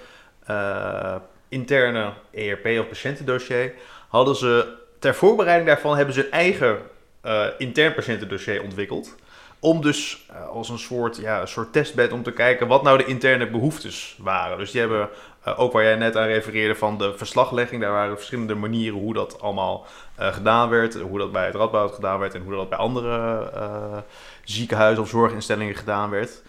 eh, 0.47 1.15
interne 1.49 2.13
ERP 2.31 2.67
of 2.81 2.89
patiëntendossier 2.89 3.73
hadden 4.09 4.37
ze 4.37 4.77
ter 4.99 5.15
voorbereiding 5.15 5.69
daarvan 5.69 5.97
hebben 5.97 6.15
ze 6.15 6.25
een 6.25 6.31
eigen 6.31 6.79
eh, 7.21 7.45
intern 7.59 7.95
patiëntendossier 7.95 8.63
ontwikkeld. 8.63 9.15
Om 9.61 9.83
dus 9.83 10.27
eh, 10.31 10.49
als 10.49 10.69
een 10.69 10.79
soort, 10.79 11.17
ja, 11.17 11.41
een 11.41 11.49
soort 11.49 11.73
testbed 11.73 12.13
om 12.13 12.23
te 12.23 12.33
kijken 12.33 12.67
wat 12.67 12.83
nou 12.83 12.99
de 12.99 13.05
interne 13.05 13.51
behoeftes 13.51 14.17
waren. 14.23 14.59
Dus 14.59 14.71
die 14.71 14.81
hebben 14.81 15.09
eh, 15.43 15.61
ook 15.61 15.73
waar 15.73 15.83
jij 15.83 15.97
net 15.97 16.17
aan 16.17 16.27
refereerde 16.27 16.75
van 16.75 16.99
de 16.99 17.13
verslaglegging. 17.17 17.81
Daar 17.81 17.93
waren 17.93 18.17
verschillende 18.17 18.55
manieren 18.55 18.99
hoe 18.99 19.15
dat 19.15 19.41
allemaal 19.41 19.87
gedaan 20.17 20.69
werd. 20.69 20.95
Hoe 20.95 21.19
dat 21.19 21.33
bij 21.33 21.47
het 21.47 21.55
Radboud 21.55 21.95
gedaan 21.95 22.19
werd 22.19 22.35
en 22.35 22.43
hoe 22.43 22.55
dat 22.55 22.69
bij 22.69 22.79
andere 22.79 24.03
ziekenhuizen 24.45 25.03
of 25.03 25.09
zorginstellingen 25.09 25.75
gedaan 25.75 26.11
werd. 26.11 26.43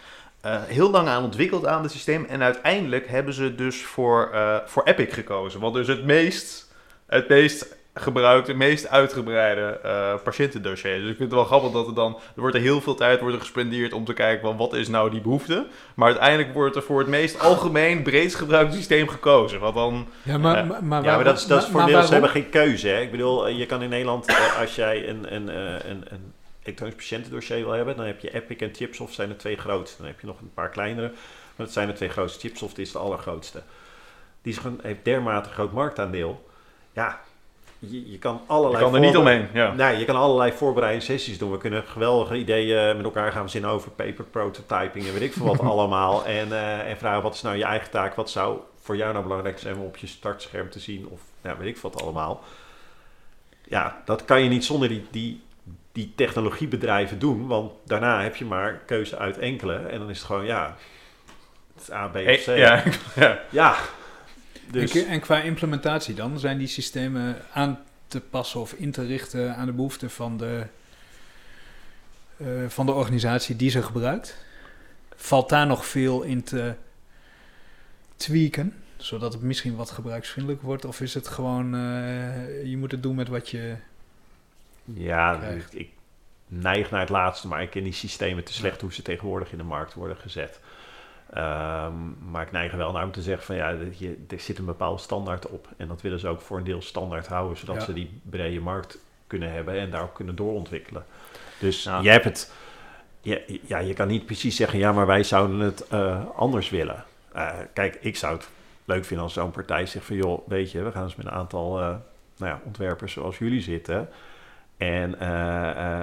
Heel 0.48 0.90
lang 0.90 1.07
aan 1.07 1.23
ontwikkeld 1.23 1.65
aan 1.65 1.82
het 1.82 1.91
systeem. 1.91 2.26
En 2.30 2.44
uiteindelijk 2.44 3.07
hebben 3.07 3.34
ze 3.34 3.56
dus 3.56 3.84
voor, 3.84 4.30
voor 4.65 4.84
Epic 4.84 5.14
gekozen. 5.14 5.60
Wat 5.60 5.73
dus 5.73 5.88
het 5.88 6.03
meest, 6.03 6.73
het 7.06 7.30
meest 7.30 7.78
gebruikte, 8.01 8.51
het 8.51 8.59
meest 8.59 8.88
uitgebreide 8.88 9.80
eh, 9.84 10.13
patiëntendossier. 10.23 10.99
Dus 10.99 11.09
ik 11.09 11.17
vind 11.17 11.19
het 11.19 11.31
wel 11.31 11.43
grappig 11.43 11.71
dat 11.71 11.88
er 11.88 11.93
dan... 11.93 12.13
Er 12.15 12.41
wordt 12.41 12.55
er 12.55 12.61
heel 12.61 12.81
veel 12.81 12.95
tijd 12.95 13.19
wordt 13.19 13.35
er 13.35 13.41
gespendeerd 13.41 13.93
om 13.93 14.05
te 14.05 14.13
kijken 14.13 14.41
van 14.47 14.57
wat 14.57 14.73
is 14.73 14.88
nou 14.88 15.09
die 15.09 15.21
behoefte. 15.21 15.67
Maar 15.93 16.07
uiteindelijk 16.07 16.53
wordt 16.53 16.76
er 16.76 16.84
voor 16.84 16.99
het 16.99 17.07
meest 17.07 17.39
algemeen, 17.39 18.03
breedst 18.03 18.35
gebruikte 18.38 18.76
systeem 18.76 19.07
gekozen. 19.07 19.59
Wat 19.59 19.73
dan... 19.73 20.07
Ja, 20.23 20.38
maar, 20.38 20.57
Eh, 20.57 20.67
maar, 20.67 20.84
maar, 20.84 21.03
ja, 21.03 21.15
maar 21.15 21.23
dat 21.23 21.38
is, 21.38 21.45
dat 21.45 21.63
is 21.63 21.69
voor 21.69 21.80
een 21.80 21.85
deel, 21.85 22.01
ze 22.01 22.09
waarom? 22.09 22.23
hebben 22.23 22.41
geen 22.43 22.49
keuze. 22.49 22.88
Hè? 22.88 22.99
Ik 23.01 23.11
bedoel, 23.11 23.47
eh, 23.47 23.57
je 23.57 23.65
kan 23.65 23.81
in 23.81 23.89
Nederland, 23.89 24.27
als 24.59 24.76
jij 24.76 25.09
een, 25.09 25.35
een, 25.35 25.47
een, 25.89 26.03
een 26.09 26.34
elektronisch 26.63 26.95
patiëntendossier 26.95 27.63
wil 27.63 27.71
hebben, 27.71 27.95
dan 27.95 28.05
heb 28.05 28.19
je 28.19 28.34
Epic 28.34 28.57
en 28.57 28.73
Chipsoft 28.76 29.13
zijn 29.13 29.30
de 29.30 29.35
twee 29.35 29.57
grootste. 29.57 29.97
Dan 29.97 30.07
heb 30.07 30.19
je 30.19 30.27
nog 30.27 30.39
een 30.39 30.53
paar 30.53 30.69
kleinere, 30.69 31.07
maar 31.55 31.65
dat 31.65 31.71
zijn 31.71 31.88
de 31.88 31.93
twee 31.93 32.09
grootste. 32.09 32.39
Chipsoft 32.39 32.77
is 32.77 32.91
de 32.91 32.97
allergrootste. 32.97 33.61
Die 34.41 34.53
is 34.53 34.59
gewoon, 34.59 34.80
heeft 34.81 35.03
dermate 35.05 35.49
groot 35.49 35.71
marktaandeel. 35.71 36.47
Ja, 36.93 37.19
je, 37.80 38.11
je 38.11 38.18
kan 38.18 38.34
Je 38.34 38.53
allerlei... 38.53 38.84
kan 38.84 38.93
er 38.93 38.99
niet 38.99 39.18
omheen. 39.18 39.47
Ja. 39.53 39.73
Nee, 39.73 39.97
je 39.97 40.06
kan 40.06 40.15
allerlei 40.15 40.51
voorbereidende 40.51 41.06
sessies 41.06 41.38
doen. 41.38 41.51
We 41.51 41.57
kunnen 41.57 41.84
geweldige 41.84 42.35
ideeën 42.35 42.95
met 42.95 43.06
elkaar 43.06 43.31
gaan 43.31 43.41
verzinnen 43.41 43.69
over 43.69 43.91
paper 43.91 44.26
prototyping 44.26 45.06
en 45.06 45.14
weet 45.14 45.22
ik 45.22 45.34
veel 45.34 45.45
wat 45.45 45.60
allemaal. 45.72 46.26
En, 46.26 46.51
eh, 46.51 46.89
en 46.89 46.97
vragen 46.97 47.22
wat 47.22 47.34
is 47.34 47.41
nou 47.41 47.57
je 47.57 47.64
eigen 47.64 47.89
taak? 47.89 48.15
Wat 48.15 48.30
zou 48.30 48.60
voor 48.81 48.97
jou 48.97 49.11
nou 49.11 49.23
belangrijk 49.23 49.60
zijn 49.60 49.76
om 49.76 49.85
op 49.85 49.97
je 49.97 50.07
startscherm 50.07 50.69
te 50.69 50.80
zien? 50.80 51.07
Of 51.10 51.22
ja, 51.41 51.57
weet 51.57 51.68
ik 51.68 51.77
veel 51.77 51.91
wat 51.91 52.01
allemaal. 52.01 52.43
Ja, 53.64 54.01
dat 54.06 54.26
kan 54.26 54.43
je 54.43 54.49
niet 54.49 54.65
zonder 54.65 54.89
die, 54.89 55.06
die, 55.11 55.41
die 55.91 56.14
technologiebedrijven 56.15 57.19
doen. 57.19 57.47
Want 57.47 57.72
daarna 57.85 58.22
heb 58.22 58.35
je 58.35 58.45
maar 58.45 58.73
keuze 58.85 59.18
uit 59.18 59.38
enkele. 59.38 59.76
En 59.76 59.99
dan 59.99 60.10
is 60.10 60.18
het 60.18 60.26
gewoon, 60.26 60.45
ja, 60.45 60.76
het 61.73 61.81
is 61.81 61.91
A, 61.91 62.07
B 62.07 62.15
of 62.15 62.22
C. 62.22 62.47
Eh, 62.47 62.57
ja, 62.65 62.84
ja. 63.15 63.39
Ja, 63.49 63.76
dus... 64.72 64.96
En, 64.96 65.08
en 65.08 65.20
qua 65.20 65.41
implementatie 65.41 66.16
dan, 66.16 66.40
zijn 66.40 66.58
die 66.58 66.68
systemen 66.68 67.38
aan 67.54 67.80
te 68.08 68.22
passen 68.22 68.60
of 68.60 68.74
in 68.74 68.91
te 68.91 69.06
richten 69.06 69.56
aan 69.56 69.66
de 69.66 69.72
behoeften 69.72 70.10
van 70.10 70.38
de, 70.38 70.66
eh, 72.38 72.48
van 72.68 72.86
de 72.86 72.91
organisatie 72.91 73.56
die 73.56 73.70
ze 73.70 73.84
gebruikt? 73.84 74.38
Valt 75.16 75.50
daar 75.50 75.68
nog 75.68 75.86
veel 75.86 76.22
in 76.22 76.44
te 76.44 76.74
tweaken, 78.16 78.74
zodat 78.98 79.34
het 79.34 79.41
misschien 79.41 79.76
wat 79.76 79.91
gebruiksvriendelijker 79.91 80.68
wordt? 80.68 80.86
Of 80.86 81.02
is 81.02 81.14
het 81.14 81.28
gewoon, 81.28 81.76
eh, 81.76 82.66
je 82.66 82.78
moet 82.78 82.91
het 82.91 83.04
doen 83.04 83.16
met 83.16 83.28
wat 83.28 83.50
je... 83.50 83.76
Ja, 84.84 85.36
krijgt. 85.36 85.80
ik 85.80 85.90
neig 86.48 86.91
naar 86.91 87.00
het 87.00 87.10
laatste, 87.10 87.48
maar 87.48 87.62
ik 87.62 87.70
ken 87.70 87.84
die 87.84 87.94
systemen 87.94 88.44
te 88.44 88.54
slecht 88.54 88.82
hoe 88.82 88.94
ze 88.94 89.02
tegenwoordig 89.02 89.52
in 89.52 89.58
de 89.58 89.64
markt 89.64 89.94
worden 89.94 90.18
gezet. 90.18 90.60
Ehm, 91.34 91.93
maar 92.31 92.41
ik 92.41 92.51
neig 92.51 92.72
er 92.72 92.77
wel 92.77 92.91
naar 92.91 93.03
om 93.03 93.11
te 93.11 93.22
zeggen 93.22 93.45
van 93.45 93.56
ja, 93.56 93.76
je, 93.97 94.18
er 94.30 94.39
zit 94.39 94.57
een 94.57 94.65
bepaalde 94.65 95.01
standaard 95.01 95.47
op. 95.47 95.68
En 95.77 95.88
dat 95.88 96.01
willen 96.01 96.19
ze 96.19 96.27
ook 96.27 96.41
voor 96.41 96.57
een 96.57 96.64
deel 96.64 96.81
standaard 96.81 97.27
houden, 97.27 97.57
zodat 97.57 97.76
Ja. 97.76 97.81
ze 97.81 97.93
die 97.93 98.19
brede 98.30 98.60
markt 98.60 98.97
kunnen 99.27 99.51
hebben 99.51 99.80
en 99.80 99.89
daarop 99.89 100.14
kunnen 100.14 100.35
doorontwikkelen. 100.35 101.06
Dus 101.60 101.84
je 101.84 102.10
hebt 102.10 102.26
het, 102.26 102.51
ja, 103.22 103.38
ja, 103.65 103.77
je 103.77 103.93
kan 103.93 104.07
niet 104.07 104.26
precies 104.26 104.56
zeggen 104.56 104.80
ja, 104.80 104.91
maar 104.91 105.06
wij 105.06 105.23
zouden 105.23 105.60
het 105.60 105.88
eh, 105.88 106.26
anders 106.35 106.69
willen. 106.69 107.03
Eh, 107.34 107.49
kijk, 107.73 107.97
ik 108.01 108.15
zou 108.18 108.35
het 108.35 108.49
leuk 108.85 109.06
vinden 109.06 109.26
als 109.26 109.34
zo'n 109.34 109.51
partij 109.51 109.85
zegt 109.85 110.06
van 110.06 110.15
joh, 110.15 110.47
weet 110.47 110.72
je, 110.72 110.84
we 110.84 110.91
gaan 110.91 111.03
eens 111.03 111.15
met 111.15 111.26
een 111.26 111.31
aantal 111.31 111.80
eh, 111.80 111.85
nou 112.38 112.51
ja, 112.51 112.61
ontwerpers 112.64 113.14
zoals 113.14 113.38
jullie 113.38 113.61
zitten. 113.61 114.10
En 114.77 115.15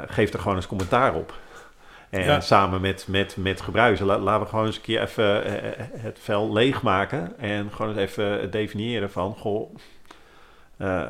geef 0.08 0.32
er 0.32 0.38
gewoon 0.38 0.56
eens 0.56 0.66
commentaar 0.66 1.14
op. 1.14 1.34
En 2.10 2.24
Ja. 2.24 2.40
samen 2.40 2.80
met, 2.80 3.06
met, 3.08 3.36
met 3.36 3.60
gebruikers, 3.60 4.00
la- 4.00 4.18
laten 4.18 4.42
we 4.42 4.48
gewoon 4.48 4.66
eens 4.66 4.76
een 4.76 4.82
keer 4.82 5.02
even 5.02 5.44
eh, 5.44 5.66
eh, 5.80 5.86
het 5.92 6.18
vel 6.22 6.52
leegmaken. 6.52 7.38
En 7.38 7.70
gewoon 7.72 7.90
eens 7.98 8.00
even 8.16 8.50
definiëren 8.50 9.10
van, 9.10 9.34
goh, 9.34 9.74
eh, 10.76 11.04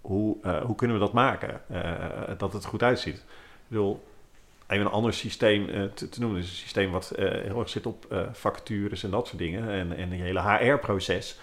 hoe, 0.00 0.36
eh, 0.42 0.60
hoe 0.62 0.74
kunnen 0.76 0.96
we 0.98 1.02
dat 1.04 1.12
maken? 1.12 1.60
Eh, 1.68 1.92
dat 2.38 2.52
het 2.52 2.64
goed 2.64 2.82
uitziet. 2.82 3.16
Ik 3.16 3.22
bedoel, 3.68 4.04
even 4.68 4.84
een 4.86 4.92
ander 4.92 5.12
systeem 5.12 5.68
eh, 5.68 5.82
te, 5.94 6.08
te 6.08 6.20
noemen. 6.20 6.40
Dus 6.40 6.50
een 6.50 6.56
systeem 6.56 6.90
wat 6.90 7.10
eh, 7.10 7.30
heel 7.30 7.58
erg 7.58 7.68
zit 7.68 7.86
op 7.86 8.06
eh, 8.10 8.20
vacatures 8.32 9.02
en 9.04 9.10
dat 9.10 9.26
soort 9.26 9.38
dingen. 9.38 9.70
En, 9.70 9.96
en 9.96 10.08
die 10.10 10.22
hele 10.22 10.42
HR-proces. 10.42 11.38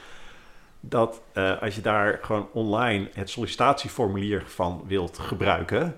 Dat 0.79 1.21
eh, 1.33 1.61
als 1.61 1.75
je 1.75 1.81
daar 1.81 2.19
gewoon 2.21 2.47
online 2.53 3.09
het 3.13 3.29
sollicitatieformulier 3.29 4.43
van 4.45 4.83
wilt 4.87 5.19
gebruiken, 5.19 5.95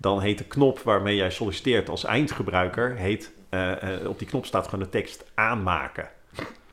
dan 0.00 0.20
heet 0.20 0.38
de 0.38 0.44
knop 0.44 0.78
waarmee 0.80 1.16
jij 1.16 1.30
solliciteert 1.30 1.88
als 1.88 2.04
eindgebruiker, 2.04 2.94
heet, 2.96 3.30
eh, 3.50 3.70
eh, 4.00 4.08
op 4.08 4.18
die 4.18 4.28
knop 4.28 4.46
staat 4.46 4.64
gewoon 4.64 4.84
de 4.84 4.90
tekst 4.90 5.24
aanmaken. 5.34 6.08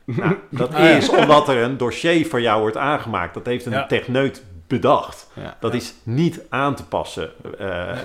Nou, 0.06 0.36
dat 0.49 0.74
Ah, 0.74 0.80
ja. 0.80 0.90
is 0.90 1.10
omdat 1.10 1.49
er 1.49 1.58
een 1.58 1.78
dossier 1.78 2.26
voor 2.28 2.41
jou 2.41 2.62
wordt 2.62 2.78
aangemaakt. 2.78 3.34
Dat 3.34 3.45
heeft 3.45 3.66
een 3.66 3.72
Ja. 3.72 3.86
techneut 3.86 4.44
bedacht. 4.68 5.30
Ja. 5.34 5.58
Dat 5.60 5.74
is 5.74 5.94
niet 6.04 6.41
aan 6.49 6.76
te 6.76 6.86
passen. 6.86 7.30
Eh, 7.60 7.98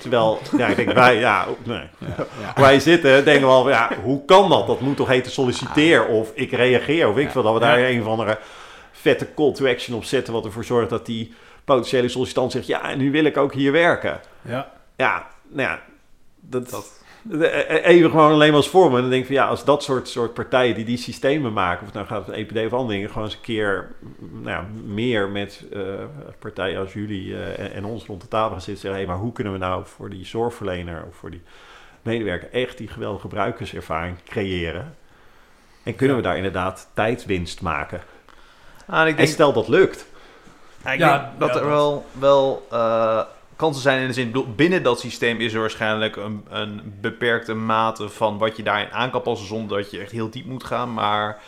terwijl, 0.00 0.38
ja, 0.56 0.66
ik 0.66 0.76
denk, 0.76 0.92
wij, 0.92 1.18
ja, 1.18 1.46
nee. 1.62 1.78
Ja, 1.98 2.14
ja. 2.16 2.60
wij 2.62 2.80
zitten, 2.80 3.24
denken 3.24 3.46
we 3.46 3.52
al, 3.52 3.68
ja, 3.68 3.90
hoe 4.02 4.24
kan 4.24 4.48
dat? 4.48 4.66
Dat 4.66 4.80
moet 4.80 4.96
toch 4.96 5.08
heten 5.08 5.32
solliciteer 5.32 6.06
of 6.06 6.30
ik 6.34 6.52
reageer 6.52 7.08
of 7.08 7.16
ik 7.16 7.24
Ja. 7.26 7.30
veel. 7.30 7.42
Dat 7.42 7.54
we 7.54 7.60
daar 7.60 7.80
Ja. 7.80 7.88
een 7.88 8.00
of 8.00 8.06
andere 8.06 8.38
vette 8.92 9.26
call 9.34 9.52
to 9.52 9.66
action 9.66 9.96
op 9.96 10.04
zetten, 10.04 10.32
wat 10.32 10.44
ervoor 10.44 10.64
zorgt 10.64 10.90
dat 10.90 11.06
die 11.06 11.34
potentiële 11.74 12.08
sollicitant 12.08 12.52
zegt, 12.52 12.66
ja, 12.66 12.94
nu 12.94 13.10
wil 13.10 13.24
ik 13.24 13.36
ook 13.36 13.52
hier 13.54 13.72
werken. 13.72 14.20
Ja, 14.42 14.70
Ja, 14.96 15.26
nou 15.48 15.68
ja, 15.68 15.80
dat, 16.40 16.70
Dat- 16.70 16.98
eh, 17.40 17.86
even 17.86 18.10
gewoon 18.10 18.32
alleen 18.32 18.48
maar 18.48 18.56
als 18.56 18.68
voorbeeld. 18.68 18.94
En 18.94 19.00
dan 19.00 19.10
denk 19.10 19.22
ik 19.22 19.26
van 19.26 19.36
ja, 19.36 19.46
als 19.46 19.64
dat 19.64 19.82
soort, 19.82 20.08
soort 20.08 20.34
partijen 20.34 20.74
die 20.74 20.84
die 20.84 20.96
systemen 20.96 21.52
maken, 21.52 21.78
of 21.80 21.84
het 21.86 21.94
nou 21.94 22.06
gaat 22.06 22.26
het 22.26 22.34
EPD 22.36 22.56
of 22.66 22.72
andere 22.72 22.92
dingen, 22.92 23.08
gewoon 23.08 23.24
eens 23.24 23.34
een 23.34 23.40
keer 23.40 23.92
mm, 23.98 24.42
nou 24.42 24.50
ja, 24.56 24.66
meer 24.84 25.28
met 25.28 25.64
eh, 25.72 25.82
partijen 26.38 26.78
als 26.80 26.92
jullie 26.92 27.34
eh, 27.36 27.64
en, 27.64 27.72
en 27.72 27.84
ons 27.84 28.04
rond 28.04 28.20
de 28.20 28.28
tafel 28.28 28.50
gaan 28.50 28.60
zitten. 28.60 28.82
Zeggen, 28.82 29.00
hey, 29.00 29.08
maar 29.08 29.18
hoe 29.18 29.32
kunnen 29.32 29.52
we 29.52 29.58
nou 29.58 29.82
voor 29.86 30.10
die 30.10 30.24
zorgverlener 30.26 31.04
of 31.08 31.14
voor 31.16 31.30
die 31.30 31.42
medewerker 32.02 32.48
echt 32.52 32.78
die 32.78 32.88
geweldige 32.88 33.20
gebruikerservaring 33.20 34.16
creëren? 34.24 34.96
En 35.82 35.96
kunnen 35.96 36.16
we 36.16 36.22
daar 36.22 36.36
inderdaad 36.36 36.90
tijdwinst 36.94 37.60
maken? 37.60 38.00
Ah, 38.86 39.00
en 39.00 39.04
ik 39.06 39.10
En 39.10 39.16
denk, 39.16 39.28
stel 39.28 39.52
dat 39.52 39.68
lukt. 39.68 40.06
Ja, 40.84 40.92
ik 40.92 40.98
Ja, 40.98 41.18
denk 41.18 41.38
dat 41.38 41.48
ja, 41.48 41.54
er 41.54 41.60
dat- 41.60 41.68
wel, 41.70 42.04
wel 42.18 42.66
eh, 42.70 43.20
kansen 43.56 43.82
zijn 43.82 44.00
in 44.00 44.06
de 44.06 44.12
zin, 44.12 44.34
binnen 44.56 44.82
dat 44.82 45.00
systeem 45.00 45.40
is 45.40 45.52
er 45.52 45.60
waarschijnlijk 45.60 46.16
een, 46.16 46.44
een 46.50 46.94
beperkte 47.00 47.54
mate 47.54 48.08
van 48.08 48.38
wat 48.38 48.56
je 48.56 48.62
daarin 48.62 48.92
aan 48.92 49.10
kan 49.10 49.22
passen 49.22 49.46
zonder 49.46 49.78
dat 49.78 49.90
je 49.90 49.98
echt 49.98 50.12
heel 50.12 50.30
diep 50.30 50.46
moet 50.46 50.64
gaan. 50.64 50.92
Maar 50.94 51.38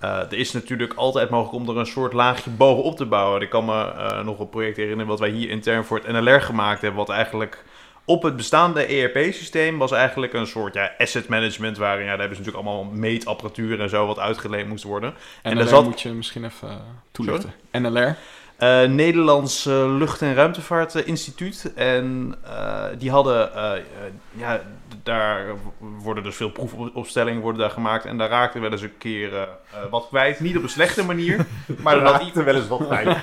eh, 0.00 0.10
er 0.18 0.32
is 0.38 0.52
natuurlijk 0.52 0.92
altijd 0.94 1.30
mogelijk 1.30 1.54
om 1.64 1.68
er 1.74 1.80
een 1.80 1.86
soort 1.86 2.12
laagje 2.12 2.50
bovenop 2.50 2.96
te 2.96 3.06
bouwen. 3.06 3.40
Ik 3.42 3.50
kan 3.50 3.64
me 3.64 3.84
eh, 3.92 4.24
nog 4.24 4.38
een 4.38 4.48
project 4.48 4.76
herinneren 4.76 5.06
wat 5.06 5.18
wij 5.20 5.30
hier 5.30 5.50
intern 5.50 5.84
voor 5.84 6.00
het 6.04 6.12
NLR 6.12 6.40
gemaakt 6.40 6.80
hebben, 6.80 6.98
wat 7.06 7.08
eigenlijk 7.16 7.64
op 8.04 8.22
het 8.22 8.36
bestaande 8.36 8.82
ERP-systeem 8.84 9.78
was 9.78 9.92
eigenlijk 9.92 10.32
een 10.32 10.46
soort 10.46 10.74
ja, 10.74 10.90
asset 10.98 11.28
management, 11.28 11.76
waarin 11.78 12.04
ja, 12.04 12.10
daar 12.10 12.18
hebben 12.18 12.36
ze 12.36 12.42
natuurlijk 12.42 12.68
allemaal 12.68 12.92
meetapparatuur 12.94 13.80
en 13.80 13.88
zo 13.88 14.06
wat 14.06 14.18
uitgeleend 14.18 14.68
moest 14.68 14.84
worden. 14.84 15.14
En 15.42 15.68
zat- 15.68 15.84
moet 15.84 16.00
je 16.00 16.08
misschien 16.08 16.44
even 16.44 16.80
toelichten. 17.10 17.52
NLR. 17.72 18.16
Eh, 18.58 18.88
Nederlands 18.88 19.64
Lucht- 19.64 20.22
en 20.22 20.34
Ruimtevaart 20.34 20.94
eh, 20.94 21.06
Instituut. 21.06 21.72
En 21.74 22.34
eh, 22.44 22.84
die 22.98 23.10
hadden, 23.10 23.54
eh, 23.54 23.82
ja, 24.30 24.60
daar 25.08 25.46
worden 25.78 26.22
dus 26.22 26.36
veel 26.36 26.50
proefopstellingen 26.50 27.40
worden 27.40 27.60
daar 27.60 27.70
gemaakt. 27.70 28.04
En 28.04 28.18
daar 28.18 28.28
raakte 28.28 28.58
wel 28.58 28.70
eens 28.70 28.82
een 28.82 28.98
keer 28.98 29.34
eh, 29.34 29.42
eh, 29.42 29.48
wat 29.90 30.06
kwijt. 30.08 30.40
Niet 30.40 30.56
op 30.56 30.62
een 30.62 30.68
slechte 30.68 31.04
manier, 31.04 31.46
maar 31.84 32.00
dat 32.00 32.36
er 32.36 32.44
wel 32.44 32.54
eens 32.54 32.68
wat 32.68 32.88
bij. 32.88 33.04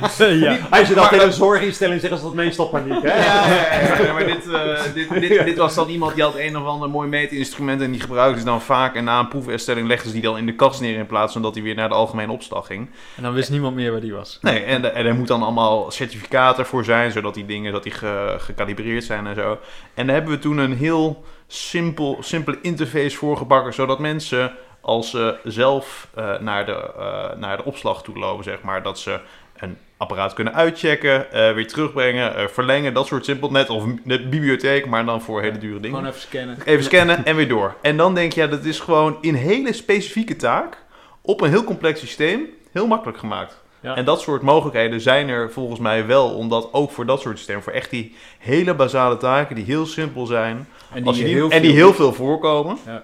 ja. 0.46 0.58
Als 0.70 0.88
je 0.88 0.94
dat 0.94 1.12
in 1.12 1.20
een 1.20 1.34
zorginstelling 1.34 2.02
zegt, 2.02 2.14
is 2.14 2.22
dat 2.22 2.34
meestal 2.34 2.68
paniek. 2.68 3.02
Hè? 3.02 3.08
Ja, 3.08 3.48
ja, 3.48 3.82
ja, 3.82 4.06
ja, 4.06 4.14
maar 4.14 4.26
dit, 4.26 4.50
eh, 4.52 4.84
dit, 4.94 5.10
dit, 5.10 5.46
dit 5.46 5.58
was 5.58 5.76
dan 5.76 5.90
iemand 5.90 6.14
die 6.14 6.24
had 6.24 6.36
een 6.36 6.58
of 6.58 6.66
ander 6.66 6.90
mooi 6.90 7.10
meetinstrument 7.10 7.82
en 7.82 7.92
die 7.92 8.02
gebruikte 8.02 8.40
ze 8.40 8.46
dan 8.46 8.62
vaak. 8.62 8.96
En 8.96 9.04
na 9.04 9.20
een 9.20 9.28
proefopstelling 9.28 9.88
legden 9.88 10.08
ze 10.08 10.14
die 10.14 10.24
dan 10.24 10.38
in 10.38 10.46
de 10.46 10.56
kast 10.56 10.82
neer 10.82 10.98
in 10.98 11.06
plaats 11.06 11.34
van 11.34 11.42
dat 11.42 11.54
hij 11.54 11.64
weer 11.64 11.76
naar 11.76 11.90
de 11.90 11.96
algemene 11.96 12.32
opslag 12.32 12.66
ging. 12.66 12.90
En 13.16 13.24
dan 13.24 13.34
wist 13.34 13.50
niemand 13.50 13.76
meer 13.76 13.92
waar 13.92 14.02
die 14.02 14.14
was. 14.14 14.38
Nee, 14.42 14.64
en, 14.64 14.96
en 14.96 15.06
er 15.06 15.16
moet 15.16 15.28
dan 15.28 15.44
allemaal 15.44 15.92
certificaten 15.92 16.66
voor 16.66 16.84
zijn, 16.84 17.12
zodat 17.12 17.34
die 17.34 17.46
dingen 17.46 17.72
dat 17.72 17.84
die 17.84 17.92
ge, 17.92 18.36
gecalibreerd 18.38 19.04
zijn 19.04 19.28
en 19.28 19.36
zo. 19.36 19.58
En 19.94 20.06
daar 20.06 20.16
hebben 20.16 20.34
we 20.34 20.40
toen 20.40 20.58
een 20.58 20.78
heel 20.78 21.24
simpel, 21.48 22.18
simpele 22.20 22.58
interface 22.62 23.18
voor 23.18 23.38
gebakken, 23.38 23.74
zodat 23.74 24.00
mensen 24.00 24.54
als 24.82 25.10
ze 25.10 25.38
zelf 25.44 26.08
eh, 26.16 26.40
naar, 26.40 26.66
de, 26.66 26.94
eh, 26.98 27.38
naar 27.38 27.58
de 27.58 27.66
opslag 27.66 28.04
toe 28.04 28.18
lopen, 28.18 28.44
zeg 28.44 28.62
maar, 28.62 28.84
dat 28.84 29.00
ze 29.00 29.20
een 29.58 29.78
apparaat 29.98 30.34
kunnen 30.34 30.54
uitchecken, 30.54 31.32
eh, 31.32 31.54
weer 31.54 31.68
terugbrengen, 31.68 32.50
verlengen, 32.50 32.94
dat 32.94 33.08
soort 33.08 33.26
simpel. 33.26 33.52
Net 33.52 33.70
of 33.70 33.84
de 34.04 34.28
bibliotheek, 34.28 34.86
maar 34.86 35.06
dan 35.06 35.22
voor 35.22 35.42
hele 35.42 35.58
dure 35.58 35.80
dingen. 35.80 35.98
Gewoon 35.98 36.12
even 36.12 36.22
scannen. 36.22 36.58
Even 36.66 36.84
scannen 36.84 37.26
en 37.26 37.36
weer 37.36 37.48
door. 37.48 37.76
En 37.82 37.98
dan 37.98 38.16
denk 38.16 38.34
je, 38.34 38.42
ja, 38.42 38.48
dat 38.48 38.66
is 38.66 38.80
gewoon 38.80 39.18
in 39.22 39.34
hele 39.34 39.74
specifieke 39.74 40.36
taak, 40.36 40.78
op 41.22 41.42
een 41.42 41.50
heel 41.50 41.64
complex 41.64 42.00
systeem, 42.00 42.50
heel 42.72 42.88
makkelijk 42.88 43.18
gemaakt. 43.18 43.64
Ja. 43.86 43.96
En 43.96 44.06
dat 44.06 44.22
soort 44.22 44.42
mogelijkheden 44.42 45.02
zijn 45.02 45.30
er 45.30 45.52
volgens 45.52 45.80
mij 45.80 46.06
wel, 46.06 46.30
omdat 46.30 46.70
ook 46.72 46.92
voor 46.92 47.06
dat 47.06 47.22
soort 47.22 47.38
systemen, 47.38 47.64
voor 47.64 47.74
echt 47.74 47.90
die 47.90 48.16
hele 48.40 48.74
basale 48.74 49.18
taken 49.18 49.56
die 49.56 49.66
heel 49.66 49.86
simpel 49.86 50.26
zijn, 50.26 50.68
En 50.94 51.04
die, 51.04 51.24
heel 51.24 51.50
en 51.50 51.62
die 51.62 51.70
veel- 51.70 51.80
heel 51.80 51.94
veel 51.94 52.14
voorkomen, 52.14 52.78
Ja. 52.86 53.04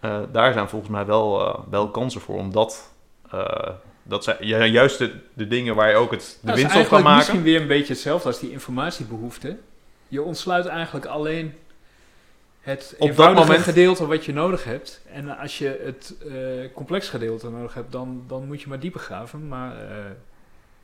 eh, 0.00 0.18
daar 0.32 0.52
zijn 0.52 0.68
volgens 0.68 0.90
mij 0.90 1.06
wel, 1.06 1.46
eh, 1.46 1.58
wel 1.70 1.88
kansen 1.90 2.20
voor, 2.20 2.36
omdat 2.36 2.92
eh, 3.30 3.68
dat 4.02 4.24
zijn 4.24 4.36
ju- 4.40 4.64
juist 4.64 4.98
de, 4.98 5.12
de 5.34 5.48
dingen 5.48 5.74
waar 5.74 5.88
je 5.90 5.96
ook 5.96 6.10
het, 6.10 6.38
de 6.42 6.52
is 6.52 6.60
winst 6.60 6.76
op 6.76 6.86
kan 6.88 7.02
maken. 7.02 7.16
misschien 7.16 7.42
weer 7.42 7.60
een 7.60 7.66
beetje 7.66 7.92
hetzelfde 7.92 8.28
als 8.28 8.38
die 8.40 8.50
informatiebehoefte. 8.52 9.56
Je 10.08 10.22
ontsluit 10.22 10.66
eigenlijk 10.66 11.06
alleen 11.06 11.54
het 12.62 12.94
dat 12.98 13.08
eenvoudige 13.08 13.46
moment- 13.46 13.64
gedeelte 13.64 14.06
wat 14.06 14.24
je 14.24 14.32
nodig 14.32 14.64
hebt. 14.64 15.00
En 15.12 15.38
als 15.38 15.58
je 15.58 15.80
het 15.84 16.14
eh, 16.28 16.74
complex 16.74 17.08
gedeelte 17.08 17.50
nodig 17.50 17.74
hebt, 17.74 17.92
dan, 17.92 18.24
dan 18.28 18.46
moet 18.46 18.60
je 18.62 18.68
maar 18.68 18.80
dieper 18.80 19.00
graven. 19.00 19.48
Maar 19.48 19.76
eh, 19.90 20.04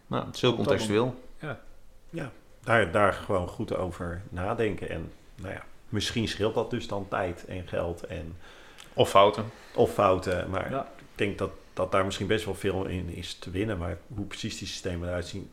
Nou, 0.06 0.26
het 0.26 0.34
is 0.34 0.40
heel 0.40 0.50
Op 0.50 0.56
dat 0.56 0.66
contextueel. 0.66 1.22
daar, 2.60 2.90
daar 2.92 3.12
gewoon 3.12 3.48
goed 3.48 3.76
over 3.76 4.22
nadenken. 4.28 4.88
En 4.88 5.12
nou 5.34 5.52
ja, 5.54 5.62
misschien 5.88 6.28
scheelt 6.28 6.54
dat 6.54 6.70
dus 6.70 6.88
dan 6.88 7.06
tijd 7.08 7.44
en 7.44 7.68
geld 7.68 8.02
en 8.06 8.36
Of 8.94 9.08
fouten. 9.10 9.44
of 9.74 9.92
fouten. 9.92 10.50
Maar 10.50 10.70
Ja. 10.70 10.80
ik 10.98 11.04
denk 11.14 11.38
dat, 11.38 11.50
dat 11.72 11.92
daar 11.92 12.04
misschien 12.04 12.26
best 12.26 12.44
wel 12.44 12.54
veel 12.54 12.84
in 12.84 13.08
is 13.08 13.34
te 13.34 13.50
winnen. 13.50 13.78
Maar 13.78 13.98
hoe 14.14 14.26
precies 14.26 14.58
die 14.58 14.68
systemen 14.68 15.08
eruit 15.08 15.26
zien, 15.26 15.50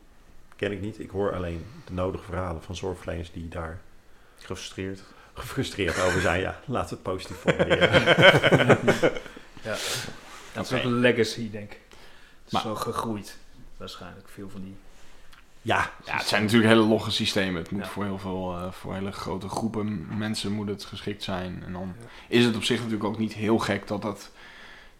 ken 0.56 0.72
ik 0.72 0.80
niet. 0.80 0.98
Ik 0.98 1.10
hoor 1.10 1.34
alleen 1.34 1.64
de 1.86 1.92
nodige 1.92 2.24
verhalen 2.24 2.62
van 2.62 2.76
zorgverleners 2.76 3.32
die 3.32 3.48
daar 3.48 3.80
Gefrustreerd. 4.36 5.02
Gefrustreerd 5.36 6.00
over 6.00 6.20
zijn. 6.20 6.40
Ja, 6.40 6.60
laten 6.64 6.88
we 6.88 6.94
het 6.94 7.02
positief 7.02 7.36
formuleren. 7.46 8.04
dat 10.52 10.64
is 10.64 10.72
ook 10.72 10.82
een 10.84 10.98
legacy, 11.00 11.50
denk 11.50 11.70
ik. 11.72 11.80
Het 11.90 12.46
is 12.46 12.52
Maar- 12.52 12.62
zo 12.62 12.74
gegroeid. 12.74 13.36
Waarschijnlijk 13.76 14.28
veel 14.28 14.48
van 14.50 14.60
die. 14.62 14.76
ja, 15.62 15.90
Ja, 16.04 16.16
het 16.16 16.26
zijn 16.26 16.42
natuurlijk 16.42 16.70
hele 16.72 16.86
logge 16.86 17.10
systemen. 17.10 17.62
Het 17.62 17.70
moet 17.70 17.82
Ja. 17.84 17.88
voor 17.88 18.04
heel 18.04 18.18
veel, 18.18 18.56
eh, 18.56 18.72
voor 18.72 18.94
hele 18.94 19.12
grote 19.12 19.48
groepen 19.48 20.18
mensen 20.18 20.52
moet 20.52 20.68
het 20.68 20.84
geschikt 20.84 21.22
zijn. 21.22 21.62
En 21.66 21.72
dan 21.72 21.94
is 22.28 22.44
het 22.44 22.56
op 22.56 22.64
zich 22.64 22.76
natuurlijk 22.78 23.04
ook 23.04 23.18
niet 23.18 23.32
heel 23.32 23.58
gek 23.58 23.86
dat 23.86 24.02
dat 24.02 24.30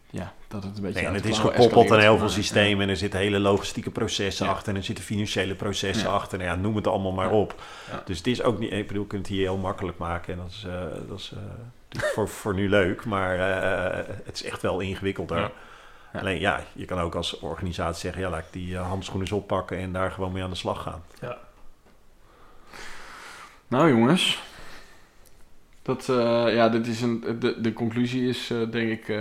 ja, 0.09 0.33
dat 0.47 0.63
het 0.63 0.75
een 0.77 0.81
beetje... 0.83 0.99
Nee, 0.99 1.07
en 1.07 1.13
het 1.13 1.25
is 1.25 1.39
gekoppeld 1.39 1.91
aan 1.91 1.99
heel 1.99 2.17
veel 2.17 2.29
systemen 2.29 2.83
en 2.83 2.89
er 2.89 2.97
zitten 2.97 3.19
hele 3.19 3.39
logistieke 3.39 3.91
processen 3.91 4.45
Ja. 4.45 4.51
achter 4.51 4.69
en 4.69 4.77
er 4.77 4.83
zitten 4.83 5.03
financiële 5.03 5.55
processen 5.55 6.07
Ja. 6.07 6.13
achter. 6.13 6.37
Nou 6.37 6.49
ja, 6.49 6.55
noem 6.55 6.75
het 6.75 6.87
allemaal 6.87 7.11
maar 7.11 7.29
Ja. 7.29 7.35
op. 7.35 7.61
Ja. 7.91 8.01
Dus 8.05 8.17
het 8.17 8.27
is 8.27 8.41
ook 8.41 8.59
niet, 8.59 8.71
ik 8.71 8.87
bedoel, 8.87 9.01
je 9.01 9.07
kunt 9.07 9.27
het 9.27 9.35
hier 9.35 9.45
heel 9.45 9.57
makkelijk 9.57 9.97
maken 9.97 10.33
en 10.33 10.39
dat 10.39 10.49
is, 10.49 10.65
eh, 10.67 11.07
dat 11.07 11.19
is 11.19 11.31
eh, 11.33 12.01
voor, 12.01 12.29
voor 12.29 12.53
nu 12.53 12.69
leuk, 12.69 13.05
maar 13.05 13.39
eh, 13.39 14.05
het 14.23 14.35
is 14.35 14.43
echt 14.43 14.61
wel 14.61 14.79
ingewikkelder. 14.79 15.37
Ja. 15.39 15.51
Ja. 16.13 16.19
Alleen 16.19 16.39
ja, 16.39 16.63
je 16.73 16.85
kan 16.85 16.99
ook 16.99 17.15
als 17.15 17.39
organisatie 17.39 18.01
zeggen, 18.01 18.21
ja, 18.21 18.29
laat 18.29 18.39
ik 18.39 18.45
die 18.51 18.77
handschoenen 18.77 19.27
eens 19.27 19.37
oppakken 19.37 19.77
en 19.77 19.91
daar 19.91 20.11
gewoon 20.11 20.31
mee 20.31 20.43
aan 20.43 20.49
de 20.49 20.55
slag 20.55 20.81
gaan. 20.81 21.03
Nou 23.67 23.89
jongens, 23.89 24.41
dat, 25.81 26.05
ja, 26.51 26.69
dit 26.69 26.87
is 26.87 27.01
een, 27.01 27.37
de, 27.39 27.61
de 27.61 27.73
conclusie 27.73 28.29
is 28.29 28.47
denk 28.47 28.91
ik 28.91 29.19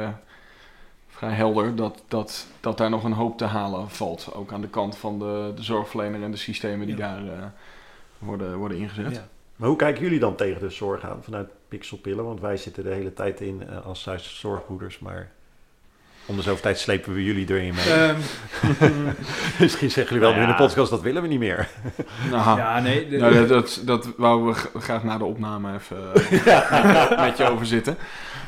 vrij 1.17 1.33
helder 1.33 1.77
dat, 1.77 2.03
dat, 2.09 2.47
dat 2.61 2.79
daar 2.79 2.91
nog 2.91 3.05
een 3.05 3.13
hoop 3.13 3.39
te 3.39 3.45
halen 3.45 3.91
valt. 3.91 4.31
Ook 4.35 4.53
aan 4.53 4.61
de 4.61 4.69
kant 4.69 4.97
van 4.97 5.19
de, 5.19 5.53
de 5.55 5.63
zorgverlener 5.63 6.23
en 6.23 6.31
de 6.31 6.37
systemen 6.37 6.87
die 6.87 6.97
Ja. 6.97 7.15
daar 7.15 7.39
eh, 7.39 7.45
worden, 8.19 8.57
worden 8.57 8.79
ingezet. 8.79 9.15
Ja. 9.15 9.29
Maar 9.57 9.69
hoe 9.69 9.77
kijken 9.77 10.03
jullie 10.03 10.19
dan 10.19 10.37
tegen 10.37 10.61
de 10.61 10.71
zorg 10.71 11.05
aan 11.05 11.23
vanuit 11.23 11.49
Pixelpillen? 11.69 12.25
Want 12.25 12.41
wij 12.41 12.57
zitten 12.57 12.85
de 12.85 12.91
hele 12.91 13.13
tijd 13.13 13.41
in 13.41 13.69
eh, 13.69 13.87
als 13.87 14.09
zorgmoeders, 14.19 14.99
maar 14.99 15.33
om 16.27 16.37
de 16.37 16.43
zoveel 16.43 16.61
tijd 16.63 16.79
slepen 16.79 17.15
we 17.15 17.25
jullie 17.25 17.49
erin 17.51 17.75
mee. 17.75 17.93
Ehm, 17.93 18.17
Misschien 19.61 19.91
zeggen 19.91 20.15
jullie 20.15 20.21
wel 20.21 20.31
nou 20.31 20.37
nu 20.37 20.43
in 20.43 20.57
de 20.57 20.65
podcast, 20.67 20.91
dat 20.91 21.03
willen 21.03 21.23
we 21.23 21.29
niet 21.29 21.39
meer. 21.39 21.69
Nou, 22.31 22.59
ja, 22.59 22.81
nee. 22.81 23.09
de- 23.09 23.17
nou, 23.17 23.35
dat, 23.35 23.49
dat, 23.49 23.81
dat 23.85 24.09
wouden 24.17 24.55
we 24.73 24.81
graag 24.81 25.05
na 25.05 25.19
de 25.19 25.25
opname 25.25 25.75
even 25.75 26.15
eh, 26.47 27.21
met 27.21 27.37
je 27.39 27.51
over 27.51 27.67
zitten. 27.67 27.97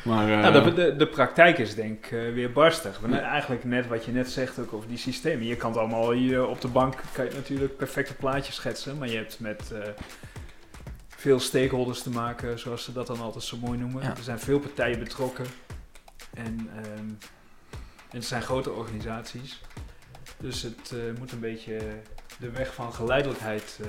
Maar, 0.05 0.31
eh, 0.31 0.39
Nou, 0.41 0.65
de, 0.65 0.75
de, 0.75 0.97
de 0.97 1.07
praktijk 1.07 1.59
is 1.59 1.75
denk 1.75 2.07
ik 2.07 2.13
eh, 2.13 2.33
weer 2.35 2.53
barstig. 2.53 2.99
Want 3.01 3.19
eigenlijk 3.19 3.65
net 3.65 3.87
wat 3.89 4.05
je 4.05 4.13
net 4.13 4.31
zegt 4.31 4.59
ook 4.59 4.73
over 4.73 4.89
die 4.89 4.99
systemen. 4.99 5.47
Je 5.47 5.57
kan 5.57 5.71
het 5.71 5.79
allemaal 5.79 6.11
hier 6.13 6.47
op 6.47 6.61
de 6.61 6.69
bank 6.69 6.95
kan 7.13 7.25
je 7.25 7.31
natuurlijk 7.35 7.77
perfecte 7.77 8.15
plaatjes 8.15 8.55
schetsen. 8.55 8.99
Maar 8.99 9.09
je 9.09 9.17
hebt 9.17 9.41
met 9.41 9.73
eh, 9.73 9.79
veel 11.09 11.41
stakeholders 11.41 12.03
te 12.03 12.11
maken, 12.11 12.59
zoals 12.59 12.85
ze 12.85 12.93
dat 12.93 13.07
dan 13.07 13.21
altijd 13.21 13.45
zo 13.45 13.57
mooi 13.61 13.79
noemen. 13.79 14.03
Ja. 14.03 14.09
Er 14.09 14.23
zijn 14.23 14.39
veel 14.39 14.59
partijen 14.59 14.99
betrokken. 14.99 15.45
En, 16.35 16.71
ehm, 16.77 17.05
en 18.11 18.17
het 18.19 18.25
zijn 18.25 18.43
grote 18.43 18.73
organisaties. 18.73 19.61
Dus 20.41 20.63
het 20.63 20.93
eh, 20.93 21.19
moet 21.19 21.33
een 21.33 21.41
beetje 21.41 21.79
de 22.39 22.51
weg 22.51 22.75
van 22.75 22.93
geleidelijkheid 22.93 23.79
eh, 23.83 23.89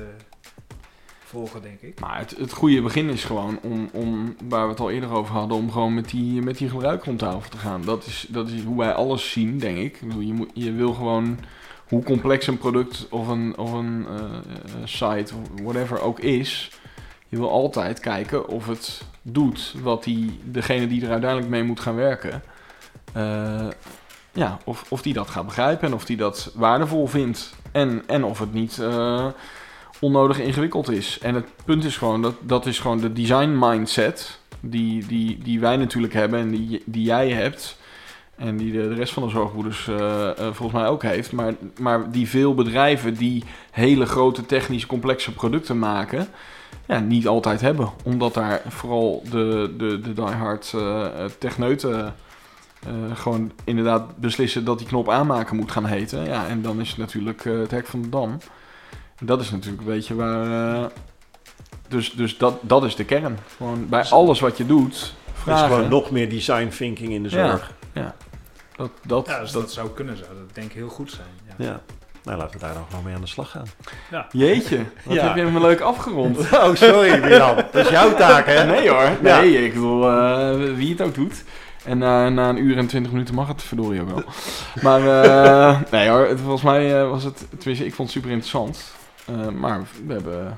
volgen, 1.24 1.62
denk 1.62 1.82
ik. 1.82 2.00
Maar 2.00 2.18
het, 2.18 2.38
het 2.38 2.54
goede 2.54 2.82
begin 2.82 3.10
is 3.10 3.24
gewoon 3.24 3.60
om, 3.62 3.90
om, 3.94 4.36
waar 4.44 4.64
we 4.64 4.70
het 4.70 4.80
al 4.80 4.92
eerder 4.92 5.12
over 5.12 5.34
hadden, 5.34 5.58
om 5.58 5.72
gewoon 5.72 5.94
met 5.94 6.10
die, 6.10 6.42
met 6.42 6.58
die 6.58 6.70
gebruiker 6.70 7.10
om 7.10 7.18
tafel 7.18 7.50
te 7.50 7.58
gaan. 7.58 7.82
Dat 7.82 8.06
is, 8.06 8.26
dat 8.30 8.50
is 8.50 8.64
hoe 8.64 8.78
wij 8.78 8.94
alles 8.94 9.32
zien, 9.32 9.60
denk 9.60 9.78
ik. 9.78 10.00
je, 10.20 10.34
moet, 10.34 10.50
je 10.54 10.72
wil 10.72 10.94
gewoon, 10.94 11.40
hoe 11.88 12.04
complex 12.04 12.48
een 12.48 12.58
product 12.58 13.08
of 13.10 13.28
een, 13.28 13.58
of 13.58 13.72
een 13.72 14.06
eh, 14.08 14.40
site 14.84 15.34
of 15.36 15.62
whatever 15.62 16.02
ook 16.02 16.20
is, 16.20 16.72
je 17.28 17.38
wil 17.38 17.50
altijd 17.50 18.00
kijken 18.00 18.48
of 18.48 18.68
het 18.68 19.02
doet 19.22 19.74
wat 19.82 20.04
die, 20.04 20.40
degene 20.44 20.88
die 20.88 21.04
er 21.06 21.12
uiteindelijk 21.12 21.50
mee 21.50 21.64
moet 21.64 21.80
gaan 21.80 21.96
werken, 21.96 22.44
ja, 24.34 24.58
of, 24.64 24.86
of 24.90 25.02
die 25.02 25.14
dat 25.14 25.30
gaat 25.30 25.46
begrijpen 25.46 25.88
en 25.88 25.94
of 25.94 26.06
die 26.06 26.18
dat 26.18 26.52
waardevol 26.56 27.08
vindt. 27.08 27.54
En, 27.72 28.04
en 28.08 28.24
of 28.24 28.40
het 28.40 28.54
niet 28.54 28.80
eh, 28.80 29.26
onnodig 30.00 30.40
ingewikkeld 30.40 30.92
is. 30.92 31.20
En 31.22 31.36
het 31.36 31.46
punt 31.66 31.84
is 31.84 31.98
gewoon, 31.98 32.22
dat, 32.22 32.36
dat 32.42 32.66
is 32.66 32.80
gewoon 32.80 33.00
de 33.00 33.14
design 33.14 33.56
mindset 33.60 34.40
die, 34.60 35.06
die, 35.06 35.38
die 35.44 35.60
wij 35.60 35.78
natuurlijk 35.78 36.14
hebben 36.14 36.40
en 36.40 36.50
die, 36.50 36.84
die 36.86 37.04
jij 37.04 37.30
hebt. 37.30 37.78
En 38.36 38.58
die 38.58 38.72
de, 38.72 38.94
rest 38.94 39.14
van 39.14 39.24
de 39.24 39.30
zorgbroeders 39.30 39.88
eh, 39.88 40.30
eh, 40.30 40.36
volgens 40.36 40.82
mij 40.82 40.88
ook 40.88 41.04
heeft. 41.04 41.32
Maar, 41.32 41.54
maar 41.80 42.12
die 42.12 42.30
veel 42.30 42.56
bedrijven 42.56 43.14
die 43.14 43.44
hele 43.72 44.06
grote 44.06 44.46
technisch 44.46 44.86
complexe 44.86 45.34
producten 45.34 45.80
maken, 45.80 46.28
ja, 46.90 47.00
niet 47.00 47.28
altijd 47.28 47.62
hebben. 47.62 47.90
Omdat 48.04 48.34
daar 48.34 48.62
vooral 48.68 49.24
de, 49.30 49.74
de, 49.78 50.00
de 50.00 50.14
diehard 50.14 50.72
eh, 50.76 51.06
eh, 51.06 51.32
techneuten 51.40 52.16
eh, 52.86 53.16
gewoon 53.16 53.52
inderdaad 53.64 54.18
beslissen 54.18 54.66
dat 54.66 54.78
die 54.78 54.88
knop 54.88 55.10
aanmaken 55.10 55.56
moet 55.56 55.72
gaan 55.72 55.86
heten. 55.86 56.24
Ja, 56.26 56.48
en 56.48 56.62
dan 56.62 56.80
is 56.82 56.90
het 56.90 56.98
natuurlijk 56.98 57.46
eh, 57.46 57.60
het 57.60 57.72
hek 57.72 57.88
van 57.88 58.02
de 58.02 58.10
dam. 58.10 58.38
En 59.18 59.26
dat 59.26 59.42
is 59.42 59.52
natuurlijk 59.52 59.82
een 59.82 59.88
beetje 59.88 60.16
waar... 60.16 60.76
eh, 60.82 60.86
dus 61.88 62.12
dus 62.12 62.38
dat, 62.38 62.58
dat 62.62 62.84
is 62.84 62.96
de 62.96 63.06
kern. 63.06 63.38
Gewoon 63.58 63.88
bij 63.90 64.06
alles 64.10 64.40
wat 64.40 64.58
je 64.58 64.66
doet, 64.66 64.92
Dus 64.92 65.14
vragen. 65.34 65.68
gewoon 65.68 65.90
nog 65.90 66.12
meer 66.12 66.30
design 66.30 66.68
thinking 66.68 67.12
in 67.12 67.24
de 67.24 67.30
Ja. 67.30 67.48
zorg. 67.50 67.72
Dat, 68.76 68.92
dat, 69.06 69.28
Ja, 69.28 69.40
dus 69.40 69.52
dat, 69.52 69.62
dat 69.62 69.72
zou 69.72 69.90
kunnen, 69.90 70.18
zou 70.18 70.30
dat 70.30 70.56
denk 70.56 70.68
ik 70.70 70.74
heel 70.76 70.90
goed 70.90 71.12
zijn. 71.12 71.28
Ja. 71.58 71.66
Ja. 71.66 71.80
Nou, 72.24 72.38
laten 72.38 72.60
we 72.60 72.66
daar 72.66 72.74
dan 72.74 72.86
gewoon 72.90 73.04
mee 73.04 73.16
aan 73.16 73.22
de 73.22 73.28
slag 73.28 73.52
gaan. 73.52 73.66
Jeetje, 74.32 74.86
wat 75.04 75.16
Ja. 75.16 75.28
heb 75.28 75.36
je 75.36 75.42
hem 75.42 75.60
leuk 75.60 75.80
afgerond. 75.82 76.38
Oh, 76.52 76.76
sorry 76.76 77.24
Milan. 77.24 77.56
Dat 77.56 77.76
is 77.86 77.90
jouw 77.90 78.14
taak, 78.16 78.46
hè? 78.46 78.66
Nee 78.66 78.90
hoor, 78.90 79.10
Ja. 79.24 79.40
nee, 79.42 79.66
ik 79.66 79.74
bedoel, 79.74 80.10
eh, 80.12 80.76
wie 80.76 80.90
het 80.90 81.02
ook 81.02 81.14
doet. 81.16 81.44
En 81.90 82.04
eh, 82.04 82.28
na 82.28 82.50
een 82.50 82.64
uur 82.64 82.78
en 82.78 82.88
twintig 82.88 83.12
minuten 83.12 83.36
mag 83.36 83.48
het 83.48 83.64
verdorie 83.64 84.02
ook 84.02 84.10
wel. 84.10 84.24
maar 84.86 85.24
eh, 85.24 85.80
nee 85.92 86.10
hoor, 86.10 86.28
het, 86.28 86.40
volgens 86.40 86.62
mij 86.62 87.00
eh, 87.00 87.10
was 87.10 87.24
het, 87.24 87.46
tenminste 87.58 87.86
ik 87.86 87.94
vond 87.94 88.08
het 88.08 88.18
super 88.18 88.30
interessant. 88.30 88.92
Eh, 89.26 89.48
maar 89.48 89.82
we 90.06 90.14
hebben 90.14 90.56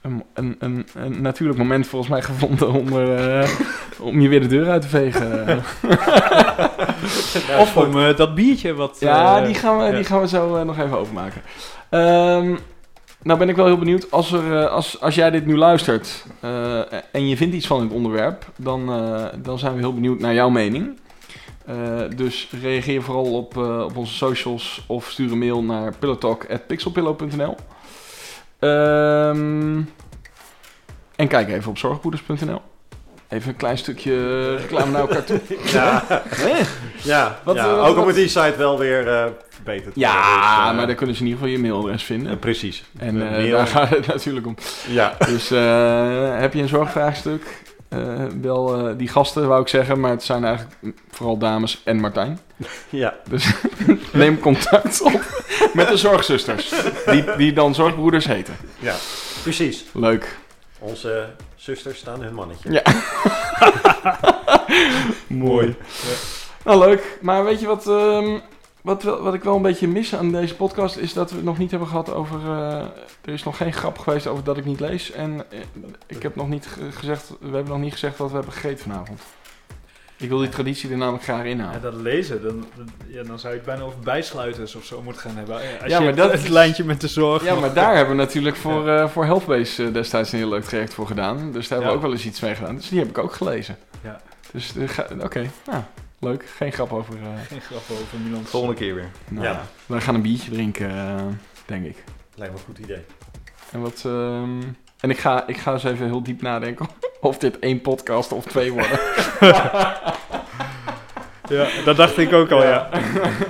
een, 0.00 0.24
een, 0.34 0.56
een, 0.58 0.86
een 0.94 1.22
natuurlijk 1.22 1.58
moment 1.58 1.86
volgens 1.86 2.10
mij 2.10 2.22
gevonden 2.22 2.72
om, 2.72 2.92
er, 2.92 3.50
om 3.98 4.20
je 4.20 4.28
weer 4.28 4.40
de 4.40 4.46
deur 4.46 4.70
uit 4.70 4.82
te 4.82 4.88
vegen. 4.88 5.62
Of 7.62 7.76
om 7.76 7.92
dat 8.16 8.34
biertje 8.34 8.74
wat... 8.74 8.96
Ja, 9.00 9.40
die 9.40 9.54
gaan 9.54 9.78
we, 9.78 9.84
ja. 9.84 9.90
die 9.90 10.04
gaan 10.04 10.20
we 10.20 10.28
zo 10.28 10.64
nog 10.64 10.78
even 10.78 10.98
openmaken. 10.98 11.42
Ehm, 11.90 12.56
nou 13.22 13.38
ben 13.38 13.48
ik 13.48 13.56
wel 13.56 13.66
heel 13.66 13.78
benieuwd, 13.78 14.10
als, 14.10 14.32
er, 14.32 14.62
eh, 14.62 14.70
als, 14.70 15.00
als 15.00 15.14
jij 15.14 15.30
dit 15.30 15.46
nu 15.46 15.56
luistert 15.56 16.24
eh, 16.40 16.92
en 17.12 17.28
je 17.28 17.36
vindt 17.36 17.54
iets 17.54 17.66
van 17.66 17.82
dit 17.82 17.92
onderwerp, 17.92 18.46
dan, 18.56 18.92
eh, 18.92 19.26
dan 19.42 19.58
zijn 19.58 19.72
we 19.74 19.78
heel 19.78 19.94
benieuwd 19.94 20.18
naar 20.18 20.34
jouw 20.34 20.48
mening. 20.50 20.98
Dus 22.16 22.50
reageer 22.62 23.02
vooral 23.02 23.36
op, 23.36 23.56
op 23.56 23.96
onze 23.96 24.14
socials 24.14 24.84
of 24.86 25.10
stuur 25.10 25.32
een 25.32 25.38
mail 25.38 25.62
naar 25.62 25.96
pillowtalk.pixelpillow.nl 25.98 27.56
Ehm 28.58 29.82
En 31.16 31.28
kijk 31.28 31.48
even 31.48 31.70
op 31.70 31.78
zorgboeders.nl. 31.78 32.60
Even 33.30 33.48
een 33.48 33.56
klein 33.56 33.78
stukje 33.78 34.54
reclame 34.56 34.90
naar 34.90 35.00
elkaar 35.00 35.24
toe. 35.24 35.40
Ja, 35.72 36.04
ja, 37.02 37.38
Wat, 37.44 37.56
ja. 37.56 37.64
eh, 37.68 37.76
wat- 37.76 37.86
ook 37.88 37.96
al 37.96 38.04
moet 38.04 38.14
die 38.14 38.28
site 38.28 38.54
wel 38.56 38.78
weer 38.78 39.08
eh 39.08 39.24
verbeterd 39.48 39.94
worden. 39.94 40.02
Ja, 40.02 40.60
Dus, 40.60 40.70
eh, 40.70 40.76
maar 40.76 40.86
dan 40.86 40.96
kunnen 40.96 41.16
ze 41.16 41.20
in 41.22 41.28
ieder 41.28 41.42
geval 41.42 41.56
je 41.56 41.62
mailadres 41.68 42.02
vinden. 42.04 42.38
precies. 42.38 42.84
En 42.98 43.22
eh, 43.22 43.30
Mail. 43.30 43.50
daar 43.56 43.66
gaat 43.66 43.88
het 43.88 44.06
natuurlijk 44.14 44.46
om. 44.46 44.56
Ja, 44.88 45.16
Dus 45.26 45.50
eh, 45.50 46.38
heb 46.40 46.54
je 46.54 46.62
een 46.62 46.68
zorgvraagstuk? 46.68 47.42
eh 47.88 47.98
wel 48.40 48.88
eh, 48.88 48.92
die 48.96 49.08
gasten, 49.08 49.48
wou 49.48 49.60
ik 49.62 49.68
zeggen, 49.68 50.00
maar 50.00 50.10
het 50.10 50.22
zijn 50.22 50.44
eigenlijk 50.44 50.76
vooral 51.10 51.38
dames 51.38 51.80
en 51.84 51.96
Martijn. 52.00 52.38
ja. 52.88 53.14
Neem 54.12 54.38
contact 54.40 55.00
op 55.02 55.20
met 55.72 55.88
de 55.88 55.96
zorgzusters, 55.96 56.72
die, 57.06 57.24
die 57.36 57.52
dan 57.52 57.74
zorgbroeders 57.74 58.24
heten. 58.26 58.56
ja, 58.78 58.94
precies. 59.42 59.84
Leuk. 59.92 60.36
Onze 60.78 61.26
zusters 61.60 61.98
staan 61.98 62.22
hun 62.22 62.34
mannetje. 62.34 62.72
Ja. 62.72 62.82
Mooi. 65.26 65.76
Nou, 66.64 66.78
leuk. 66.78 67.18
Maar 67.22 67.44
weet 67.44 67.60
je 67.60 67.66
wat, 67.66 67.86
ehm, 67.88 68.38
wat, 68.82 69.02
wat 69.02 69.34
ik 69.34 69.42
wel 69.44 69.56
een 69.56 69.62
beetje 69.62 69.88
mis 69.88 70.14
aan 70.14 70.32
deze 70.32 70.54
podcast 70.56 70.96
is 70.96 71.12
dat 71.12 71.30
we 71.30 71.36
het 71.36 71.44
nog 71.44 71.58
niet 71.58 71.70
hebben 71.70 71.88
gehad 71.88 72.12
over. 72.12 72.40
eh, 72.44 72.78
er 73.24 73.32
is 73.32 73.42
nog 73.42 73.56
geen 73.56 73.72
grap 73.72 73.98
geweest 73.98 74.26
over 74.26 74.44
dat 74.44 74.56
ik 74.56 74.64
niet 74.64 74.80
lees. 74.80 75.10
En 75.10 75.44
eh, 75.50 75.58
ik 76.06 76.22
heb 76.22 76.36
nog 76.36 76.48
niet 76.48 76.66
ge- 76.66 76.92
gezegd. 76.92 77.28
We 77.40 77.54
hebben 77.54 77.72
nog 77.72 77.80
niet 77.80 77.92
gezegd 77.92 78.16
wat 78.18 78.28
we 78.30 78.34
hebben 78.36 78.52
gegeten 78.52 78.78
vanavond. 78.78 79.20
Ik 80.20 80.28
wil 80.28 80.38
die 80.38 80.48
traditie 80.48 80.90
er 80.90 80.96
namelijk 80.96 81.24
graag 81.24 81.38
Ja, 81.38 81.44
inhalen. 81.44 81.82
dat 81.82 81.94
lezen, 81.94 82.42
dan, 82.42 82.66
ja, 83.06 83.22
dan 83.22 83.38
zou 83.38 83.52
je 83.52 83.58
het 83.58 83.66
bijna 83.68 83.82
over 83.82 83.98
bijsluiters 83.98 84.74
of 84.74 84.84
zo 84.84 85.02
moeten 85.02 85.22
gaan 85.22 85.36
hebben. 85.36 85.54
Als 85.54 85.64
Ja, 85.90 85.98
je 85.98 86.04
maar 86.04 86.14
dat 86.14 86.32
het 86.32 86.42
is- 86.42 86.48
lijntje 86.48 86.84
met 86.84 87.00
de 87.00 87.08
zorg. 87.08 87.44
Ja, 87.44 87.54
maar 87.54 87.74
daar 87.74 87.96
hebben 87.96 88.16
we 88.16 88.22
natuurlijk 88.22 88.56
voor, 88.56 88.88
eh 88.88 89.08
voor 89.08 89.24
Healthbase 89.24 89.84
eh, 89.86 89.92
destijds 89.92 90.32
een 90.32 90.38
heel 90.38 90.48
leuk 90.48 90.64
traject 90.64 90.94
voor 90.94 91.06
gedaan. 91.06 91.36
Dus 91.52 91.68
daar 91.68 91.78
hebben 91.78 91.78
Ja. 91.78 91.86
we 91.88 91.94
ook 91.94 92.02
wel 92.02 92.12
eens 92.12 92.24
iets 92.26 92.40
mee 92.40 92.54
gedaan. 92.54 92.76
Dus 92.76 92.88
die 92.88 92.98
heb 92.98 93.08
ik 93.08 93.18
ook 93.18 93.32
gelezen. 93.32 93.76
Ja. 94.02 94.20
Dus 94.52 94.72
eh, 94.76 95.24
oké, 95.24 95.50
nou, 95.66 95.82
leuk. 96.18 96.44
Geen 96.56 96.72
grap 96.72 96.92
over. 96.92 97.14
eh, 97.14 97.28
Geen 97.48 97.60
grap 97.60 97.82
over 97.90 98.18
Milan. 98.24 98.44
Volgende 98.44 98.74
keer 98.76 98.94
weer. 98.94 99.10
nou, 99.28 99.44
Ja. 99.46 99.62
Wij 99.86 100.00
gaan 100.00 100.14
een 100.14 100.22
biertje 100.22 100.50
drinken, 100.50 100.90
eh, 100.90 101.14
denk 101.66 101.84
ik. 101.86 102.04
Lijkt 102.34 102.52
me 102.54 102.58
een 102.58 102.64
goed 102.66 102.78
idee. 102.78 103.04
En, 103.72 103.80
wat, 103.80 104.02
ehm, 104.06 104.58
en 105.00 105.10
ik, 105.10 105.18
ga, 105.18 105.46
ik 105.46 105.56
ga 105.56 105.72
eens 105.72 105.84
even 105.84 106.06
heel 106.06 106.22
diep 106.22 106.42
nadenken 106.42 106.88
of 107.20 107.38
dit 107.38 107.58
één 107.58 107.80
podcast 107.80 108.32
of 108.32 108.44
twee 108.44 108.72
worden. 108.72 108.98
Ja, 111.48 111.66
dat 111.84 111.96
dacht 111.96 112.18
ik 112.18 112.32
ook 112.32 112.50
al, 112.50 112.62
ja. 112.64 112.88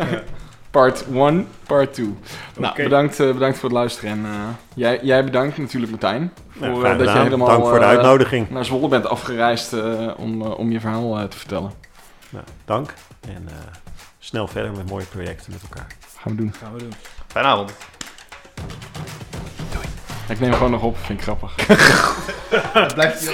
Part 0.70 1.05
1, 1.14 1.48
part 1.66 1.94
2. 1.94 2.14
Nou, 2.56 2.82
bedankt, 2.82 3.20
eh, 3.20 3.32
bedankt 3.32 3.59
voor 3.59 3.68
het 3.68 3.78
luisteren. 3.78 4.10
En 4.10 4.24
eh, 4.24 4.31
jij, 4.74 4.98
jij 5.02 5.24
bedankt 5.24 5.59
natuurlijk 5.59 5.90
Martijn. 5.90 6.32
Voor 6.48 6.66
eh, 6.66 6.78
graag 6.78 6.90
dat 6.97 7.01
je 7.01 7.06
gedaan. 7.06 7.22
helemaal 7.24 7.47
Dank 7.48 7.64
voor 7.64 7.78
de 7.78 7.85
uitnodiging. 7.85 8.51
naar 8.51 8.64
Zwolle 8.64 8.89
bent 8.89 9.06
afgereisd 9.06 9.72
eh, 9.72 10.09
om, 10.16 10.43
om 10.43 10.72
je 10.72 10.81
verhaal 10.81 11.18
eh, 11.18 11.24
te 11.24 11.36
vertellen. 11.36 11.72
nou, 12.31 12.44
dank. 12.64 12.94
En 13.20 13.44
eh, 13.48 13.55
snel 14.18 14.47
verder 14.48 14.72
met 14.72 14.89
mooie 14.89 15.05
projecten 15.06 15.52
met 15.52 15.62
elkaar. 15.62 15.86
Gaan 16.18 16.32
we 16.32 16.39
doen. 16.39 16.55
Gaan 16.62 16.72
we 16.72 16.78
doen. 16.78 16.93
Fijne 17.27 17.48
avond. 17.48 17.72
Ik 20.31 20.40
neem 20.40 20.48
hem 20.48 20.59
gewoon 20.59 20.70
nog 20.70 20.82
op, 20.82 20.97
vind 20.98 21.19
ik 21.19 21.24
grappig. 21.24 21.55
blijft. 22.94 23.31